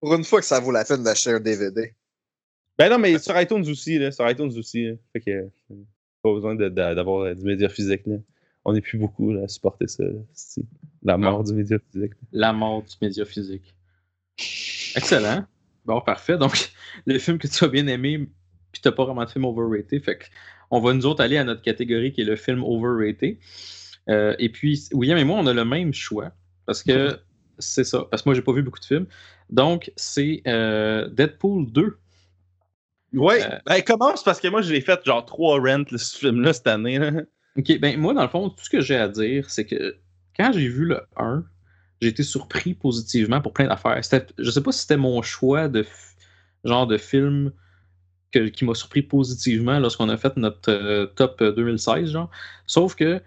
pour 0.00 0.14
une 0.14 0.24
fois 0.24 0.40
que 0.40 0.46
ça 0.46 0.58
vaut 0.60 0.72
la 0.72 0.84
peine 0.84 1.02
d'acheter 1.02 1.30
un 1.30 1.40
DVD. 1.40 1.92
Ben 2.78 2.88
non, 2.90 2.98
mais 2.98 3.18
sur 3.18 3.38
iTunes 3.40 3.64
aussi, 3.68 3.98
là. 3.98 4.10
Sur 4.10 4.28
iTunes 4.30 4.52
aussi. 4.56 4.84
là. 4.86 4.94
Fait 5.12 5.20
que 5.20 5.30
euh, 5.30 5.48
pas 6.22 6.32
besoin 6.32 6.54
de- 6.54 6.68
de- 6.68 6.94
d'avoir 6.94 7.34
du 7.34 7.42
média 7.44 7.68
physique, 7.68 8.02
là. 8.06 8.16
On 8.64 8.72
n'est 8.72 8.80
plus 8.80 8.98
beaucoup 8.98 9.32
là, 9.32 9.44
à 9.44 9.48
supporter 9.48 9.86
ça. 9.86 10.02
La 11.04 11.16
mort 11.16 11.44
du 11.44 11.52
média 11.54 11.78
physique. 11.92 12.12
La 12.32 12.52
mort 12.52 12.82
du 12.82 12.94
média 13.00 13.24
physique. 13.24 13.75
Excellent. 14.94 15.44
Bon, 15.84 16.00
parfait. 16.00 16.36
Donc, 16.36 16.70
le 17.06 17.18
film 17.18 17.38
que 17.38 17.46
tu 17.46 17.64
as 17.64 17.68
bien 17.68 17.86
aimé, 17.86 18.28
puis 18.72 18.80
t'as 18.82 18.92
pas 18.92 19.04
vraiment 19.04 19.24
de 19.24 19.30
film 19.30 19.44
overrated. 19.44 20.04
Fait 20.04 20.18
que 20.18 20.26
on 20.70 20.80
va 20.80 20.92
nous 20.92 21.06
autres 21.06 21.22
aller 21.22 21.36
à 21.36 21.44
notre 21.44 21.62
catégorie 21.62 22.12
qui 22.12 22.22
est 22.22 22.24
le 22.24 22.36
film 22.36 22.62
overrated. 22.64 23.38
Euh, 24.08 24.34
et 24.38 24.48
puis, 24.48 24.88
William 24.92 25.18
et 25.18 25.24
moi, 25.24 25.38
on 25.38 25.46
a 25.46 25.52
le 25.52 25.64
même 25.64 25.92
choix. 25.92 26.32
Parce 26.66 26.82
que 26.82 27.20
c'est 27.58 27.84
ça. 27.84 28.04
Parce 28.10 28.22
que 28.22 28.28
moi, 28.28 28.34
j'ai 28.34 28.42
pas 28.42 28.52
vu 28.52 28.62
beaucoup 28.62 28.80
de 28.80 28.84
films. 28.84 29.06
Donc, 29.50 29.92
c'est 29.96 30.42
euh, 30.46 31.08
Deadpool 31.08 31.70
2. 31.70 31.96
Ouais, 33.14 33.42
Euh, 33.42 33.58
ben 33.64 33.80
commence 33.82 34.22
parce 34.24 34.40
que 34.40 34.48
moi 34.48 34.60
j'ai 34.62 34.80
fait 34.80 35.00
genre 35.06 35.24
trois 35.24 35.58
rents 35.60 35.84
ce 35.96 36.18
film-là 36.18 36.52
cette 36.52 36.66
année. 36.66 36.98
Là. 36.98 37.12
Ok, 37.56 37.78
ben 37.78 37.98
moi, 37.98 38.12
dans 38.12 38.22
le 38.22 38.28
fond, 38.28 38.50
tout 38.50 38.64
ce 38.64 38.68
que 38.68 38.80
j'ai 38.80 38.96
à 38.96 39.08
dire, 39.08 39.48
c'est 39.48 39.64
que 39.64 39.96
quand 40.36 40.52
j'ai 40.52 40.68
vu 40.68 40.84
le 40.84 41.00
1, 41.16 41.44
j'ai 42.00 42.08
été 42.08 42.22
surpris 42.22 42.74
positivement 42.74 43.40
pour 43.40 43.52
plein 43.52 43.66
d'affaires. 43.68 44.00
Je 44.38 44.50
sais 44.50 44.62
pas 44.62 44.72
si 44.72 44.80
c'était 44.80 44.96
mon 44.96 45.22
choix 45.22 45.68
de 45.68 45.86
genre 46.64 46.86
de 46.86 46.98
film 46.98 47.52
qui 48.52 48.64
m'a 48.66 48.74
surpris 48.74 49.02
positivement 49.02 49.78
lorsqu'on 49.78 50.08
a 50.10 50.16
fait 50.16 50.36
notre 50.36 50.70
euh, 50.70 51.06
top 51.06 51.40
euh, 51.40 51.52
2016, 51.52 52.10
genre. 52.10 52.30
Sauf 52.66 52.94
que 52.94 53.22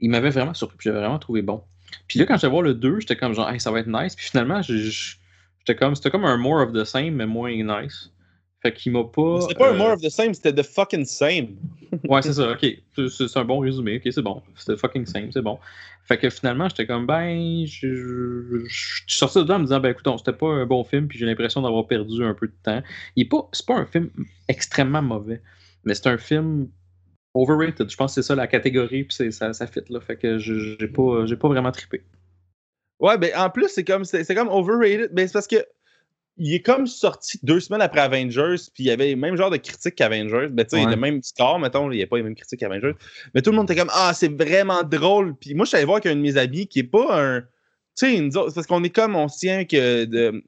il 0.00 0.10
m'avait 0.10 0.30
vraiment 0.30 0.54
surpris, 0.54 0.78
j'avais 0.80 0.98
vraiment 1.00 1.18
trouvé 1.18 1.42
bon. 1.42 1.62
Puis 2.08 2.18
là, 2.18 2.26
quand 2.26 2.36
j'allais 2.36 2.50
voir 2.50 2.62
le 2.62 2.74
2, 2.74 3.00
j'étais 3.00 3.16
comme 3.16 3.34
genre, 3.34 3.48
Hey, 3.50 3.60
ça 3.60 3.70
va 3.70 3.80
être 3.80 3.88
nice. 3.88 4.14
Puis 4.16 4.26
finalement, 4.26 4.62
j'ai- 4.62 4.90
j'étais 4.90 5.76
comme, 5.76 5.94
c'était 5.94 6.10
comme 6.10 6.24
un 6.24 6.36
more 6.36 6.60
of 6.66 6.72
the 6.72 6.84
same, 6.84 7.14
mais 7.14 7.26
moins 7.26 7.52
nice. 7.52 8.10
Fait 8.64 8.72
qu'il 8.72 8.92
m'a 8.92 9.04
pas. 9.04 9.42
C'était 9.42 9.54
pas 9.56 9.70
un 9.70 9.74
euh, 9.74 9.76
more 9.78 9.90
of 9.92 10.00
the 10.00 10.08
same, 10.08 10.32
c'était 10.32 10.54
the 10.54 10.62
fucking 10.64 11.04
same. 11.04 11.56
Ouais, 12.08 12.22
c'est 12.22 12.32
ça, 12.32 12.50
ok. 12.50 12.58
C'est- 12.60 13.08
C'est 13.08 13.28
c'est 13.28 13.38
un 13.38 13.44
bon 13.44 13.58
résumé, 13.60 13.96
ok, 14.04 14.10
c'est 14.12 14.22
bon. 14.22 14.42
C'était 14.56 14.76
fucking 14.78 15.04
simple, 15.06 15.28
c'est 15.32 15.42
bon. 15.42 15.58
Fait 16.06 16.18
que 16.18 16.28
finalement, 16.30 16.68
j'étais 16.68 16.86
comme, 16.86 17.06
ben, 17.06 17.64
je, 17.66 17.86
je- 17.88 18.64
je 18.66 18.74
suis 19.06 19.18
sorti 19.18 19.42
de 19.44 19.48
là 19.48 19.56
en 19.56 19.58
me 19.60 19.64
disant, 19.64 19.80
ben 19.80 19.90
écoute, 19.90 20.06
c'était 20.18 20.32
pas 20.36 20.48
un 20.48 20.66
bon 20.66 20.82
film, 20.82 21.06
puis 21.08 21.18
j'ai 21.18 21.26
l'impression 21.26 21.62
d'avoir 21.62 21.86
perdu 21.86 22.24
un 22.24 22.34
peu 22.34 22.48
de 22.48 22.54
temps. 22.62 22.82
Il 23.16 23.24
est 23.26 23.28
pas, 23.28 23.48
c'est 23.52 23.64
pas 23.66 23.74
un 23.76 23.86
film 23.86 24.10
extrêmement 24.48 25.02
mauvais, 25.02 25.40
mais 25.84 25.94
c'est 25.94 26.08
un 26.08 26.18
film 26.18 26.68
overrated. 27.34 27.88
Je 27.90 27.96
pense 27.96 28.14
que 28.14 28.22
c'est 28.22 28.26
ça 28.26 28.34
la 28.34 28.46
catégorie, 28.46 29.04
puis 29.04 29.14
c'est- 29.14 29.30
ça, 29.30 29.52
ça 29.52 29.66
fit 29.66 29.80
là. 29.90 30.00
Fait 30.00 30.16
que 30.16 30.38
je- 30.38 30.76
j'ai 30.80 30.88
pas, 30.88 31.24
pas 31.38 31.48
vraiment 31.48 31.70
trippé. 31.70 32.02
Ouais, 33.00 33.18
ben 33.18 33.30
en 33.36 33.50
plus, 33.50 33.68
c'est 33.68 33.84
comme 33.84 34.04
c'est 34.04 34.24
c'est 34.24 34.34
comme 34.34 34.48
overrated. 34.48 35.10
Ben, 35.12 35.26
c'est 35.26 35.32
parce 35.32 35.46
que 35.48 35.64
il 36.36 36.52
est 36.54 36.60
comme 36.60 36.86
sorti 36.86 37.38
deux 37.42 37.60
semaines 37.60 37.80
après 37.82 38.00
Avengers, 38.00 38.56
puis 38.74 38.84
il 38.84 38.86
y 38.86 38.90
avait 38.90 39.10
le 39.10 39.16
même 39.16 39.36
genre 39.36 39.50
de 39.50 39.56
critique 39.56 39.94
qu'Avengers. 39.94 40.48
Ben, 40.50 40.64
tu 40.64 40.76
sais, 40.76 40.84
Ouais. 40.84 40.90
le 40.90 40.96
même 40.96 41.22
score, 41.22 41.58
mettons, 41.60 41.90
il 41.92 41.96
n'y 41.96 42.02
a 42.02 42.06
pas 42.06 42.16
les 42.16 42.22
mêmes 42.24 42.34
critiques 42.34 42.60
qu'Avengers. 42.60 42.94
Mais 43.34 43.42
tout 43.42 43.50
le 43.50 43.56
monde 43.56 43.70
était 43.70 43.78
comme 43.80 43.90
Ah, 43.92 44.12
c'est 44.14 44.32
vraiment 44.32 44.82
drôle. 44.82 45.34
Puis 45.36 45.54
moi, 45.54 45.64
je 45.64 45.68
suis 45.68 45.76
allé 45.76 45.84
voir 45.86 45.96
avec 45.96 46.06
un 46.06 46.16
de 46.16 46.20
mes 46.20 46.36
amis 46.36 46.66
qui 46.66 46.80
est 46.80 46.82
pas 46.82 47.06
un. 47.36 47.40
Tu 47.96 48.06
sais, 48.06 48.28
parce 48.54 48.66
qu'on 48.66 48.82
est 48.82 48.90
comme, 48.90 49.14
on 49.14 49.26
tient 49.28 49.64
que. 49.64 50.04
de- 50.06 50.42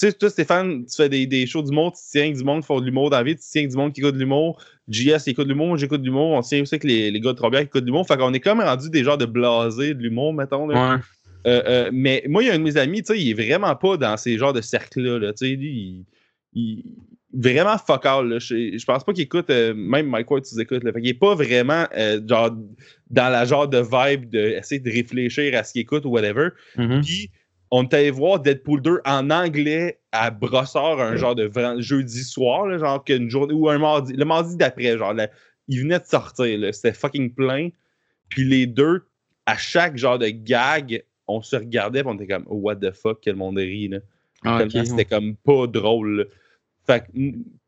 Tu 0.00 0.06
sais, 0.06 0.12
toi, 0.14 0.30
Stéphane, 0.30 0.86
tu 0.86 0.96
fais 0.96 1.10
des, 1.10 1.26
des 1.26 1.46
shows 1.46 1.62
d'humour, 1.62 1.92
tu 1.92 1.98
tiens 2.10 2.22
avec 2.22 2.36
du 2.38 2.44
monde 2.44 2.62
qui 2.62 2.66
font 2.66 2.80
de 2.80 2.86
l'humour 2.86 3.10
dans 3.10 3.18
la 3.18 3.22
vie, 3.24 3.36
tu 3.36 3.42
tiens 3.48 3.60
avec 3.62 3.70
du 3.72 3.76
monde 3.76 3.92
qui 3.92 4.00
écoute 4.00 4.14
de 4.14 4.18
l'humour. 4.18 4.58
JS 4.88 5.26
écoute 5.28 5.44
de 5.46 5.52
l'humour, 5.52 5.76
j'écoute 5.76 6.00
de 6.00 6.06
l'humour. 6.06 6.30
On 6.30 6.40
tient 6.40 6.62
aussi 6.62 6.74
avec 6.74 6.84
les, 6.84 7.10
les 7.10 7.20
gars 7.20 7.34
de 7.34 7.38
qui 7.38 7.56
écoutent 7.62 7.82
de 7.82 7.86
l'humour. 7.86 8.06
Fait 8.06 8.16
qu'on 8.16 8.32
est 8.32 8.40
comme 8.40 8.60
rendu 8.60 8.88
des 8.88 9.04
genres 9.04 9.18
de 9.18 9.26
blasés 9.26 9.92
de 9.94 10.00
l'humour, 10.02 10.32
mettons. 10.32 10.66
Là. 10.66 10.94
Ouais. 10.94 11.00
Euh, 11.46 11.62
euh, 11.66 11.90
mais 11.92 12.24
moi, 12.28 12.42
il 12.42 12.46
y 12.46 12.50
a 12.50 12.54
un 12.54 12.58
de 12.58 12.62
mes 12.62 12.76
amis, 12.76 13.02
tu 13.02 13.12
sais, 13.14 13.20
il 13.20 13.30
est 13.30 13.34
vraiment 13.48 13.74
pas 13.76 13.96
dans 13.96 14.16
ces 14.16 14.38
genres 14.38 14.52
de 14.52 14.60
cercles-là. 14.60 15.18
là, 15.18 15.32
tu 15.32 15.46
sais, 15.46 15.56
lui, 15.56 16.04
il, 16.54 16.60
il- 16.60 16.84
Vraiment 17.34 17.78
fuck 17.78 18.04
all. 18.04 18.28
Là. 18.28 18.38
Je, 18.38 18.76
je 18.76 18.84
pense 18.84 19.04
pas 19.04 19.14
qu'il 19.14 19.22
écoute, 19.22 19.48
euh, 19.48 19.72
même 19.72 20.06
Mike 20.06 20.30
Ward, 20.30 20.44
tu 20.44 20.60
écoutes. 20.60 20.84
Là. 20.84 20.92
Fait 20.92 21.00
qu'il 21.00 21.08
est 21.08 21.14
pas 21.14 21.34
vraiment 21.34 21.86
euh, 21.96 22.20
genre, 22.28 22.50
dans 23.08 23.28
la 23.30 23.46
genre 23.46 23.66
de 23.66 23.78
vibe 23.78 24.28
d'essayer 24.28 24.80
de 24.82 24.90
réfléchir 24.90 25.56
à 25.58 25.64
ce 25.64 25.72
qu'il 25.72 25.80
écoute 25.80 26.04
ou 26.04 26.10
whatever. 26.10 26.48
Mhm. 26.76 27.00
Puis, 27.00 27.30
on 27.70 27.84
est 27.84 27.94
allé 27.94 28.10
voir 28.10 28.38
Deadpool 28.38 28.82
2 28.82 29.00
en 29.06 29.30
anglais 29.30 29.98
à 30.12 30.30
Brossard 30.30 31.00
un 31.00 31.16
genre 31.16 31.34
de 31.34 31.50
jeudi 31.78 32.22
soir, 32.22 32.66
là, 32.66 32.76
genre 32.76 33.02
qu'une 33.02 33.30
journée 33.30 33.54
ou 33.54 33.70
un 33.70 33.78
mardi, 33.78 34.12
le 34.12 34.26
mardi 34.26 34.58
d'après, 34.58 34.98
genre 34.98 35.14
là, 35.14 35.30
il 35.68 35.80
venait 35.80 36.00
de 36.00 36.04
sortir, 36.04 36.74
c'était 36.74 36.92
fucking 36.92 37.32
plein. 37.32 37.70
Puis 38.28 38.44
les 38.44 38.66
deux, 38.66 39.04
à 39.46 39.56
chaque 39.56 39.96
genre 39.96 40.18
de 40.18 40.28
gag, 40.28 41.02
on 41.36 41.42
se 41.42 41.56
regardait 41.56 42.00
et 42.00 42.06
on 42.06 42.14
était 42.14 42.26
comme 42.26 42.44
oh, 42.48 42.56
what 42.56 42.76
the 42.76 42.92
fuck, 42.92 43.18
quel 43.22 43.36
monde 43.36 43.58
rit 43.58 43.88
là. 43.88 43.98
Ah, 44.44 44.58
C'était 44.84 45.04
comme 45.04 45.36
pas 45.36 45.66
drôle. 45.66 46.28
Fait 46.86 47.04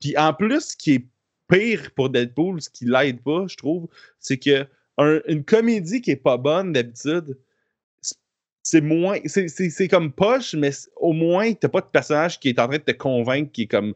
puis 0.00 0.16
en 0.16 0.32
plus, 0.34 0.60
ce 0.70 0.76
qui 0.76 0.94
est 0.94 1.06
pire 1.48 1.90
pour 1.94 2.10
Deadpool, 2.10 2.60
ce 2.60 2.68
qui 2.70 2.84
l'aide 2.86 3.20
pas, 3.22 3.46
je 3.48 3.56
trouve, 3.56 3.86
c'est 4.18 4.38
que 4.38 4.66
un- 4.98 5.20
une 5.28 5.44
comédie 5.44 6.00
qui 6.00 6.10
est 6.12 6.16
pas 6.16 6.36
bonne 6.36 6.72
d'habitude, 6.72 7.36
c'est- 8.62 8.80
moins. 8.80 9.18
C'est 9.26 9.88
comme 9.88 10.10
poche, 10.12 10.54
mais 10.54 10.70
au 10.96 11.12
moins, 11.12 11.52
t'as 11.52 11.68
pas 11.68 11.80
de 11.80 11.86
personnage 11.86 12.40
qui 12.40 12.48
est 12.48 12.58
en 12.58 12.66
train 12.68 12.78
de 12.78 12.82
te 12.82 12.92
convaincre 12.92 13.52
qui 13.52 13.62
est 13.62 13.66
comme 13.66 13.94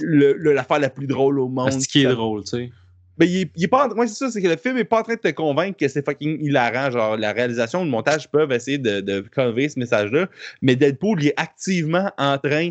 le- 0.00 0.32
le- 0.34 0.52
l'affaire 0.52 0.78
la 0.80 0.90
plus 0.90 1.06
drôle 1.06 1.38
au 1.38 1.48
monde. 1.48 1.70
C'est 1.72 1.80
ce 1.80 1.88
qui 1.88 2.00
est 2.00 2.04
drôle, 2.14 2.42
tu 2.42 2.48
sais. 2.50 2.72
Mais 3.18 3.26
il 3.26 3.40
est, 3.42 3.50
il 3.56 3.64
est 3.64 3.68
pas. 3.68 3.86
en- 3.86 3.92
Ouais, 3.92 4.06
c'est 4.06 4.14
ça, 4.14 4.30
c'est 4.30 4.42
que 4.42 4.48
le 4.48 4.56
film 4.56 4.76
est 4.76 4.84
pas 4.84 5.00
en 5.00 5.02
train 5.02 5.14
de 5.14 5.20
te 5.20 5.30
convaincre 5.30 5.76
que 5.78 5.88
c'est 5.88 6.04
fucking 6.04 6.44
hilarant. 6.44 6.90
Genre, 6.90 7.16
la 7.16 7.32
réalisation, 7.32 7.84
le 7.84 7.90
montage 7.90 8.28
peuvent 8.30 8.52
essayer 8.52 8.78
de, 8.78 9.00
de 9.00 9.24
ce 9.34 9.78
message-là. 9.78 10.28
Mais 10.62 10.76
Deadpool, 10.76 11.22
il 11.22 11.28
est 11.28 11.40
activement 11.40 12.10
en 12.18 12.38
train 12.38 12.70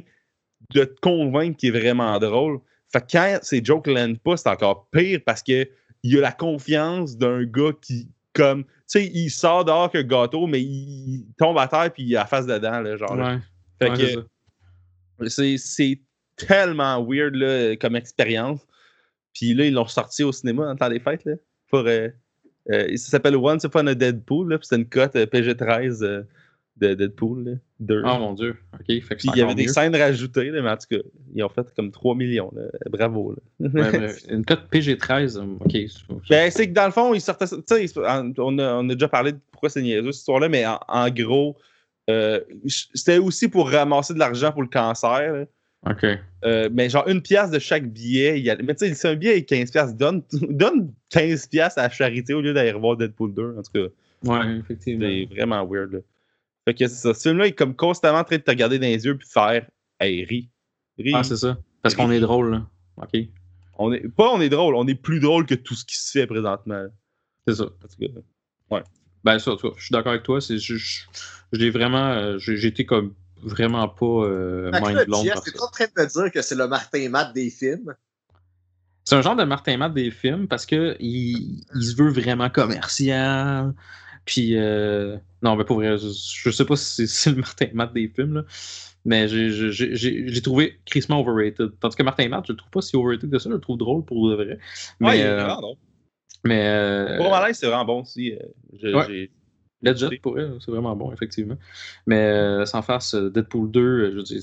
de 0.73 0.83
te 0.83 0.99
convaincre 1.01 1.57
qu'il 1.57 1.75
est 1.75 1.79
vraiment 1.79 2.17
drôle. 2.19 2.59
Fait 2.91 3.01
que 3.01 3.11
quand 3.11 3.39
ces 3.41 3.63
jokes 3.63 3.87
landent 3.87 4.19
pas, 4.19 4.37
c'est 4.37 4.49
encore 4.49 4.87
pire 4.91 5.19
parce 5.25 5.41
que 5.41 5.67
il 6.03 6.17
a 6.17 6.21
la 6.21 6.31
confiance 6.31 7.17
d'un 7.17 7.43
gars 7.43 7.71
qui, 7.81 8.09
comme, 8.33 8.65
tu 8.65 8.69
sais, 8.87 9.05
il 9.05 9.29
sort 9.29 9.63
dehors 9.65 9.89
qu'un 9.89 10.03
gâteau, 10.03 10.47
mais 10.47 10.61
il, 10.61 11.15
il 11.15 11.25
tombe 11.37 11.57
à 11.57 11.67
terre 11.67 11.91
puis 11.93 12.03
il 12.03 12.15
a 12.17 12.21
la 12.21 12.25
face 12.25 12.45
dedans, 12.45 12.81
là, 12.81 12.97
genre. 12.97 13.15
Ouais. 13.15 13.37
Fait 13.81 13.89
ouais, 13.89 14.25
que, 15.19 15.57
c'est 15.57 15.99
tellement 16.35 17.03
weird 17.03 17.35
là, 17.35 17.75
comme 17.77 17.95
expérience. 17.95 18.59
Puis 19.33 19.53
là, 19.53 19.65
ils 19.65 19.73
l'ont 19.73 19.87
sorti 19.87 20.23
au 20.23 20.31
cinéma 20.31 20.69
en 20.69 20.75
temps 20.75 20.89
des 20.89 20.99
fêtes. 20.99 21.25
Là, 21.25 21.33
pour, 21.69 21.79
euh, 21.79 22.09
euh, 22.71 22.95
ça 22.95 23.09
s'appelle 23.09 23.35
Once 23.35 23.63
Upon 23.63 23.87
a 23.87 23.95
Deadpool. 23.95 24.57
C'est 24.61 24.75
une 24.75 24.87
cote 24.87 25.15
euh, 25.15 25.25
PG-13 25.25 26.03
euh, 26.03 26.23
de 26.77 26.93
Deadpool. 26.93 27.43
Là, 27.43 27.51
2. 27.79 28.03
Oh 28.05 28.19
mon 28.19 28.33
dieu. 28.33 28.55
Ok, 28.73 28.85
fait 28.87 29.01
que 29.01 29.15
puis 29.15 29.29
il 29.33 29.37
y 29.37 29.41
avait 29.41 29.55
des 29.55 29.65
mieux. 29.65 29.71
scènes 29.71 29.95
rajoutées, 29.95 30.49
là, 30.49 30.61
mais 30.61 30.69
en 30.69 30.77
tout 30.77 30.87
cas, 30.89 31.03
ils 31.33 31.43
ont 31.43 31.49
fait 31.49 31.67
comme 31.75 31.91
3 31.91 32.15
millions. 32.15 32.51
Là. 32.55 32.63
Bravo. 32.89 33.35
Là. 33.59 33.67
Ouais, 33.73 33.97
bref. 33.97 34.23
Une 34.29 34.45
cote 34.45 34.69
PG-13, 34.71 35.37
euh, 35.37 35.57
ok. 35.59 36.21
Ben, 36.29 36.49
c'est 36.51 36.67
que 36.69 36.73
dans 36.73 36.85
le 36.85 36.91
fond, 36.91 37.13
ils 37.13 37.21
sortaient. 37.21 37.47
Tu 37.47 37.87
sais, 37.87 37.93
on 38.37 38.59
a, 38.59 38.75
on 38.75 38.89
a 38.89 38.93
déjà 38.93 39.07
parlé 39.07 39.33
de 39.33 39.39
pourquoi 39.51 39.69
c'est 39.69 39.81
niaiseux 39.81 40.11
cette 40.11 40.19
histoire-là, 40.19 40.47
mais 40.47 40.65
en, 40.65 40.79
en 40.87 41.09
gros, 41.09 41.57
euh, 42.09 42.39
c'était 42.67 43.17
aussi 43.17 43.47
pour 43.47 43.69
ramasser 43.69 44.13
de 44.13 44.19
l'argent 44.19 44.51
pour 44.51 44.61
le 44.61 44.67
cancer. 44.67 45.45
Ok. 45.89 46.05
Euh, 46.45 46.69
mais 46.71 46.89
genre 46.89 47.07
une 47.07 47.21
pièce 47.21 47.51
de 47.51 47.59
chaque 47.59 47.85
billet. 47.91 48.39
il 48.39 48.45
y 48.45 48.49
a- 48.49 48.55
Mais 48.57 48.73
tu 48.75 48.85
sais, 48.87 48.93
c'est 48.93 49.07
un 49.09 49.15
billet 49.15 49.31
avec 49.33 49.45
15 49.47 49.71
pièces. 49.71 49.95
Donne, 49.95 50.23
donne 50.49 50.93
15 51.09 51.47
pièces 51.47 51.77
à 51.77 51.83
la 51.83 51.89
charité 51.89 52.33
au 52.33 52.41
lieu 52.41 52.53
d'aller 52.53 52.71
revoir 52.71 52.95
Deadpool 52.97 53.33
2. 53.33 53.55
En 53.57 53.61
tout 53.63 53.71
cas, 53.73 53.87
Ouais, 54.23 54.57
effectivement. 54.59 55.05
c'est 55.05 55.25
vraiment 55.35 55.65
weird. 55.67 55.91
Là. 55.91 55.99
Fait 56.65 56.73
que 56.73 56.87
c'est 56.87 56.95
ça. 56.95 57.13
Ce 57.13 57.27
film-là 57.29 57.47
est 57.47 57.51
comme 57.51 57.75
constamment 57.75 58.19
en 58.19 58.23
train 58.23 58.37
de 58.37 58.41
te 58.41 58.51
regarder 58.51 58.79
dans 58.79 58.87
les 58.87 59.05
yeux 59.05 59.17
puis 59.17 59.27
faire 59.27 59.65
Hey, 59.99 60.23
ris. 60.23 60.49
Ris. 60.97 61.11
Ah, 61.15 61.23
c'est 61.23 61.35
ça. 61.37 61.57
Parce 61.81 61.95
qu'on 61.95 62.11
est 62.11 62.19
drôle, 62.21 62.51
là. 62.51 62.67
OK. 62.97 63.19
on 63.77 63.91
est, 63.91 64.07
pas 64.07 64.29
on 64.31 64.39
est 64.39 64.49
drôle, 64.49 64.75
on 64.75 64.87
est 64.87 64.95
plus 64.95 65.19
drôle 65.19 65.45
que 65.45 65.55
tout 65.55 65.73
ce 65.75 65.83
qui 65.83 65.97
se 65.97 66.11
fait 66.11 66.27
présentement. 66.27 66.85
C'est 67.47 67.55
ça. 67.55 67.65
Que, 67.99 68.05
Ben, 69.23 69.39
ça, 69.39 69.51
en 69.51 69.55
tout 69.57 69.69
cas, 69.69 69.75
je 69.77 69.83
suis 69.85 69.91
d'accord 69.93 70.11
avec 70.11 70.23
toi. 70.23 70.39
Je, 70.39 70.55
je- 70.57 71.03
j'ai 71.53 71.69
vraiment. 71.69 72.11
euh, 72.13 72.37
j'ai 72.39 72.65
été 72.67 72.85
comme 72.85 73.13
vraiment 73.43 73.87
pas 73.87 74.05
euh, 74.05 74.71
mind 74.73 75.05
blown 75.05 75.23
t'es 75.23 75.33
en 75.61 75.67
train 75.67 75.85
de 75.85 76.01
me 76.01 76.07
dire 76.07 76.31
que 76.31 76.41
c'est 76.41 76.55
le 76.55 76.67
Martin 76.67 77.09
Matt 77.09 77.33
des 77.33 77.49
films. 77.49 77.93
C'est 79.05 79.15
un 79.15 79.21
genre 79.21 79.35
de 79.35 79.43
Martin 79.43 79.77
Matt 79.77 79.93
des 79.93 80.11
films 80.11 80.47
parce 80.47 80.65
que 80.65 80.95
il, 80.99 81.63
il 81.75 81.83
se 81.83 81.95
veut 81.95 82.09
vraiment 82.09 82.49
commercial. 82.49 83.73
Puis, 84.25 84.55
euh, 84.55 85.17
non, 85.41 85.57
mais 85.57 85.65
pour 85.65 85.75
vrai, 85.77 85.97
je, 85.97 86.07
je 86.07 86.49
sais 86.49 86.63
pas 86.65 86.77
si 86.77 87.07
c'est, 87.07 87.31
le 87.31 87.35
Martin 87.37 87.67
Matt 87.73 87.93
des 87.93 88.07
films, 88.07 88.35
là, 88.35 88.43
mais 89.03 89.27
j'ai, 89.27 90.41
trouvé 90.41 90.79
crissement 90.85 91.19
overrated. 91.19 91.71
Tandis 91.81 91.95
que 91.97 92.03
Martin 92.03 92.29
Matt, 92.29 92.45
je 92.47 92.53
le 92.53 92.57
trouve 92.57 92.71
pas 92.71 92.81
si 92.81 92.95
overrated 92.95 93.29
que 93.29 93.39
ça, 93.39 93.49
je 93.49 93.55
le 93.55 93.59
trouve 93.59 93.77
drôle 93.77 94.05
pour 94.05 94.29
de 94.29 94.35
vrai. 94.35 94.57
Mais, 95.01 95.07
ouais, 95.07 95.17
il 95.19 95.21
est 95.21 95.27
euh, 95.27 95.43
vraiment 95.43 95.61
drôle. 95.61 95.77
mais 96.45 96.65
euh, 96.65 97.17
Pour 97.17 97.31
malaise, 97.31 97.57
c'est 97.57 97.67
vraiment 97.67 97.83
bon 97.85 98.01
aussi. 98.01 98.31
euh, 98.33 98.37
je- 98.81 98.95
Ouais. 98.95 99.29
Legit 99.83 100.17
pour 100.17 100.39
elle, 100.39 100.55
c'est 100.59 100.71
vraiment 100.71 100.95
bon, 100.95 101.11
effectivement. 101.11 101.57
Mais 102.07 102.15
euh, 102.15 102.65
sans 102.65 102.81
face, 102.81 103.15
Deadpool 103.15 103.69
2, 103.69 103.81
euh, 103.81 104.11
je 104.11 104.17
veux 104.17 104.23
dire, 104.23 104.41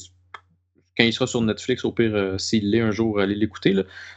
quand 0.96 1.04
il 1.04 1.12
sera 1.12 1.26
sur 1.26 1.40
Netflix, 1.40 1.84
au 1.84 1.92
pire, 1.92 2.14
euh, 2.14 2.38
s'il 2.38 2.70
l'est 2.70 2.80
un 2.80 2.90
jour, 2.90 3.20
allez 3.20 3.34
l'écouter. 3.34 3.74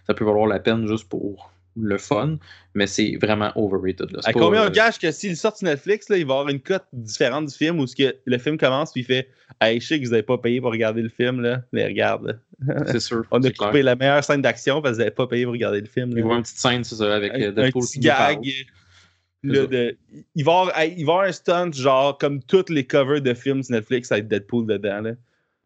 Ça 0.08 0.14
peut 0.14 0.26
valoir 0.26 0.48
la 0.48 0.60
peine 0.60 0.88
juste 0.88 1.08
pour 1.08 1.50
le 1.76 1.98
fun, 1.98 2.38
mais 2.76 2.86
c'est 2.86 3.18
vraiment 3.20 3.52
overrated. 3.56 4.12
Là. 4.12 4.20
À 4.26 4.32
pas, 4.32 4.40
combien 4.40 4.68
on 4.68 4.70
gage 4.70 5.00
que 5.00 5.12
s'il 5.12 5.36
sort 5.36 5.58
sur 5.58 5.66
Netflix, 5.66 6.10
là, 6.10 6.18
il 6.18 6.26
va 6.26 6.34
avoir 6.36 6.50
une 6.50 6.60
cote 6.60 6.86
différente 6.94 7.48
du 7.48 7.56
film 7.56 7.80
où 7.80 7.88
ce 7.88 7.96
que 7.96 8.16
le 8.26 8.38
film 8.38 8.58
commence 8.58 8.92
puis 8.92 9.02
il 9.02 9.06
fait 9.06 9.28
Hey, 9.62 9.80
je 9.80 9.88
sais 9.88 10.00
que 10.00 10.06
vous 10.06 10.12
n'avez 10.12 10.24
pas 10.24 10.38
payé 10.38 10.60
pour 10.62 10.72
regarder 10.72 11.02
le 11.02 11.10
film, 11.10 11.42
là, 11.42 11.62
mais 11.72 11.86
regarde. 11.86 12.40
C'est 12.88 13.00
sûr. 13.00 13.24
On 13.32 13.38
a 13.38 13.50
clair. 13.50 13.70
coupé 13.70 13.82
la 13.82 13.96
meilleure 13.96 14.24
scène 14.24 14.42
d'action 14.42 14.82
parce 14.82 14.94
que 14.94 14.96
vous 14.96 15.00
n'avez 15.00 15.16
pas 15.16 15.28
payé 15.28 15.46
pour 15.46 15.54
regarder 15.54 15.80
le 15.80 15.88
film. 15.88 16.10
Il 16.10 16.16
là. 16.16 16.20
y 16.20 16.24
avoir 16.24 16.38
une 16.38 16.44
petite 16.44 16.58
scène, 16.58 16.84
c'est 16.84 16.96
ça, 16.96 17.16
avec 17.16 17.34
un, 17.34 17.42
euh, 17.42 17.50
un 17.50 17.52
Deadpool 17.52 17.84
petit 17.84 18.00
qui 18.00 18.08
parle. 18.08 18.38
Là, 19.44 19.66
de- 19.68 19.98
il, 20.36 20.44
va 20.44 20.62
avoir, 20.62 20.84
il 20.84 21.06
va 21.06 21.14
avoir 21.14 21.28
un 21.28 21.32
stunt, 21.32 21.72
genre 21.72 22.18
comme 22.18 22.42
toutes 22.44 22.70
les 22.70 22.86
covers 22.86 23.22
de 23.22 23.34
films 23.34 23.64
sur 23.64 23.76
Netflix 23.76 24.12
avec 24.12 24.28
Deadpool 24.28 24.66
dedans. 24.68 25.14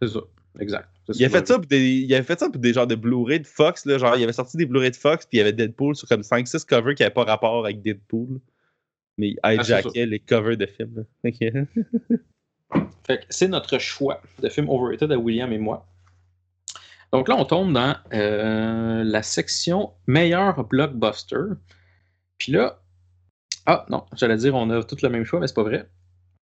C'est 0.02 0.10
ça, 0.10 0.20
exact. 0.60 0.90
Il 1.16 1.24
a, 1.24 1.30
fait 1.30 1.48
ça 1.48 1.56
pour 1.58 1.66
des, 1.68 1.90
il 1.90 2.14
a 2.14 2.22
fait 2.22 2.38
ça 2.38 2.50
pour 2.50 2.60
des 2.60 2.74
genres 2.74 2.86
de 2.88 2.96
Blu-ray 2.96 3.40
de 3.40 3.48
Fox. 3.48 3.86
Là, 3.86 3.98
genre, 3.98 4.18
il 4.18 4.24
avait 4.24 4.34
sorti 4.34 4.58
des 4.58 4.66
Blu-ray 4.66 4.92
de 4.92 4.96
Fox, 4.96 5.26
puis 5.26 5.38
il 5.38 5.40
y 5.40 5.42
avait 5.42 5.54
Deadpool 5.54 5.96
sur 5.96 6.06
comme 6.08 6.22
5-6 6.22 6.66
covers 6.66 6.96
qui 6.96 7.04
n'avaient 7.04 7.14
pas 7.14 7.24
rapport 7.24 7.64
avec 7.64 7.82
Deadpool. 7.82 8.40
Mais 9.18 9.30
il 9.30 9.40
Ah, 9.42 9.56
hijackait 9.56 10.06
les 10.06 10.20
covers 10.20 10.58
de 10.58 10.66
films. 10.66 11.06
Fait 13.08 13.26
c'est 13.30 13.48
notre 13.48 13.78
choix 13.80 14.22
de 14.40 14.50
film 14.50 14.70
overrated 14.70 15.12
à 15.12 15.18
William 15.18 15.52
et 15.54 15.58
moi. 15.58 15.88
Donc 17.14 17.30
là, 17.30 17.38
on 17.38 17.46
tombe 17.46 17.72
dans 17.72 17.96
euh, 18.14 19.04
la 19.06 19.24
section 19.24 19.94
meilleur 20.08 20.66
blockbuster. 20.68 21.54
Puis 22.38 22.52
là, 22.52 22.82
ah 23.68 23.86
non, 23.90 24.06
j'allais 24.16 24.38
dire 24.38 24.56
on 24.56 24.70
a 24.72 24.84
tous 24.84 25.02
le 25.04 25.10
même 25.10 25.26
choix, 25.26 25.40
mais 25.42 25.48
c'est 25.48 25.56
pas 25.56 25.64
vrai. 25.64 25.90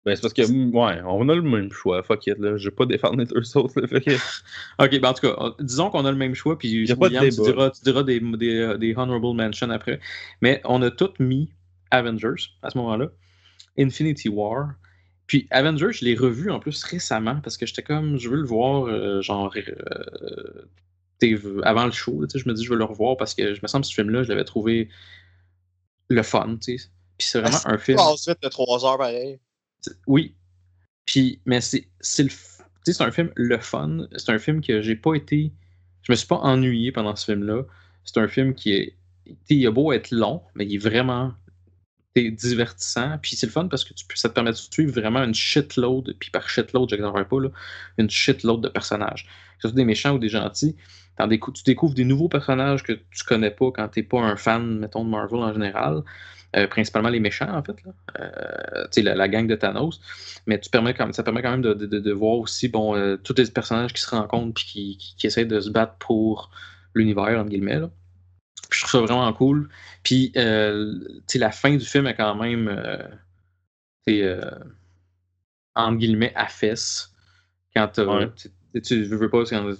Ben, 0.06 0.16
c'est 0.16 0.22
parce 0.22 0.34
que, 0.34 0.44
ouais, 0.44 1.02
on 1.06 1.30
a 1.30 1.36
le 1.36 1.42
même 1.44 1.72
choix. 1.72 2.04
Fuck 2.04 2.28
it, 2.28 2.38
là. 2.40 2.58
Je 2.58 2.70
vais 2.70 2.76
pas 2.76 2.86
défendre 2.88 3.18
les 3.18 3.26
deux 3.26 3.58
autres. 3.58 3.82
Là, 3.82 3.88
Ok, 4.80 5.00
ben 5.00 5.10
en 5.10 5.14
tout 5.14 5.28
cas, 5.28 5.36
on- 5.40 5.56
disons 5.60 5.90
qu'on 5.92 6.06
a 6.06 6.12
le 6.12 6.18
même 6.18 6.36
choix, 6.36 6.58
puis 6.58 6.94
William, 6.94 7.30
tu 7.30 7.42
diras, 7.42 7.72
tu 7.72 7.82
diras 7.84 8.04
des, 8.04 8.20
des, 8.20 8.58
euh, 8.60 8.78
des 8.78 8.96
honorable 8.96 9.36
mentions 9.36 9.70
après. 9.72 10.00
Mais 10.42 10.62
on 10.66 10.82
a 10.84 10.92
tous 10.92 11.14
mis 11.20 11.54
Avengers 11.92 12.52
à 12.64 12.72
ce 12.72 12.78
moment-là, 12.80 13.10
Infinity 13.80 14.30
War. 14.30 14.74
Puis 15.28 15.48
Avengers, 15.52 15.94
je 15.94 16.06
l'ai 16.06 16.16
revu 16.16 16.52
en 16.52 16.60
plus 16.60 16.84
récemment 16.84 17.42
parce 17.44 17.58
que 17.58 17.66
j'étais 17.66 17.84
comme, 17.84 18.18
je 18.20 18.30
veux 18.30 18.38
le 18.38 18.46
voir, 18.48 18.86
euh, 18.88 19.22
genre, 19.22 19.54
euh, 19.58 20.68
avant 21.64 21.86
le 21.86 21.92
show. 21.92 22.26
je 22.34 22.48
me 22.48 22.54
dis, 22.54 22.64
je 22.64 22.70
veux 22.70 22.78
le 22.78 22.84
revoir 22.86 23.18
parce 23.18 23.34
que 23.34 23.54
je 23.54 23.62
me 23.62 23.68
semble 23.68 23.84
que 23.84 23.90
ce 23.90 23.96
film-là, 23.96 24.24
je 24.24 24.30
l'avais 24.30 24.44
trouvé 24.44 24.90
le 26.10 26.24
fun. 26.24 26.58
tu 26.62 26.78
sais. 26.78 26.90
Puis 27.18 27.28
c'est 27.28 27.40
vraiment 27.40 27.58
un 27.66 27.78
film. 27.78 27.98
Passe 27.98 28.28
vite 28.28 28.42
de 28.42 28.48
3 28.50 28.86
heures 28.86 28.98
pareil. 28.98 29.40
Oui. 30.08 30.36
Puis, 31.06 31.40
mais 31.46 31.62
c'est 31.62 31.88
c'est 32.00 32.24
le 32.24 32.30
f- 32.30 32.58
tu 32.84 32.92
sais, 32.92 32.94
c'est 32.94 33.04
un 33.04 33.12
film 33.12 33.32
le 33.36 33.58
fun. 33.60 34.08
C'est 34.16 34.32
un 34.32 34.40
film 34.40 34.62
que 34.62 34.82
j'ai 34.82 34.96
pas 34.96 35.14
été. 35.16 35.52
Je 36.04 36.12
me 36.12 36.16
suis 36.16 36.28
pas 36.28 36.38
ennuyé 36.38 36.92
pendant 36.92 37.16
ce 37.16 37.26
film-là. 37.26 37.64
C'est 38.04 38.20
un 38.20 38.28
film 38.28 38.54
qui 38.54 38.74
est. 38.74 38.96
Il 39.50 39.66
a 39.66 39.72
beau 39.72 39.92
être 39.92 40.12
long, 40.12 40.42
mais 40.54 40.66
il 40.66 40.76
est 40.76 40.80
vraiment 40.80 41.34
sais, 42.16 42.30
divertissant. 42.32 43.18
Puis 43.22 43.36
c'est 43.36 43.48
le 43.48 43.52
fun 43.52 43.68
parce 43.68 43.84
que 43.84 43.94
tu, 43.94 44.06
peux- 44.06 44.16
ça 44.16 44.30
te 44.30 44.34
permet 44.34 44.52
de 44.52 44.56
suivre 44.56 44.92
vraiment 44.92 45.24
une 45.24 45.34
shitload. 45.34 46.16
Puis 46.20 46.30
par 46.32 46.50
shitload, 46.50 46.90
j'exagère 46.90 47.28
pas, 47.28 47.40
là, 47.40 47.50
une 47.98 48.10
shitload 48.10 48.62
de 48.62 48.70
personnages. 48.70 49.26
Que 49.26 49.64
ce 49.64 49.68
soit 49.70 49.76
des 49.76 49.86
méchants 49.86 50.14
ou 50.16 50.20
des 50.20 50.30
gentils. 50.30 50.76
Décou- 51.18 51.54
tu 51.54 51.64
découvres 51.64 51.94
des 51.94 52.04
nouveaux 52.04 52.28
personnages 52.28 52.84
que 52.84 52.92
tu 52.94 53.24
connais 53.26 53.52
pas 53.52 53.72
quand 53.72 53.88
t'es 53.88 54.04
pas 54.04 54.20
un 54.20 54.36
fan, 54.36 54.80
mettons, 54.80 55.06
de 55.06 55.10
Marvel 55.10 55.40
en 55.40 55.54
général. 55.54 56.04
Euh, 56.56 56.68
principalement 56.68 57.10
les 57.10 57.20
méchants, 57.20 57.54
en 57.54 57.62
fait. 57.62 57.76
Là. 57.84 57.92
Euh, 58.20 58.84
tu 58.86 58.90
sais, 58.92 59.02
la, 59.02 59.14
la 59.16 59.28
gang 59.28 59.46
de 59.46 59.56
Thanos. 59.56 60.00
Mais 60.48 60.58
tu 60.60 60.70
permets 60.70 60.94
quand 60.94 61.04
même, 61.04 61.12
ça 61.14 61.22
permet 61.24 61.42
quand 61.42 61.52
même 61.52 61.62
de, 61.62 61.74
de- 61.74 62.12
voir 62.14 62.38
aussi 62.38 62.70
bon, 62.70 62.96
euh, 62.96 63.18
tous 63.18 63.36
les 63.38 63.46
personnages 63.52 63.92
qui 63.92 64.02
se 64.02 64.10
rencontrent 64.10 64.54
puis 64.54 64.66
qui, 64.66 64.98
qui, 64.98 65.16
qui 65.18 65.28
essaient 65.28 65.44
de 65.46 65.60
se 65.60 65.70
battre 65.70 65.96
pour 66.00 66.52
l'univers, 66.94 67.38
entre 67.40 67.50
guillemets. 67.50 67.80
Là. 67.80 67.90
Puis 68.70 68.80
je 68.80 68.86
trouve 68.88 68.92
ça 68.92 69.14
vraiment 69.14 69.34
cool. 69.34 69.70
Puis, 70.04 70.32
euh, 70.38 70.94
la 71.36 71.52
fin 71.52 71.76
du 71.76 71.84
film 71.86 72.08
est 72.08 72.16
quand 72.16 72.36
même, 72.36 72.70
entre 75.76 75.98
guillemets, 75.98 76.34
à 76.36 76.48
fesse. 76.48 77.12
Quand 77.76 77.98
Ouais. 77.98 78.30
tu, 78.74 78.82
tu, 78.82 79.04
veux 79.04 79.30
pas, 79.30 79.44
quand 79.44 79.74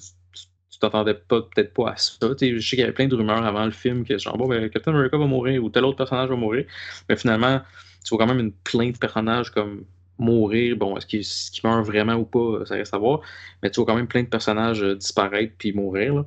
tu 0.76 0.80
t'attendais 0.80 1.14
pas 1.16 1.42
peut-être 1.42 1.74
pas 1.74 1.92
à 1.92 1.96
ça. 1.98 2.14
Tu 2.36 2.48
sais, 2.48 2.60
je 2.60 2.70
sais 2.70 2.76
qu'il 2.76 2.80
y 2.80 2.84
avait 2.84 2.94
plein 2.94 3.08
de 3.08 3.16
rumeurs 3.16 3.44
avant 3.46 3.66
le 3.66 3.72
film 3.72 4.06
que 4.06 4.18
genre 4.18 4.38
bon 4.38 4.48
ben 4.48 4.70
Captain 4.70 4.94
America 4.94 5.18
va 5.18 5.26
mourir 5.26 5.64
ou 5.64 5.70
tel 5.70 5.86
autre 5.86 5.98
personnage 5.98 6.30
va 6.30 6.36
mourir. 6.36 6.66
Mais 7.10 7.16
finalement, 7.18 7.62
tu 8.04 8.10
vois 8.10 8.20
quand 8.20 8.28
même 8.34 8.40
une 8.46 8.52
plainte 8.54 8.94
de 8.94 8.98
personnages 9.00 9.52
comme 9.52 9.86
mourir. 10.18 10.78
Bon, 10.78 10.98
est-ce 10.98 11.06
qu'il 11.06 11.22
qu'il 11.24 11.62
meurt 11.70 11.86
vraiment 11.86 12.16
ou 12.16 12.26
pas, 12.26 12.66
ça 12.66 12.76
reste 12.76 12.94
à 12.94 12.98
voir. 12.98 13.22
Mais 13.64 13.70
tu 13.72 13.78
vois 13.82 13.86
quand 13.88 13.96
même 13.96 14.08
plein 14.08 14.24
de 14.24 14.28
personnages 14.30 14.82
euh, 14.84 14.96
disparaître 14.96 15.54
puis 15.58 15.74
mourir. 15.74 16.16
Là. 16.16 16.26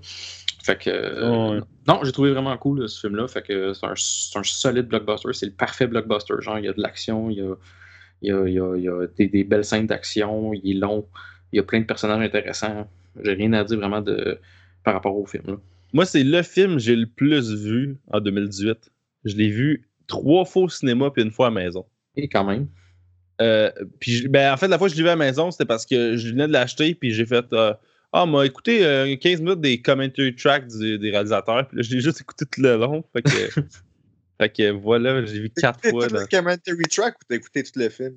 Fait 0.63 0.77
que. 0.79 0.91
euh, 0.91 1.59
Ouais. 1.59 1.61
Non, 1.87 2.01
j'ai 2.05 2.13
trouvé 2.13 2.33
vraiment 2.33 2.57
cool 2.59 2.83
euh, 2.83 2.89
ce 2.89 3.01
film-là. 3.01 3.29
Fait 3.29 3.43
que 3.43 3.73
c'est 3.73 3.87
un, 3.87 4.43
solide 4.45 4.87
blockbuster. 4.89 5.33
C'est 5.33 5.47
le 5.47 5.53
parfait 5.53 5.87
blockbuster. 5.87 6.35
Genre, 6.41 6.59
il 6.59 6.65
y 6.67 6.69
a 6.69 6.73
de 6.73 6.81
l'action, 6.83 7.31
il 7.31 7.39
y 7.39 7.41
a, 7.43 7.55
il 8.23 8.29
y 8.29 8.33
a, 8.33 8.47
il 8.49 8.55
y 8.55 8.61
a- 8.61 8.77
il 8.77 8.83
y 8.85 8.89
a 8.89 9.07
des, 9.17 9.29
des 9.29 9.45
belles 9.45 9.65
scènes 9.65 9.87
d'action, 9.87 10.53
il 10.55 10.77
est 10.77 10.81
long, 10.81 11.09
il 11.53 11.57
y 11.59 11.61
a 11.61 11.63
plein 11.65 11.81
de 11.81 11.87
personnages 11.87 12.23
intéressants. 12.25 12.89
J'ai 13.25 13.35
rien 13.35 13.53
à 13.55 13.65
dire 13.65 13.79
vraiment 13.79 14.01
de 14.01 14.39
par 14.85 14.95
rapport 14.95 15.17
au 15.17 15.27
film. 15.27 15.45
Là. 15.47 15.57
Moi, 15.93 16.05
c'est 16.07 16.25
le 16.25 16.43
film 16.43 16.75
que 16.75 16.79
j'ai 16.81 16.97
le 16.97 17.07
plus 17.07 17.53
vu 17.55 17.97
en 18.09 18.21
2018. 18.21 18.91
Je 19.25 19.37
l'ai 19.37 19.49
vu 19.51 19.89
trois 20.07 20.45
fois 20.45 20.63
au 20.65 20.69
cinéma 20.69 21.11
puis 21.11 21.23
une 21.23 21.31
fois 21.31 21.47
à 21.47 21.51
la 21.51 21.55
maison. 21.55 21.85
Et 22.17 22.29
quand 22.29 22.45
même. 22.45 22.69
Euh, 23.41 23.71
puis, 24.01 24.27
ben, 24.29 24.53
en 24.53 24.57
fait, 24.57 24.69
la 24.69 24.79
fois 24.79 24.89
que 24.89 24.93
je 24.93 24.97
l'ai 24.99 25.03
vu 25.05 25.09
à 25.09 25.13
la 25.13 25.17
maison, 25.17 25.51
c'était 25.51 25.65
parce 25.67 25.87
que 25.87 26.17
je 26.17 26.29
venais 26.31 26.47
de 26.49 26.53
l'acheter, 26.53 26.95
puis 26.95 27.13
j'ai 27.13 27.25
fait 27.27 27.45
euh, 27.53 27.73
Ah, 28.13 28.27
m'a 28.27 28.45
écouté 28.45 28.85
euh, 28.85 29.17
15 29.17 29.41
minutes 29.43 29.61
des 29.61 29.81
commentary 29.81 30.35
tracks 30.35 30.67
du- 30.67 30.99
des 30.99 31.11
réalisateurs, 31.11 31.69
puis 31.69 31.77
là, 31.77 31.83
je 31.83 31.95
l'ai 31.95 32.01
juste 32.01 32.21
écouté 32.21 32.45
tout 32.47 32.61
le 32.63 32.77
long. 32.77 33.05
Fait 33.13 33.23
que, 33.23 33.29
fait 34.41 34.49
que 34.51 34.71
voilà, 34.73 35.25
j'ai 35.25 35.41
vu 35.41 35.51
quatre 35.51 35.81
T'as 35.81 35.91
fois. 35.91 36.07
écouté 36.07 36.15
là. 36.15 36.27
le 36.31 36.37
commentary 36.37 36.83
track 36.91 37.15
ou 37.15 37.25
t'as 37.29 37.37
écouté 37.37 37.63
tout 37.63 37.73
le 37.77 37.89
film? 37.91 38.15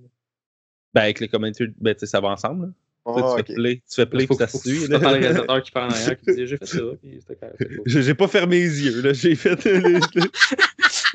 Ben, 0.94 1.02
avec 1.02 1.20
les 1.20 1.28
commentary, 1.28 1.70
ben, 1.80 1.94
tu 1.94 2.00
sais, 2.02 2.06
ça 2.08 2.20
va 2.20 2.30
ensemble. 2.30 2.74
Ah, 3.04 3.14
Tu, 3.16 3.22
ok. 3.24 3.48
fais 3.48 3.54
play, 3.56 3.76
tu 3.78 3.96
fais 3.96 4.06
play, 4.06 4.28
Faut- 4.28 4.36
puis 4.36 4.46
ça 4.46 4.48
faut- 4.48 4.60
suit. 4.60 4.88
t'entendre 4.88 5.16
le 5.16 5.20
réalisateur 5.22 5.64
qui 5.64 5.72
parle 5.72 5.90
en 5.90 5.94
arrière 5.94 6.20
qui 6.22 6.36
dit 6.36 6.46
J'ai 6.48 6.58
fait 6.58 6.66
ça, 6.68 6.78
puis 7.02 7.18
c'était 7.20 7.36
correct, 7.36 7.56
c'est 7.60 7.76
cool. 7.76 7.84
J'ai 7.86 8.14
pas 8.14 8.28
fermé 8.28 8.60
les 8.60 8.84
yeux, 8.86 9.02
là. 9.02 9.14
J'ai 9.14 9.36
fait. 9.36 9.64
les- 9.66 10.00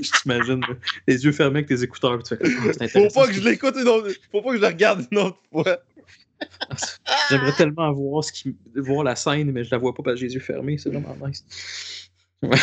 Je 0.02 0.10
t'imagine, 0.20 0.60
les 1.06 1.24
yeux 1.24 1.32
fermés 1.32 1.58
avec 1.60 1.68
tes 1.68 1.82
écouteurs, 1.82 2.18
puis 2.18 2.24
tu 2.24 2.36
fais 2.36 2.42
Ah, 2.44 2.72
c'est 2.88 2.88
Faut 2.88 3.08
pas 3.20 3.26
que 3.28 3.32
je 3.34 3.40
l'écoute 3.40 3.76
une 3.80 3.88
autre. 3.88 4.10
Faut 4.32 4.42
pas 4.42 4.50
que 4.50 4.56
je 4.56 4.60
le 4.62 4.66
regarde 4.66 5.06
une 5.10 5.18
autre 5.18 5.38
fois. 5.52 5.78
J'aimerais 7.30 7.52
tellement 7.52 7.90
voir, 7.92 8.22
ce 8.24 8.32
qui... 8.32 8.54
voir 8.74 9.04
la 9.04 9.16
scène, 9.16 9.52
mais 9.52 9.64
je 9.64 9.70
la 9.70 9.78
vois 9.78 9.94
pas 9.94 10.02
parce 10.02 10.16
que 10.16 10.20
j'ai 10.20 10.26
les 10.26 10.34
yeux 10.34 10.40
fermés. 10.40 10.76
C'est 10.78 10.90
vraiment 10.90 11.16
nice. 11.26 11.44
Ouais. 12.42 12.56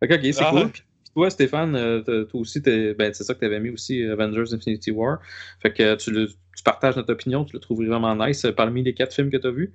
Fait 0.00 0.08
que, 0.08 0.14
ok, 0.14 0.20
c'est 0.34 0.42
Ah. 0.44 0.50
cool. 0.50 0.70
Puis 0.70 0.82
toi, 1.14 1.30
Stéphane, 1.30 1.74
euh, 1.76 2.24
toi 2.24 2.40
aussi, 2.40 2.62
t'es- 2.62 2.94
ben, 2.94 3.12
c'est 3.12 3.24
ça 3.24 3.34
que 3.34 3.40
tu 3.40 3.44
avais 3.46 3.60
mis 3.60 3.70
aussi, 3.70 4.02
euh, 4.02 4.12
Avengers 4.12 4.54
Infinity 4.54 4.90
War. 4.90 5.18
Fait 5.60 5.72
que 5.72 5.94
tu, 5.96 6.10
le- 6.10 6.28
tu 6.28 6.62
partages 6.64 6.96
notre 6.96 7.12
opinion, 7.12 7.44
tu 7.44 7.54
le 7.54 7.60
trouves 7.60 7.84
vraiment 7.84 8.14
nice 8.14 8.44
euh, 8.44 8.52
parmi 8.52 8.82
les 8.82 8.94
quatre 8.94 9.14
films 9.14 9.30
que 9.30 9.36
tu 9.36 9.46
as 9.46 9.50
vus? 9.50 9.74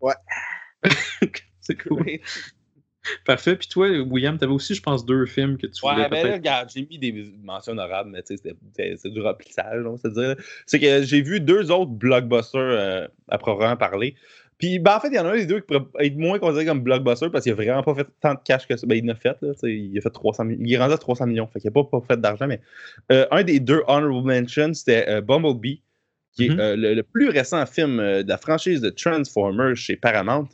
Ouais. 0.00 0.14
c'est 1.60 1.76
cool. 1.76 2.04
Parfait. 3.26 3.56
Puis 3.56 3.68
toi, 3.68 3.88
William, 3.88 4.38
tu 4.38 4.44
avais 4.44 4.52
aussi, 4.52 4.74
je 4.74 4.82
pense, 4.82 5.04
deux 5.04 5.26
films 5.26 5.58
que 5.58 5.66
tu 5.66 5.86
voulais 5.86 6.02
Ouais, 6.04 6.08
ben 6.08 6.32
regarde, 6.34 6.70
j'ai 6.74 6.86
mis 6.86 6.98
des 6.98 7.32
mentions 7.42 7.72
honorables, 7.72 8.10
mais 8.10 8.22
tu 8.22 8.36
sais, 8.36 8.96
c'est 8.96 9.10
du 9.10 9.20
remplissage, 9.20 9.84
on 9.84 9.92
va 9.92 9.96
se 9.98 10.08
dire. 10.08 10.36
C'est 10.66 10.80
que 10.80 11.02
j'ai 11.02 11.20
vu 11.20 11.40
deux 11.40 11.70
autres 11.70 11.90
blockbusters 11.90 12.60
euh, 12.60 13.06
à 13.28 13.38
proprement 13.38 13.76
parler. 13.76 14.16
Puis, 14.58 14.78
ben, 14.78 14.96
en 14.96 15.00
fait, 15.00 15.08
il 15.08 15.14
y 15.14 15.18
en 15.18 15.26
a 15.26 15.30
un 15.32 15.36
des 15.36 15.46
deux 15.46 15.60
qui 15.60 15.66
pourrait 15.66 15.84
être 16.06 16.16
moins 16.16 16.38
considéré 16.38 16.66
comme 16.66 16.80
blockbuster 16.82 17.28
parce 17.30 17.42
qu'il 17.42 17.52
a 17.52 17.56
vraiment 17.56 17.82
pas 17.82 17.94
fait 17.94 18.06
tant 18.20 18.34
de 18.34 18.38
cash 18.44 18.66
que 18.66 18.76
ça. 18.76 18.86
Ben, 18.86 18.96
il 18.96 19.10
en 19.10 19.12
a 19.12 19.16
fait, 19.16 19.36
là, 19.42 19.52
il 19.64 19.96
a 19.98 20.00
fait 20.00 20.10
300 20.10 20.44
millions. 20.44 20.60
Il 20.64 20.72
est 20.72 20.78
rendu 20.78 20.94
à 20.94 20.98
300 20.98 21.26
millions, 21.26 21.46
fait 21.48 21.60
qu'il 21.60 21.68
a 21.68 21.72
pas, 21.72 21.84
pas 21.84 22.00
fait 22.06 22.20
d'argent, 22.20 22.46
mais 22.46 22.60
euh, 23.12 23.26
un 23.30 23.42
des 23.42 23.58
deux 23.60 23.82
honorable 23.88 24.26
mentions, 24.26 24.72
c'était 24.74 25.08
euh, 25.08 25.20
Bumblebee, 25.20 25.82
qui 26.32 26.46
est 26.46 26.50
Mhm. 26.50 26.60
euh, 26.60 26.76
le, 26.76 26.94
le 26.94 27.02
plus 27.02 27.28
récent 27.28 27.64
film 27.66 27.96
de 27.98 28.28
la 28.28 28.38
franchise 28.38 28.80
de 28.80 28.90
Transformers 28.90 29.76
chez 29.76 29.96
Paramount, 29.96 30.48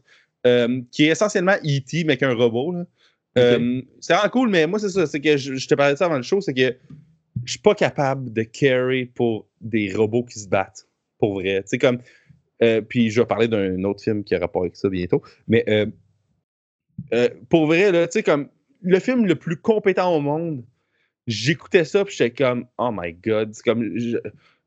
qui 0.90 1.05
est 1.05 1.09
essentiellement 1.09 1.57
E.T., 1.64 2.05
mais 2.05 2.16
qu'un 2.16 2.34
robot. 2.34 2.72
là. 2.72 2.84
C'est 4.01 4.12
vraiment 4.14 4.28
cool, 4.30 4.48
mais 4.51 4.66
moi, 4.66 4.78
c'est 4.78 4.88
ça. 4.88 5.07
C'est 5.07 5.20
que 5.20 5.36
je, 5.36 5.55
je 5.55 5.68
te 5.68 5.74
parlais 5.74 5.92
de 5.94 5.98
ça 5.98 6.07
avant 6.07 6.16
le 6.16 6.22
show, 6.22 6.40
c'est 6.40 6.55
que 6.55 6.74
je 7.44 7.51
suis 7.53 7.61
pas 7.61 7.74
capable 7.74 8.32
de 8.32 8.42
carry 8.42 9.07
pour 9.07 9.46
des 9.61 9.92
robots 9.94 10.24
qui 10.24 10.38
se 10.38 10.48
battent. 10.48 10.86
Pour 11.18 11.34
vrai. 11.34 11.62
Tu 11.62 11.68
sais, 11.68 11.78
comme. 11.78 11.98
Euh, 12.62 12.80
puis 12.80 13.11
je 13.11 13.20
vais 13.20 13.26
parler 13.26 13.48
d'un 13.48 13.82
autre 13.84 14.02
film 14.02 14.24
qui 14.24 14.34
a 14.34 14.38
rapport 14.38 14.62
avec 14.62 14.76
ça 14.76 14.88
bientôt. 14.88 15.22
Mais 15.48 15.64
euh, 15.68 15.86
euh, 17.12 17.28
pour 17.48 17.66
vrai, 17.66 17.92
là, 17.92 18.06
tu 18.06 18.12
sais, 18.14 18.22
comme 18.22 18.48
le 18.82 18.98
film 19.00 19.26
le 19.26 19.34
plus 19.34 19.56
compétent 19.56 20.14
au 20.14 20.20
monde, 20.20 20.64
j'écoutais 21.26 21.84
ça, 21.84 22.04
puis 22.04 22.14
j'étais 22.16 22.42
comme, 22.44 22.66
oh 22.78 22.90
my 22.92 23.12
god, 23.14 23.52
c'est 23.54 23.64
comme. 23.64 23.96
je- 23.98 24.18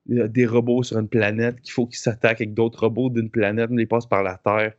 il 0.06 0.18
y 0.18 0.22
a 0.22 0.28
des 0.28 0.46
robots 0.46 0.84
sur 0.84 1.00
une 1.00 1.08
planète 1.08 1.62
qu'il 1.62 1.72
faut 1.72 1.86
qu'ils 1.86 1.96
s'attaquent 1.96 2.42
avec 2.42 2.54
d'autres 2.54 2.82
robots 2.82 3.10
d'une 3.10 3.30
planète, 3.30 3.70
mais 3.70 3.84
ils 3.84 3.88
passent 3.88 4.06
par 4.10 4.22
la 4.22 4.36
Terre. 4.36 4.74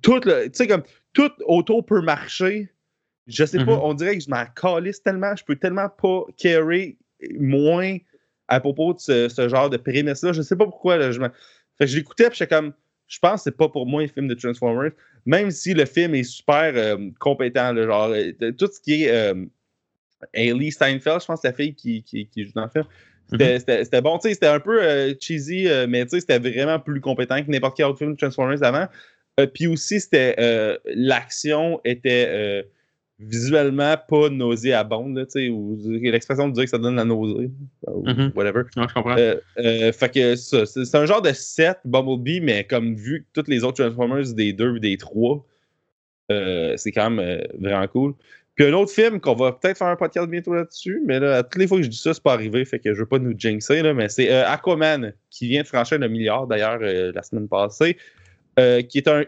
Tout, 0.00 0.20
tu 0.20 0.30
sais, 0.54 0.66
comme, 0.66 0.82
tout 1.12 1.30
autour 1.44 1.84
peut 1.84 2.00
marcher. 2.00 2.70
Je 3.26 3.44
sais 3.44 3.58
pas, 3.58 3.74
Mhm. 3.74 3.80
on 3.82 3.92
dirait 3.92 4.16
que 4.16 4.24
je 4.24 4.30
m'en 4.30 4.44
calisse 4.54 5.02
tellement, 5.02 5.36
je 5.36 5.44
peux 5.44 5.56
tellement 5.56 5.90
pas 5.90 6.24
carry 6.38 6.96
moins 7.38 7.98
à 8.48 8.58
propos 8.60 8.94
de 8.94 9.00
ce, 9.00 9.28
ce 9.28 9.48
genre 9.50 9.68
de 9.68 9.76
prémisse-là. 9.76 10.32
Je 10.32 10.40
sais 10.40 10.56
pas 10.56 10.64
pourquoi. 10.64 10.96
Là, 10.96 11.10
je 11.12 11.20
fait 11.78 11.84
que 11.84 11.90
je 11.90 11.96
l'écoutais, 11.96 12.28
puis 12.28 12.38
j'étais 12.38 12.54
comme, 12.54 12.72
je 13.08 13.18
pense 13.18 13.40
que 13.40 13.44
c'est 13.44 13.56
pas 13.56 13.68
pour 13.68 13.86
moi 13.86 14.02
un 14.02 14.08
film 14.08 14.28
de 14.28 14.34
Transformers, 14.34 14.92
même 15.24 15.50
si 15.50 15.74
le 15.74 15.84
film 15.84 16.14
est 16.14 16.24
super 16.24 16.72
euh, 16.74 17.10
compétent. 17.18 17.74
genre, 17.76 18.10
euh, 18.10 18.52
tout 18.52 18.68
ce 18.72 18.80
qui 18.80 19.04
est 19.04 19.10
euh, 19.10 19.44
Hailey 20.34 20.70
Steinfeld, 20.70 21.20
je 21.20 21.26
pense, 21.26 21.44
la 21.44 21.52
fille 21.52 21.74
qui, 21.74 22.02
qui, 22.02 22.26
qui 22.26 22.44
joue 22.44 22.52
dans 22.54 22.64
le 22.64 22.70
film. 22.70 22.84
C'était 23.28 23.58
c'était 23.58 24.00
bon, 24.00 24.18
tu 24.18 24.28
sais, 24.28 24.34
c'était 24.34 24.46
un 24.46 24.60
peu 24.60 24.80
euh, 24.80 25.12
cheesy, 25.20 25.66
mais 25.88 26.04
tu 26.04 26.10
sais, 26.10 26.20
c'était 26.20 26.38
vraiment 26.38 26.78
plus 26.78 27.00
compétent 27.00 27.42
que 27.42 27.50
n'importe 27.50 27.76
quel 27.76 27.86
autre 27.86 27.98
film 27.98 28.12
de 28.12 28.16
Transformers 28.16 28.62
avant. 28.62 28.86
Puis 29.52 29.66
aussi, 29.66 30.00
c'était 30.00 30.78
l'action 30.86 31.80
était 31.84 32.64
visuellement 33.18 33.94
pas 34.08 34.28
nauséabonde, 34.28 35.26
tu 35.26 35.30
sais, 35.30 35.48
ou 35.48 35.78
l'expression 36.02 36.48
de 36.48 36.52
dire 36.52 36.64
que 36.64 36.70
ça 36.70 36.76
donne 36.78 36.96
la 36.96 37.04
nausée, 37.04 37.50
ou 37.86 38.06
Mhm. 38.06 38.32
whatever. 38.34 38.64
Ouais, 38.76 38.84
je 38.88 38.94
comprends. 38.94 39.16
Euh, 39.16 39.36
euh, 39.58 39.90
fait 39.92 40.12
que 40.12 40.36
ça, 40.36 40.66
c'est 40.66 40.94
un 40.94 41.06
genre 41.06 41.22
de 41.22 41.32
set 41.32 41.78
Bumblebee, 41.86 42.40
mais 42.40 42.64
comme 42.64 42.94
vu 42.94 43.22
que 43.22 43.26
toutes 43.32 43.48
les 43.48 43.64
autres 43.64 43.82
Transformers 43.82 44.34
des 44.34 44.52
deux 44.52 44.76
et 44.76 44.80
des 44.80 44.96
trois, 44.98 45.46
euh, 46.30 46.74
c'est 46.76 46.92
quand 46.92 47.08
même 47.08 47.42
vraiment 47.58 47.86
cool. 47.88 48.14
Puis 48.54 48.66
un 48.66 48.72
autre 48.74 48.92
film 48.92 49.20
qu'on 49.20 49.34
va 49.34 49.52
peut-être 49.52 49.78
faire 49.78 49.86
un 49.88 49.96
podcast 49.96 50.28
bientôt 50.28 50.54
là-dessus, 50.54 51.02
mais 51.06 51.18
là, 51.20 51.36
à 51.38 51.42
toutes 51.42 51.60
les 51.60 51.66
fois 51.66 51.78
que 51.78 51.84
je 51.84 51.88
dis 51.90 51.96
ça, 51.98 52.12
c'est 52.14 52.22
pas 52.22 52.32
arrivé, 52.34 52.64
fait 52.64 52.78
que 52.78 52.92
je 52.94 53.00
veux 53.00 53.06
pas 53.06 53.18
nous 53.18 53.34
jinxer, 53.38 53.82
là, 53.82 53.92
mais 53.94 54.08
c'est 54.08 54.30
Aquaman, 54.30 55.12
qui 55.30 55.48
vient 55.48 55.62
de 55.62 55.66
franchir 55.66 55.98
le 55.98 56.08
milliard 56.08 56.46
d'ailleurs 56.46 56.78
la 56.80 57.22
semaine 57.22 57.48
passée, 57.48 57.96
qui 58.56 58.98
est 58.98 59.08
un 59.08 59.24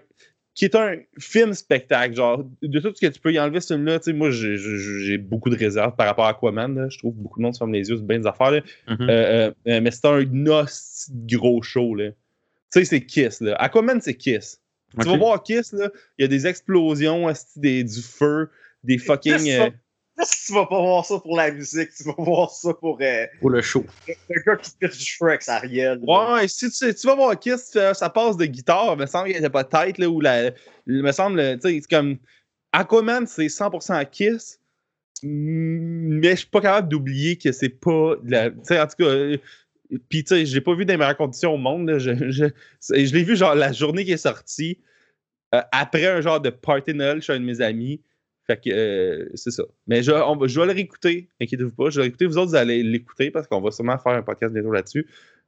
qui 0.59 0.65
est 0.65 0.75
un 0.75 0.97
film 1.21 1.55
spectacle, 1.55 2.17
genre, 2.17 2.45
de 2.63 2.81
tout 2.81 2.93
ce 2.93 3.01
que 3.01 3.13
tu 3.13 3.21
peux 3.21 3.33
y 3.33 3.39
enlever 3.39 3.61
ce 3.61 3.75
film-là, 3.75 4.01
tu 4.01 4.07
sais, 4.07 4.13
moi, 4.13 4.33
j'ai- 4.33 5.17
beaucoup 5.17 5.51
de 5.51 5.57
réserves 5.57 5.95
par 5.95 6.09
rapport 6.09 6.25
à 6.25 6.31
Aquaman, 6.31 6.75
là. 6.75 6.89
je 6.89 6.99
trouve 6.99 7.15
que 7.15 7.21
beaucoup 7.21 7.39
de 7.39 7.45
monde 7.45 7.55
se 7.55 7.59
ferme 7.59 7.73
les 7.73 7.89
yeux, 7.89 7.97
c'est 7.97 8.05
bien 8.05 8.19
des 8.19 8.27
affaires, 8.27 8.51
là. 8.51 8.61
Mhm. 8.89 8.97
Euh, 9.03 9.07
euh, 9.09 9.51
euh, 9.69 9.81
mais 9.81 9.93
c'est 9.93 10.05
un 10.07 10.25
gros 10.25 11.63
show, 11.63 11.95
là. 11.95 12.11
Tu 12.11 12.15
sais, 12.71 12.85
c'est 12.85 13.07
Kiss, 13.07 13.41
là. 13.41 13.55
Aquaman, 13.55 14.01
c'est 14.01 14.15
Kiss. 14.15 14.61
Tu 15.01 15.07
vas 15.07 15.17
voir 15.17 15.45
Kiss, 15.45 15.73
là, 15.75 15.91
il 16.19 16.23
y 16.23 16.25
a 16.25 16.29
des 16.29 16.49
explosions, 16.49 17.33
des, 17.55 17.85
du 17.85 18.03
feu, 18.03 18.51
des 18.83 18.99
fucking... 18.99 19.35
Qu'est-ce 20.19 20.31
Qu'est-ce 20.31 20.41
que 20.43 20.47
tu 20.47 20.53
vas 20.55 20.67
pas 20.67 20.81
voir 20.81 21.05
ça 21.05 21.19
pour 21.21 21.37
la 21.37 21.51
musique? 21.51 21.91
Tu 21.97 22.05
vas 22.05 22.15
voir 22.19 22.51
ça 22.51 22.75
pour 22.75 22.99
euh, 23.01 23.27
Pour 23.41 23.51
le 23.51 23.63
show. 23.63 23.85
le 24.07 24.43
gars 24.47 24.57
qui 24.57 24.71
pitch 24.81 24.99
du 25.19 25.25
avec 25.25 25.43
sa 25.43 25.59
rielle. 25.59 26.01
Ouais, 26.03 26.33
ouais, 26.33 26.49
si 26.49 26.71
tu, 26.71 26.95
tu 26.95 27.07
vas 27.07 27.15
voir 27.15 27.39
Kiss, 27.39 27.71
ça, 27.73 27.95
ça 27.95 28.11
passe 28.11 28.37
de 28.37 28.45
guitare, 28.47 28.95
il 28.95 29.01
me 29.01 29.07
semble 29.07 29.31
qu'il 29.31 29.39
n'y 29.41 29.47
a 29.47 29.51
pas 29.51 29.63
de 29.65 29.69
tête, 29.69 29.99
là, 29.99 30.09
ou 30.09 30.21
la... 30.21 30.47
Il 30.87 31.03
me 31.03 31.13
semble, 31.13 31.41
tu 31.61 31.69
sais, 31.69 31.81
c'est 31.83 31.91
comme... 31.97 32.17
Aquaman, 32.73 33.27
c'est 33.27 33.47
100% 33.47 34.05
Kiss, 34.11 34.61
mm, 35.23 36.19
mais 36.21 36.31
je 36.33 36.37
suis 36.37 36.47
pas 36.49 36.61
capable 36.61 36.89
d'oublier 36.89 37.37
que 37.37 37.53
c'est 37.53 37.69
pas... 37.69 38.17
de 38.23 38.31
la- 38.31 38.51
Tu 38.51 38.57
sais, 38.65 38.81
en 38.81 38.87
tout 38.87 38.97
cas... 38.99 39.05
euh, 39.05 39.37
Puis, 40.09 40.25
tu 40.25 40.35
sais, 40.35 40.47
j'ai 40.47 40.61
pas 40.61 40.75
vu 40.75 40.85
dans 40.85 40.93
les 40.95 40.99
meilleures 40.99 41.17
conditions 41.17 41.55
au 41.55 41.59
monde. 41.59 41.89
là. 41.89 41.99
Je, 41.99 42.31
je, 42.31 42.45
je 42.91 43.15
l'ai 43.15 43.23
vu, 43.25 43.37
genre, 43.37 43.55
la 43.55 43.73
journée 43.73 44.05
qui 44.05 44.13
est 44.13 44.17
sortie, 44.17 44.79
euh, 45.55 45.63
après 45.73 46.07
un 46.07 46.21
genre 46.21 46.41
de 46.41 46.51
party 46.51 46.93
Noël 46.95 47.23
chez 47.23 47.33
un 47.35 47.41
de 47.41 47.45
mes 47.45 47.61
amis. 47.61 48.03
Fait 48.49 48.59
que, 48.59 48.71
euh, 48.71 49.29
c'est 49.35 49.51
ça. 49.51 49.65
Mais 49.87 50.03
je, 50.03 50.11
je 50.11 50.61
vais 50.61 50.67
le 50.67 50.73
réécouter, 50.73 51.29
inquiétez-vous 51.41 51.71
pas. 51.71 51.91
Je 51.91 52.01
vais 52.01 52.07
l'écouter, 52.07 52.25
vous 52.25 52.39
autres, 52.39 52.51
vous 52.51 52.57
allez 52.57 52.83
l'écouter 52.83 53.31
parce 53.31 53.47
qu'on 53.47 53.61
va 53.61 53.71
sûrement 53.71 53.99
faire 53.99 54.13
un 54.13 54.23
podcast 54.23 54.55
bientôt 54.55 54.73
là-dessus. 54.73 55.07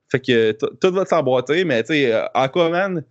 Fait 0.08 0.20
que 0.20 0.52
tout 0.52 0.92
va 0.92 1.06
s'emboîter, 1.06 1.64
mais 1.64 1.82
tu 1.82 1.94
sais, 1.94 2.12
euh, 2.12 2.26
Aquaman, 2.34 3.02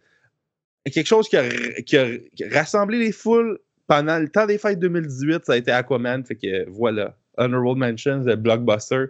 quelque 0.85 1.07
chose 1.07 1.27
qui 1.27 1.37
a, 1.37 1.49
qui 1.81 1.97
a 1.97 2.07
rassemblé 2.51 2.99
les 2.99 3.11
foules 3.11 3.57
pendant 3.87 4.19
le 4.19 4.29
temps 4.29 4.45
des 4.45 4.59
fêtes 4.59 4.79
2018, 4.79 5.45
ça 5.45 5.53
a 5.53 5.57
été 5.57 5.71
Aquaman. 5.71 6.23
Fait 6.23 6.35
que 6.35 6.69
voilà. 6.69 7.17
Honorable 7.37 7.79
Mentions, 7.79 8.25
blockbuster. 8.35 9.05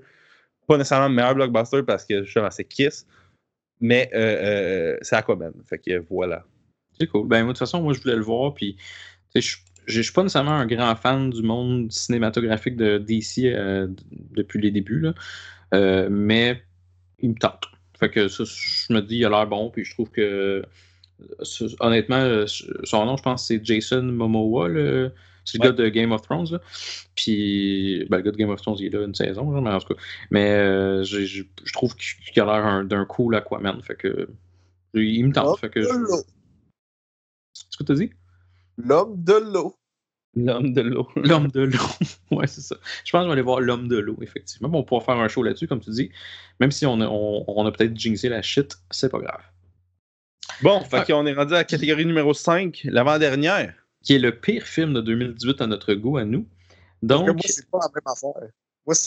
Pas 0.67 0.77
nécessairement 0.77 1.09
le 1.09 1.15
meilleur 1.15 1.35
blockbuster 1.35 1.83
parce 1.83 2.05
que 2.05 2.23
justement, 2.23 2.51
c'est 2.51 2.63
Kiss. 2.63 3.05
Mais 3.81 4.09
euh, 4.13 4.97
c'est 5.01 5.17
Aquaman. 5.17 5.51
Fait 5.67 5.79
que 5.79 5.99
voilà. 6.09 6.45
C'est 6.97 7.07
cool. 7.07 7.27
Ben, 7.27 7.43
moi, 7.43 7.53
de 7.53 7.57
toute 7.57 7.59
façon, 7.59 7.81
moi, 7.81 7.93
je 7.93 8.01
voulais 8.01 8.15
le 8.15 8.21
voir. 8.21 8.53
Puis, 8.53 8.75
tu 9.33 9.41
sais, 9.41 9.57
je 9.89 10.01
suis 10.01 10.13
pas 10.13 10.23
nécessairement 10.23 10.51
un 10.51 10.65
grand 10.65 10.95
fan 10.95 11.29
du 11.29 11.41
monde 11.43 11.91
cinématographique 11.91 12.75
de 12.77 12.97
DC 12.97 13.45
euh, 13.45 13.87
depuis 14.31 14.61
les 14.61 14.71
débuts, 14.71 14.99
là. 14.99 15.13
Euh, 15.73 16.07
mais 16.09 16.63
il 17.19 17.29
me 17.31 17.35
tente. 17.35 17.65
Fait 17.99 18.09
que 18.09 18.27
ça, 18.27 18.43
je 18.45 18.93
me 18.93 19.01
dis, 19.01 19.17
il 19.17 19.25
a 19.25 19.29
l'air 19.29 19.45
bon. 19.47 19.69
Puis, 19.69 19.83
je 19.83 19.91
trouve 19.93 20.09
que, 20.09 20.63
honnêtement, 21.79 22.45
son 22.83 23.05
nom, 23.05 23.17
je 23.17 23.23
pense, 23.23 23.47
c'est 23.47 23.63
Jason 23.63 24.03
Momoa. 24.03 24.67
le- 24.69 25.11
C'est 25.45 25.57
le 25.57 25.69
Ouais. 25.69 25.75
gars 25.75 25.83
de 25.83 25.89
Game 25.89 26.11
of 26.11 26.21
Thrones. 26.21 26.47
Là. 26.51 26.59
Puis, 27.15 28.05
ben, 28.09 28.17
le 28.17 28.23
gars 28.23 28.31
de 28.31 28.37
Game 28.37 28.49
of 28.51 28.61
Thrones, 28.61 28.75
il 28.79 28.85
est 28.85 28.89
là 28.89 29.03
une 29.03 29.15
saison, 29.15 29.51
genre, 29.51 29.61
mais 29.63 29.71
en 29.71 29.79
tout 29.79 29.93
cas. 29.95 29.99
Mais 30.29 30.51
euh, 30.51 31.03
je 31.03 31.43
trouve 31.73 31.95
qu'il 31.95 32.41
a 32.41 32.45
l'air 32.45 32.65
un- 32.65 32.83
d'un 32.83 33.03
cool 33.05 33.35
Aquaman. 33.35 33.81
Fait 33.81 33.95
que, 33.95 34.29
il 34.93 35.25
me 35.25 35.33
tente. 35.33 35.59
Fait 35.59 35.69
que, 35.71 35.81
je- 35.81 35.87
l'eau. 35.89 36.21
ce 37.53 37.77
que 37.77 37.83
tu 37.83 37.91
as 37.91 37.95
dit? 37.95 38.11
L'homme 38.77 39.21
de 39.23 39.33
l'eau. 39.51 39.75
L'homme 40.35 40.73
de 40.73 40.81
l'eau. 40.81 41.07
L'homme 41.15 41.47
de 41.49 41.61
l'eau. 41.61 41.79
ouais, 42.31 42.47
c'est 42.47 42.61
ça. 42.61 42.75
Je 43.03 43.11
pense 43.11 43.21
que 43.21 43.23
je 43.23 43.27
vais 43.27 43.33
aller 43.33 43.41
voir 43.41 43.59
l'homme 43.61 43.87
de 43.87 43.97
l'eau, 43.97 44.17
effectivement. 44.21 44.69
Bon, 44.69 44.79
on 44.79 44.83
pourra 44.83 45.01
faire 45.01 45.17
un 45.17 45.27
show 45.27 45.41
là-dessus, 45.43 45.67
comme 45.67 45.79
tu 45.79 45.89
dis. 45.89 46.11
Même 46.59 46.71
si 46.71 46.85
on 46.85 47.01
a, 47.01 47.07
on, 47.07 47.43
on 47.47 47.65
a 47.65 47.71
peut-être 47.71 47.97
jinxé 47.97 48.29
la 48.29 48.41
shit, 48.41 48.75
c'est 48.91 49.09
pas 49.09 49.19
grave. 49.19 49.41
Bon, 50.61 50.81
fait 50.81 50.97
Ouais. 50.99 51.05
qu'on 51.05 51.25
est 51.25 51.33
rendu 51.33 51.53
à 51.53 51.57
la 51.57 51.63
catégorie 51.63 52.05
numéro 52.05 52.33
5, 52.33 52.81
l'avant-dernière. 52.85 53.73
Qui 54.03 54.15
est 54.15 54.19
le 54.19 54.31
pire 54.39 54.63
film 54.63 54.93
de 54.93 55.01
2018 55.01 55.61
à 55.61 55.67
notre 55.67 55.93
goût, 55.93 56.17
à 56.17 56.25
nous. 56.25 56.43
Parce 57.07 57.21
que 57.21 57.25
Donc, 57.25 57.27
moi, 57.27 57.35
c'est 57.45 57.69
pas 57.69 57.79
la 57.81 57.89
même 57.93 58.13
affaire. 58.13 58.49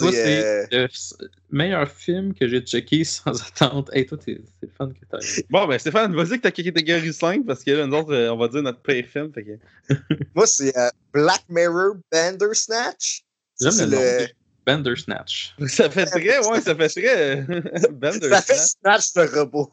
Moi, 0.01 0.12
c'est. 0.12 0.45
euh, 0.72 0.87
le 1.20 1.28
meilleur 1.51 1.91
film 1.91 2.35
que 2.35 2.47
j'ai 2.47 2.61
checké 2.61 3.03
sans 3.05 3.43
attente. 3.43 3.91
Hey, 3.93 4.07
toi, 4.07 4.16
t'es- 4.16 4.41
c'est 4.61 4.66
le 4.66 4.72
fun 4.72 4.91
que 4.91 5.05
t'as. 5.11 5.18
Bon, 5.51 5.66
ben 5.66 5.78
Stéphane, 5.78 6.14
vas-y 6.14 6.37
que 6.39 6.43
ta 6.43 6.51
catégorie 6.53 7.12
5, 7.12 7.45
parce 7.45 7.64
que 7.64 7.72
là, 7.72 7.87
nous 7.87 7.97
autres, 7.97 8.12
euh, 8.14 8.33
on 8.33 8.37
va 8.39 8.47
dire 8.49 8.62
notre 8.62 8.80
pire 8.80 9.05
film. 9.07 9.33
Fait 9.33 9.43
que... 9.45 9.59
Moi, 10.35 10.47
c'est 10.47 10.76
euh, 10.76 10.89
Black 11.12 11.43
Mirror 11.49 11.97
Bandersnatch. 12.12 13.24
J'aime 13.61 13.70
C'est 13.72 13.87
le 13.87 13.91
nom. 13.97 14.01
le- 14.01 14.26
Bandersnatch. 14.64 15.55
Ça 15.66 15.91
fait 15.91 16.07
très, 16.07 16.39
ouais, 16.47 16.61
ça 16.61 16.76
fait 16.76 16.89
très. 16.89 17.43
Bender, 17.91 18.28
Ça 18.28 18.41
fait? 18.43 18.55
Snatch 18.55 19.12
de 19.14 19.22
robot. 19.37 19.72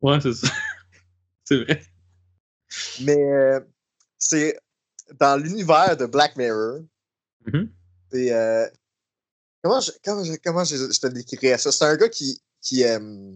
Ouais, 0.00 0.20
c'est 0.20 0.32
ça. 0.34 0.48
c'est 1.44 1.64
vrai. 1.64 1.82
Mais 3.00 3.16
euh, 3.18 3.60
c'est 4.16 4.56
dans 5.18 5.36
l'univers 5.42 5.96
de 5.96 6.06
Black 6.06 6.36
Mirror. 6.36 6.82
Mhm. 7.46 7.68
C'est. 8.12 8.32
euh, 8.32 8.66
comment 9.64 9.80
je, 9.80 9.90
comment, 10.04 10.22
je, 10.24 10.32
comment 10.44 10.64
je, 10.64 10.76
je 10.76 11.00
te 11.00 11.06
décrirais 11.08 11.58
ça? 11.58 11.72
C'est 11.72 11.84
un 11.84 11.96
gars 11.96 12.08
qui. 12.08 12.40
qui 12.60 12.84
euh, 12.84 13.32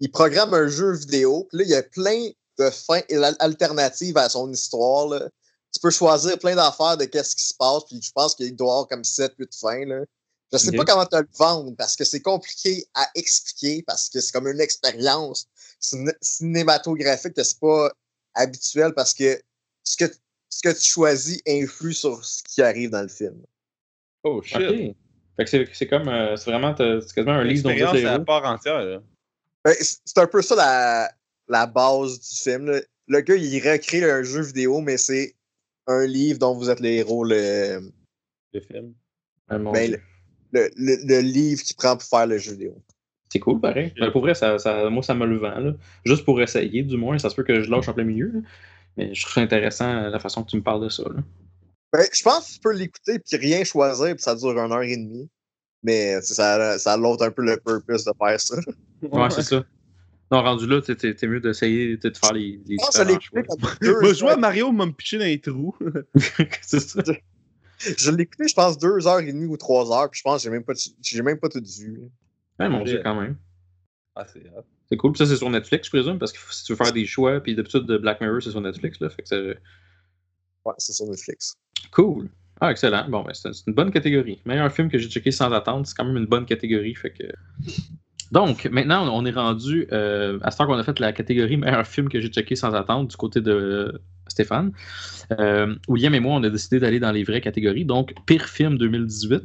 il 0.00 0.10
programme 0.10 0.52
un 0.54 0.68
jeu 0.68 0.92
vidéo. 0.92 1.46
Puis 1.48 1.58
là, 1.58 1.64
il 1.64 1.70
y 1.70 1.74
a 1.74 1.82
plein 1.82 2.28
de 2.58 2.70
fins 2.70 3.02
al- 3.10 3.36
alternatives 3.38 4.16
à 4.18 4.28
son 4.28 4.52
histoire. 4.52 5.08
Là. 5.08 5.28
Tu 5.72 5.80
peux 5.80 5.90
choisir 5.90 6.38
plein 6.38 6.54
d'affaires 6.54 6.96
de 6.96 7.04
qu'est-ce 7.04 7.34
qui 7.34 7.44
se 7.44 7.54
passe. 7.54 7.84
Puis 7.88 8.00
je 8.02 8.10
pense 8.12 8.34
qu'il 8.34 8.54
doit 8.54 8.72
avoir 8.72 8.88
comme 8.88 9.02
7-8 9.02 9.58
fins. 9.58 9.84
Là. 9.86 10.04
Je 10.52 10.58
sais 10.58 10.70
pas 10.76 10.84
comment 10.84 11.06
te 11.06 11.16
le 11.16 11.28
vendre 11.36 11.74
parce 11.76 11.96
que 11.96 12.04
c'est 12.04 12.20
compliqué 12.20 12.86
à 12.94 13.08
expliquer 13.14 13.82
parce 13.86 14.08
que 14.08 14.20
c'est 14.20 14.30
comme 14.32 14.46
une 14.46 14.60
expérience 14.60 15.46
ciné- 15.80 16.14
cinématographique 16.20 17.34
que 17.34 17.42
c'est 17.42 17.58
pas 17.58 17.90
habituel 18.34 18.92
parce 18.94 19.14
que 19.14 19.40
ce 19.84 19.96
que 19.96 20.12
ce 20.50 20.60
que 20.62 20.76
tu 20.76 20.84
choisis 20.84 21.40
influe 21.48 21.94
sur 21.94 22.24
ce 22.24 22.42
qui 22.44 22.62
arrive 22.62 22.90
dans 22.90 23.02
le 23.02 23.08
film. 23.08 23.42
Oh 24.24 24.42
shit. 24.42 24.58
Fait 25.36 25.44
que 25.44 25.50
c'est- 25.50 25.68
c'est 25.72 25.86
comme. 25.86 26.08
euh, 26.08 26.36
c'est 26.36 26.50
vraiment. 26.50 26.74
C'est 26.76 27.14
quasiment 27.14 27.34
un 27.34 27.44
livre 27.44 27.62
dont 27.64 27.74
vous 27.76 27.84
à 27.84 27.98
héros. 27.98 28.24
part 28.24 28.44
entière. 28.44 29.00
Ben, 29.64 29.74
c'est 29.78 30.18
un 30.18 30.26
peu 30.26 30.42
ça 30.42 30.54
la, 30.56 31.10
la 31.48 31.66
base 31.66 32.20
du 32.20 32.36
film. 32.36 32.66
là. 32.66 32.80
Le 33.06 33.20
gars, 33.20 33.34
il 33.36 33.58
recrée 33.70 34.10
un 34.10 34.22
jeu 34.22 34.42
vidéo, 34.42 34.80
mais 34.80 34.96
c'est 34.96 35.34
un 35.86 36.06
livre 36.06 36.38
dont 36.38 36.54
vous 36.54 36.70
êtes 36.70 36.80
les 36.80 36.94
héros, 36.96 37.24
le, 37.24 37.80
Le 38.52 38.60
film. 38.60 38.94
Ah, 39.48 39.58
ben, 39.58 39.90
le, 39.92 39.98
le, 40.52 40.70
le- 40.76 41.06
le 41.06 41.20
livre 41.20 41.62
qu'il 41.62 41.76
prend 41.76 41.96
pour 41.96 42.08
faire 42.08 42.26
le 42.26 42.38
jeu 42.38 42.52
vidéo. 42.52 42.80
C'est 43.30 43.40
cool, 43.40 43.60
pareil. 43.60 43.92
Ben, 43.98 44.10
pour 44.10 44.22
vrai, 44.22 44.34
ça, 44.34 44.58
ça- 44.58 44.88
moi, 44.88 45.02
ça 45.02 45.14
me 45.14 45.26
le 45.26 45.36
vend. 45.38 45.58
Là. 45.58 45.72
Juste 46.06 46.24
pour 46.24 46.40
essayer, 46.40 46.82
du 46.84 46.96
moins. 46.96 47.18
Ça 47.18 47.28
se 47.28 47.34
peut 47.34 47.42
que 47.42 47.60
je 47.60 47.70
lâche 47.70 47.88
en 47.88 47.92
plein 47.92 48.04
milieu. 48.04 48.28
là. 48.32 48.40
Mais 48.96 49.12
je 49.12 49.20
trouve 49.22 49.34
ça 49.34 49.40
intéressant 49.40 50.08
la 50.08 50.18
façon 50.20 50.44
que 50.44 50.50
tu 50.50 50.56
me 50.56 50.62
parles 50.62 50.84
de 50.84 50.88
ça. 50.88 51.02
Là. 51.02 51.20
Ben, 51.94 52.04
je 52.12 52.22
pense 52.24 52.48
que 52.48 52.52
tu 52.54 52.58
peux 52.58 52.72
l'écouter 52.72 53.20
puis 53.20 53.36
rien 53.36 53.62
choisir 53.62 54.16
puis 54.16 54.22
ça 54.22 54.34
dure 54.34 54.50
une 54.50 54.72
heure 54.72 54.82
et 54.82 54.96
demie. 54.96 55.30
Mais 55.84 56.20
ça, 56.22 56.76
ça 56.76 56.96
l'autre 56.96 57.24
un 57.24 57.30
peu 57.30 57.42
le 57.42 57.56
purpose 57.56 58.04
de 58.04 58.10
faire 58.18 58.40
ça. 58.40 58.56
Ouais, 59.00 59.30
c'est 59.30 59.42
ça. 59.42 59.64
Non, 60.32 60.42
rendu 60.42 60.66
là, 60.66 60.82
t'es- 60.82 60.96
t'es 60.96 61.14
t'es 61.14 61.28
mieux 61.28 61.38
d'essayer 61.38 61.96
de 61.96 62.12
faire 62.16 62.32
les, 62.32 62.60
les 62.66 62.78
l'ai 63.04 63.12
écouté 63.12 63.26
choix. 63.28 63.42
comme 63.44 63.70
deux 63.80 64.24
Moi. 64.24 64.36
Mario 64.36 64.72
m'a 64.72 64.86
me 64.86 64.92
pitcher 64.92 65.18
dans 65.18 65.24
les 65.24 65.40
trous. 65.40 65.76
c'est 66.62 66.80
ça. 66.80 67.00
Je 67.78 68.10
l'ai 68.10 68.22
écouté, 68.24 68.48
je 68.48 68.54
pense, 68.54 68.76
deux 68.76 69.06
heures 69.06 69.20
et 69.20 69.32
demie 69.32 69.46
ou 69.46 69.56
trois 69.56 69.92
heures, 69.96 70.10
puis 70.10 70.18
je 70.18 70.22
pense 70.24 70.38
que 70.42 70.44
j'ai 70.44 70.50
même 70.50 70.64
pas, 70.64 70.72
j'ai 71.00 71.22
même 71.22 71.38
pas 71.38 71.48
tout 71.48 71.62
vu. 71.78 72.10
Ouais, 72.58 72.68
mon 72.68 72.82
Dieu, 72.82 73.00
quand 73.04 73.20
même. 73.20 73.36
Ah, 74.16 74.26
c'est 74.32 74.40
hot. 74.48 74.64
C'est 74.88 74.96
cool. 74.96 75.12
Puis 75.12 75.18
ça, 75.18 75.26
c'est 75.26 75.36
sur 75.36 75.50
Netflix, 75.50 75.86
je 75.86 75.90
présume, 75.90 76.18
parce 76.18 76.32
que 76.32 76.38
si 76.50 76.64
tu 76.64 76.72
veux 76.72 76.76
faire 76.76 76.92
des 76.92 77.06
choix, 77.06 77.40
puis 77.40 77.54
d'habitude, 77.54 77.84
de 77.86 77.98
Black 77.98 78.20
Mirror, 78.20 78.42
c'est 78.42 78.50
sur 78.50 78.60
Netflix. 78.60 78.98
Là, 79.00 79.10
fait 79.10 79.22
que 79.22 79.28
c'est 79.28 79.58
Ouais, 80.64 80.74
c'est 80.78 80.92
sur 80.92 81.06
Netflix. 81.06 81.54
Cool. 81.90 82.28
Ah, 82.60 82.70
excellent. 82.70 83.06
Bon, 83.08 83.22
ben, 83.22 83.32
c'est 83.34 83.50
une 83.66 83.74
bonne 83.74 83.90
catégorie. 83.90 84.40
Meilleur 84.46 84.72
film 84.72 84.88
que 84.88 84.98
j'ai 84.98 85.08
checké 85.08 85.30
sans 85.30 85.52
attendre, 85.52 85.86
c'est 85.86 85.94
quand 85.94 86.04
même 86.04 86.16
une 86.16 86.26
bonne 86.26 86.46
catégorie. 86.46 86.94
Fait 86.94 87.10
que... 87.10 87.24
Donc, 88.32 88.64
maintenant, 88.66 89.08
on 89.14 89.24
est 89.26 89.32
rendu 89.32 89.86
euh, 89.92 90.38
à 90.42 90.50
ce 90.50 90.58
temps 90.58 90.66
qu'on 90.66 90.78
a 90.78 90.84
fait 90.84 90.98
la 90.98 91.12
catégorie 91.12 91.56
meilleur 91.56 91.86
film 91.86 92.08
que 92.08 92.20
j'ai 92.20 92.28
checké 92.28 92.56
sans 92.56 92.72
attendre 92.74 93.08
du 93.08 93.16
côté 93.16 93.40
de 93.40 94.00
Stéphane. 94.28 94.72
Euh, 95.38 95.74
William 95.88 96.14
et 96.14 96.20
moi, 96.20 96.34
on 96.34 96.42
a 96.42 96.50
décidé 96.50 96.78
d'aller 96.80 97.00
dans 97.00 97.12
les 97.12 97.24
vraies 97.24 97.40
catégories. 97.40 97.84
Donc, 97.84 98.14
pire 98.26 98.48
film 98.48 98.78
2018. 98.78 99.42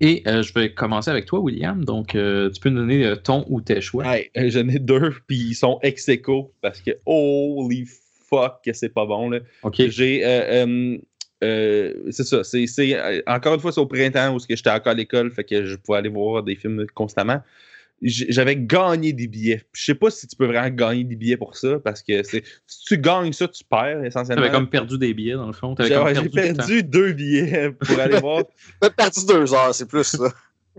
Et 0.00 0.22
euh, 0.26 0.42
je 0.42 0.52
vais 0.54 0.74
commencer 0.74 1.10
avec 1.10 1.26
toi, 1.26 1.38
William. 1.38 1.84
Donc, 1.84 2.08
tu 2.08 2.60
peux 2.60 2.70
nous 2.70 2.80
donner 2.80 3.14
ton 3.22 3.44
ou 3.48 3.60
tes 3.60 3.80
choix. 3.80 4.04
Euh, 4.06 4.48
j'en 4.48 4.68
ai 4.68 4.78
deux, 4.78 5.14
puis 5.28 5.38
ils 5.38 5.54
sont 5.54 5.78
ex 5.82 6.08
aequo 6.08 6.52
parce 6.60 6.80
que 6.80 6.90
holy 7.06 7.86
fuck 8.32 8.62
que 8.64 8.72
c'est 8.72 8.88
pas 8.88 9.06
bon. 9.06 9.30
Là. 9.30 9.40
OK. 9.62 9.88
J'ai. 9.88 10.24
euh, 10.24 10.66
euh, 10.66 10.98
euh, 11.44 11.94
c'est 12.10 12.24
ça. 12.24 12.44
C'est, 12.44 13.22
encore 13.26 13.54
une 13.54 13.60
fois, 13.60 13.72
c'est 13.72 13.80
au 13.80 13.86
printemps 13.86 14.34
où 14.34 14.38
ce 14.38 14.46
que 14.46 14.54
j'étais 14.54 14.70
encore 14.70 14.92
à 14.92 14.94
l'école, 14.94 15.30
fait 15.32 15.44
que 15.44 15.64
je 15.64 15.76
pouvais 15.76 15.98
aller 15.98 16.08
voir 16.08 16.42
des 16.42 16.54
films 16.54 16.86
constamment. 16.94 17.42
J'avais 18.00 18.56
gagné 18.56 19.12
des 19.12 19.28
billets. 19.28 19.62
Je 19.72 19.84
sais 19.84 19.94
pas 19.94 20.10
si 20.10 20.26
tu 20.26 20.34
peux 20.34 20.46
vraiment 20.46 20.70
gagner 20.70 21.04
des 21.04 21.14
billets 21.14 21.36
pour 21.36 21.56
ça, 21.56 21.78
parce 21.78 22.02
que 22.02 22.22
si 22.24 22.42
tu 22.84 22.98
gagnes 22.98 23.32
ça, 23.32 23.46
tu 23.46 23.62
perds 23.64 24.04
essentiellement. 24.04 24.42
T'avais 24.42 24.52
comme 24.52 24.68
perdu 24.68 24.98
des 24.98 25.14
billets, 25.14 25.34
dans 25.34 25.46
le 25.46 25.52
fond. 25.52 25.76
J'ai, 25.78 26.28
perdu 26.28 26.82
deux 26.82 27.12
billets 27.12 27.70
pour 27.80 28.00
aller 28.00 28.18
voir. 28.18 28.44
Peut-être 28.80 28.96
parti 28.96 29.24
deux 29.24 29.54
heures, 29.54 29.72
c'est 29.72 29.86
plus 29.86 30.04
ça. 30.04 30.32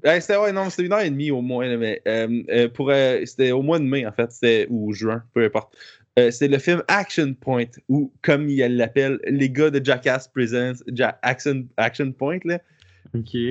Ouais, 0.04 0.20
c'était, 0.22 0.38
ouais, 0.38 0.52
non, 0.52 0.70
c'était 0.70 0.84
une 0.84 0.94
heure 0.94 1.02
et 1.02 1.10
demie 1.10 1.32
au 1.32 1.42
moins, 1.42 1.78
mais 1.78 2.02
euh, 2.08 2.44
euh, 2.50 2.70
pour, 2.70 2.90
euh, 2.90 3.22
c'était 3.26 3.52
au 3.52 3.62
mois 3.62 3.80
de 3.80 3.86
mai, 3.86 4.06
en 4.06 4.12
fait, 4.12 4.32
c'était, 4.32 4.68
ou 4.70 4.92
juin, 4.92 5.24
peu 5.34 5.46
importe. 5.46 5.76
Euh, 6.20 6.30
c'est 6.30 6.48
le 6.48 6.60
film 6.60 6.84
Action 6.88 7.34
Point, 7.34 7.66
ou 7.90 8.14
comme 8.22 8.48
il 8.50 8.60
l'appelle, 8.78 9.20
les 9.28 9.50
gars 9.50 9.72
de 9.72 9.84
Jackass 9.84 10.28
Presents 10.28 10.84
Ja- 10.88 11.18
Action, 11.24 11.66
Action 11.78 12.12
Point. 12.12 12.40
Là. 12.46 12.60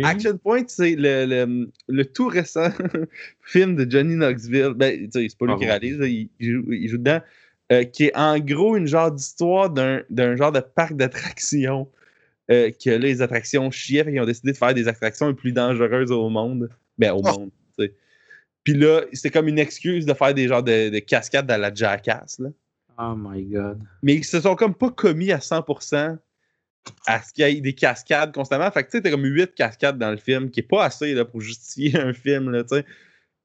Action 0.04 0.38
Point, 0.38 0.64
c'est 0.68 0.94
le, 0.96 1.24
le, 1.26 1.70
le 1.88 2.04
tout 2.04 2.26
récent 2.28 2.68
film 3.42 3.76
de 3.76 3.88
Johnny 3.90 4.14
Knoxville. 4.14 4.74
Ben, 4.76 4.96
tu 4.96 5.10
sais, 5.22 5.26
c'est 5.28 5.38
pas 5.38 5.46
lui 5.46 5.54
Ah 5.56 5.58
qui 5.58 5.66
réalise, 5.66 5.98
là, 5.98 6.06
il, 6.06 6.28
joue, 6.40 6.72
il 6.72 6.88
joue 6.88 6.98
dedans. 6.98 7.20
euh, 7.72 7.84
qui 7.84 8.04
est 8.04 8.16
en 8.16 8.38
gros 8.38 8.76
une 8.76 8.86
genre 8.86 9.10
d'histoire 9.10 9.70
d'un, 9.70 10.02
genre 10.36 10.52
de 10.52 10.60
parc 10.60 10.94
d'attractions. 10.94 11.88
euh, 12.50 12.70
que 12.70 12.90
là, 12.90 12.98
les 12.98 13.22
attractions 13.22 13.70
chiaient, 13.70 14.04
fait 14.04 14.10
qu'ils 14.12 14.20
ont 14.20 14.24
décidé 14.26 14.52
de 14.52 14.56
faire 14.56 14.74
des 14.74 14.88
attractions 14.88 15.28
les 15.28 15.34
plus 15.34 15.52
dangereuses 15.52 16.10
au 16.12 16.28
monde. 16.28 16.68
Ben, 16.98 17.12
au 17.12 17.22
Oh. 17.24 17.38
monde. 17.40 17.50
Puis 18.64 18.74
là, 18.74 19.02
c'était 19.12 19.30
comme 19.30 19.48
une 19.48 19.58
excuse 19.58 20.06
de 20.06 20.14
faire 20.14 20.34
des 20.34 20.48
genres 20.48 20.62
de, 20.62 20.88
de 20.90 20.98
cascades 21.00 21.50
à 21.50 21.58
la 21.58 21.72
Jackass, 21.74 22.38
là. 22.38 22.48
Oh 22.98 23.14
my 23.16 23.42
god. 23.44 23.80
Mais 24.02 24.14
ils 24.16 24.24
se 24.24 24.40
sont 24.40 24.54
comme 24.54 24.74
pas 24.74 24.90
commis 24.90 25.32
à 25.32 25.38
100% 25.38 26.18
à 27.06 27.22
ce 27.22 27.32
qu'il 27.32 27.46
y 27.46 27.48
ait 27.56 27.60
des 27.60 27.74
cascades 27.74 28.32
constamment. 28.32 28.70
Fait 28.70 28.82
que 28.84 28.90
tu 28.90 28.98
sais, 28.98 29.02
t'as 29.02 29.10
comme 29.10 29.24
8 29.24 29.54
cascades 29.54 29.98
dans 29.98 30.10
le 30.10 30.16
film, 30.16 30.50
qui 30.50 30.60
est 30.60 30.64
pas 30.68 30.84
assez 30.84 31.14
là, 31.14 31.24
pour 31.24 31.40
justifier 31.40 31.96
un 32.00 32.12
film, 32.12 32.50
là, 32.50 32.62
tu 32.64 32.76
sais. 32.76 32.84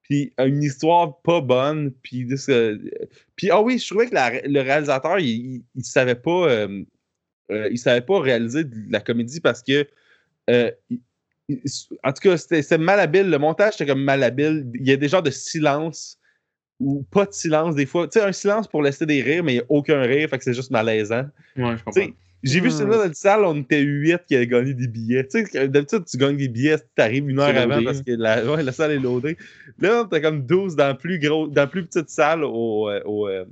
Puis 0.03 0.34
une 0.38 0.63
histoire 0.63 1.22
pas 1.22 1.41
bonne, 1.41 1.91
puis... 2.01 2.28
ce- 2.38 2.80
Puis, 3.36 3.49
ah 3.49 3.61
oui, 3.61 3.78
je 3.78 3.88
trouvais 3.89 4.07
que 4.07 4.15
la- 4.15 4.41
le 4.41 4.61
réalisateur, 4.61 5.20
il, 5.20 5.28
il, 5.28 5.63
il 5.76 5.84
savait 5.84 6.15
pas... 6.15 6.49
euh, 6.49 6.84
euh, 7.51 7.68
il 7.72 7.78
savait 7.78 8.01
pas 8.01 8.20
réaliser 8.20 8.63
de 8.65 8.76
la 8.91 8.99
comédie 9.01 9.39
parce 9.41 9.61
que... 9.63 9.88
euh, 10.49 10.72
il- 10.89 11.01
en 12.03 12.13
tout 12.13 12.21
cas, 12.21 12.37
c'était 12.37 12.77
malhabile. 12.77 13.29
Le 13.29 13.37
montage, 13.37 13.73
c'était 13.73 13.85
comme 13.87 14.03
malhabile. 14.03 14.69
Il 14.73 14.87
y 14.87 14.91
a 14.91 14.97
des 14.97 15.07
genres 15.07 15.23
de 15.23 15.31
silence 15.31 16.19
ou 16.79 17.03
pas 17.09 17.25
de 17.25 17.33
silence 17.33 17.75
des 17.75 17.85
fois. 17.85 18.07
Tu 18.07 18.19
sais, 18.19 18.25
un 18.25 18.31
silence 18.31 18.67
pour 18.67 18.81
laisser 18.83 19.05
des 19.05 19.21
rires, 19.21 19.43
mais 19.43 19.53
il 19.53 19.55
n'y 19.57 19.61
a 19.61 19.65
aucun 19.69 20.01
rire, 20.01 20.29
fait 20.29 20.37
que 20.37 20.43
c'est 20.43 20.53
juste 20.53 20.71
malaisant. 20.71 21.25
Ouais, 21.55 21.77
je 21.77 21.83
comprends. 21.83 22.01
j'ai 22.43 22.59
vu 22.59 22.67
Hmm. 22.67 22.71
celui-là 22.71 22.97
dans 22.97 23.03
la 23.05 23.13
salle, 23.13 23.45
on 23.45 23.59
était 23.61 23.81
8 23.81 24.19
qui 24.27 24.35
avaient 24.35 24.45
gagné 24.47 24.73
des 24.73 24.87
billets. 24.87 25.25
Tu 25.27 25.45
sais, 25.45 25.67
d'habitude, 25.67 26.05
tu 26.05 26.17
gagnes 26.17 26.37
des 26.37 26.49
billets, 26.49 26.77
tu 26.77 27.01
arrives 27.01 27.27
une 27.29 27.39
heure 27.39 27.47
avant 27.57 27.83
parce 27.83 28.01
que 28.03 28.11
la, 28.11 28.45
ouais, 28.45 28.61
la 28.61 28.71
salle 28.71 28.91
est 28.91 28.99
loadée. 28.99 29.37
Là, 29.79 30.07
t'as 30.09 30.19
comme 30.19 30.45
12 30.45 30.75
dans 30.75 30.87
la 30.87 30.93
plus, 30.93 31.17
gros, 31.17 31.47
dans 31.47 31.61
la 31.61 31.67
plus 31.67 31.83
petite 31.85 32.09
salle 32.09 32.43
au, 32.43 32.89
euh, 32.89 33.01
au, 33.05 33.27
euh, 33.27 33.45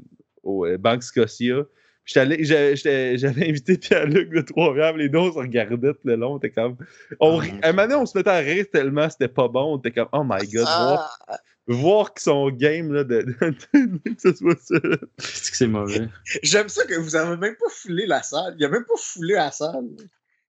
au, 0.43 0.65
euh, 0.65 0.77
Banque 0.77 1.01
Scotia. 1.01 1.63
J'avais 2.06 3.49
invité 3.49 3.78
Pierre-Luc 3.78 4.30
de 4.30 4.41
Trois-Rivières, 4.41 4.95
les 4.95 5.10
deux, 5.10 5.18
on 5.18 5.32
se 5.34 5.38
regardait 5.39 5.93
tout 5.93 5.99
le 6.03 6.16
long. 6.16 6.34
On 6.34 6.38
était 6.38 6.51
comme. 6.51 6.78
On, 7.20 7.38
ri- 7.38 7.51
Ah, 7.64 7.70
un 7.70 7.72
moment 7.74 7.84
donné, 7.88 7.95
on 7.95 8.06
se 8.06 8.18
mettait 8.18 8.30
à 8.30 8.38
rire 8.38 8.66
tellement 8.72 9.10
c'était 9.10 9.28
pas 9.28 9.47
bon. 9.47 9.74
On 9.74 9.78
était 9.80 9.91
comme, 9.91 10.10
oh 10.12 10.24
my 10.24 10.47
god, 10.47 10.66
voir, 10.66 11.20
Ah, 11.28 11.38
voir 11.68 12.14
qu'ils 12.14 12.22
sont 12.22 12.49
game 12.51 12.93
là, 12.93 13.03
de, 13.03 13.22
de- 13.24 14.10
que 14.14 14.22
ce 14.22 14.34
soit 14.36 14.56
ça. 14.62 14.76
C'est 15.18 15.51
que 15.51 15.58
c'est 15.58 15.68
mauvais? 15.68 16.08
J'aime 16.43 16.70
ça 16.70 16.86
que 16.86 16.93
vous 16.95 17.16
avez 17.16 17.38
même 17.38 17.56
pas 17.56 17.70
foulé 17.72 18.06
la 18.06 18.22
salle. 18.22 18.56
Il 18.60 18.66
a 18.66 18.70
même 18.70 18.86
pas 18.86 18.97
foulé 18.99 19.34
la 19.34 19.51
salle. 19.51 19.86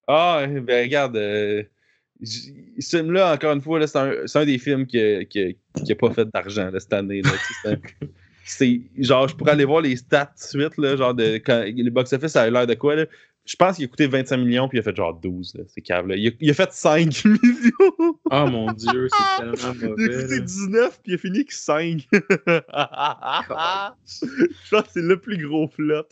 Ah, 0.06 0.44
ben 0.46 0.84
regarde, 0.84 1.16
euh, 1.16 1.62
ce 2.22 2.96
film-là, 2.98 3.32
encore 3.34 3.52
une 3.52 3.60
fois, 3.62 3.78
là, 3.78 3.86
c'est 3.86 3.98
un, 3.98 4.12
c'est 4.26 4.38
un 4.38 4.44
des 4.44 4.58
films 4.58 4.86
qui 4.86 4.98
n'a 4.98 5.24
qui, 5.24 5.40
a- 5.40 5.80
qui 5.82 5.92
a 5.92 5.96
pas 5.96 6.10
fait 6.12 6.28
d'argent 6.32 6.70
cette 6.78 6.92
année. 6.92 7.22
Là, 7.22 7.30
c'est 8.46 8.80
genre, 8.98 9.28
je 9.28 9.34
pourrais 9.36 9.52
aller 9.52 9.64
voir 9.64 9.80
les 9.82 9.96
stats 9.96 10.26
tout 10.26 10.56
de 10.58 10.62
suite, 10.62 10.76
là, 10.78 10.96
genre 10.96 11.14
de 11.14 11.36
quand 11.38 11.64
les 11.66 11.90
box-office, 11.90 12.32
ça 12.32 12.42
a 12.42 12.50
l'air 12.50 12.66
de 12.66 12.74
quoi, 12.74 12.94
là. 12.96 13.06
Je 13.48 13.54
pense 13.54 13.76
qu'il 13.76 13.84
a 13.84 13.88
coûté 13.88 14.08
25 14.08 14.38
millions, 14.38 14.68
puis 14.68 14.78
il 14.78 14.80
a 14.80 14.82
fait 14.82 14.96
genre 14.96 15.14
12, 15.14 15.54
là, 15.54 15.62
c'est 15.68 15.80
cave, 15.80 16.08
là. 16.08 16.16
Il 16.16 16.26
a, 16.26 16.30
il 16.40 16.50
a 16.50 16.54
fait 16.54 16.72
5 16.72 17.24
millions! 17.24 18.18
Oh 18.30 18.46
mon 18.50 18.72
dieu, 18.72 19.06
c'est 19.08 19.36
tellement 19.38 19.72
Il 19.78 19.84
a 19.84 19.88
mauvais. 19.88 20.04
coûté 20.08 20.26
là. 20.34 20.38
19, 20.40 21.00
puis 21.02 21.12
il 21.12 21.14
a 21.14 21.18
fini 21.18 21.44
que 21.44 21.54
5. 21.54 22.08
Je 24.06 24.70
pense 24.70 24.82
que 24.82 24.90
c'est 24.94 25.02
le 25.02 25.16
plus 25.20 25.38
gros 25.38 25.68
flop. 25.68 26.06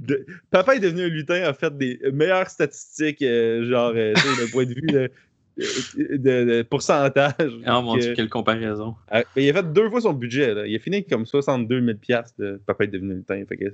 De- 0.00 0.26
Papa 0.50 0.76
est 0.76 0.80
devenu 0.80 1.02
un 1.04 1.08
lutin, 1.08 1.42
a 1.44 1.52
fait 1.54 1.76
des 1.76 1.98
meilleures 2.12 2.48
statistiques, 2.50 3.22
euh, 3.22 3.64
genre, 3.68 3.92
euh, 3.94 4.12
d'un 4.14 4.50
point 4.52 4.64
de 4.66 4.74
vue 4.74 4.82
de, 4.82 5.10
de- 5.56 6.16
de 6.18 6.62
pourcentage. 6.62 7.34
Oh 7.40 7.82
mon 7.82 7.96
dieu, 7.96 8.14
quelle 8.14 8.28
comparaison. 8.28 8.94
euh, 9.12 9.22
mais 9.36 9.44
il 9.44 9.50
a 9.50 9.54
fait 9.54 9.72
deux 9.72 9.88
fois 9.90 10.00
son 10.00 10.12
budget. 10.12 10.52
là. 10.54 10.66
Il 10.66 10.74
a 10.74 10.78
fini 10.78 11.04
comme 11.04 11.26
62 11.26 11.80
000 11.80 11.98
de 12.38 12.60
Papa 12.66 12.84
est 12.84 12.88
devenu 12.88 13.12
un 13.12 13.16
lutin. 13.16 13.42
Fait 13.48 13.56
que 13.56 13.64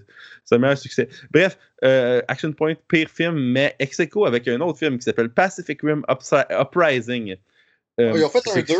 c'est 0.45 0.55
un 0.55 0.59
meilleur 0.59 0.76
succès. 0.78 1.09
Bref, 1.31 1.59
euh, 1.85 2.20
Action 2.28 2.53
Point, 2.53 2.74
pire 2.89 3.09
film, 3.09 3.39
mais 3.39 3.74
ex 3.78 3.99
aequo 4.01 4.26
avec 4.26 4.47
un 4.49 4.61
autre 4.61 4.78
film 4.78 4.99
qui 4.99 5.05
s'appelle 5.05 5.31
Pacific 5.31 5.81
Rim 5.83 6.03
Upsi- 6.09 6.47
Uprising. 6.51 7.37
Euh, 8.01 8.12
Ils 8.14 8.24
ont 8.24 8.28
fait 8.28 8.39
un 8.49 8.53
c'est- 8.53 8.68
2. 8.68 8.74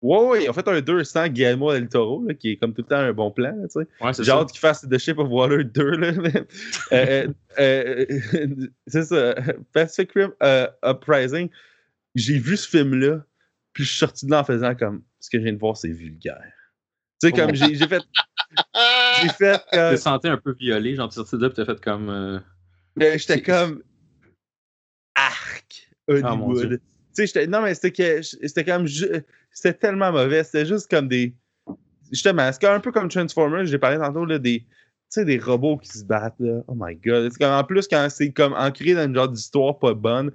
Ouais, 0.00 0.24
ouais, 0.28 0.44
ils 0.44 0.50
ont 0.50 0.52
fait 0.52 0.68
un 0.68 0.80
2 0.80 1.02
sans 1.02 1.26
Guillermo 1.26 1.72
del 1.72 1.88
Toro, 1.88 2.24
là, 2.28 2.32
qui 2.34 2.52
est 2.52 2.56
comme 2.56 2.72
tout 2.72 2.82
le 2.82 2.86
temps 2.86 2.98
un 3.00 3.12
bon 3.12 3.32
plan. 3.32 3.50
là, 3.56 3.66
tu 3.66 3.80
sais. 3.80 3.86
J'ai 4.22 4.30
hâte 4.30 4.52
qu'il 4.52 4.60
fasse 4.60 4.86
The 4.88 4.96
Shape 4.96 5.18
of 5.18 5.28
Water 5.28 5.64
2. 5.64 5.90
Là, 5.96 6.12
mais, 6.22 6.32
euh, 6.92 7.26
euh, 7.58 8.06
euh, 8.34 8.46
c'est 8.86 9.02
ça. 9.02 9.34
Pacific 9.72 10.12
Rim 10.14 10.32
Uprising. 10.84 11.48
J'ai 12.14 12.38
vu 12.38 12.56
ce 12.56 12.68
film-là, 12.68 13.24
puis 13.72 13.84
je 13.84 13.90
suis 13.90 13.98
sorti 13.98 14.26
de 14.26 14.30
là 14.30 14.40
en 14.40 14.44
faisant 14.44 14.74
comme 14.74 15.02
ce 15.20 15.30
que 15.30 15.38
je 15.38 15.44
viens 15.44 15.52
de 15.52 15.58
voir, 15.58 15.76
c'est 15.76 15.88
vulgaire. 15.88 16.52
Tu 17.20 17.28
sais, 17.28 17.32
comme 17.32 17.54
j'ai 17.54 17.74
j'ai 17.74 17.88
fait. 17.88 18.02
J'ai 19.22 19.28
fait. 19.28 19.60
Tu 19.72 19.78
euh, 19.78 19.92
te 19.92 19.96
sentais 19.96 20.28
un 20.28 20.36
peu 20.36 20.54
violé, 20.58 20.94
genre 20.94 21.08
tu 21.08 21.16
sorti 21.16 21.36
de 21.36 21.42
là, 21.42 21.48
puis 21.50 21.56
t'as 21.56 21.64
fait 21.64 21.80
comme. 21.80 22.08
euh, 22.08 22.38
euh, 23.02 23.18
j'étais 23.18 23.42
comme. 23.42 23.82
Arc! 25.14 25.90
Ah, 26.08 26.12
Hollywood. 26.12 26.78
Tu 26.78 26.80
sais, 27.12 27.26
j'étais. 27.26 27.46
Non, 27.46 27.62
mais 27.62 27.74
c'était 27.74 27.92
que. 27.92 28.22
C'était 28.22 28.64
comme. 28.64 28.86
C'était 28.86 29.74
tellement 29.74 30.12
mauvais. 30.12 30.44
C'était 30.44 30.66
juste 30.66 30.90
comme 30.90 31.08
des. 31.08 31.34
Justement, 32.10 32.50
c'est 32.52 32.64
un 32.64 32.80
peu 32.80 32.92
comme 32.92 33.08
Transformers, 33.08 33.66
j'ai 33.66 33.78
parlé 33.78 33.98
tantôt, 33.98 34.24
là, 34.24 34.38
des. 34.38 34.60
Tu 34.60 34.66
sais, 35.10 35.24
des 35.24 35.38
robots 35.38 35.78
qui 35.78 35.88
se 35.88 36.04
battent, 36.04 36.38
là. 36.38 36.62
Oh 36.68 36.74
my 36.76 36.94
god. 36.96 37.30
Comme, 37.38 37.52
en 37.52 37.64
plus, 37.64 37.88
quand 37.88 38.08
c'est 38.10 38.30
comme 38.30 38.52
ancré 38.52 38.94
dans 38.94 39.04
une 39.04 39.14
genre 39.14 39.28
d'histoire 39.28 39.78
pas 39.78 39.94
bonne. 39.94 40.30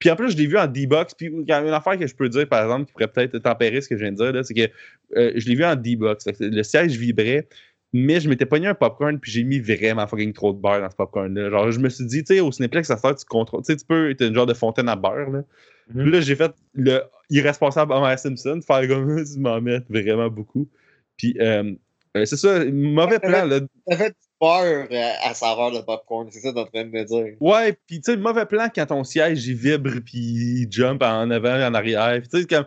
Puis 0.00 0.10
en 0.10 0.16
plus, 0.16 0.32
je 0.32 0.36
l'ai 0.36 0.46
vu 0.46 0.58
en 0.58 0.66
D-Box. 0.66 1.14
Puis 1.14 1.26
il 1.26 1.48
y 1.48 1.52
a 1.52 1.60
une 1.60 1.68
affaire 1.68 1.96
que 1.96 2.06
je 2.06 2.14
peux 2.14 2.28
dire, 2.28 2.48
par 2.48 2.64
exemple, 2.64 2.86
qui 2.86 2.92
pourrait 2.92 3.08
peut-être 3.08 3.38
tempérer 3.38 3.80
ce 3.80 3.88
que 3.88 3.96
je 3.96 4.02
viens 4.02 4.12
de 4.12 4.16
dire, 4.16 4.32
là, 4.32 4.42
c'est 4.42 4.54
que 4.54 4.68
euh, 5.16 5.32
je 5.36 5.48
l'ai 5.48 5.54
vu 5.54 5.64
en 5.64 5.76
D-Box. 5.76 6.26
Le 6.40 6.62
siège 6.62 6.96
vibrait, 6.96 7.46
mais 7.92 8.18
je 8.18 8.28
m'étais 8.28 8.46
pogné 8.46 8.66
un 8.66 8.74
popcorn, 8.74 9.20
puis 9.20 9.30
j'ai 9.30 9.44
mis 9.44 9.60
vraiment 9.60 10.06
fucking 10.06 10.32
trop 10.32 10.52
de 10.52 10.58
beurre 10.58 10.80
dans 10.80 10.90
ce 10.90 10.96
popcorn-là. 10.96 11.50
Genre, 11.50 11.70
je 11.70 11.78
me 11.78 11.88
suis 11.88 12.06
dit, 12.06 12.24
tu 12.24 12.34
sais, 12.34 12.40
au 12.40 12.50
Cinéplex, 12.50 12.88
ça 12.88 12.96
sert, 12.96 13.14
tu 13.14 13.24
contrôles. 13.26 13.62
Tu 13.62 13.72
sais, 13.72 13.76
tu 13.76 13.84
peux, 13.84 14.14
t'as 14.18 14.26
une 14.26 14.34
genre 14.34 14.46
de 14.46 14.54
fontaine 14.54 14.88
à 14.88 14.96
beurre, 14.96 15.30
là. 15.30 15.44
Puis 15.92 16.10
là, 16.10 16.20
j'ai 16.20 16.36
fait 16.36 16.52
le 16.74 17.02
irresponsable 17.30 17.92
Homer 17.92 18.16
Simpson, 18.16 18.60
faire 18.64 18.86
comme 18.88 19.24
tu 19.32 19.40
m'en 19.40 19.60
mets 19.60 19.80
vraiment 19.88 20.28
beaucoup. 20.28 20.68
Puis 21.16 21.36
euh, 21.40 21.74
euh, 22.16 22.24
c'est 22.24 22.36
ça, 22.36 22.64
mauvais 22.64 23.18
plan. 23.18 23.44
Là. 23.44 23.60
Ça 23.88 23.96
fait 23.96 24.14
peur 24.40 24.88
euh, 24.90 25.12
à 25.22 25.34
saveur 25.34 25.70
de 25.70 25.80
popcorn, 25.80 26.28
c'est 26.30 26.40
ça 26.40 26.48
que 26.50 26.54
t'es 26.54 26.60
en 26.60 26.66
train 26.66 26.84
de 26.84 26.90
me 26.90 27.04
dire. 27.04 27.34
Ouais, 27.40 27.72
puis 27.86 28.00
tu 28.00 28.10
sais, 28.10 28.16
mauvais 28.16 28.46
plan 28.46 28.68
quand 28.74 28.86
ton 28.86 29.04
siège 29.04 29.46
il 29.46 29.54
vibre 29.56 30.00
puis 30.04 30.18
il 30.18 30.66
jump 30.70 31.02
en 31.02 31.30
avant 31.30 31.56
et 31.56 31.64
en 31.64 31.74
arrière. 31.74 32.22
Tu 32.22 32.40
sais, 32.40 32.46
comme. 32.46 32.64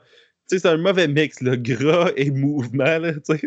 Tu 0.50 0.58
sais, 0.58 0.60
c'est 0.60 0.68
un 0.68 0.78
mauvais 0.78 1.08
mix, 1.08 1.40
là, 1.42 1.56
gras 1.56 2.12
et 2.18 2.30
mouvement, 2.30 3.00
là, 3.00 3.14
tu 3.14 3.22
sais. 3.24 3.40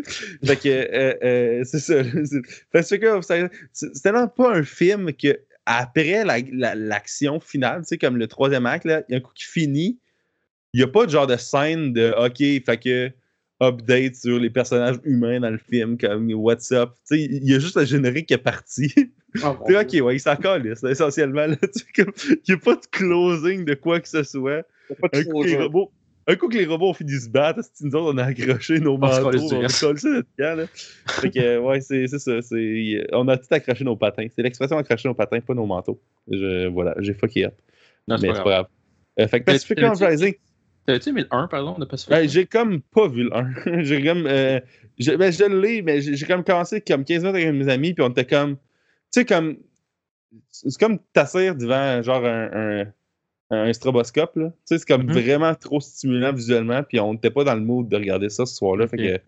Fait 0.43 0.55
que, 0.55 0.67
euh, 0.67 1.13
euh, 1.23 1.63
c'est 1.63 1.79
ça. 1.79 2.03
Fait 2.03 2.99
que, 2.99 3.49
c'est- 3.71 4.01
tellement 4.01 4.27
pas 4.27 4.55
un 4.55 4.63
film 4.63 5.13
que, 5.13 5.39
après 5.67 6.25
la- 6.25 6.39
la- 6.51 6.73
l'action 6.73 7.39
finale, 7.39 7.81
tu 7.81 7.89
sais, 7.89 7.97
comme 7.99 8.17
le 8.17 8.27
troisième 8.27 8.65
acte, 8.65 8.85
là, 8.85 9.03
il 9.07 9.11
y 9.11 9.15
a 9.15 9.19
un 9.19 9.21
coup 9.21 9.33
qui 9.35 9.43
finit, 9.45 9.99
il 10.73 10.79
n'y 10.79 10.83
a 10.83 10.87
pas 10.87 11.05
de 11.05 11.11
genre 11.11 11.27
de 11.27 11.37
scène 11.37 11.93
de, 11.93 12.15
OK, 12.17 12.37
fait 12.65 12.79
que, 12.83 13.11
update 13.61 14.15
sur 14.15 14.39
les 14.39 14.49
personnages 14.49 14.97
humains 15.03 15.39
dans 15.39 15.49
le 15.49 15.57
film, 15.57 15.97
comme, 15.97 16.31
what's 16.33 16.71
up? 16.71 16.91
Tu 17.09 17.17
sais, 17.17 17.21
il 17.23 17.49
y 17.49 17.55
a 17.55 17.59
juste 17.59 17.75
le 17.75 17.85
générique 17.85 18.27
qui 18.27 18.33
est 18.33 18.37
parti. 18.37 18.93
Oh. 19.43 19.49
OK, 19.59 19.93
ouais, 20.01 20.15
il 20.15 20.19
s'en 20.19 20.35
calisse, 20.35 20.83
essentiellement, 20.83 21.45
là. 21.45 21.55
Tu 21.61 21.67
sais, 21.73 21.85
comme, 21.95 22.11
il 22.27 22.39
n'y 22.47 22.55
a 22.55 22.57
pas 22.57 22.75
de 22.75 22.85
closing 22.89 23.65
de 23.65 23.75
quoi 23.75 23.99
que 23.99 24.07
ce 24.07 24.23
soit. 24.23 24.63
Y'a 24.89 24.95
pas 24.99 25.09
de 25.09 25.19
Un 25.19 25.23
coup, 25.25 25.43
que 25.43 25.47
les 25.47 25.57
robots, 25.57 25.91
un 26.29 26.35
coup 26.35 26.49
que 26.49 26.57
les 26.57 26.65
robots 26.65 26.89
ont 26.89 26.93
fini 26.93 27.13
de 27.13 27.19
se 27.19 27.29
battre, 27.29 27.61
c'est 27.73 27.85
nous 27.85 27.95
autres, 27.95 28.13
on 28.13 28.17
a 28.17 28.23
accroché 28.23 28.79
nos 28.79 28.97
manteaux, 28.97 29.27
on 29.27 29.55
a 29.55 29.59
reste. 29.59 29.79
collé 29.79 29.99
ça 29.99 30.09
notre 30.09 30.27
camp, 30.39 30.57
là? 30.57 30.65
Fait 31.07 31.29
que, 31.29 31.39
euh, 31.39 31.59
ouais, 31.59 31.81
c'est 31.81 32.07
ça. 32.07 32.39
On 33.13 33.27
a 33.27 33.37
tout 33.37 33.47
accroché 33.51 33.83
nos 33.83 33.95
patins. 33.95 34.27
C'est 34.35 34.41
l'expression 34.41 34.77
accrocher 34.77 35.07
nos 35.07 35.13
patins, 35.13 35.39
pas 35.39 35.53
nos 35.53 35.65
manteaux. 35.65 36.01
Je, 36.31 36.67
voilà, 36.67 36.95
j'ai 36.99 37.13
fucké 37.13 37.45
up. 37.45 37.53
Non, 38.07 38.15
Mais 38.21 38.29
c'est 38.29 38.43
pas 38.43 38.49
grave. 38.49 38.67
Euh, 39.19 39.27
fait 39.27 39.39
que 39.39 39.45
Pacific 39.45 39.79
Uprising, 39.79 40.35
T'avais-tu 40.87 41.09
aimé 41.09 41.21
le 41.21 41.27
1, 41.35 41.47
pardon, 41.47 41.77
de 41.77 41.85
Pacific 41.85 42.09
ben, 42.11 42.27
j'ai 42.27 42.45
comme 42.47 42.81
pas 42.81 43.07
vu 43.07 43.23
le 43.25 43.35
1. 43.35 43.83
j'ai 43.83 44.03
comme. 44.03 44.25
euh, 44.25 44.59
je, 44.97 45.11
ben, 45.11 45.31
je 45.31 45.43
l'ai, 45.43 45.81
mais 45.83 46.01
j'ai 46.01 46.25
comme 46.25 46.43
commencé 46.43 46.81
comme 46.81 47.03
15 47.03 47.23
minutes 47.23 47.35
avec 47.35 47.53
mes 47.53 47.69
amis, 47.71 47.93
puis 47.93 48.03
on 48.03 48.09
était 48.09 48.25
comme. 48.25 48.55
Tu 48.55 48.61
sais, 49.21 49.25
comme. 49.25 49.57
C'est 50.49 50.77
comme 50.79 50.97
t'asseoir 51.13 51.55
devant 51.55 52.01
genre 52.01 52.25
un, 52.25 52.81
un, 52.81 52.85
un 53.51 53.73
stroboscope, 53.73 54.35
là. 54.37 54.49
Tu 54.49 54.55
sais, 54.65 54.77
c'est 54.79 54.87
comme 54.87 55.03
Mhm. 55.05 55.13
vraiment 55.13 55.55
trop 55.55 55.79
stimulant 55.81 56.33
visuellement, 56.33 56.81
puis 56.83 56.99
on 56.99 57.13
n'était 57.13 57.31
pas 57.31 57.43
dans 57.43 57.55
le 57.55 57.61
mood 57.61 57.87
de 57.87 57.95
regarder 57.95 58.29
ça 58.29 58.45
ce 58.45 58.55
soir-là. 58.55 58.87
Fait 58.87 58.97
que. 58.97 59.19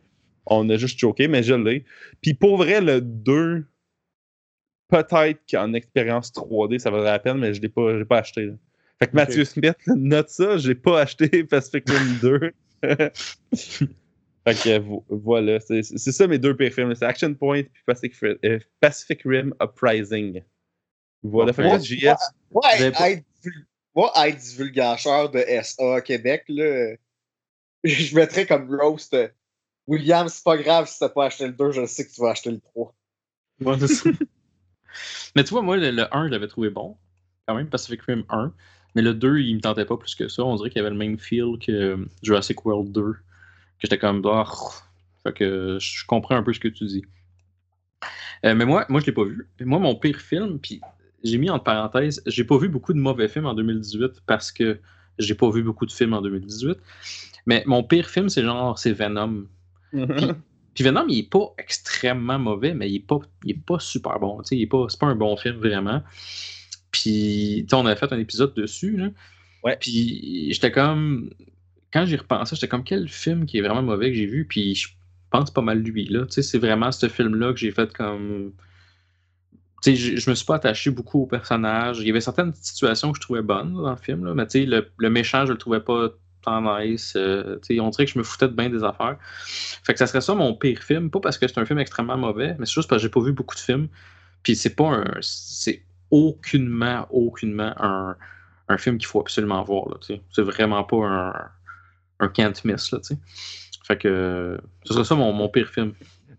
On 0.51 0.67
a 0.69 0.77
juste 0.77 0.97
choqué, 0.99 1.27
mais 1.27 1.43
je 1.43 1.53
l'ai. 1.53 1.85
Puis 2.21 2.33
pour 2.33 2.57
vrai, 2.57 2.81
le 2.81 3.01
2, 3.01 3.65
peut-être 4.87 5.39
qu'en 5.49 5.73
expérience 5.73 6.31
3D, 6.33 6.79
ça 6.79 6.89
vaudrait 6.89 7.11
la 7.11 7.19
peine, 7.19 7.37
mais 7.37 7.53
je 7.53 7.61
l'ai 7.61 7.69
pas, 7.69 8.03
pas 8.05 8.19
acheté. 8.19 8.45
là. 8.47 8.53
Fait 8.99 9.07
que. 9.07 9.15
Mathieu 9.15 9.45
Smith, 9.45 9.77
note 9.87 10.29
ça, 10.29 10.57
j'ai 10.57 10.75
pas 10.75 11.01
acheté 11.01 11.43
Pacific 11.45 11.89
Rim 11.89 12.17
2. 12.21 12.51
fait 13.53 14.55
que 14.63 14.79
vo- 14.79 15.05
voilà, 15.09 15.59
c'est 15.59 15.83
ça 15.83 16.27
mes 16.27 16.37
deux 16.37 16.55
pires 16.55 16.73
films. 16.73 16.93
C'est 16.95 17.05
Action 17.05 17.33
Point 17.33 17.63
puis 17.63 17.83
Pacific, 17.85 18.13
euh, 18.45 18.59
Pacific 18.79 19.21
Rim 19.25 19.53
Uprising. 19.61 20.43
Voilà, 21.23 21.53
fait 21.53 21.63
que 21.63 21.67
Ouais. 21.67 21.79
JS. 21.79 22.15
Pas- 22.53 22.77
être, 22.77 23.23
moi, 23.95 24.11
être 24.27 24.37
divulgateur 24.37 25.29
de 25.31 25.39
SA 25.63 25.95
à 25.95 26.01
Québec, 26.01 26.43
là, 26.47 26.95
je 27.83 28.15
mettrais 28.15 28.45
comme 28.45 28.73
roast. 28.73 29.13
euh, 29.13 29.27
William, 29.87 30.27
c'est 30.29 30.43
pas 30.43 30.57
grave 30.57 30.87
si 30.87 30.99
t'as 30.99 31.09
pas 31.09 31.25
acheté 31.25 31.47
le 31.47 31.53
2, 31.53 31.71
je 31.71 31.85
sais 31.85 32.05
que 32.05 32.13
tu 32.13 32.21
vas 32.21 32.29
acheter 32.31 32.51
le 32.51 32.59
3. 32.59 32.95
Ouais, 33.61 33.75
c'est 33.79 33.87
ça. 33.87 34.09
Mais 35.35 35.43
tu 35.43 35.49
vois, 35.51 35.61
moi, 35.61 35.77
le, 35.77 35.89
le 35.91 36.15
1, 36.15 36.27
je 36.27 36.31
l'avais 36.31 36.47
trouvé 36.47 36.69
bon, 36.69 36.97
quand 37.47 37.55
même, 37.55 37.69
Pacific 37.69 38.01
Rim 38.03 38.23
1. 38.29 38.53
Mais 38.95 39.01
le 39.01 39.13
2, 39.13 39.39
il 39.39 39.55
me 39.55 39.61
tentait 39.61 39.85
pas 39.85 39.97
plus 39.97 40.15
que 40.15 40.27
ça. 40.27 40.43
On 40.43 40.55
dirait 40.55 40.69
qu'il 40.69 40.77
y 40.77 40.81
avait 40.81 40.89
le 40.89 40.95
même 40.95 41.17
feel 41.17 41.57
que 41.59 42.07
Jurassic 42.23 42.65
World 42.65 42.91
2. 42.91 43.01
Que 43.01 43.17
j'étais 43.79 43.97
comme, 43.97 44.21
bah, 44.21 44.45
fait 45.23 45.33
que 45.33 45.77
je 45.79 46.05
comprends 46.05 46.35
un 46.35 46.43
peu 46.43 46.53
ce 46.53 46.59
que 46.59 46.67
tu 46.67 46.85
dis. 46.85 47.03
Euh, 48.45 48.55
mais 48.55 48.65
moi, 48.65 48.85
moi, 48.89 49.01
je 49.01 49.05
l'ai 49.05 49.11
pas 49.11 49.23
vu. 49.23 49.47
Moi, 49.61 49.79
mon 49.79 49.95
pire 49.95 50.19
film, 50.19 50.59
puis 50.59 50.81
j'ai 51.23 51.37
mis 51.37 51.49
entre 51.49 51.65
parenthèses, 51.65 52.21
j'ai 52.25 52.43
pas 52.43 52.57
vu 52.57 52.69
beaucoup 52.69 52.93
de 52.93 52.99
mauvais 52.99 53.27
films 53.27 53.45
en 53.45 53.53
2018 53.53 54.21
parce 54.25 54.51
que 54.51 54.79
j'ai 55.17 55.35
pas 55.35 55.49
vu 55.49 55.63
beaucoup 55.63 55.85
de 55.85 55.91
films 55.91 56.13
en 56.13 56.21
2018. 56.21 56.77
Mais 57.45 57.63
mon 57.65 57.83
pire 57.83 58.07
film, 58.07 58.29
c'est 58.29 58.43
genre, 58.43 58.77
c'est 58.79 58.93
Venom. 58.93 59.45
Puis 60.73 60.83
Venom, 60.83 61.05
il 61.09 61.19
est 61.19 61.29
pas 61.29 61.53
extrêmement 61.57 62.39
mauvais, 62.39 62.73
mais 62.73 62.89
il 62.89 62.97
est 62.97 63.05
pas, 63.05 63.19
il 63.43 63.51
est 63.51 63.65
pas 63.65 63.79
super 63.79 64.19
bon. 64.19 64.37
tu 64.37 64.49
sais, 64.49 64.55
Il 64.55 64.61
est 64.61 64.67
pas, 64.67 64.85
c'est 64.87 64.99
pas 64.99 65.07
un 65.07 65.15
bon 65.15 65.35
film 65.35 65.57
vraiment. 65.57 66.01
Puis, 66.91 67.65
on 67.71 67.85
avait 67.85 67.95
fait 67.99 68.11
un 68.11 68.19
épisode 68.19 68.53
dessus. 68.53 68.97
Là. 68.97 69.09
Ouais. 69.63 69.77
Puis, 69.79 70.51
j'étais 70.53 70.71
comme. 70.71 71.29
Quand 71.91 72.05
j'y 72.05 72.15
repensais, 72.15 72.55
j'étais 72.55 72.67
comme 72.67 72.83
quel 72.83 73.07
film 73.07 73.45
qui 73.45 73.57
est 73.57 73.61
vraiment 73.61 73.81
mauvais 73.81 74.11
que 74.11 74.17
j'ai 74.17 74.25
vu? 74.25 74.45
Puis, 74.45 74.75
je 74.75 74.89
pense 75.31 75.51
pas 75.51 75.61
mal 75.61 75.79
lui. 75.79 76.05
Là. 76.05 76.25
Tu 76.25 76.33
sais, 76.33 76.41
C'est 76.43 76.59
vraiment 76.59 76.91
ce 76.91 77.07
film-là 77.07 77.53
que 77.53 77.59
j'ai 77.59 77.71
fait 77.71 77.93
comme. 77.93 78.53
Tu 79.81 79.91
sais, 79.91 79.95
je, 79.95 80.17
je 80.17 80.29
me 80.29 80.35
suis 80.35 80.45
pas 80.45 80.55
attaché 80.55 80.89
beaucoup 80.91 81.21
au 81.21 81.25
personnage. 81.25 81.99
Il 81.99 82.07
y 82.07 82.09
avait 82.09 82.21
certaines 82.21 82.53
situations 82.53 83.11
que 83.11 83.17
je 83.17 83.21
trouvais 83.21 83.41
bonnes 83.41 83.75
là, 83.77 83.83
dans 83.83 83.91
le 83.91 83.97
film, 83.97 84.25
là, 84.25 84.33
mais 84.33 84.45
tu 84.45 84.59
sais, 84.59 84.65
le, 84.65 84.89
le 84.97 85.09
méchant, 85.09 85.45
je 85.45 85.53
le 85.53 85.57
trouvais 85.57 85.79
pas 85.79 86.09
tant 86.41 86.79
nice. 86.79 87.13
euh, 87.15 87.57
tu 87.65 87.75
sais, 87.75 87.79
on 87.79 87.89
dirait 87.89 88.05
que 88.05 88.11
je 88.11 88.17
me 88.17 88.23
foutais 88.23 88.47
de 88.47 88.53
bien 88.53 88.69
des 88.69 88.83
affaires. 88.83 89.17
Fait 89.83 89.93
que 89.93 89.99
ça 89.99 90.07
serait 90.07 90.21
ça 90.21 90.35
mon 90.35 90.53
pire 90.53 90.81
film. 90.83 91.09
Pas 91.09 91.19
parce 91.19 91.37
que 91.37 91.47
c'est 91.47 91.59
un 91.59 91.65
film 91.65 91.79
extrêmement 91.79 92.17
mauvais, 92.17 92.55
mais 92.59 92.65
c'est 92.65 92.73
juste 92.73 92.89
parce 92.89 93.01
que 93.01 93.07
j'ai 93.07 93.11
pas 93.11 93.21
vu 93.21 93.31
beaucoup 93.33 93.55
de 93.55 93.59
films. 93.59 93.87
Puis 94.43 94.55
c'est 94.55 94.75
pas 94.75 94.89
un. 94.89 95.05
C'est 95.21 95.83
aucunement, 96.11 97.07
aucunement 97.11 97.73
un, 97.77 98.15
un 98.67 98.77
film 98.77 98.97
qu'il 98.97 99.07
faut 99.07 99.19
absolument 99.21 99.63
voir. 99.63 99.99
C'est 100.01 100.41
vraiment 100.41 100.83
pas 100.83 100.97
un, 101.05 101.33
un 102.19 102.27
can't 102.29 102.53
miss. 102.65 102.91
Là, 102.91 102.99
fait 103.85 103.97
que 103.97 104.59
ce 104.83 104.93
serait 104.93 105.05
ça 105.05 105.15
mon, 105.15 105.33
mon 105.33 105.49
pire 105.49 105.67
film. 105.69 105.93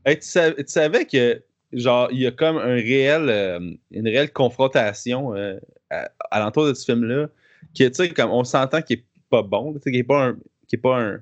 Hey, 0.05 0.19
tu, 0.19 0.27
sav- 0.27 0.55
tu 0.57 0.65
savais 0.67 1.05
que 1.07 1.43
genre 1.73 2.09
il 2.11 2.21
y 2.21 2.27
a 2.27 2.31
comme 2.31 2.57
un 2.57 2.75
réel 2.75 3.29
euh, 3.29 3.61
une 3.91 4.07
réelle 4.09 4.33
confrontation 4.33 5.35
euh, 5.35 5.59
à, 5.91 6.11
à 6.31 6.41
l'entour 6.41 6.67
de 6.67 6.75
ce 6.75 6.85
film-là 6.85 7.29
qui 7.75 7.85
tu 7.89 7.95
sais 7.95 8.09
comme 8.11 8.31
on 8.31 8.45
s'entend 8.45 8.83
qu'il 8.83 8.99
est 8.99 9.05
pas 9.31 9.43
bon, 9.43 9.75
qu'il 9.75 9.95
est 9.97 10.03
pas 10.05 10.27
un 10.29 10.37
qui 10.69 10.77
est 10.77 10.79
pas 10.79 11.01
un, 11.01 11.21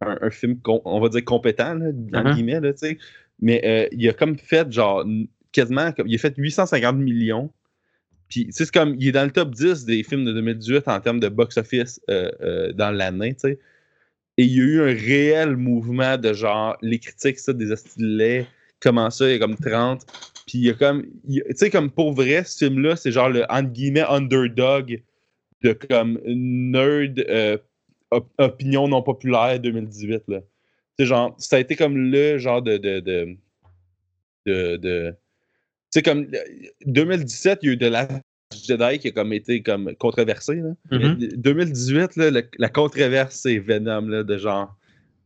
un, 0.00 0.18
un 0.22 0.30
film 0.30 0.58
on 0.66 1.00
va 1.00 1.08
dire 1.08 1.24
compétent 1.24 1.74
là, 1.74 1.86
dans 1.92 2.22
Uh-huh. 2.24 2.34
guillemets 2.34 2.60
là. 2.60 2.72
Mais 3.40 3.60
euh, 3.64 3.88
il 3.92 4.08
a 4.08 4.12
comme 4.12 4.36
fait 4.38 4.70
genre 4.72 5.04
quasiment 5.52 5.92
comme 5.92 6.06
il 6.08 6.14
a 6.14 6.18
fait 6.18 6.34
850 6.36 6.96
millions. 6.96 7.50
Puis 8.32 8.46
c'est 8.48 8.70
comme 8.70 8.96
il 8.98 9.08
est 9.08 9.12
dans 9.12 9.26
le 9.26 9.30
top 9.30 9.50
10 9.50 9.84
des 9.84 10.02
films 10.02 10.24
de 10.24 10.32
2018 10.32 10.88
en 10.88 10.98
termes 11.00 11.20
de 11.20 11.28
box-office 11.28 12.00
euh, 12.08 12.30
euh, 12.40 12.72
dans 12.72 12.90
l'année, 12.90 13.34
tu 13.34 13.40
sais. 13.40 13.58
Et 14.38 14.44
il 14.44 14.56
y 14.56 14.60
a 14.60 14.64
eu 14.64 14.80
un 14.80 14.94
réel 14.94 15.56
mouvement 15.58 16.16
de 16.16 16.32
genre, 16.32 16.78
les 16.80 16.98
critiques, 16.98 17.38
ça, 17.38 17.52
des 17.52 17.70
hostilets, 17.70 18.46
comment 18.80 19.10
ça, 19.10 19.28
il 19.28 19.32
y 19.32 19.34
a 19.34 19.38
comme 19.38 19.56
30. 19.56 20.06
Puis 20.46 20.58
il 20.58 20.64
y 20.64 20.70
a 20.70 20.72
comme, 20.72 21.04
tu 21.28 21.42
sais, 21.54 21.68
comme 21.68 21.90
pour 21.90 22.14
vrai, 22.14 22.42
ce 22.44 22.64
film-là, 22.64 22.96
c'est 22.96 23.12
genre 23.12 23.28
le, 23.28 23.44
entre 23.50 23.68
guillemets, 23.68 24.06
underdog 24.08 25.02
de 25.62 25.74
comme 25.74 26.18
nerd 26.24 27.18
euh, 27.28 27.58
op- 28.10 28.32
opinion 28.38 28.88
non 28.88 29.02
populaire 29.02 29.60
2018, 29.60 30.22
là. 30.28 30.40
Tu 30.40 30.46
sais, 31.00 31.04
genre, 31.06 31.36
ça 31.38 31.56
a 31.56 31.58
été 31.58 31.76
comme 31.76 31.98
le 32.10 32.38
genre 32.38 32.62
de. 32.62 32.78
de, 32.78 33.00
de, 33.00 33.36
de, 34.46 34.76
de- 34.78 35.14
tu 35.92 35.98
sais, 35.98 36.02
comme 36.02 36.26
2017, 36.86 37.58
il 37.62 37.66
y 37.66 37.68
a 37.68 37.72
eu 37.74 37.76
de 37.76 37.86
la 37.86 38.08
Jedi 38.52 38.98
qui 38.98 39.08
a 39.08 39.10
comme 39.12 39.32
été 39.32 39.62
comme 39.62 39.94
controversé. 39.96 40.56
Là. 40.56 40.70
Mhm. 40.90 41.16
Mais 41.20 41.26
2018, 41.36 42.16
là, 42.16 42.30
le- 42.30 42.48
la 42.58 42.68
controverse, 42.68 43.36
c'est 43.36 43.58
Venom, 43.58 44.08
là, 44.08 44.22
de 44.22 44.38
genre 44.38 44.74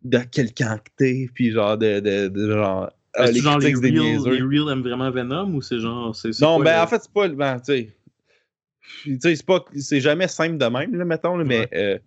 de 0.04 0.18
quel 0.30 0.52
t'es, 0.52 1.28
puis 1.34 1.50
genre 1.50 1.76
de, 1.78 2.00
de, 2.00 2.28
de 2.28 2.50
genre. 2.50 2.90
ah, 3.14 3.30
les 3.30 3.40
genre 3.40 3.58
les 3.58 3.72
des 3.72 3.90
real, 3.90 4.32
les 4.32 4.42
real 4.42 4.70
aiment 4.72 4.82
vraiment 4.82 5.10
Venom 5.10 5.54
ou 5.54 5.62
c'est 5.62 5.78
genre. 5.80 6.14
c'est- 6.14 6.32
c'est 6.32 6.44
Non, 6.44 6.56
quoi 6.56 6.64
ben 6.64 6.76
le- 6.76 6.82
en 6.82 6.86
fait, 6.86 7.00
c'est 7.02 7.12
pas. 7.12 7.28
Ben, 7.28 7.58
tu 7.58 7.64
sais. 7.64 7.88
C'est 9.20 9.46
pas. 9.46 9.64
C'est 9.76 10.00
jamais 10.00 10.28
simple 10.28 10.58
de 10.58 10.66
même, 10.66 10.94
là, 10.94 11.04
mettons, 11.04 11.36
là, 11.36 11.44
mais. 11.44 11.68
euh, 11.74 11.98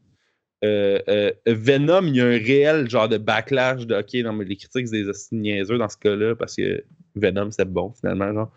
euh, 0.63 0.99
euh, 1.07 1.31
Venom, 1.47 2.03
il 2.07 2.15
y 2.17 2.21
a 2.21 2.25
un 2.25 2.29
réel 2.37 2.89
genre 2.89 3.07
de 3.07 3.17
backlash 3.17 3.85
de 3.87 3.95
OK, 3.95 4.13
non, 4.25 4.33
mais 4.33 4.45
les 4.45 4.57
critiques, 4.57 4.87
c'est 4.89 5.03
des 5.03 5.11
niaiseux 5.31 5.77
dans 5.77 5.87
ce 5.89 5.97
cas-là, 5.97 6.35
parce 6.35 6.55
que 6.55 6.83
Venom, 7.15 7.49
c'est 7.51 7.65
bon, 7.69 7.93
finalement, 7.99 8.33
genre. 8.33 8.51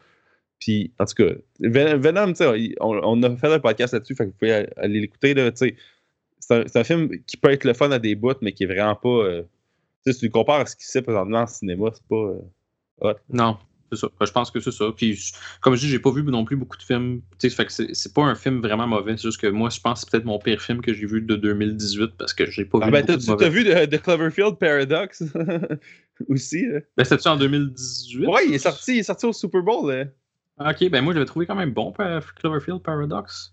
Puis, 0.65 0.93
en 1.01 1.07
tout 1.07 1.15
cas, 1.15 1.33
Ven- 1.59 1.97
Venom, 2.01 2.29
tu 2.29 2.37
sais, 2.37 2.61
il- 2.61 2.77
on, 2.81 2.97
on 3.03 3.21
a 3.25 3.37
fait 3.37 3.53
un 3.53 3.59
podcast 3.59 3.93
là-dessus, 3.95 4.15
fait 4.15 4.27
que 4.27 4.29
vous 4.31 4.37
pouvez 4.39 4.53
aller- 4.77 5.01
l'écouter. 5.01 5.35
C'est 6.39 6.77
un, 6.77 6.85
film 6.85 7.09
qui 7.27 7.37
peut 7.37 7.51
être 7.51 7.65
le 7.65 7.73
fun 7.75 7.91
à 7.91 7.99
des 7.99 8.15
bouts, 8.15 8.35
mais 8.43 8.53
qui 8.53 8.63
est 8.63 8.67
vraiment 8.67 8.95
pas. 8.95 9.09
euh, 9.09 9.43
si 10.07 10.17
tu 10.19 10.27
le 10.27 10.31
compares 10.31 10.61
à 10.61 10.67
ce 10.67 10.77
qui 10.77 10.85
se 10.85 10.93
fait 10.93 11.03
présentement 11.03 11.41
en 11.41 11.47
cinéma, 11.49 11.91
c'est 11.93 12.07
pas. 12.09 12.33
euh, 13.09 13.15
Non, 13.29 13.57
c'est 13.91 13.99
ça. 13.99 14.09
Ben, 14.21 14.27
je 14.27 14.31
pense 14.33 14.53
que 14.53 14.61
c'est 14.61 14.71
ça. 14.71 14.87
Puis, 14.97 15.15
je- 15.15 15.33
comme 15.61 15.75
je 15.75 15.81
dis, 15.81 15.89
j'ai 15.89 15.99
pas 15.99 16.13
vu 16.13 16.23
non 16.23 16.45
plus 16.45 16.57
beaucoup 16.57 16.77
de 16.77 16.83
films. 16.85 17.23
Fait 17.41 17.65
que 17.67 17.73
c'est 17.73 18.15
pas 18.15 18.23
un 18.23 18.35
film 18.37 18.61
vraiment 18.61 18.87
mauvais. 18.87 19.17
C'est 19.17 19.25
juste 19.29 19.41
que 19.41 19.49
moi, 19.49 19.69
je 19.71 19.81
pense 19.81 20.01
que 20.05 20.11
c'est 20.11 20.11
peut-être 20.13 20.27
mon 20.27 20.39
pire 20.39 20.61
film 20.63 20.81
que 20.81 20.93
j'ai 20.93 21.07
vu 21.07 21.23
de 21.23 21.35
2018 21.35 22.13
parce 22.19 22.35
que 22.35 22.47
j'ai 22.49 22.65
pas 22.67 22.79
Ah, 22.83 22.87
vu 22.87 22.93
ben, 22.93 23.01
beaucoup 23.01 23.07
t'as- 23.13 23.17
de 23.17 23.23
tu 23.25 23.31
mauvais 23.31 23.45
t'as 23.45 23.51
vu 23.51 23.65
de, 23.65 23.87
de 23.87 23.97
Cloverfield 23.97 24.59
Paradox 24.59 25.23
aussi. 26.29 26.67
là. 26.67 26.81
Ben, 26.97 27.05
c'était-tu 27.05 27.29
en 27.29 27.37
2018? 27.37 28.27
Ouais, 28.29 28.47
il 28.49 28.55
est 28.55 28.59
sorti, 28.59 28.95
il 28.95 28.99
est 29.01 29.03
sorti 29.05 29.27
au 29.27 29.33
Super 29.33 29.63
Bowl. 29.63 29.91
là. 29.93 30.05
Ah, 30.65 30.71
Ok, 30.73 30.89
ben 30.91 31.03
moi, 31.03 31.13
je 31.13 31.19
l'avais 31.19 31.27
trouvé 31.27 31.47
quand 31.47 31.55
même 31.55 31.73
bon, 31.73 31.93
Cloverfield 32.41 32.83
Paradox. 32.83 33.53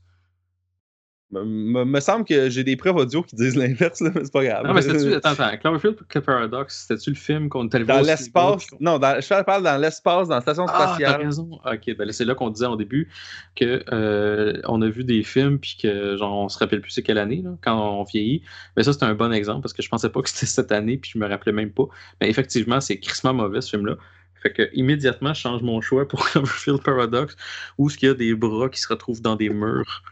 Me, 1.32 1.86
me- 1.86 2.00
semble 2.00 2.26
que 2.26 2.50
j'ai 2.50 2.64
des 2.64 2.76
preuves 2.76 2.96
audio 2.96 3.22
qui 3.22 3.36
disent 3.36 3.56
l'inverse, 3.56 4.02
mais 4.02 4.10
c'est 4.16 4.34
pas 4.34 4.44
grave. 4.44 4.66
Non, 4.66 4.74
mais 4.74 4.82
c'était-tu, 4.82 5.14
attends, 5.24 5.30
attends, 5.30 5.58
Cloverfield 5.60 5.96
Paradox, 6.26 6.88
c'était-tu 6.88 7.12
le 7.12 7.16
film 7.16 7.50
qu'on 7.50 7.68
était 7.68 7.84
Dans 7.84 8.02
l'espace. 8.02 8.66
Non, 8.80 8.98
dans, 8.98 9.22
je 9.22 9.44
parle 9.44 9.62
dans 9.62 9.78
l'espace, 9.80 10.28
dans 10.28 10.34
la 10.36 10.42
station 10.42 10.66
Ah, 10.68 10.74
t'as 10.76 10.88
spatiale. 10.96 11.22
raison. 11.22 11.60
Ok, 11.64 11.96
ben 11.96 12.12
c'est 12.12 12.26
là 12.26 12.34
qu'on 12.34 12.50
disait 12.50 12.66
au 12.66 12.76
début 12.76 13.10
que 13.56 13.84
euh, 13.94 14.60
on 14.66 14.82
a 14.82 14.90
vu 14.90 15.04
des 15.04 15.22
films 15.22 15.60
puis 15.60 15.78
que 15.80 16.18
genre 16.18 16.36
on 16.36 16.50
se 16.50 16.58
rappelle 16.58 16.82
plus 16.82 16.90
c'est 16.90 17.04
quelle 17.04 17.20
année 17.20 17.44
là, 17.44 17.52
quand 17.62 18.00
on 18.00 18.04
vieillit. 18.06 18.42
Mais 18.76 18.82
ça 18.82 18.92
c'est 18.94 19.04
un 19.04 19.14
bon 19.14 19.32
exemple 19.32 19.62
parce 19.62 19.74
que 19.74 19.84
je 19.84 19.90
pensais 19.90 20.10
pas 20.10 20.24
que 20.24 20.30
c'était 20.32 20.48
cette 20.48 20.72
année 20.72 20.98
puis 20.98 21.12
je 21.14 21.20
me 21.20 21.28
rappelais 21.28 21.54
même 21.54 21.72
pas. 21.72 21.86
Mais 22.22 22.28
effectivement, 22.32 22.82
c'est 22.82 22.98
crissement 23.00 23.36
mauvais 23.36 23.62
ce 23.62 23.70
film-là. 23.70 23.98
Fait 24.42 24.54
que 24.54 24.70
immédiatement, 24.74 25.34
je 25.34 25.42
change 25.42 25.62
mon 25.62 25.82
choix 25.82 26.08
pour 26.08 26.26
Cloverfield 26.30 26.82
Paradox 26.82 27.36
où 27.78 27.90
ce 27.90 27.98
qu'il 27.98 28.08
y 28.10 28.12
a 28.12 28.16
des 28.16 28.34
bras 28.36 28.70
qui 28.70 28.80
se 28.80 28.88
retrouvent 28.88 29.22
dans 29.22 29.36
des 29.36 29.50
murs. 29.50 30.04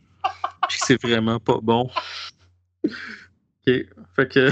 Puis 0.68 0.80
c'est 0.82 1.02
vraiment 1.02 1.40
pas 1.40 1.60
bon. 1.62 1.90
Ok, 2.84 3.74
fait 4.16 4.28
que 4.28 4.50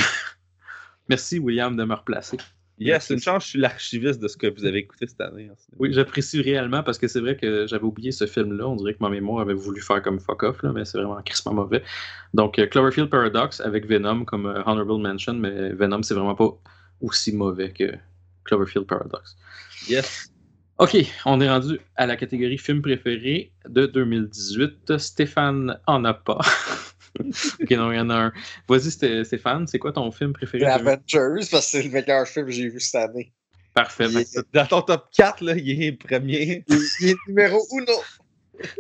merci 1.10 1.40
William 1.40 1.76
de 1.76 1.84
me 1.84 1.94
replacer. 1.94 2.38
Yes, 2.78 3.10
une 3.10 3.20
chance, 3.22 3.46
je 3.46 3.50
suis 3.52 3.60
l'archiviste 3.60 4.20
de 4.20 4.28
ce 4.28 4.36
que 4.36 4.48
vous 4.48 4.66
avez 4.66 4.80
écouté 4.80 5.08
cette 5.08 5.22
année. 5.22 5.48
hein. 5.50 5.56
Oui, 5.78 5.94
j'apprécie 5.94 6.42
réellement 6.42 6.84
parce 6.84 6.98
que 6.98 7.08
c'est 7.08 7.22
vrai 7.22 7.38
que 7.38 7.66
j'avais 7.68 7.86
oublié 7.86 8.12
ce 8.12 8.26
film-là. 8.28 8.68
On 8.68 8.76
dirait 8.76 8.94
que 8.94 9.00
ma 9.02 9.10
mémoire 9.10 9.42
avait 9.42 9.54
voulu 9.54 9.80
faire 9.82 10.02
comme 10.02 10.20
fuck 10.20 10.44
off, 10.44 10.62
là, 10.62 10.74
mais 10.74 10.84
c'est 10.84 10.98
vraiment 10.98 11.22
crissement 11.22 11.54
mauvais. 11.54 11.84
Donc, 12.34 12.60
euh, 12.60 12.68
Cloverfield 12.68 13.10
Paradox 13.10 13.62
avec 13.62 13.86
Venom 13.86 14.26
comme 14.26 14.46
euh, 14.46 14.62
Honorable 14.66 15.02
Mention, 15.02 15.36
mais 15.36 15.72
Venom, 15.72 16.04
c'est 16.04 16.16
vraiment 16.16 16.36
pas 16.36 16.50
aussi 17.00 17.34
mauvais 17.34 17.72
que 17.72 17.94
Cloverfield 18.46 18.88
Paradox. 18.88 19.36
Yes. 19.88 20.32
Ok, 20.78 20.98
on 21.26 21.40
est 21.40 21.50
rendu 21.50 21.80
à 21.96 22.06
la 22.06 22.18
catégorie 22.18 22.58
film 22.58 22.82
préféré 22.82 23.52
de 23.68 23.86
2018. 23.86 24.98
Stéphane 24.98 25.80
en 25.88 26.04
a 26.04 26.14
pas. 26.14 26.40
ok, 27.20 27.72
non, 27.72 27.92
il 27.92 27.96
y 27.98 28.00
en 28.00 28.10
a 28.10 28.16
un. 28.26 28.34
Vas-y, 28.68 28.90
Sté- 28.90 29.24
Stéphane, 29.24 29.68
c'est 29.68 29.80
quoi 29.80 29.94
ton 29.94 30.12
film 30.12 30.34
préféré? 30.34 30.66
The 30.66 30.80
de 30.80 30.84
2018? 30.84 31.18
Avengers, 31.18 31.48
parce 31.50 31.66
que 31.66 31.72
c'est 31.72 31.84
le 31.84 31.90
meilleur 31.92 32.28
film 32.28 32.46
que 32.46 32.52
j'ai 32.52 32.68
vu 32.70 32.80
cette 32.82 32.96
année. 33.10 33.32
Parfait. 33.74 34.08
Il 34.10 34.18
est- 34.18 34.54
Dans 34.54 34.66
ton 34.66 34.82
top 34.82 35.08
4, 35.16 35.44
là, 35.44 35.56
il 35.56 35.82
est 35.84 35.92
premier. 35.94 36.64
Il, 36.68 36.78
il 37.02 37.10
est 37.10 37.16
numéro 37.28 37.60
uno. 37.72 37.94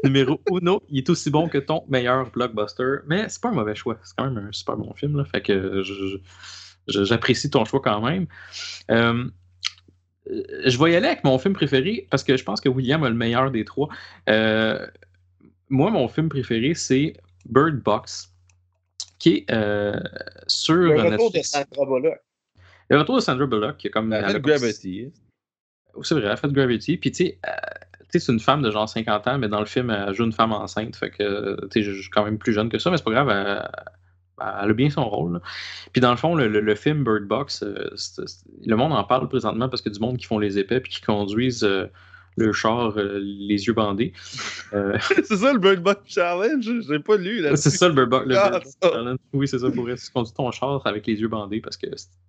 numéro 0.04 0.42
uno, 0.52 0.84
il 0.90 0.98
est 1.00 1.10
aussi 1.10 1.30
bon 1.30 1.48
que 1.50 1.58
ton 1.60 1.86
meilleur 1.88 2.30
blockbuster, 2.32 2.98
mais 3.08 3.28
c'est 3.30 3.42
pas 3.42 3.50
un 3.50 3.54
mauvais 3.54 3.76
choix. 3.76 3.98
C'est 4.04 4.16
quand 4.18 4.30
même 4.30 4.48
un 4.48 4.52
super 4.52 4.76
bon 4.78 4.94
film, 4.96 5.18
là, 5.18 5.24
fait 5.26 5.42
que 5.42 5.82
j'apprécie 6.88 7.50
ton 7.50 7.64
choix 7.66 7.80
quand 7.82 8.02
même. 8.02 8.28
Euh, 8.92 9.26
je 10.30 10.77
vais 10.84 10.91
y 10.91 10.95
aller 10.95 11.07
avec 11.07 11.23
mon 11.23 11.38
film 11.38 11.53
préféré 11.53 12.07
parce 12.10 12.23
que 12.23 12.35
je 12.38 12.43
pense 12.43 12.61
que 12.61 12.69
William 12.69 13.03
a 13.03 13.10
le 13.10 13.15
meilleur 13.15 13.52
des 13.52 13.65
trois. 13.65 13.89
Euh, 14.30 14.85
moi, 15.69 15.91
mon 15.91 16.07
film 16.07 16.30
préféré, 16.30 16.73
c'est 16.73 17.14
Bird 17.47 17.81
Box, 17.84 18.31
qui 19.19 19.38
est 19.38 19.52
euh, 19.52 19.99
sur 20.47 20.76
Le 20.76 21.02
retour 21.02 21.31
de. 21.31 21.39
Sandra 21.41 21.85
Bullock. 21.85 22.18
Le 22.89 22.97
retour 22.97 23.15
de 23.15 23.22
Sandra 23.22 23.45
Bullock, 23.45 23.77
qui 23.77 23.88
est 23.88 23.91
comme. 23.91 24.14
Elle 24.14 24.23
fait 24.26 24.30
a 24.30 24.34
comme- 24.34 24.41
Gravity. 24.43 25.11
c'est 26.03 26.15
vrai, 26.15 26.23
elle 26.26 26.31
a 26.31 26.38
fait 26.38 26.52
Gravity. 26.52 26.97
Puis, 26.97 27.11
tu 27.11 27.26
sais, 27.26 27.39
euh, 27.47 27.52
tu 28.11 28.19
sais, 28.19 28.26
c'est 28.26 28.31
une 28.31 28.39
femme 28.39 28.61
de 28.61 28.72
genre 28.72 28.88
50 28.89 29.27
ans, 29.27 29.38
mais 29.38 29.47
dans 29.47 29.60
le 29.60 29.65
film, 29.65 29.89
elle 29.89 30.14
joue 30.14 30.26
une 30.26 30.34
femme 30.34 30.52
enceinte. 30.53 30.95
Fait 30.95 31.10
que, 31.10 31.60
tu 31.68 31.68
sais, 31.72 31.81
je 31.84 31.91
je 31.91 32.02
suis 32.02 32.10
quand 32.11 32.23
même 32.26 32.38
plus 32.38 32.53
jeune 32.53 32.69
que 32.69 32.80
ça, 32.80 32.89
mais 32.91 32.97
c'est 32.97 33.03
pas 33.03 33.11
grave. 33.11 33.30
Elle, 33.30 33.69
elle 34.41 34.70
a 34.72 34.74
bien 34.74 34.90
son 34.90 35.07
rôle. 35.10 35.41
Puis, 35.94 36.02
dans 36.02 36.12
le 36.12 36.18
fond, 36.18 36.36
le, 36.36 36.48
le- 36.48 36.62
film 36.76 37.03
Bird 37.03 37.24
Box, 37.28 37.64
euh, 37.64 37.90
le 38.66 38.76
monde 38.76 38.94
en 38.94 39.03
parle 39.03 39.30
présentement 39.30 39.70
parce 39.70 39.82
a 39.82 39.90
du 39.90 39.99
monde 39.99 40.18
qui 40.18 40.26
font 40.26 40.40
les 40.40 40.57
épais 40.60 40.80
puis 40.82 40.91
qui 40.94 41.02
conduisent 41.02 41.64
euh, 41.64 41.88
le 42.38 42.52
char 42.53 42.98
euh, 42.98 43.20
les 43.22 43.66
yeux 43.66 43.74
bandés. 43.74 44.14
Euh, 44.74 44.98
c'est 45.24 45.38
ça 45.38 45.53
le 45.53 45.60
Bird 45.60 45.82
Box 45.82 46.02
Challenge? 46.06 46.70
J'ai 46.88 46.99
pas 46.99 47.18
lu 47.18 47.41
là. 47.41 47.56
c'est 47.56 47.70
ça 47.70 47.88
le 47.88 47.94
Bird 47.94 48.10
Box. 48.10 48.26
Ah, 48.36 48.49
Bird 48.49 48.64
Box. 48.64 48.78
Challenge. 48.84 49.18
Oui, 49.34 49.48
c'est 49.48 49.60
ça 49.60 49.70
pour 49.72 49.84
vrai. 49.84 49.95
Tu 49.95 50.12
conduis 50.12 50.34
ton 50.34 50.52
char 50.52 50.82
avec 50.86 51.07
les 51.07 51.14
yeux 51.16 51.28
bandés 51.28 51.62
parce 51.62 51.78
que. 51.78 51.88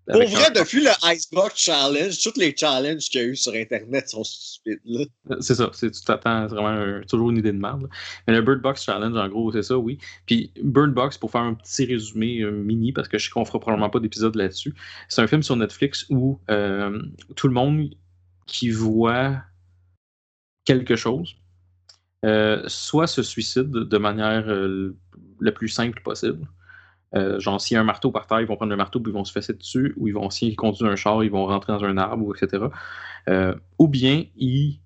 Pour 0.08 0.22
vrai, 0.22 0.46
un- 0.46 0.50
depuis 0.52 0.84
le 0.84 0.90
Icebox 1.12 1.52
Challenge, 1.56 2.16
tous 2.22 2.38
les 2.38 2.54
challenges 2.56 3.08
qu'il 3.10 3.20
y 3.20 3.24
a 3.24 3.26
eu 3.26 3.34
sur 3.34 3.52
Internet 3.54 4.08
sont 4.08 4.22
stupides. 4.22 4.78
Là. 4.84 5.36
C'est 5.40 5.56
ça, 5.56 5.70
c'est, 5.72 5.90
tu 5.90 6.00
t'attends 6.02 6.48
c'est 6.48 6.54
vraiment 6.54 6.68
un- 6.68 7.00
toujours 7.08 7.30
une 7.30 7.38
idée 7.38 7.50
de 7.50 7.58
merde. 7.58 7.82
là. 7.82 7.88
Mais 8.28 8.34
le 8.34 8.42
Bird 8.42 8.60
Box 8.62 8.84
Challenge, 8.84 9.16
en 9.16 9.28
gros, 9.28 9.50
c'est 9.50 9.62
ça, 9.64 9.76
oui. 9.76 9.98
Puis 10.26 10.52
Bird 10.62 10.92
Box, 10.94 11.18
pour 11.18 11.32
faire 11.32 11.40
un 11.40 11.54
petit 11.54 11.84
résumé 11.86 12.42
euh, 12.42 12.52
mini, 12.52 12.92
parce 12.92 13.08
que 13.08 13.18
je 13.18 13.24
sais 13.24 13.30
qu'on 13.32 13.44
fera 13.44 13.58
probablement 13.58 13.90
pas 13.90 13.98
d'épisode 13.98 14.36
là-dessus, 14.36 14.74
c'est 15.08 15.22
un 15.22 15.26
film 15.26 15.42
sur 15.42 15.56
Netflix 15.56 16.06
où 16.08 16.38
euh, 16.50 17.02
tout 17.34 17.48
le 17.48 17.54
monde 17.54 17.90
qui 18.46 18.70
voit 18.70 19.38
quelque 20.66 20.96
chose, 20.96 21.36
euh, 22.24 22.62
soit 22.66 23.06
se 23.06 23.22
suicide 23.22 23.70
de 23.70 23.98
manière 23.98 24.44
euh, 24.48 24.94
la 25.40 25.52
plus 25.52 25.68
simple 25.68 26.02
possible. 26.02 26.46
Euh, 27.14 27.40
genre, 27.40 27.60
s'il 27.60 27.76
y 27.76 27.78
a 27.78 27.80
un 27.80 27.84
marteau 27.84 28.10
par 28.10 28.26
terre, 28.26 28.40
ils 28.40 28.46
vont 28.46 28.56
prendre 28.56 28.70
le 28.70 28.76
marteau 28.76 29.00
puis 29.00 29.10
ils 29.12 29.14
vont 29.14 29.24
se 29.24 29.32
fesser 29.32 29.54
dessus, 29.54 29.94
ou 29.96 30.08
ils 30.08 30.12
vont, 30.12 30.28
s'ils 30.28 30.56
conduisent 30.56 30.86
un 30.86 30.96
char, 30.96 31.24
ils 31.24 31.30
vont 31.30 31.46
rentrer 31.46 31.72
dans 31.72 31.84
un 31.84 31.96
arbre, 31.96 32.34
etc. 32.36 32.66
Ou 33.78 33.88
bien 33.88 34.24
ils, 34.36 34.80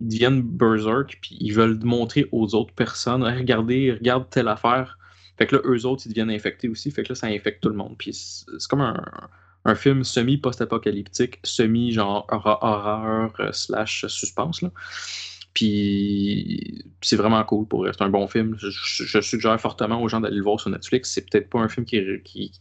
deviennent 0.00 0.42
berserk 0.42 1.18
puis 1.20 1.36
ils 1.40 1.52
veulent 1.52 1.78
montrer 1.84 2.26
aux 2.32 2.54
autres 2.54 2.72
personnes 2.72 3.22
regardez, 3.22 3.92
regarde 3.92 4.28
telle 4.30 4.48
affaire. 4.48 4.98
Fait 5.36 5.46
que 5.46 5.56
là, 5.56 5.62
eux 5.64 5.86
autres, 5.86 6.02
ils 6.06 6.08
deviennent 6.10 6.30
infectés 6.30 6.68
aussi. 6.68 6.90
Fait 6.90 7.02
que 7.02 7.10
là, 7.10 7.14
ça 7.14 7.26
infecte 7.26 7.62
tout 7.62 7.68
le 7.68 7.74
monde. 7.74 7.96
Puis 7.98 8.12
c'est 8.12 8.68
comme 8.68 8.80
un, 8.82 9.02
un 9.64 9.74
film 9.74 10.04
semi-post-apocalyptique, 10.04 11.38
semi-genre 11.44 12.26
horreur, 12.30 12.58
horreur, 12.62 13.32
euh, 13.40 13.52
slash 13.52 14.06
suspense. 14.06 14.62
Là. 14.62 14.70
Puis 15.54 16.84
c'est 17.02 17.16
vraiment 17.16 17.42
cool 17.44 17.66
pour. 17.66 17.86
C'est 17.92 18.02
un 18.02 18.08
bon 18.08 18.26
film. 18.28 18.56
Je, 18.58 19.20
suggère 19.20 19.60
fortement 19.60 20.00
aux 20.02 20.08
gens 20.08 20.20
d'aller 20.20 20.36
le 20.36 20.42
voir 20.42 20.60
sur 20.60 20.70
Netflix. 20.70 21.10
C'est 21.12 21.28
peut-être 21.28 21.50
pas 21.50 21.58
un 21.58 21.68
film 21.68 21.84
qui, 21.84 21.98
ré- 22.00 22.22
qui 22.24 22.52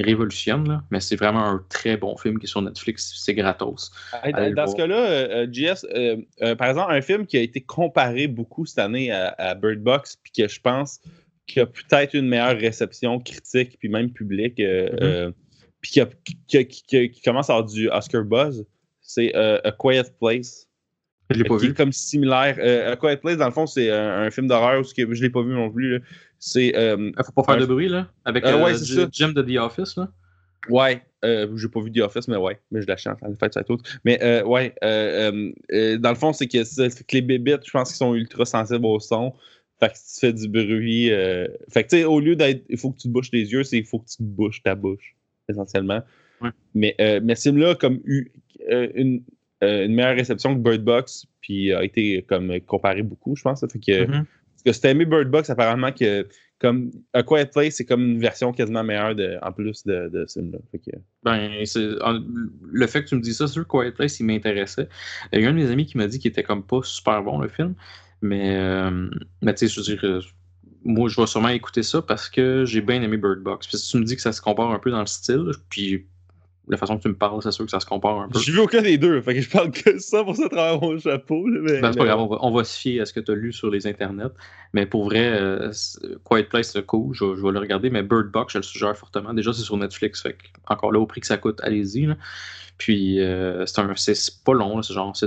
révolutionne, 0.00 0.66
là, 0.68 0.82
mais 0.90 1.00
c'est 1.00 1.16
vraiment 1.16 1.44
un 1.44 1.64
très 1.68 1.96
bon 1.96 2.16
film 2.16 2.38
qui 2.38 2.46
est 2.46 2.48
sur 2.48 2.62
Netflix. 2.62 3.12
C'est 3.16 3.34
gratos. 3.34 3.92
Allez 4.22 4.52
dans 4.54 4.66
ce 4.66 4.74
cas-là, 4.76 4.96
euh, 4.96 5.46
euh, 5.46 5.52
JS, 5.52 5.86
euh, 5.94 6.16
euh, 6.42 6.54
par 6.56 6.68
exemple, 6.70 6.92
un 6.92 7.02
film 7.02 7.26
qui 7.26 7.36
a 7.36 7.40
été 7.42 7.60
comparé 7.60 8.26
beaucoup 8.26 8.66
cette 8.66 8.78
année 8.80 9.10
à, 9.12 9.34
à 9.38 9.54
Bird 9.54 9.78
Box, 9.80 10.18
puis 10.22 10.32
que 10.32 10.48
je 10.48 10.60
pense 10.60 10.98
qui 11.46 11.60
a 11.60 11.66
peut-être 11.66 12.14
une 12.14 12.26
meilleure 12.26 12.56
réception 12.58 13.20
critique, 13.20 13.76
puis 13.78 13.88
même 13.88 14.10
publique, 14.12 14.58
euh, 14.60 15.26
Mhm. 15.28 15.34
Euh, 15.82 15.82
puis 15.82 15.90
qui, 15.92 16.00
a- 16.00 16.06
qui 16.46 16.56
a- 16.58 16.64
qui 16.64 16.96
a- 16.96 17.08
qui 17.08 17.22
commence 17.22 17.50
à 17.50 17.54
avoir 17.54 17.68
du 17.68 17.88
Oscar 17.90 18.24
buzz, 18.24 18.64
c'est 19.00 19.34
euh, 19.36 19.58
A 19.64 19.72
Quiet 19.72 20.04
Place. 20.20 20.68
Je 21.30 21.38
l'ai 21.38 21.44
pas 21.44 21.56
qui 21.58 21.66
vu. 21.66 21.70
est 21.72 21.76
comme 21.76 21.92
similaire. 21.92 22.56
Euh, 22.58 22.92
A 22.92 22.96
Quiet 22.96 23.16
Place, 23.16 23.38
dans 23.38 23.46
le 23.46 23.52
fond, 23.52 23.66
c'est 23.66 23.90
un, 23.90 24.22
un 24.22 24.30
film 24.30 24.46
d'horreur 24.48 24.80
où 24.80 24.84
ce 24.84 24.92
que- 24.94 25.12
je 25.14 25.22
l'ai 25.22 25.30
pas 25.30 25.42
vu 25.42 25.52
non 25.54 25.70
plus. 25.70 26.02
C'est 26.38 26.76
euh, 26.76 27.10
Ah, 27.16 27.22
faut 27.24 27.32
pas 27.32 27.44
faire 27.44 27.54
un- 27.54 27.60
de 27.60 27.66
bruit, 27.66 27.88
là? 27.88 28.08
Avec 28.24 28.44
Euh, 28.44 28.52
euh, 28.58 28.64
ouais, 28.64 28.74
c'est 28.74 28.84
J- 28.84 28.94
ça. 28.96 29.08
Jim 29.10 29.28
de 29.32 29.42
The 29.42 29.56
Office, 29.58 29.96
là? 29.96 30.08
Ouais, 30.68 31.02
euh, 31.24 31.48
j'ai 31.56 31.68
pas 31.68 31.80
vu 31.80 31.90
The 31.90 32.00
Office, 32.00 32.28
mais 32.28 32.36
ouais, 32.36 32.60
mais 32.70 32.82
je 32.82 32.86
la 32.86 32.96
chante, 32.96 33.18
en 33.22 33.34
fait, 33.34 33.52
ça 33.54 33.64
tout. 33.64 33.78
Mais 34.04 34.22
euh, 34.22 34.44
ouais, 34.44 34.74
euh, 34.84 35.32
euh, 35.32 35.52
euh, 35.72 35.98
dans 35.98 36.10
le 36.10 36.14
fond, 36.16 36.32
c'est 36.32 36.46
que, 36.46 36.58
les 37.12 37.22
bébites, 37.22 37.66
je 37.66 37.70
pense 37.70 37.88
qu'ils 37.88 37.96
sont 37.96 38.14
ultra 38.14 38.44
sensibles 38.44 38.86
au 38.86 39.00
son. 39.00 39.32
Fait 39.80 39.88
que 39.88 39.94
si 39.96 40.14
tu 40.14 40.20
fais 40.26 40.32
du 40.32 40.48
bruit. 40.48 41.10
euh, 41.12 41.48
Fait 41.70 41.82
que 41.82 41.88
tu 41.88 41.96
sais, 41.96 42.04
au 42.04 42.20
lieu 42.20 42.36
d'être 42.36 42.62
il 42.68 42.78
faut 42.78 42.92
que 42.92 42.98
tu 42.98 43.08
te 43.08 43.12
bouches 43.12 43.30
les 43.32 43.50
yeux, 43.50 43.64
c'est 43.64 43.78
il 43.78 43.84
faut 43.84 43.98
que 43.98 44.06
tu 44.08 44.16
bouches 44.22 44.62
ta 44.62 44.76
bouche, 44.76 45.16
essentiellement. 45.52 46.02
Ouais. 46.40 46.50
Mais, 46.74 46.94
euh, 47.00 47.20
mais 47.22 47.34
ce 47.36 47.48
film-là 47.50 47.70
a 47.70 47.74
comme 47.76 48.00
eu 48.04 48.32
euh, 48.70 48.88
une, 48.94 49.22
euh, 49.62 49.86
une 49.86 49.94
meilleure 49.94 50.16
réception 50.16 50.54
que 50.54 50.60
Bird 50.60 50.82
Box, 50.82 51.26
puis 51.40 51.72
a 51.72 51.84
été 51.84 52.22
comme 52.28 52.60
comparé 52.62 53.02
beaucoup, 53.02 53.36
je 53.36 53.42
pense. 53.42 53.60
ça 53.60 53.68
Fait 53.68 53.78
que. 53.78 54.06
Mhm. 54.06 54.24
Parce 54.54 54.62
que 54.64 54.72
si 54.72 54.80
t'as 54.80 54.90
aimé 54.90 55.04
Bird 55.04 55.28
Box, 55.30 55.50
apparemment 55.50 55.90
que 55.92 56.26
comme 56.60 56.92
A 57.12 57.24
Quiet 57.24 57.46
Place, 57.52 57.74
c'est 57.74 57.84
comme 57.84 58.02
une 58.12 58.20
version 58.20 58.52
quasiment 58.52 58.84
meilleure 58.84 59.16
de, 59.16 59.36
en 59.42 59.50
plus 59.50 59.84
de, 59.84 60.08
de 60.08 60.24
ce 60.28 60.38
film-là. 60.38 60.58
Fait 60.70 60.78
que- 60.78 60.96
Ben, 61.24 61.64
en- 62.04 62.20
le 62.70 62.86
fait 62.86 63.02
que 63.02 63.08
tu 63.08 63.16
me 63.16 63.20
dis 63.20 63.34
ça 63.34 63.48
sur 63.48 63.66
Quiet 63.66 63.90
Place, 63.90 64.20
il 64.20 64.26
m'intéressait. 64.26 64.88
Il 65.32 65.40
y 65.40 65.44
a 65.46 65.48
un 65.48 65.52
de 65.52 65.56
mes 65.56 65.68
amis 65.70 65.86
qui 65.86 65.98
m'a 65.98 66.06
dit 66.06 66.20
qu'il 66.20 66.30
était 66.30 66.44
comme 66.44 66.64
pas 66.64 66.78
super 66.84 67.22
bon, 67.24 67.40
le 67.40 67.48
film. 67.48 67.74
Mais, 68.20 68.56
euh, 68.56 69.10
mais 69.42 69.52
tu 69.54 69.66
sais, 69.66 69.74
je 69.74 69.80
veux 69.80 69.96
dire, 69.96 70.04
euh, 70.04 70.20
moi, 70.84 71.08
je 71.08 71.20
vais 71.20 71.26
sûrement 71.26 71.48
écouter 71.48 71.82
ça 71.82 72.02
parce 72.02 72.28
que 72.28 72.64
j'ai 72.66 72.80
bien 72.80 73.00
aimé 73.02 73.16
Bird 73.16 73.40
Box. 73.40 73.66
Puis 73.66 73.78
si 73.78 73.90
tu 73.90 73.98
me 73.98 74.04
dis 74.04 74.16
que 74.16 74.22
ça 74.22 74.32
se 74.32 74.40
compare 74.40 74.70
un 74.70 74.78
peu 74.78 74.90
dans 74.90 75.00
le 75.00 75.06
style, 75.06 75.50
puis 75.68 76.06
la 76.68 76.76
façon 76.76 76.96
que 76.96 77.02
tu 77.02 77.08
me 77.08 77.14
parles, 77.16 77.42
c'est 77.42 77.50
sûr 77.50 77.64
que 77.64 77.70
ça 77.72 77.80
se 77.80 77.86
compare 77.86 78.20
un 78.20 78.28
peu. 78.28 78.38
J'ai 78.38 78.52
vu 78.52 78.60
aucun 78.60 78.82
des 78.82 78.96
deux, 78.96 79.20
fait 79.20 79.34
que 79.34 79.40
je 79.40 79.50
parle 79.50 79.72
que 79.72 79.98
ça 79.98 80.22
pour 80.22 80.36
ça 80.36 80.48
travers 80.48 80.80
mon 80.80 80.96
chapeau. 80.98 81.44
mais, 81.46 81.80
Ben, 81.80 81.92
c'est 81.92 81.98
pas 81.98 82.04
grave, 82.04 82.20
on 82.20 82.26
va, 82.28 82.38
on 82.40 82.52
va 82.54 82.62
se 82.64 82.78
fier 82.78 83.00
à 83.00 83.04
ce 83.04 83.12
que 83.12 83.18
tu 83.20 83.32
as 83.32 83.34
lu 83.34 83.52
sur 83.52 83.68
les 83.68 83.86
internets. 83.86 84.30
Mais 84.72 84.86
pour 84.86 85.04
vrai, 85.04 85.32
euh, 85.40 85.72
Quiet 86.24 86.44
Place, 86.44 86.70
c'est 86.72 86.86
cool, 86.86 87.14
je, 87.14 87.34
je 87.36 87.42
vais 87.42 87.50
le 87.50 87.58
regarder. 87.58 87.90
Mais 87.90 88.02
Bird 88.04 88.30
Box, 88.30 88.52
je 88.52 88.58
le 88.58 88.62
suggère 88.62 88.96
fortement. 88.96 89.34
Déjà, 89.34 89.52
c'est 89.52 89.62
sur 89.62 89.76
Netflix, 89.76 90.22
fait 90.22 90.34
que, 90.34 90.44
encore 90.68 90.92
là, 90.92 91.00
au 91.00 91.06
prix 91.06 91.20
que 91.20 91.26
ça 91.26 91.36
coûte, 91.36 91.58
allez-y. 91.62 92.08
Puis, 92.78 93.20
euh, 93.20 93.66
c'est 93.66 93.80
un- 93.80 93.94
c'est 93.96 94.14
c'est 94.14 94.42
pas 94.44 94.54
long, 94.54 94.76
là, 94.76 94.82
c'est 94.84 94.94
genre, 94.94 95.12
je 95.14 95.26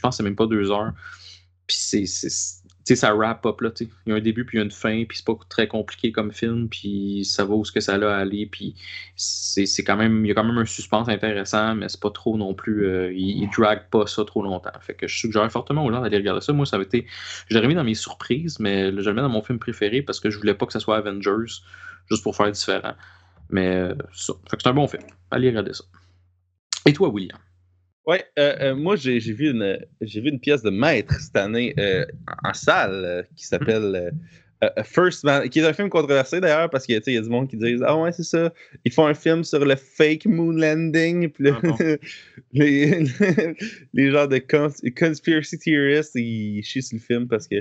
pense 0.00 0.10
que 0.10 0.16
c'est 0.16 0.22
même 0.24 0.36
pas 0.36 0.46
deux 0.46 0.70
heures. 0.72 0.92
Puis, 1.68 1.76
c'est 1.78 2.06
sais, 2.84 2.96
ça 2.96 3.14
wrap 3.14 3.44
up 3.46 3.60
là, 3.60 3.70
tu 3.70 3.84
sais. 3.84 3.90
Il 4.06 4.10
y 4.10 4.12
a 4.12 4.16
un 4.16 4.20
début 4.20 4.44
puis 4.44 4.58
il 4.58 4.60
y 4.60 4.62
a 4.62 4.64
une 4.64 4.70
fin, 4.70 5.04
puis 5.04 5.18
c'est 5.18 5.26
pas 5.26 5.34
très 5.48 5.68
compliqué 5.68 6.12
comme 6.12 6.32
film, 6.32 6.68
puis 6.68 7.24
ça 7.24 7.44
va 7.44 7.54
où 7.54 7.64
ce 7.64 7.72
que 7.72 7.80
ça 7.80 7.94
a 7.94 8.16
aller, 8.16 8.46
puis 8.46 8.74
c'est 9.16 9.84
quand 9.84 9.96
même, 9.96 10.24
il 10.24 10.28
y 10.28 10.30
a 10.32 10.34
quand 10.34 10.44
même 10.44 10.58
un 10.58 10.66
suspense 10.66 11.08
intéressant, 11.08 11.74
mais 11.74 11.88
c'est 11.88 12.00
pas 12.00 12.10
trop 12.10 12.36
non 12.36 12.54
plus, 12.54 12.86
euh, 12.86 13.12
il, 13.12 13.42
il 13.42 13.50
drag 13.50 13.88
pas 13.90 14.06
ça 14.06 14.24
trop 14.24 14.42
longtemps. 14.42 14.72
Fait 14.80 14.94
que 14.94 15.06
je 15.06 15.16
suggère 15.16 15.50
fortement 15.50 15.84
aux 15.84 15.92
gens 15.92 16.00
d'aller 16.00 16.18
regarder 16.18 16.40
ça. 16.40 16.52
Moi, 16.52 16.66
ça 16.66 16.76
avait 16.76 16.84
été, 16.84 17.06
je 17.48 17.54
l'aurais 17.54 17.68
mis 17.68 17.74
dans 17.74 17.84
mes 17.84 17.94
surprises, 17.94 18.58
mais 18.58 18.90
je 18.90 19.08
le 19.08 19.14
mets 19.14 19.22
dans 19.22 19.28
mon 19.28 19.42
film 19.42 19.58
préféré 19.58 20.02
parce 20.02 20.20
que 20.20 20.30
je 20.30 20.38
voulais 20.38 20.54
pas 20.54 20.66
que 20.66 20.72
ça 20.72 20.80
soit 20.80 20.96
Avengers, 20.96 21.62
juste 22.10 22.22
pour 22.22 22.36
faire 22.36 22.50
différent. 22.50 22.94
Mais 23.50 23.76
euh, 23.76 23.94
ça, 24.12 24.32
fait 24.50 24.56
que 24.56 24.62
c'est 24.62 24.68
un 24.68 24.74
bon 24.74 24.88
film. 24.88 25.02
Allez 25.30 25.48
regarder 25.48 25.74
ça. 25.74 25.84
Et 26.86 26.92
toi, 26.92 27.08
William? 27.08 27.38
Ouais, 28.06 28.24
euh, 28.38 28.56
euh, 28.60 28.74
moi 28.74 28.96
j'ai 28.96 29.18
vu 29.20 29.50
une 29.50 29.78
j'ai 30.00 30.20
vu 30.20 30.28
une 30.30 30.40
pièce 30.40 30.62
de 30.62 30.70
maître 30.70 31.14
cette 31.20 31.36
année 31.36 31.72
euh, 31.78 32.04
en 32.44 32.52
salle 32.52 33.04
euh, 33.04 33.22
qui 33.36 33.46
s'appelle 33.46 34.12
First 34.84 35.24
Man, 35.24 35.48
qui 35.48 35.58
est 35.58 35.64
un 35.66 35.72
film 35.72 35.88
controversé 35.88 36.40
d'ailleurs 36.40 36.70
parce 36.70 36.86
qu'il 36.86 36.94
y 36.94 37.16
a 37.16 37.20
du 37.20 37.28
monde 37.28 37.48
qui 37.48 37.56
disent 37.56 37.82
ah 37.84 37.96
ouais 37.96 38.12
c'est 38.12 38.22
ça, 38.24 38.52
ils 38.84 38.92
font 38.92 39.06
un 39.06 39.14
film 39.14 39.42
sur 39.44 39.64
le 39.64 39.74
fake 39.76 40.26
moon 40.26 40.52
landing 40.52 41.28
puis 41.30 41.48
Ah 41.50 41.60
bon. 41.62 41.76
les, 42.52 43.04
les 43.92 44.10
gens 44.10 44.26
de 44.26 44.38
cons- 44.38 44.90
conspiracy 44.96 45.58
theorists 45.58 46.14
ils 46.16 46.62
chient 46.62 46.82
sur 46.82 46.96
le 46.96 47.02
film 47.02 47.28
parce 47.28 47.46
que 47.48 47.56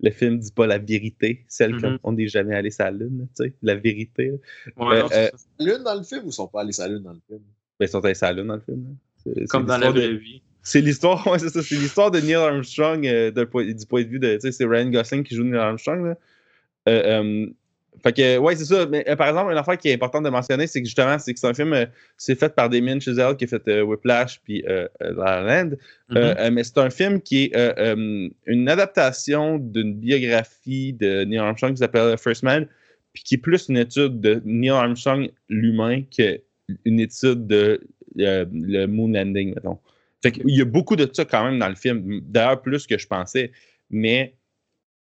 le 0.00 0.10
film 0.10 0.38
dit 0.38 0.52
pas 0.52 0.66
la 0.66 0.76
vérité, 0.78 1.44
celle 1.48 1.74
Mhm. 1.74 1.98
qu'on 2.00 2.12
n'est 2.12 2.28
jamais 2.28 2.54
allé 2.54 2.70
sur 2.70 2.84
la 2.84 2.90
lune, 2.90 3.28
tu 3.34 3.44
sais, 3.44 3.54
la 3.62 3.74
vérité. 3.76 4.30
Ouais, 4.76 4.96
Euh, 4.96 5.00
non, 5.02 5.08
euh. 5.12 5.28
Lune 5.58 5.82
dans 5.84 5.94
le 5.94 6.02
film 6.02 6.24
ou 6.24 6.28
ils 6.28 6.32
sont 6.32 6.48
pas 6.48 6.60
allés 6.60 6.72
sur 6.72 6.82
la 6.84 6.90
Lune 6.90 7.02
dans 7.02 7.12
le 7.14 7.20
film? 7.26 7.40
Ben, 7.80 7.86
ils 7.86 7.88
sont 7.88 8.04
allés 8.04 8.14
sur 8.14 8.26
la 8.26 8.32
lune 8.34 8.46
dans 8.46 8.56
le 8.56 8.60
film. 8.60 8.84
là. 8.84 8.90
Comme 9.48 9.66
dans 9.66 9.78
la 9.78 9.86
l'histoire 9.90 9.92
de- 9.94 10.00
vraie 10.00 10.16
vie. 10.16 10.42
C'est 10.62 10.80
l'histoire, 10.80 11.24
ouais, 11.28 11.38
c'est 11.38 11.48
ça. 11.50 11.62
C'est 11.62 11.76
l'histoire 11.76 12.10
de 12.10 12.18
Neil 12.18 12.34
Armstrong 12.34 13.06
euh, 13.06 13.30
point- 13.46 13.64
du 13.72 13.86
point 13.86 14.02
de 14.02 14.08
vue 14.08 14.18
de. 14.18 14.34
Tu 14.34 14.40
sais, 14.40 14.52
c'est 14.52 14.64
Ryan 14.66 14.90
Gosling 14.90 15.22
qui 15.22 15.36
joue 15.36 15.44
Neil 15.44 15.60
Armstrong. 15.60 16.06
Là. 16.06 16.14
Euh, 16.88 17.22
euh, 17.22 17.46
fait 18.02 18.12
que, 18.12 18.36
ouais, 18.38 18.56
c'est 18.56 18.64
ça. 18.64 18.84
Mais 18.86 19.04
par 19.16 19.28
exemple, 19.28 19.52
une 19.52 19.58
affaire 19.58 19.78
qui 19.78 19.88
est 19.88 19.94
importante 19.94 20.24
de 20.24 20.28
mentionner, 20.28 20.66
c'est 20.66 20.80
que 20.82 20.86
justement, 20.86 21.18
c'est 21.18 21.32
que 21.32 21.38
c'est 21.40 21.46
un 21.46 21.54
film, 21.54 21.86
c'est 22.16 22.34
fait 22.38 22.54
par 22.54 22.68
Damien 22.68 22.98
Chazelle 23.00 23.36
qui 23.36 23.44
a 23.44 23.48
fait 23.48 23.80
Whiplash 23.80 24.40
puis 24.44 24.62
La 24.66 24.88
La 25.00 25.40
Land. 25.62 25.70
Euh, 26.14 26.50
mais 26.50 26.62
c'est 26.64 26.78
un 26.78 26.90
film 26.90 27.20
qui 27.22 27.44
est 27.54 27.94
une 28.46 28.68
adaptation 28.68 29.58
d'une 29.58 29.94
biographie 29.94 30.92
de 30.92 31.24
Neil 31.24 31.38
Armstrong 31.38 31.72
qui 31.72 31.78
s'appelle 31.78 32.18
First 32.18 32.42
Man, 32.42 32.66
puis 33.12 33.22
qui 33.22 33.36
est 33.36 33.38
plus 33.38 33.68
une 33.68 33.78
étude 33.78 34.20
de 34.20 34.42
Neil 34.44 34.70
Armstrong 34.70 35.30
l'humain 35.48 36.02
qu'une 36.10 37.00
étude 37.00 37.46
de 37.46 37.80
euh, 38.20 38.44
le 38.52 38.86
moon 38.86 39.08
landing, 39.08 39.54
mettons. 39.54 39.78
Fait 40.22 40.32
qu'il 40.32 40.50
y 40.50 40.60
a 40.60 40.64
beaucoup 40.64 40.96
de 40.96 41.08
ça 41.12 41.24
quand 41.24 41.44
même 41.44 41.58
dans 41.58 41.68
le 41.68 41.74
film, 41.74 42.20
d'ailleurs 42.22 42.62
plus 42.62 42.86
que 42.86 42.98
je 42.98 43.06
pensais, 43.06 43.52
mais 43.90 44.34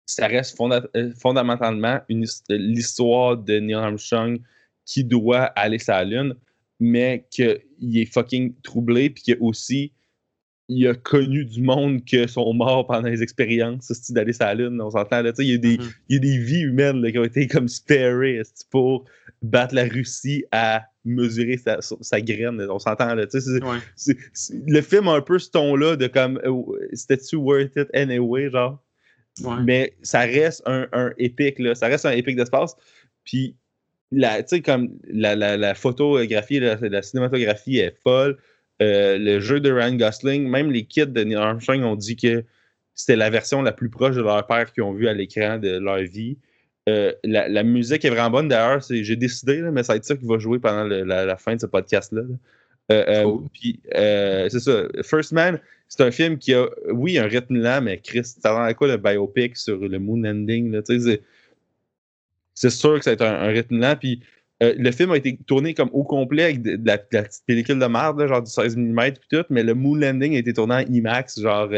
ça 0.06 0.26
reste 0.26 0.56
fonda- 0.56 0.88
euh, 0.96 1.12
fondamentalement 1.18 2.00
his- 2.08 2.42
l'histoire 2.48 3.36
de 3.36 3.58
Neil 3.58 3.74
Armstrong 3.74 4.40
qui 4.84 5.04
doit 5.04 5.44
aller 5.44 5.78
sur 5.78 5.94
la 5.94 6.04
Lune, 6.04 6.34
mais 6.78 7.26
qu'il 7.30 7.58
est 7.94 8.12
fucking 8.12 8.54
troublé, 8.62 9.10
puis 9.10 9.22
qu'il 9.22 9.36
aussi 9.40 9.92
il 10.68 10.84
a 10.88 10.94
connu 10.94 11.44
du 11.44 11.62
monde 11.62 12.04
qui 12.04 12.28
sont 12.28 12.52
morts 12.52 12.88
pendant 12.88 13.08
les 13.08 13.22
expériences 13.22 14.10
d'aller 14.10 14.32
sur 14.32 14.46
la 14.46 14.54
Lune, 14.54 14.80
on 14.80 14.90
s'entend 14.90 15.22
là, 15.22 15.32
il 15.38 15.44
y 15.50 15.54
a 15.54 15.58
des, 15.58 15.78
Mhm. 15.78 15.90
il 16.08 16.14
y 16.14 16.16
a 16.16 16.20
des 16.20 16.38
vies 16.38 16.60
humaines 16.62 17.00
là, 17.00 17.12
qui 17.12 17.18
ont 17.20 17.24
été 17.24 17.46
comme 17.46 17.68
sparées 17.68 18.42
pour 18.70 19.04
battre 19.42 19.76
la 19.76 19.84
Russie 19.84 20.44
à 20.50 20.84
mesurer 21.06 21.56
sa, 21.56 21.78
sa 21.80 22.20
graine, 22.20 22.60
on 22.68 22.78
s'entend 22.78 23.14
là, 23.14 23.24
Ouais. 23.24 23.78
le 24.66 24.80
film 24.82 25.08
a 25.08 25.12
un 25.14 25.20
peu 25.22 25.38
ce 25.38 25.50
ton-là 25.50 25.96
de 25.96 26.06
comme 26.06 26.38
euh, 26.44 26.88
c'était-tu 26.92 27.36
worth 27.36 27.76
it 27.76 27.88
anyway, 27.94 28.50
genre? 28.50 28.82
Ouais. 29.42 29.56
Mais 29.64 29.92
ça 30.02 30.20
reste 30.20 30.62
un, 30.66 30.86
un 30.92 31.12
épique, 31.18 31.58
là. 31.58 31.74
Ça 31.74 31.86
reste 31.88 32.06
un 32.06 32.10
épique 32.12 32.36
d'espace. 32.36 32.74
Puis, 33.24 33.54
la, 34.10 34.42
tu 34.42 34.56
sais, 34.56 34.62
comme 34.62 34.90
la, 35.08 35.34
la, 35.36 35.56
la 35.56 35.74
photographie, 35.74 36.60
la, 36.60 36.76
la 36.76 37.02
cinématographie 37.02 37.78
est 37.78 37.96
folle. 38.02 38.36
Euh, 38.82 39.18
le 39.18 39.40
jeu 39.40 39.60
de 39.60 39.70
Ryan 39.72 39.94
Gosling, 39.94 40.48
même 40.48 40.70
les 40.70 40.84
kids 40.84 41.06
de 41.06 41.22
Neil 41.24 41.36
Armstrong 41.36 41.82
ont 41.82 41.96
dit 41.96 42.16
que 42.16 42.44
c'était 42.94 43.16
la 43.16 43.30
version 43.30 43.62
la 43.62 43.72
plus 43.72 43.90
proche 43.90 44.16
de 44.16 44.22
leur 44.22 44.46
père 44.46 44.72
qu'ils 44.72 44.82
ont 44.82 44.92
vu 44.92 45.06
à 45.08 45.12
l'écran 45.12 45.58
de 45.58 45.78
leur 45.78 45.98
vie. 45.98 46.38
Euh, 46.88 47.12
la, 47.24 47.48
la 47.48 47.62
musique 47.64 48.04
est 48.04 48.10
vraiment 48.10 48.30
bonne. 48.30 48.48
D'ailleurs, 48.48 48.80
j'ai 48.88 49.16
décidé, 49.16 49.60
là, 49.60 49.70
mais 49.72 49.82
ça 49.82 49.92
va 49.92 49.96
être 49.96 50.04
ça 50.04 50.16
qui 50.16 50.24
va 50.24 50.38
jouer 50.38 50.58
pendant 50.60 50.84
le- 50.84 51.02
la, 51.02 51.24
la 51.24 51.36
fin 51.36 51.54
de 51.56 51.60
ce 51.60 51.66
podcast-là. 51.66 52.22
là. 52.22 52.34
Euh, 52.92 53.24
euh. 53.26 53.36
Puis, 53.52 53.80
c'est 53.92 54.60
ça. 54.60 54.84
First 55.02 55.32
Man, 55.32 55.58
c'est 55.88 56.02
un 56.02 56.12
film 56.12 56.38
qui 56.38 56.54
a, 56.54 56.66
oui, 56.92 57.18
un 57.18 57.26
rythme 57.26 57.56
lent, 57.56 57.80
mais 57.82 57.98
Chris, 57.98 58.22
ça 58.24 58.64
à 58.64 58.74
quoi 58.74 58.86
le 58.86 58.96
biopic 58.98 59.56
sur 59.56 59.78
le 59.78 59.98
moon 59.98 60.20
landing? 60.22 60.80
c'est- 60.84 62.70
sûr 62.70 62.98
que 62.98 63.04
ça 63.04 63.10
va 63.10 63.14
être 63.14 63.22
un, 63.22 63.34
un 63.34 63.48
rythme 63.48 63.78
lent. 63.80 63.96
Puis, 63.96 64.20
le 64.60 64.90
film 64.92 65.10
a 65.10 65.16
été 65.16 65.36
tourné 65.46 65.74
comme 65.74 65.90
au 65.92 66.04
complet 66.04 66.44
avec 66.44 66.62
de, 66.62 66.76
de 66.76 66.86
la, 66.86 66.96
de 66.98 67.04
la 67.12 67.24
petite 67.24 67.42
pellicule 67.46 67.78
de 67.80 67.86
merde, 67.86 68.20
là, 68.20 68.26
genre 68.28 68.42
du 68.42 68.50
16 68.50 68.76
mm 68.76 69.00
puis 69.12 69.28
tout, 69.28 69.44
mais 69.50 69.62
le 69.64 69.74
moon 69.74 69.96
landing 69.96 70.36
a 70.36 70.38
été 70.38 70.52
tourné 70.54 70.74
en 70.76 70.78
IMAX, 70.94 71.40
genre 71.40 71.68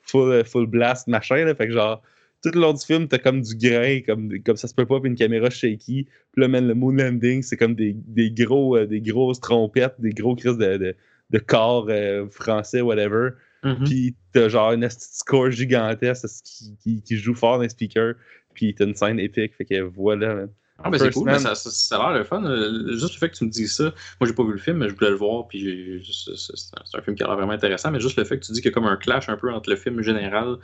full, 0.00 0.42
full 0.44 0.66
blast, 0.66 1.06
machin. 1.06 1.44
Là, 1.44 1.54
fait 1.54 1.66
que 1.68 1.74
genre, 1.74 2.02
tout 2.42 2.50
le 2.54 2.60
long 2.60 2.72
du 2.72 2.84
film, 2.84 3.08
t'as 3.08 3.18
comme 3.18 3.40
du 3.40 3.56
grain, 3.56 4.00
comme, 4.06 4.30
comme 4.44 4.56
ça 4.56 4.68
se 4.68 4.74
peut 4.74 4.86
pas, 4.86 5.00
puis 5.00 5.10
une 5.10 5.16
caméra 5.16 5.50
shaky. 5.50 6.04
Puis 6.04 6.40
là, 6.40 6.48
man, 6.48 6.66
le 6.66 6.74
moon 6.74 6.92
landing, 6.92 7.42
c'est 7.42 7.56
comme 7.56 7.74
des, 7.74 7.94
des, 7.94 8.30
gros, 8.30 8.76
euh, 8.76 8.86
des 8.86 9.00
grosses 9.00 9.40
trompettes, 9.40 9.94
des 9.98 10.10
gros 10.10 10.36
cris 10.36 10.56
de, 10.56 10.76
de, 10.76 10.96
de 11.30 11.38
corps 11.38 11.86
euh, 11.88 12.28
français, 12.30 12.80
whatever. 12.80 13.30
Mhm. 13.64 13.84
Puis 13.84 14.16
t'as 14.32 14.48
genre 14.48 14.72
une 14.72 14.88
score 14.88 15.50
gigantesque 15.50 16.26
qui, 16.44 16.76
qui, 16.76 17.02
qui 17.02 17.16
joue 17.16 17.34
fort 17.34 17.56
dans 17.56 17.62
les 17.64 17.68
speakers. 17.68 18.14
Puis 18.54 18.74
t'as 18.74 18.84
une 18.84 18.94
scène 18.94 19.18
épique. 19.18 19.54
Fait 19.56 19.64
que 19.64 19.80
voilà, 19.80 20.34
man. 20.34 20.48
Ah, 20.80 20.90
ben 20.90 20.98
c'est 20.98 21.12
cool, 21.12 21.24
mais 21.24 21.40
ça, 21.40 21.56
ça, 21.56 21.70
ça 21.70 21.96
a 21.96 22.10
l'air 22.10 22.18
le 22.20 22.24
fun. 22.24 22.44
Euh, 22.44 22.92
Juste 22.92 23.14
le 23.14 23.18
fait 23.18 23.30
que 23.30 23.34
tu 23.34 23.44
me 23.44 23.50
dises 23.50 23.74
ça, 23.74 23.92
moi 24.20 24.28
j'ai 24.28 24.32
pas 24.32 24.44
vu 24.44 24.52
le 24.52 24.58
film, 24.58 24.76
mais 24.76 24.88
je 24.88 24.94
voulais 24.94 25.10
le 25.10 25.16
voir, 25.16 25.48
puis 25.48 26.00
c'est 26.04 26.30
un, 26.30 26.82
c'est 26.84 26.98
un 26.98 27.02
film 27.02 27.16
qui 27.16 27.24
a 27.24 27.26
l'air 27.26 27.34
vraiment 27.34 27.52
intéressant, 27.52 27.90
mais 27.90 27.98
juste 27.98 28.16
le 28.16 28.22
fait 28.22 28.38
que 28.38 28.44
tu 28.44 28.52
dis 28.52 28.60
qu'il 28.60 28.70
y 28.70 28.72
a 28.72 28.74
comme 28.74 28.86
un 28.86 28.96
clash 28.96 29.28
un 29.28 29.36
peu 29.36 29.52
entre 29.52 29.70
le 29.70 29.74
film 29.76 30.02
général 30.02 30.58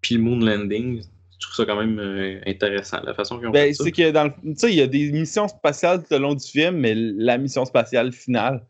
puis 0.00 0.14
le 0.16 0.20
Moon 0.22 0.38
Landing, 0.38 1.00
je 1.02 1.38
trouve 1.46 1.54
ça 1.54 1.64
quand 1.64 1.78
même 1.78 1.98
euh, 1.98 2.40
intéressant, 2.46 3.00
la 3.04 3.14
façon 3.14 3.38
qu'ils 3.38 3.48
ont 3.48 3.50
Ben, 3.52 3.68
fait 3.68 3.74
ça. 3.74 3.84
c'est 3.84 3.92
que 3.92 4.10
dans 4.10 4.24
le. 4.24 4.30
Tu 4.30 4.54
sais, 4.56 4.70
il 4.70 4.76
y 4.76 4.80
a 4.82 4.86
des 4.86 5.12
missions 5.12 5.46
spatiales 5.48 6.02
tout 6.04 6.14
au 6.14 6.18
long 6.18 6.34
du 6.34 6.44
film, 6.46 6.76
mais 6.78 6.94
la 6.94 7.38
mission 7.38 7.64
spatiale 7.64 8.12
finale. 8.12 8.64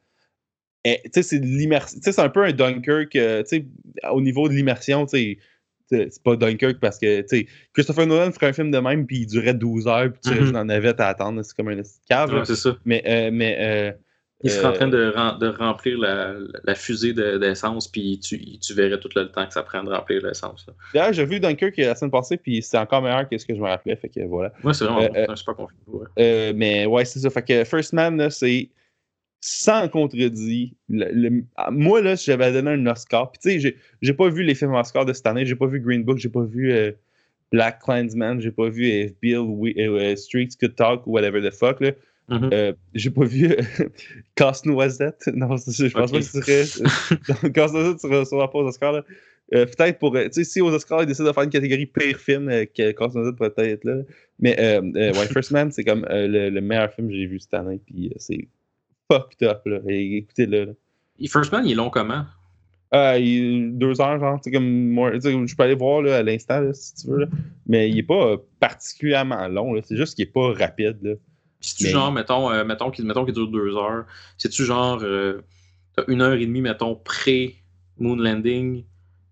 est- 0.84 1.02
Tu 1.12 1.22
sais, 1.22 1.40
c'est 1.40 2.02
c'est 2.12 2.18
un 2.20 2.28
peu 2.28 2.44
un 2.44 2.52
Dunkirk. 2.52 3.14
euh, 3.16 3.42
au 4.12 4.20
niveau 4.20 4.48
de 4.48 4.55
l'immersion, 4.55 5.06
C'est 5.06 5.38
pas 6.22 6.36
Dunkirk 6.36 6.78
parce 6.80 6.98
que, 6.98 7.22
tu 7.22 7.28
sais, 7.28 7.46
Christopher 7.72 8.06
Nolan 8.06 8.30
ferait 8.30 8.48
un 8.48 8.52
film 8.52 8.70
de 8.70 8.78
même, 8.78 9.06
puis 9.06 9.20
il 9.20 9.26
durait 9.26 9.55
12 9.55 9.86
heures, 9.86 10.12
puis 10.12 10.20
tu 10.22 10.30
Mhm. 10.30 10.38
restes 10.38 10.52
dans 10.52 10.59
la 10.59 10.64
navette 10.64 11.00
à 11.00 11.09
attendre. 11.09 11.42
C'est 11.42 11.56
comme 11.56 11.68
un 11.68 11.80
cave. 12.09 12.34
Ouais, 12.34 12.44
c'est 12.44 12.56
ça. 12.56 12.76
Mais, 12.84 13.02
euh, 13.06 13.30
mais 13.32 13.56
euh, 13.59 13.92
Il 14.44 14.51
serait 14.52 14.66
en 14.66 14.70
Euh, 14.70 14.73
train 14.74 14.89
de, 14.89 15.12
rem- 15.16 15.39
de 15.40 15.48
remplir 15.48 15.98
la, 15.98 16.35
la 16.62 16.74
fusée 16.77 17.12
de- 17.12 17.39
d'essence, 17.39 17.89
puis 17.89 18.20
tu, 18.20 18.39
tu 18.60 18.73
verrais 18.73 19.01
tout 19.01 19.09
le 19.16 19.31
temps 19.32 19.44
que 19.47 19.52
ça 19.52 19.65
prend 19.65 19.82
de 19.82 19.90
remplir 19.90 20.24
l'essence. 20.24 20.65
D'ailleurs, 20.94 21.12
j'ai 21.12 21.24
vu 21.24 21.40
Dunkirk 21.40 21.77
la 21.78 21.97
semaine 21.97 22.12
passée, 22.12 22.36
puis 22.36 22.62
c'est 22.62 22.78
encore 22.78 23.02
meilleur 23.02 23.28
que 23.28 23.36
ce 23.36 23.44
que 23.44 23.55
je 23.55 23.60
me 23.60 23.66
rappelais. 23.66 23.97
Fait 23.97 24.09
que 24.09 24.20
voilà. 24.27 24.52
Moi, 24.62 24.73
c'est 24.74 24.85
vraiment 24.85 25.01
Euh, 25.02 25.09
bon, 25.27 25.32
euh, 25.32 25.36
super 25.36 25.59
ouais. 25.60 26.06
Euh, 26.20 26.52
mais 26.55 26.86
ouais, 26.86 27.05
c'est 27.05 27.19
ça. 27.19 27.31
Fait 27.31 27.43
que 27.43 27.65
First 27.65 27.93
Man, 27.93 28.31
c'est 28.31 28.69
sans 29.40 29.89
contredit. 29.89 30.74
le- 30.89 31.10
le- 31.12 31.44
ah, 31.56 31.70
moi, 31.70 32.01
là, 32.01 32.16
si 32.16 32.27
j'avais 32.27 32.52
donné 32.52 32.70
un 32.70 32.86
Oscar, 32.86 33.31
puis 33.32 33.40
tu 33.43 33.60
sais, 33.60 33.77
j'ai- 34.02 34.12
pas 34.15 34.28
vu 34.28 34.43
les 34.44 34.55
films 34.55 34.74
Oscar 34.74 35.05
de 35.05 35.12
cette 35.12 35.27
année, 35.27 35.47
j'ai 35.47 35.55
pas 35.56 35.66
vu 35.66 35.81
Green 35.81 36.02
Book, 36.05 36.19
j'ai 36.19 36.28
pas 36.28 36.43
vu 36.44 36.73
euh, 36.73 36.93
Black 37.52 37.81
Clansman, 37.82 38.40
j'ai 38.40 38.51
pas 38.51 38.69
vu 38.69 38.86
If 38.86 39.12
Bill 39.20 39.39
We- 39.39 39.74
euh, 39.78 40.15
Streets 40.16 40.51
Could 40.60 40.74
Talk 40.77 41.06
ou 41.06 41.12
whatever 41.12 41.40
the 41.40 41.52
fuck, 41.52 41.81
là. 41.81 41.90
Mhm. 42.28 42.50
Euh, 42.52 42.72
j'ai 42.94 43.10
pas 43.10 43.24
vu 43.24 43.48
Casse-Noisette. 44.34 45.28
Non, 45.34 45.56
je 45.56 45.88
pense 45.92 46.10
pas 46.12 46.18
que 46.18 46.24
ce 46.24 46.40
serait. 46.42 47.50
Casse-Noisette 47.52 48.00
sera, 48.00 48.24
sera 48.24 48.50
pas 48.50 48.59
aux 48.59 48.66
Oscars. 48.68 48.92
Là. 48.92 49.05
Euh, 49.55 49.64
peut-être 49.64 49.98
pour. 49.98 50.14
euh, 50.14 50.24
Tu 50.26 50.32
sais, 50.32 50.44
si 50.44 50.60
aux 50.60 50.68
Oscars, 50.72 51.02
ils 51.02 51.06
décident 51.06 51.28
de 51.28 51.32
faire 51.32 51.42
une 51.44 51.50
catégorie 51.50 51.86
pire 51.86 52.18
film, 52.18 52.48
euh, 52.50 52.64
que 52.66 52.92
Casse-Noisette 52.92 53.36
pourrait 53.36 53.50
peut-être 53.50 53.68
être 53.70 53.84
là. 53.84 54.02
Mais 54.40 54.56
ouais, 54.78 55.26
First 55.28 55.50
Man, 55.52 55.70
c'est 55.72 55.84
comme 55.84 56.06
le, 56.10 56.50
le 56.50 56.60
meilleur 56.60 56.92
film 56.92 57.09
que 57.09 57.14
j'ai 57.14 57.26
vu 57.26 57.40
cette 57.40 57.55
année. 57.55 57.80
Puis 57.86 58.12
c'est 58.16 58.46
fucked 59.10 59.48
up. 59.48 59.62
Là. 59.64 59.78
Et 59.88 60.18
Écoutez-le. 60.18 60.76
First 61.28 61.50
Man, 61.52 61.64
il 61.66 61.72
est 61.72 61.76
long 61.76 61.90
comment? 61.90 62.24
Il- 62.92 63.72
deux 63.78 64.00
heures, 64.00 64.18
genre. 64.20 64.40
tu 64.40 64.50
sais, 64.50 64.52
Comme, 64.56 64.88
moi, 64.90 65.12
je 65.18 65.56
peux 65.56 65.62
aller 65.62 65.74
voir 65.74 66.02
là, 66.02 66.18
à 66.18 66.22
l'instant, 66.22 66.62
si 66.72 66.94
tu 66.94 67.09
veux. 67.10 67.18
Là. 67.20 67.26
Mais 67.66 67.88
il 67.90 67.98
est 67.98 68.02
pas 68.02 68.32
euh, 68.32 68.36
particulièrement 68.60 69.48
long. 69.48 69.72
là. 69.72 69.80
C'est 69.82 69.96
juste 69.96 70.14
qu'il 70.14 70.24
est 70.26 70.32
pas 70.32 70.52
rapide. 70.52 70.98
Là. 71.02 71.14
C'est-tu 71.60 71.85
Mais- 71.85 71.90
genre, 71.90 72.12
mettons, 72.12 72.51
euh, 72.51 72.64
mettons 72.64 72.90
qu'il 72.90 73.05
mettons 73.05 73.24
qu'il 73.24 73.35
dure 73.35 73.48
deux 73.48 73.76
heures, 73.76 74.05
c'est-tu 74.36 74.64
genre, 74.64 75.01
euh, 75.02 75.40
t'as 75.97 76.05
une 76.09 76.22
heure 76.22 76.35
et 76.35 76.47
demie, 76.47 76.60
mettons, 76.60 76.94
pré-moon 76.94 78.16
landing, 78.16 78.82
puis 78.82 78.85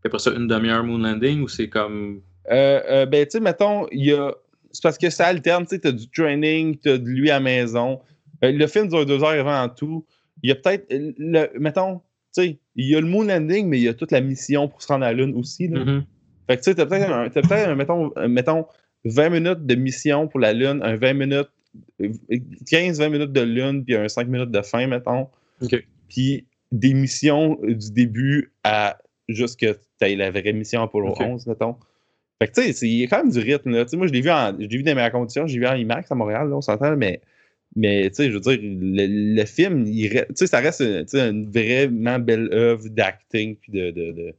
après 0.05 0.19
ça, 0.19 0.33
une 0.33 0.47
demi-heure 0.49 0.85
moon 0.85 0.99
landing, 0.99 1.43
ou 1.43 1.49
c'est 1.49 1.69
comme. 1.69 2.21
Euh, 2.51 3.07
ben, 3.07 3.25
tu 3.27 3.33
sais, 3.33 3.41
mettons, 3.41 3.87
il 3.93 4.07
y 4.07 4.13
a. 4.13 4.33
C'est 4.73 4.83
parce 4.83 4.99
que 4.99 5.09
ça 5.11 5.27
alterne, 5.27 5.65
tu 5.65 5.71
sais, 5.77 5.81
t'as 5.81 5.93
du 5.93 6.09
training, 6.11 6.77
t'as 6.79 6.99
de 6.99 7.07
lui 7.07 7.31
à 7.31 7.35
la 7.35 7.41
maison. 7.41 8.01
Euh, 8.45 8.53
le 8.53 8.67
film 8.67 8.89
dure 8.89 9.07
deux 9.07 9.23
heures 9.23 9.29
avant 9.47 9.63
en 9.63 9.69
tout. 9.69 10.05
Il 10.43 10.51
y 10.51 10.53
a 10.53 10.55
peut-être. 10.57 10.87
le- 10.91 11.49
Mettons, 11.59 11.97
tu 12.35 12.43
sais, 12.43 12.59
il 12.75 12.87
y 12.87 12.95
a 12.95 13.01
le 13.01 13.07
moon 13.07 13.23
landing, 13.25 13.67
mais 13.69 13.79
il 13.79 13.85
y 13.85 13.89
a 13.89 13.95
toute 13.95 14.11
la 14.13 14.21
mission 14.21 14.69
pour 14.69 14.83
se 14.83 14.89
rendre 14.89 15.05
à 15.07 15.13
la 15.13 15.25
Lune 15.25 15.35
aussi. 15.37 15.69
là. 15.69 15.85
Mhm. 15.85 16.05
Fait 16.49 16.57
que 16.57 16.63
tu 16.63 16.65
sais, 16.71 16.75
t'as 16.75 16.87
peut-être, 16.87 17.11
un- 17.11 17.29
t'as 17.31 17.41
peut-être 17.41 17.69
un, 17.71 17.75
mettons, 17.75 18.13
mettons, 18.29 18.67
20 19.05 19.31
minutes 19.31 19.65
de 19.67 19.75
mission 19.77 20.29
pour 20.29 20.39
la 20.41 20.53
Lune, 20.53 20.81
un 20.85 20.97
20 20.97 21.15
minutes, 21.15 21.49
15-20 22.01 23.09
minutes 23.11 23.33
de 23.33 23.41
Lune, 23.41 23.85
puis 23.85 23.97
un 23.97 24.09
5 24.09 24.29
minutes 24.29 24.51
de 24.51 24.63
fin, 24.63 24.87
mettons. 24.87 25.29
Puis 26.09 26.47
des 26.73 26.95
missions 26.95 27.59
du 27.63 27.93
début 27.93 28.53
à 28.65 28.99
jusqu'à 29.29 29.75
t'aies 29.99 30.17
la 30.17 30.31
vraie 30.31 30.53
mission 30.53 30.83
Apollo 30.83 31.11
OK. 31.11 31.21
11, 31.21 31.47
mettons. 31.47 31.77
Fait 32.39 32.49
que 32.49 32.61
tu 32.61 32.73
sais, 32.73 32.89
il 32.89 32.99
y 32.99 33.05
a 33.05 33.07
quand 33.07 33.19
même 33.19 33.33
du 33.33 33.39
rythme, 33.39 33.71
là. 33.71 33.85
Tu 33.87 33.97
moi, 33.97 34.07
je 34.07 34.13
l'ai 34.13 34.21
vu, 34.21 34.31
en, 34.31 34.53
je 34.53 34.67
l'ai 34.67 34.77
vu 34.77 34.83
dans 34.83 34.91
les 34.91 34.95
meilleures 34.95 35.13
conditions, 35.13 35.47
j'ai 35.47 35.59
vu 35.59 35.67
en 35.67 35.75
IMAX 35.75 36.11
à 36.13 36.15
Montréal, 36.15 36.49
là, 36.49 36.57
on 36.57 36.61
s'entend, 36.61 36.97
mais. 36.97 37.21
Mais, 37.75 38.09
tu 38.09 38.17
sais, 38.17 38.31
je 38.31 38.35
veux 38.35 38.41
dire, 38.41 38.59
le, 38.63 39.35
le 39.35 39.45
film, 39.45 39.87
il 39.87 40.25
tu 40.37 40.47
ça 40.47 40.61
reste 40.61 41.07
tu 41.07 41.19
une 41.19 41.51
vraiment 41.51 42.19
belle 42.19 42.49
œuvre 42.53 42.89
d'acting, 42.89 43.57
puis 43.57 43.73
de. 43.73 43.91
de, 43.91 44.13
de, 44.13 44.35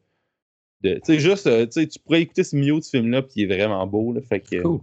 de- 0.82 0.96
tu 0.96 1.02
sais, 1.04 1.20
juste, 1.20 1.70
tu 1.70 1.88
tu 1.88 2.00
pourrais 2.00 2.22
écouter 2.22 2.44
ce 2.44 2.56
milieu 2.56 2.76
de 2.76 2.82
ce 2.82 2.92
film-là, 2.92 3.22
puis 3.24 3.34
il 3.38 3.52
est 3.52 3.56
vraiment 3.56 3.86
beau, 3.86 4.14
là. 4.14 4.22
Fait 4.22 4.40
que. 4.40 4.62
Cool. 4.62 4.80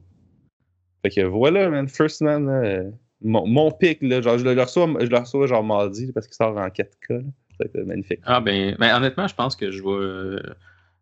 Fait 1.05 1.10
que 1.10 1.20
voilà, 1.20 1.68
man, 1.68 1.89
First 1.89 2.22
Man, 2.22 2.47
là, 2.47 2.66
euh, 2.66 2.90
mon, 3.22 3.47
mon 3.47 3.70
pic, 3.70 3.98
là, 4.02 4.20
genre, 4.22 4.39
je 4.39 4.44
le 4.44 4.60
reçois, 4.60 4.89
je 5.01 5.06
le 5.06 5.18
reçois 5.18 5.47
genre 5.47 5.62
mardi, 5.62 6.10
parce 6.12 6.26
qu'il 6.26 6.35
sort 6.35 6.56
en 6.56 6.68
4K, 6.68 7.10
là. 7.10 7.20
Ça 7.59 7.64
va 7.72 7.81
être 7.81 7.86
magnifique. 7.86 8.20
Ah 8.24 8.40
ben, 8.40 8.74
ben, 8.81 8.97
honnêtement, 8.97 9.28
je 9.28 9.35
pense 9.35 9.55
que 9.55 9.70
je 9.70 9.82
vais. 9.82 9.89
euh, 9.90 10.40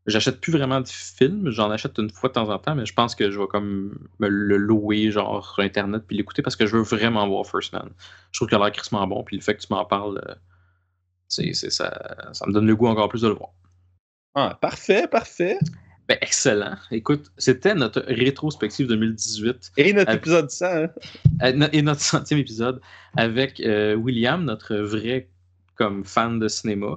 J'achète 0.07 0.41
plus 0.41 0.51
vraiment 0.51 0.81
de 0.81 0.89
films, 0.89 1.51
j'en 1.51 1.71
achète 1.71 1.97
une 1.99 2.11
fois 2.11 2.29
de 2.29 2.35
temps 2.35 2.51
en 2.51 2.59
temps, 2.59 2.75
mais 2.75 2.85
je 2.85 2.93
pense 2.93 3.15
que 3.15 3.31
je 3.31 3.39
vais 3.39 3.47
comme 3.47 3.97
me 4.19 4.27
le 4.29 4.57
louer 4.57 5.13
genre 5.13 5.47
sur 5.55 5.63
internet 5.63 6.03
puis 6.09 6.17
l'écouter 6.17 6.43
parce 6.43 6.57
que 6.57 6.67
je 6.67 6.77
veux 6.77 6.83
vraiment 6.83 7.29
voir 7.29 7.47
First 7.47 7.73
Man. 7.73 7.89
Je 8.33 8.39
trouve 8.41 8.49
qu'il 8.49 8.57
a 8.57 8.61
l'air 8.61 8.73
crissement 8.73 9.07
bon, 9.07 9.23
puis 9.23 9.37
le 9.37 9.43
fait 9.43 9.55
que 9.55 9.61
tu 9.61 9.69
m'en 9.71 9.85
parles, 9.85 10.21
euh, 10.29 10.35
c'est 11.29 11.55
ça, 11.55 12.17
ça 12.33 12.47
me 12.49 12.53
donne 12.53 12.67
le 12.67 12.75
goût 12.75 12.89
encore 12.89 13.09
plus 13.09 13.23
de 13.23 13.29
le 13.29 13.35
voir. 13.35 13.51
Ah, 14.35 14.59
parfait, 14.61 15.07
parfait. 15.07 15.59
Ben, 16.13 16.19
excellent. 16.21 16.77
Écoute, 16.91 17.31
c'était 17.39 17.75
notre 17.75 18.03
rétrospective 18.07 18.87
2018 18.87 19.73
Et 19.79 19.95
notre 19.95 20.13
épisode 20.13 20.51
100, 20.51 20.67
hein? 20.67 20.89
euh, 21.43 21.69
et 21.73 21.81
notre 21.81 22.03
centième 22.03 22.39
épisode 22.39 22.83
avec 23.17 23.61
euh, 23.61 23.95
William, 23.95 24.45
notre 24.45 24.77
vrai 24.77 25.31
comme 25.75 26.05
fan 26.05 26.39
de 26.39 26.49
cinéma, 26.49 26.97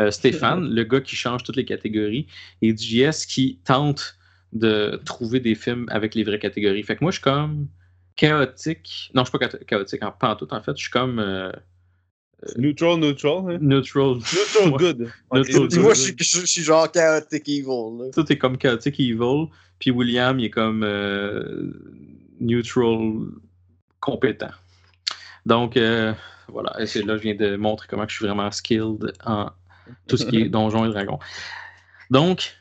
euh, 0.00 0.10
Stéphane, 0.10 0.68
le 0.74 0.82
gars 0.82 1.00
qui 1.00 1.14
change 1.14 1.44
toutes 1.44 1.54
les 1.54 1.64
catégories, 1.64 2.26
et 2.60 2.76
JS 2.76 3.26
qui 3.28 3.60
tente 3.64 4.18
de 4.52 5.00
trouver 5.04 5.38
des 5.38 5.54
films 5.54 5.86
avec 5.90 6.16
les 6.16 6.24
vraies 6.24 6.40
catégories. 6.40 6.82
Fait 6.82 6.96
que 6.96 7.04
moi, 7.04 7.12
je 7.12 7.16
suis 7.16 7.22
comme 7.22 7.68
chaotique. 8.16 9.12
Non, 9.14 9.22
je 9.24 9.30
suis 9.30 9.38
pas 9.38 9.48
cha- 9.48 9.58
chaotique 9.58 10.02
en 10.02 10.10
pas 10.10 10.30
en 10.30 10.36
tout, 10.36 10.52
en 10.52 10.60
fait. 10.60 10.76
Je 10.76 10.82
suis 10.82 10.90
comme 10.90 11.20
euh, 11.20 11.52
Neutral, 12.56 12.98
neutral. 12.98 13.50
Hein? 13.50 13.58
neutral. 13.60 14.16
Neutral 14.16 14.70
good. 14.78 14.98
Neutral 15.32 15.42
Puis 15.42 15.76
good. 15.76 15.78
moi, 15.78 15.94
je 15.94 16.00
suis- 16.00 16.14
je 16.18 16.40
je 16.40 16.46
suis 16.46 16.62
genre 16.62 16.90
chaotic 16.90 17.48
evil. 17.48 17.98
Là. 17.98 18.04
Tout 18.14 18.30
est 18.30 18.38
comme 18.38 18.58
chaotic 18.58 19.00
evil, 19.00 19.46
puis 19.78 19.90
William, 19.90 20.38
il 20.38 20.46
est 20.46 20.50
comme 20.50 20.82
euh, 20.84 21.72
neutral 22.40 23.12
compétent. 24.00 24.50
Donc, 25.46 25.76
euh, 25.76 26.12
voilà. 26.48 26.74
Et 26.80 26.86
c'est 26.86 27.02
là 27.02 27.16
je 27.16 27.22
viens 27.22 27.34
de 27.34 27.56
montrer 27.56 27.86
comment 27.88 28.06
je 28.06 28.14
suis 28.14 28.26
vraiment 28.26 28.50
skilled 28.50 29.12
en 29.24 29.50
tout 30.06 30.16
ce 30.16 30.26
qui 30.26 30.42
est 30.42 30.48
Donjons 30.48 30.84
et 30.84 30.88
Dragons. 30.90 31.18
Donc, 32.10 32.54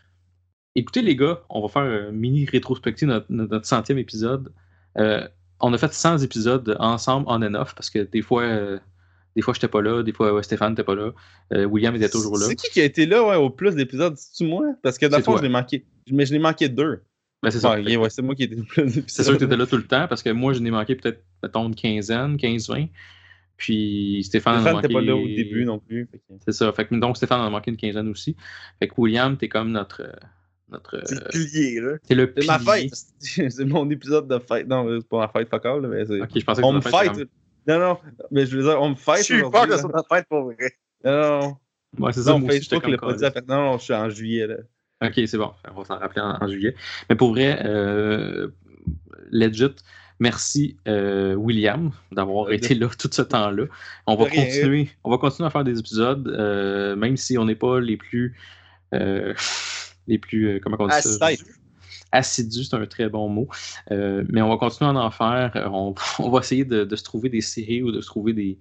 écoutez 0.75 1.01
les 1.01 1.15
gars, 1.15 1.41
on 1.49 1.61
va 1.61 1.67
faire 1.67 1.81
un 1.83 2.11
mini 2.11 2.45
rétrospective 2.45 3.07
de 3.07 3.13
notre, 3.13 3.27
notre 3.29 3.65
centième 3.67 3.97
épisode. 3.97 4.51
Euh, 4.97 5.27
on 5.59 5.73
a 5.73 5.77
fait 5.77 5.93
100 5.93 6.19
épisodes 6.19 6.75
ensemble 6.79 7.25
on 7.29 7.41
and 7.41 7.53
off 7.55 7.75
parce 7.75 7.89
que 7.89 7.99
des 7.99 8.21
fois, 8.21 8.43
euh, 8.43 8.79
des 9.35 9.41
fois 9.41 9.53
j'étais 9.53 9.67
pas 9.67 9.81
là, 9.81 10.01
des 10.03 10.13
fois 10.13 10.41
Stéphane 10.43 10.71
n'était 10.71 10.83
pas 10.83 10.95
là, 10.95 11.11
euh, 11.53 11.65
William 11.65 11.95
était 11.95 12.09
toujours 12.09 12.37
là. 12.37 12.45
C'est 12.47 12.55
qui 12.55 12.69
qui 12.69 12.81
a 12.81 12.85
été 12.85 13.05
là 13.05 13.23
ouais, 13.27 13.35
au 13.35 13.49
plus 13.49 13.75
d'épisodes? 13.75 14.15
C'est-tu 14.17 14.49
moi? 14.49 14.65
Parce 14.81 14.97
que 14.97 15.05
dans 15.05 15.17
le 15.17 15.21
C'est 15.21 15.25
fond, 15.25 15.31
toi. 15.33 15.41
je 15.41 15.43
l'ai 15.45 15.51
manqué. 15.51 15.85
Mais 16.11 16.25
je 16.25 16.33
l'ai 16.33 16.39
manqué 16.39 16.69
deux. 16.69 17.01
Ben, 17.43 17.51
c'est 17.51 17.59
ça. 17.59 17.79
Ouais, 17.79 18.09
c'est 18.09 18.21
moi 18.21 18.33
qui 18.33 18.43
ai 18.43 18.45
été 18.45 18.55
le 18.55 18.63
plus 18.63 18.83
d'épisodes. 18.83 19.03
C'est 19.07 19.23
sûr 19.23 19.33
que 19.33 19.37
tu 19.39 19.43
étais 19.45 19.57
là 19.57 19.65
tout 19.67 19.77
le 19.77 19.85
temps 19.85 20.07
parce 20.07 20.23
que 20.23 20.29
moi, 20.31 20.53
je 20.53 20.59
n'ai 20.59 20.71
manqué 20.71 20.95
peut-être, 20.95 21.21
mettons, 21.43 21.67
une 21.67 21.75
quinzaine, 21.75 22.37
15-20. 22.37 22.89
Puis 23.57 24.23
Stéphane, 24.25 24.55
Stéphane 24.61 24.75
manqué... 24.75 24.87
n'était 24.87 24.93
pas 24.93 25.01
là 25.01 25.15
au 25.15 25.25
début 25.27 25.63
non 25.65 25.79
plus. 25.79 26.09
C'est 26.45 26.51
ça. 26.53 26.71
Fait 26.73 26.85
que, 26.85 26.95
donc 26.95 27.17
Stéphane 27.17 27.41
en 27.41 27.45
a 27.45 27.49
manqué 27.49 27.71
une 27.71 27.77
quinzaine 27.77 28.07
aussi. 28.09 28.35
Fait 28.79 28.87
que 28.87 28.93
William, 28.97 29.37
t'es 29.37 29.47
comme 29.47 29.71
notre. 29.71 30.01
euh, 30.01 30.11
notre 30.69 31.01
C'est 31.05 31.15
le 31.15 31.21
euh, 31.25 31.29
pilier, 31.29 31.79
là. 31.81 31.91
t'es 32.07 32.15
le 32.15 32.33
C'est 32.37 32.47
ma 32.47 32.59
fête. 32.59 32.93
C'est 33.19 33.65
mon 33.65 33.89
épisode 33.89 34.27
de 34.27 34.39
fête. 34.39 34.67
Non, 34.67 34.87
c'est 34.99 35.07
pas 35.07 35.19
ma 35.19 35.27
fête, 35.27 35.49
fuck 35.49 35.65
all, 35.65 35.87
mais 35.87 36.05
c'est. 36.05 36.21
Ok, 36.21 36.29
je 36.35 36.43
pensais 36.43 36.61
que 36.61 36.67
on 36.67 36.73
me 36.73 36.81
fête, 36.81 37.29
Non, 37.67 37.79
non, 37.79 37.97
mais 38.31 38.45
je 38.45 38.57
veux 38.57 38.63
dire, 38.63 38.81
on 38.81 38.89
me 38.89 38.95
fête. 38.95 39.19
Je 39.19 39.23
suis 39.23 39.41
peur 39.41 39.67
que 39.67 39.75
ça 39.75 39.81
soit 39.81 39.91
ta 39.91 40.15
fête 40.15 40.27
pour 40.27 40.43
vrai. 40.43 40.55
Non, 41.03 41.39
non. 41.39 41.57
Ouais, 41.99 42.13
c'est 42.13 42.23
ça. 42.23 42.31
Non, 42.31 42.39
moi 42.39 42.49
aussi, 42.49 42.61
j'étais 42.61 42.75
Facebook 42.75 42.91
l'a 42.91 43.07
pas 43.07 43.13
dit 43.13 43.25
à 43.25 43.31
personne. 43.31 43.55
Non, 43.55 43.71
non, 43.71 43.77
je 43.77 43.83
suis 43.83 43.93
en 43.93 44.09
juillet, 44.09 44.47
là. 44.47 44.55
Ok, 45.03 45.13
c'est 45.27 45.37
bon. 45.37 45.51
On 45.69 45.81
va 45.81 45.85
s'en 45.85 45.97
rappeler 45.97 46.21
en, 46.21 46.37
en 46.41 46.47
juillet. 46.47 46.75
Mais 47.09 47.15
pour 47.15 47.31
vrai, 47.31 47.61
euh, 47.65 48.49
legit, 49.31 49.75
merci 50.19 50.77
euh, 50.87 51.35
William 51.35 51.91
d'avoir 52.11 52.51
été 52.51 52.75
là 52.75 52.87
tout 52.97 53.09
ce 53.11 53.21
temps-là. 53.21 53.65
On 54.07 54.15
va 54.15 54.25
rien. 54.25 54.45
continuer. 54.45 54.89
On 55.03 55.11
va 55.11 55.17
continuer 55.17 55.47
à 55.47 55.49
faire 55.49 55.63
des 55.63 55.79
épisodes, 55.79 56.27
euh, 56.27 56.95
même 56.95 57.17
si 57.17 57.37
on 57.37 57.45
n'est 57.45 57.55
pas 57.55 57.79
les 57.79 57.97
plus 57.97 58.35
euh, 58.93 59.33
les 60.07 60.17
plus 60.17 60.47
euh, 60.49 60.59
comment 60.59 60.77
on 60.79 60.87
dit 60.87 61.01
ça? 61.01 61.29
Assidu, 62.15 62.63
c'est 62.63 62.75
un 62.75 62.85
très 62.85 63.09
bon 63.09 63.29
mot. 63.29 63.47
Euh, 63.91 64.23
mais 64.29 64.41
on 64.41 64.49
va 64.49 64.57
continuer 64.57 64.89
à 64.89 64.93
en 64.93 65.11
faire. 65.11 65.51
Euh, 65.55 65.67
On, 65.71 65.93
on 66.19 66.29
va 66.29 66.39
essayer 66.39 66.65
de, 66.65 66.83
de 66.83 66.95
se 66.95 67.03
trouver 67.03 67.29
des 67.29 67.41
séries 67.41 67.83
ou 67.83 67.91
de 67.91 68.01
se 68.01 68.07
trouver 68.07 68.33
des, 68.33 68.57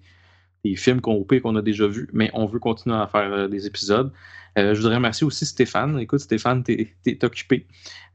des 0.64 0.76
films 0.76 1.00
qu'on 1.00 1.24
qu'on 1.24 1.56
a 1.56 1.62
déjà 1.62 1.86
vus, 1.86 2.08
mais 2.12 2.30
on 2.34 2.46
veut 2.46 2.58
continuer 2.58 2.96
à 2.96 3.06
faire 3.06 3.32
euh, 3.32 3.48
des 3.48 3.66
épisodes. 3.66 4.12
Euh, 4.56 4.72
je 4.74 4.80
voudrais 4.80 4.94
remercier 4.96 5.26
aussi 5.26 5.46
Stéphane. 5.46 5.98
Écoute, 5.98 6.20
Stéphane, 6.20 6.62
t'es 6.62 6.94
es 7.06 7.24
occupé. 7.24 7.66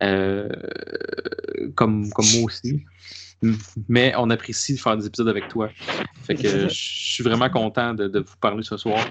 Euh, 0.03 0.48
comme, 1.76 2.10
comme 2.11 2.26
moi 2.36 2.44
aussi. 2.45 2.86
Mais 3.88 4.14
on 4.18 4.30
apprécie 4.30 4.74
de 4.76 4.80
faire 4.80 4.98
des 4.98 5.06
épisodes 5.06 5.28
avec 5.30 5.48
toi. 5.48 5.70
Fait 6.24 6.36
que 6.36 6.68
je 6.68 6.74
suis 6.74 7.24
vraiment 7.24 7.49
content 7.49 7.94
de, 7.94 8.07
de 8.07 8.20
vous 8.20 8.36
parler 8.41 8.64
ce 8.64 8.78
soir. 8.78 9.06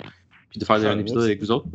Puis 0.50 0.58
de 0.58 0.64
faire 0.64 0.76
un 0.76 0.98
épisode 0.98 1.22
avec 1.24 1.40
vous 1.40 1.50
autres. 1.50 1.68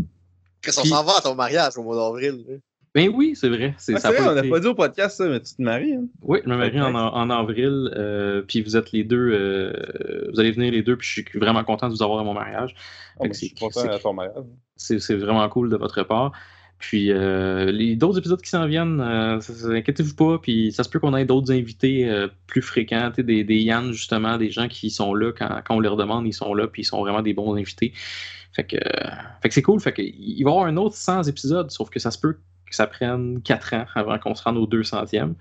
Chris, 0.62 0.74
on 0.78 0.82
Puis- 0.82 0.90
s'en 0.90 1.04
va 1.04 1.14
à 1.18 1.22
ton 1.22 1.36
mariage 1.36 1.78
au 1.78 1.84
mois 1.84 1.96
d'avril. 1.96 2.60
Ben 2.96 3.10
oui, 3.14 3.34
c'est 3.36 3.50
vrai. 3.50 3.74
C'est, 3.78 3.96
Ah, 3.96 4.00
ça 4.00 4.12
vrai, 4.12 4.22
on 4.22 4.36
n'a 4.36 4.44
pas 4.44 4.60
dit 4.60 4.68
au 4.68 4.76
podcast 4.76 5.18
ça, 5.18 5.28
mais 5.28 5.40
tu 5.40 5.56
te 5.56 5.62
maries. 5.62 5.94
Hein? 5.94 6.06
Oui, 6.22 6.40
je 6.44 6.50
me 6.50 6.56
marie 6.56 6.80
en, 6.80 6.94
en 6.94 7.30
avril, 7.30 7.92
euh, 7.96 8.44
puis 8.48 8.62
vous 8.62 8.78
êtes 8.78 8.92
les 8.92 9.04
deux, 9.04 9.32
euh, 9.34 10.30
vous 10.32 10.40
allez 10.40 10.52
venir 10.52 10.72
les 10.72 10.84
deux, 10.84 10.96
puis 10.96 11.08
je 11.08 11.14
suis 11.14 11.40
vraiment 11.40 11.64
content 11.64 11.88
de 11.90 11.94
vous 11.94 12.04
avoir 12.04 12.20
à 12.20 12.24
mon 12.24 12.34
mariage. 12.34 12.76
Oh, 13.20 13.26
je 13.28 13.34
suis 13.34 13.54
content 13.54 13.90
à 13.90 13.98
ton 13.98 14.14
mariage. 14.14 14.44
C'est 14.76 15.16
vraiment 15.16 15.48
cool 15.50 15.70
de 15.70 15.76
votre 15.78 16.04
part. 16.04 16.34
Puis 16.78 17.12
euh, 17.12 17.72
les 17.72 17.96
d'autres 17.96 18.18
épisodes 18.20 18.42
qui 18.42 18.50
s'en 18.50 18.68
viennent, 18.68 19.00
euh, 19.00 19.40
inquiétez-vous 19.72 20.16
pas, 20.16 20.38
puis 20.38 20.72
ça 20.74 20.84
se 20.84 20.90
peut 20.90 21.00
qu'on 21.00 21.16
ait 21.16 21.26
d'autres 21.26 21.52
invités 21.52 22.12
plus 22.46 22.62
fréquents, 22.62 23.12
des, 23.18 23.44
des 23.44 23.60
Yann 23.62 23.92
justement, 23.94 24.38
des 24.38 24.50
gens 24.52 24.68
qui 24.68 24.92
sont 24.92 25.16
là 25.16 25.32
quand, 25.32 25.62
quand 25.66 25.78
on 25.78 25.80
leur 25.80 25.96
demande, 25.96 26.28
ils 26.28 26.34
sont 26.34 26.54
là, 26.54 26.68
puis 26.68 26.82
ils 26.84 26.86
sont 26.86 27.00
vraiment 27.00 27.22
des 27.22 27.34
bons 27.34 27.56
invités. 27.56 27.94
Fait 28.54 28.66
que, 28.66 28.76
euh, 28.76 29.10
fait 29.42 29.50
que 29.50 29.56
c'est 29.56 29.62
cool, 29.64 29.80
fait 29.80 29.94
que, 29.94 30.02
il 30.04 30.44
va 30.44 30.52
y 30.52 30.54
avoir 30.54 30.68
un 30.68 30.78
autre 30.78 30.96
100 30.96 31.24
épisodes, 31.24 31.72
sauf 31.72 31.90
que 31.90 32.00
ça 32.00 32.12
se 32.12 32.20
peut 32.20 32.38
que 32.74 32.78
ça 32.78 32.88
prenne 32.88 33.42
4 33.42 33.74
ans 33.74 33.86
avant 33.96 34.20
qu'on 34.20 34.36
se 34.36 34.44
rende 34.44 34.58
au 34.58 34.68
200e, 34.68 35.34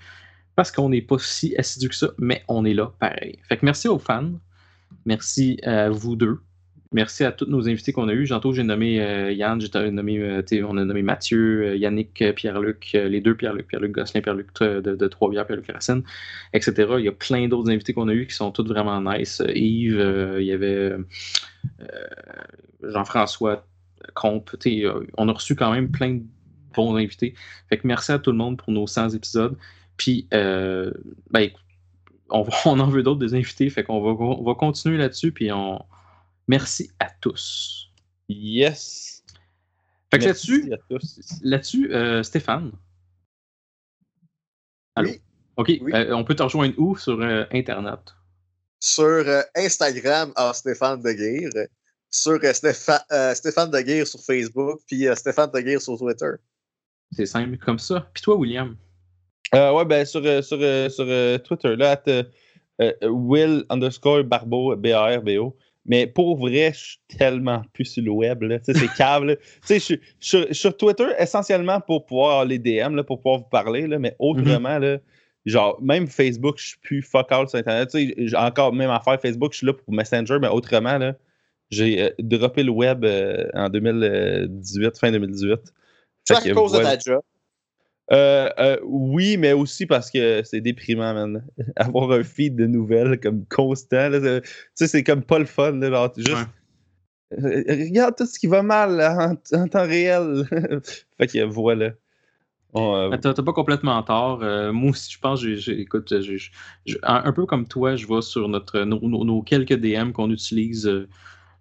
parce 0.55 0.71
qu'on 0.71 0.91
n'est 0.91 1.03
pas 1.03 1.19
si 1.19 1.57
assidu 1.57 1.89
que 1.89 1.95
ça, 1.95 2.11
mais 2.19 2.45
on 2.49 2.65
est 2.65 2.75
là 2.75 2.93
pareil. 2.99 3.39
Fait 3.49 3.57
que 3.57 3.65
merci 3.65 3.89
aux 3.89 3.99
fans, 3.99 4.33
merci 5.05 5.59
à 5.65 5.91
vous 5.91 6.17
deux, 6.17 6.41
Merci 6.93 7.25
à 7.25 7.33
tous 7.33 7.47
nos 7.47 7.69
invités 7.69 7.93
qu'on 7.93 8.09
a 8.09 8.13
eus. 8.13 8.29
Tantôt, 8.29 8.53
j'ai 8.53 8.65
nommé 8.65 9.01
euh, 9.01 9.33
Yann, 9.33 9.59
j'ai 9.61 9.91
nommé, 9.91 10.19
euh, 10.19 10.43
on 10.69 10.77
a 10.77 10.85
nommé 10.85 11.03
Mathieu, 11.03 11.69
euh, 11.69 11.77
Yannick, 11.77 12.23
Pierre-Luc, 12.37 12.91
les 12.93 13.21
deux 13.23 13.35
Pierre-Luc, 13.35 13.67
Pierre-Luc 13.69 13.93
Gosselin, 13.93 14.21
Pierre-Luc 14.21 14.49
de, 14.61 15.09
Trois-Bières, 15.09 15.47
Pierre-Luc 15.47 15.71
Racine, 15.73 16.03
etc. 16.53 16.95
Il 16.99 17.05
y 17.05 17.09
a 17.09 17.13
plein 17.13 17.49
d'autres 17.49 17.71
invités 17.71 17.95
qu'on 17.95 18.09
a 18.09 18.13
eus 18.13 18.27
qui 18.27 18.35
sont 18.35 18.51
tous 18.51 18.67
vraiment 18.67 19.01
nice. 19.01 19.43
Yves, 19.55 20.37
il 20.39 20.45
y 20.45 20.53
avait 20.53 20.93
Jean-François 22.83 23.67
Comte. 24.15 24.55
on 25.17 25.29
a 25.29 25.33
reçu 25.33 25.57
quand 25.57 25.73
même 25.73 25.91
plein 25.91 26.21
bons 26.75 26.97
invités. 26.97 27.35
Fait 27.69 27.79
que 27.79 27.87
merci 27.87 28.13
à 28.13 28.19
tout 28.19 28.31
le 28.33 28.37
monde 28.39 28.59
pour 28.59 28.73
nos 28.73 28.87
100 28.87 29.11
épisodes. 29.11 29.57
Puis, 29.97 30.27
euh, 30.35 30.93
ben, 31.31 31.41
écoute, 31.41 31.63
on, 32.31 32.81
en 32.81 32.89
veut 32.89 33.03
d'autres 33.03 33.21
des 33.21 33.35
invités. 33.35 33.69
Fait 33.71 33.85
qu'on 33.85 34.01
va, 34.03 34.11
on 34.25 34.43
va 34.43 34.55
continuer 34.55 34.99
là-dessus. 34.99 35.33
Puis, 35.33 35.51
on. 35.53 35.85
Merci 36.49 36.91
à 36.99 37.09
tous. 37.21 37.91
Yes. 38.29 39.23
Fait 40.11 40.19
que 40.19 40.25
Merci 40.25 40.51
là-dessus, 40.69 40.73
à 40.73 40.77
tous. 40.89 41.21
là-dessus 41.43 41.95
euh, 41.95 42.23
Stéphane. 42.23 42.73
Allô? 44.95 45.11
Oui. 45.11 45.21
OK. 45.57 45.69
Oui. 45.81 45.93
euh, 45.95 46.15
on 46.15 46.25
peut 46.25 46.35
te 46.35 46.43
rejoindre 46.43 46.75
où? 46.79 46.97
Sur 46.97 47.21
euh, 47.21 47.45
Internet? 47.53 48.01
Sur 48.81 49.05
euh, 49.05 49.43
Instagram, 49.55 50.33
à 50.37 50.53
Stéphane 50.53 51.01
Deguire. 51.01 51.51
Sur 52.11 52.33
euh, 52.33 52.53
Stépha- 52.53 53.05
euh, 53.13 53.35
Stéphane 53.35 53.71
Deguire 53.71 54.07
sur 54.07 54.21
Facebook, 54.21 54.81
puis 54.87 55.07
euh, 55.09 55.15
Stéphane 55.15 55.51
Deguire 55.51 55.81
sur 55.81 55.97
Twitter. 55.97 56.33
C'est 57.13 57.27
simple 57.27 57.57
comme 57.59 57.79
ça. 57.79 58.09
Puis 58.13 58.23
toi, 58.23 58.37
William? 58.37 58.77
Euh, 59.55 59.73
ouais, 59.73 59.85
ben 59.85 60.05
sur, 60.05 60.23
euh, 60.25 60.41
sur, 60.43 60.59
euh, 60.61 60.89
sur 60.89 61.05
euh, 61.07 61.39
Twitter, 61.39 61.77
là, 61.77 61.91
at, 61.93 62.03
euh, 62.09 62.93
Will 63.03 63.65
underscore 63.69 64.25
Barbeau, 64.25 64.75
B-A-R-B-O. 64.77 65.57
Mais 65.85 66.07
pour 66.07 66.37
vrai, 66.39 66.73
je 66.73 66.79
suis 66.79 66.99
tellement 67.19 67.63
plus 67.73 67.85
sur 67.87 68.05
le 68.05 68.11
web. 68.13 68.43
là. 68.45 68.59
Tu 68.61 68.73
sais, 68.73 68.79
c'est 68.79 68.89
sais, 69.65 69.79
je 69.79 69.99
suis- 70.21 70.55
sur 70.55 70.77
Twitter 70.77 71.09
essentiellement 71.19 71.81
pour 71.81 72.07
pouvoir 72.07 72.45
les 72.45 72.59
DM, 72.59 72.95
là, 72.95 73.03
pour 73.05 73.19
pouvoir 73.21 73.41
vous 73.41 73.49
parler. 73.51 73.87
Là, 73.87 73.99
mais 73.99 74.15
autrement, 74.19 74.79
là, 74.79 74.99
genre, 75.45 75.79
même 75.83 76.07
Facebook, 76.07 76.59
je 76.59 76.69
suis 76.69 76.79
plus 76.79 77.03
fuck 77.03 77.31
all 77.33 77.49
sur 77.49 77.59
Internet. 77.59 77.91
Tu 77.91 78.09
sais, 78.09 78.15
j'ai 78.17 78.37
encore 78.37 78.73
même 78.73 78.91
affaire 78.91 79.21
Facebook, 79.21 79.53
je 79.53 79.59
suis 79.59 79.67
là 79.67 79.73
pour 79.73 79.93
Messenger, 79.93 80.39
mais 80.41 80.49
autrement, 80.49 80.99
là, 80.99 81.15
j'ai 81.71 82.03
euh, 82.03 82.11
droppé 82.21 82.63
le 82.63 82.71
web 82.71 83.05
euh, 83.05 83.49
en 83.55 83.69
2018, 83.69 84.99
fin 84.99 85.11
2018. 85.11 85.59
C'est 86.25 86.35
à 86.51 86.55
cause 86.55 86.73
de 86.73 86.79
ta 86.79 86.99
job. 86.99 87.23
Euh, 88.11 88.49
euh, 88.59 88.77
oui, 88.85 89.37
mais 89.37 89.53
aussi 89.53 89.87
parce 89.87 90.11
que 90.11 90.43
c'est 90.45 90.61
déprimant, 90.61 91.15
man. 91.15 91.45
Avoir 91.77 92.11
un 92.13 92.23
feed 92.23 92.57
de 92.57 92.67
nouvelles 92.67 93.19
comme 93.21 93.47
constant, 93.47 94.09
là, 94.11 94.21
c'est- 94.21 94.41
tu 94.43 94.49
sais, 94.75 94.87
c'est 94.89 95.03
comme 95.05 95.23
pas 95.23 95.39
le 95.39 95.47
fun, 95.47 95.73
là, 95.73 95.89
genre, 95.91 96.13
juste... 96.17 96.31
Ouais. 96.33 97.39
euh, 97.45 97.65
regarde 97.87 98.15
tout 98.17 98.27
ce 98.27 98.39
qui 98.39 98.49
va 98.49 98.63
mal 98.63 98.97
là, 98.97 99.35
en, 99.53 99.57
en 99.59 99.69
temps 99.69 99.87
réel. 99.87 100.45
fait 101.19 101.27
que 101.27 101.45
voilà. 101.45 101.93
Euh, 102.75 103.17
T'as 103.19 103.35
t'as 103.35 103.43
pas 103.43 103.53
complètement 103.53 104.03
tort. 104.03 104.43
Euh, 104.43 104.73
moi 104.73 104.91
aussi, 104.91 105.13
je 105.13 105.19
pense, 105.19 105.41
j'ai, 105.43 105.57
j'ai- 105.57 105.79
écoute, 105.81 106.09
j'ai- 106.11 106.23
j'ai- 106.39 106.51
j'ai- 106.87 106.99
un, 107.03 107.23
un 107.25 107.33
peu 107.33 107.45
comme 107.47 107.67
toi, 107.69 107.97
je 107.97 108.07
vais 108.07 108.23
sur 108.23 108.49
notre, 108.49 108.81
nos, 108.81 108.99
nos- 109.01 109.25
nos 109.25 109.43
quelques 109.43 109.75
DM 109.75 110.13
qu'on 110.13 110.31
utilise 110.31 110.87
euh, 110.87 111.07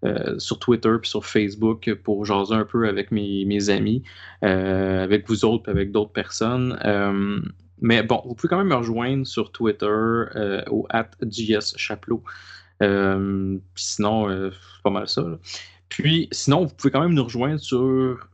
euh, 0.04 0.40
sur 0.40 0.58
Twitter 0.58 0.90
puis 1.00 1.10
sur 1.10 1.26
Facebook 1.26 1.94
pour 2.04 2.26
jaser 2.26 2.56
un 2.56 2.66
peu 2.66 2.88
avec 2.88 3.12
mes, 3.12 3.70
amis, 3.70 4.02
euh, 4.44 5.04
avec 5.04 5.28
vous 5.28 5.46
autres 5.46 5.70
avec 5.70 5.92
d'autres 5.92 6.12
personnes. 6.12 6.80
Euh, 6.86 7.40
mais 7.82 8.02
bon, 8.02 8.22
vous 8.26 8.34
pouvez 8.34 8.50
quand 8.50 8.58
même 8.58 8.70
me 8.70 8.76
rejoindre 8.76 9.28
sur 9.28 9.52
Twitter 9.52 9.88
au 10.70 10.88
at 10.90 11.10
puis 12.82 13.64
sinon, 13.76 14.50
c'est 14.52 14.84
pas 14.84 14.90
mal 14.90 15.08
ça. 15.08 15.24
Puis, 15.90 16.30
sinon, 16.32 16.66
vous 16.66 16.74
pouvez 16.74 16.90
quand 16.90 17.02
même 17.02 17.14
nous 17.14 17.24
rejoindre 17.24 17.60
sur 17.60 18.28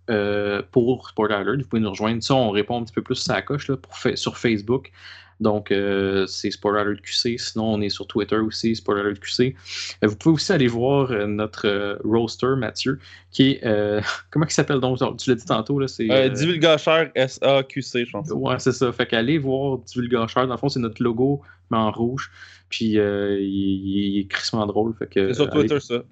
pour 0.72 1.10
Sport 1.10 1.32
Alert. 1.32 1.62
Vous 1.62 1.68
pouvez 1.68 1.82
nous 1.82 1.90
rejoindre. 1.90 2.24
Ça, 2.24 2.36
on 2.36 2.52
répond 2.52 2.80
un 2.80 2.84
petit 2.84 2.94
peu 2.94 3.02
plus 3.02 3.30
à 3.30 3.36
la 3.36 3.42
coche 3.42 3.70
sur 4.16 4.38
Facebook. 4.38 4.92
Donc, 5.40 5.72
euh, 5.72 6.26
c'est 6.26 6.50
Sport 6.52 6.76
Alert 6.76 7.02
QC. 7.02 7.38
Sinon, 7.38 7.74
on 7.74 7.82
est 7.82 7.90
sur 7.90 8.08
Twitter 8.08 8.38
aussi, 8.38 8.76
Sport 8.76 8.98
Alert 8.98 9.20
QC. 9.20 9.56
Euh, 10.04 10.08
vous 10.08 10.16
pouvez 10.16 10.34
aussi 10.36 10.52
aller 10.52 10.68
voir 10.68 11.12
euh, 11.12 11.28
notre 11.28 12.00
roster, 12.04 12.56
Mathieu, 12.58 13.00
qui 13.32 13.52
est. 13.52 13.62
comment 14.32 14.46
il 14.46 14.52
s'appelle 14.52 14.80
donc? 14.80 14.98
Tu 15.18 15.30
l'as 15.30 15.36
dit 15.36 15.46
tantôt, 15.46 15.80
là. 15.80 15.88
C'est. 15.88 16.30
Divulgateur 16.32 17.10
SAQC, 17.16 18.06
je 18.06 18.12
pense. 18.12 18.30
Ouais, 18.32 18.60
c'est 18.60 18.72
ça. 18.72 18.92
Fait 18.92 19.06
qu'allez 19.06 19.38
voir 19.38 19.80
Divulgateur. 19.80 20.48
Dans 20.48 20.54
le 20.54 20.60
fond, 20.60 20.70
c'est 20.70 20.80
notre 20.80 21.04
logo, 21.04 21.42
mais 21.70 21.78
en 21.78 21.92
rouge. 21.92 22.32
Puis, 22.70 23.00
euh, 23.00 23.40
il, 23.40 24.20
est 24.20 24.28
crissement 24.28 24.66
drôle. 24.66 24.94
Fait 24.98 25.08
que, 25.08 25.30
C'est 25.30 25.36
sur 25.36 25.52
allez- 25.52 25.68
Twitter, 25.68 25.80
ça. 25.80 26.04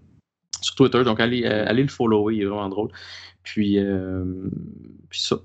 Sur 0.65 0.75
Twitter. 0.75 1.03
Donc, 1.03 1.19
allez, 1.19 1.43
euh, 1.45 1.65
allez 1.67 1.83
le 1.83 1.89
follower, 1.89 2.35
il 2.35 2.41
est 2.41 2.45
vraiment 2.45 2.69
drôle. 2.69 2.89
Puis, 3.43 3.77
euh, 3.77 4.23
puis 5.09 5.21
ça. 5.21 5.37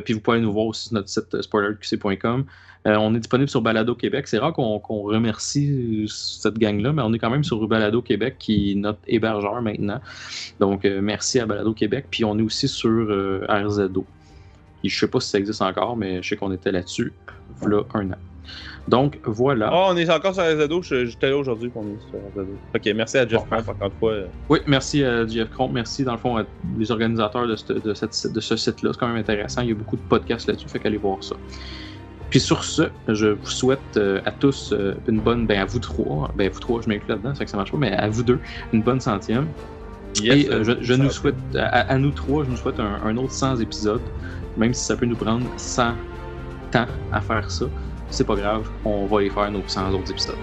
Puis 0.00 0.14
vous 0.14 0.20
pouvez 0.20 0.40
nous 0.40 0.52
voir 0.52 0.66
aussi 0.66 0.88
sur 0.88 0.94
notre 0.94 1.08
site 1.08 1.34
euh, 1.34 1.42
spoilerqc.com. 1.42 2.44
On 2.84 3.14
est 3.14 3.18
disponible 3.18 3.48
sur 3.48 3.62
Balado 3.62 3.94
Québec. 3.94 4.26
C'est 4.26 4.38
rare 4.38 4.52
qu'on 4.52 4.78
remercie 4.78 6.04
cette 6.08 6.58
gang-là, 6.58 6.92
mais 6.92 7.02
on 7.02 7.12
est 7.12 7.18
quand 7.20 7.30
même 7.30 7.44
sur 7.44 7.64
Balado 7.68 8.02
Québec 8.02 8.36
qui 8.40 8.72
est 8.72 8.74
notre 8.74 8.98
hébergeur 9.06 9.62
maintenant. 9.62 10.00
Donc, 10.58 10.84
merci 10.84 11.38
à 11.38 11.46
Balado 11.46 11.74
Québec. 11.74 12.06
Puis 12.10 12.24
on 12.24 12.36
est 12.40 12.42
aussi 12.42 12.66
sur 12.66 13.06
RZO. 13.48 14.04
Je 14.82 14.98
sais 14.98 15.06
pas 15.06 15.20
si 15.20 15.28
ça 15.28 15.38
existe 15.38 15.62
encore, 15.62 15.96
mais 15.96 16.24
je 16.24 16.30
sais 16.30 16.36
qu'on 16.36 16.50
était 16.50 16.72
là-dessus, 16.72 17.12
voilà 17.60 17.84
un 17.94 18.10
an. 18.10 18.31
Donc, 18.88 19.18
voilà. 19.24 19.70
Oh, 19.72 19.86
on 19.90 19.96
est 19.96 20.10
encore 20.10 20.34
sur 20.34 20.42
RZO. 20.42 20.82
J'étais 20.82 21.30
là 21.30 21.36
aujourd'hui 21.36 21.68
pour 21.70 21.84
nous 21.84 21.98
sur 22.10 22.18
RZO. 22.42 22.56
Ok, 22.74 22.92
merci 22.96 23.18
à 23.18 23.26
Jeff 23.28 23.40
Bon. 23.40 23.46
Cramp 23.56 23.68
encore 23.72 23.86
une 23.88 23.98
fois. 23.98 24.12
Oui, 24.48 24.58
merci 24.66 25.04
à 25.04 25.26
Jeff 25.26 25.50
Cromp. 25.50 25.70
Merci, 25.72 26.04
dans 26.04 26.12
le 26.12 26.18
fond, 26.18 26.36
à 26.36 26.44
les 26.78 26.90
organisateurs 26.90 27.46
de, 27.46 27.56
ce- 27.56 27.72
de 27.72 27.94
cette- 27.94 28.32
de 28.32 28.40
ce 28.40 28.56
site-là. 28.56 28.90
C'est 28.92 28.98
quand 28.98 29.08
même 29.08 29.16
intéressant. 29.16 29.62
Il 29.62 29.68
y 29.68 29.72
a 29.72 29.74
beaucoup 29.74 29.96
de 29.96 30.02
podcasts 30.02 30.48
là-dessus, 30.48 30.68
fait 30.68 30.78
qu'allez 30.80 30.96
voir 30.96 31.22
ça. 31.22 31.36
Puis 32.30 32.40
sur 32.40 32.64
ce, 32.64 32.84
je 33.08 33.26
vous 33.28 33.46
souhaite 33.46 33.78
euh, 33.98 34.20
à 34.24 34.30
tous 34.32 34.72
euh, 34.72 34.94
une 35.06 35.20
bonne, 35.20 35.46
ben 35.46 35.60
à 35.60 35.64
vous 35.66 35.78
trois, 35.78 36.32
ben 36.34 36.50
vous 36.50 36.60
trois, 36.60 36.80
je 36.80 36.88
m'inclus 36.88 37.10
là-dedans, 37.10 37.28
ça 37.34 37.40
fait 37.40 37.44
que 37.44 37.50
ça 37.50 37.58
marche 37.58 37.70
pas, 37.72 37.76
mais 37.76 37.92
à 37.92 38.08
vous 38.08 38.22
deux, 38.22 38.38
une 38.72 38.80
bonne 38.80 39.00
centième. 39.00 39.46
Yes, 40.18 40.46
Et 40.46 40.50
euh, 40.50 40.64
je, 40.80 40.94
nous 40.94 41.10
souhaite, 41.10 41.34
à, 41.54 41.80
à 41.92 41.98
nous 41.98 42.10
trois, 42.10 42.44
je 42.44 42.50
nous 42.50 42.56
souhaite 42.56 42.80
un, 42.80 43.00
un 43.04 43.16
autre 43.18 43.32
100 43.32 43.58
épisodes, 43.60 44.00
même 44.56 44.72
si 44.72 44.82
ça 44.82 44.96
peut 44.96 45.04
nous 45.04 45.14
prendre 45.16 45.44
100 45.58 45.92
temps 46.70 46.86
à 47.12 47.20
faire 47.20 47.50
ça. 47.50 47.66
C'est 48.12 48.24
pas 48.26 48.36
grave, 48.36 48.68
on 48.84 49.06
va 49.06 49.22
les 49.22 49.30
faire 49.30 49.50
nos 49.50 49.62
100 49.66 49.94
autres 49.94 50.10
épisodes. 50.10 50.36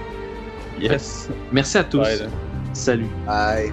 Yes. 0.79 1.29
Merci 1.51 1.77
à 1.77 1.83
tous. 1.83 1.99
Bye. 1.99 2.29
Salut. 2.73 3.07
Bye. 3.27 3.71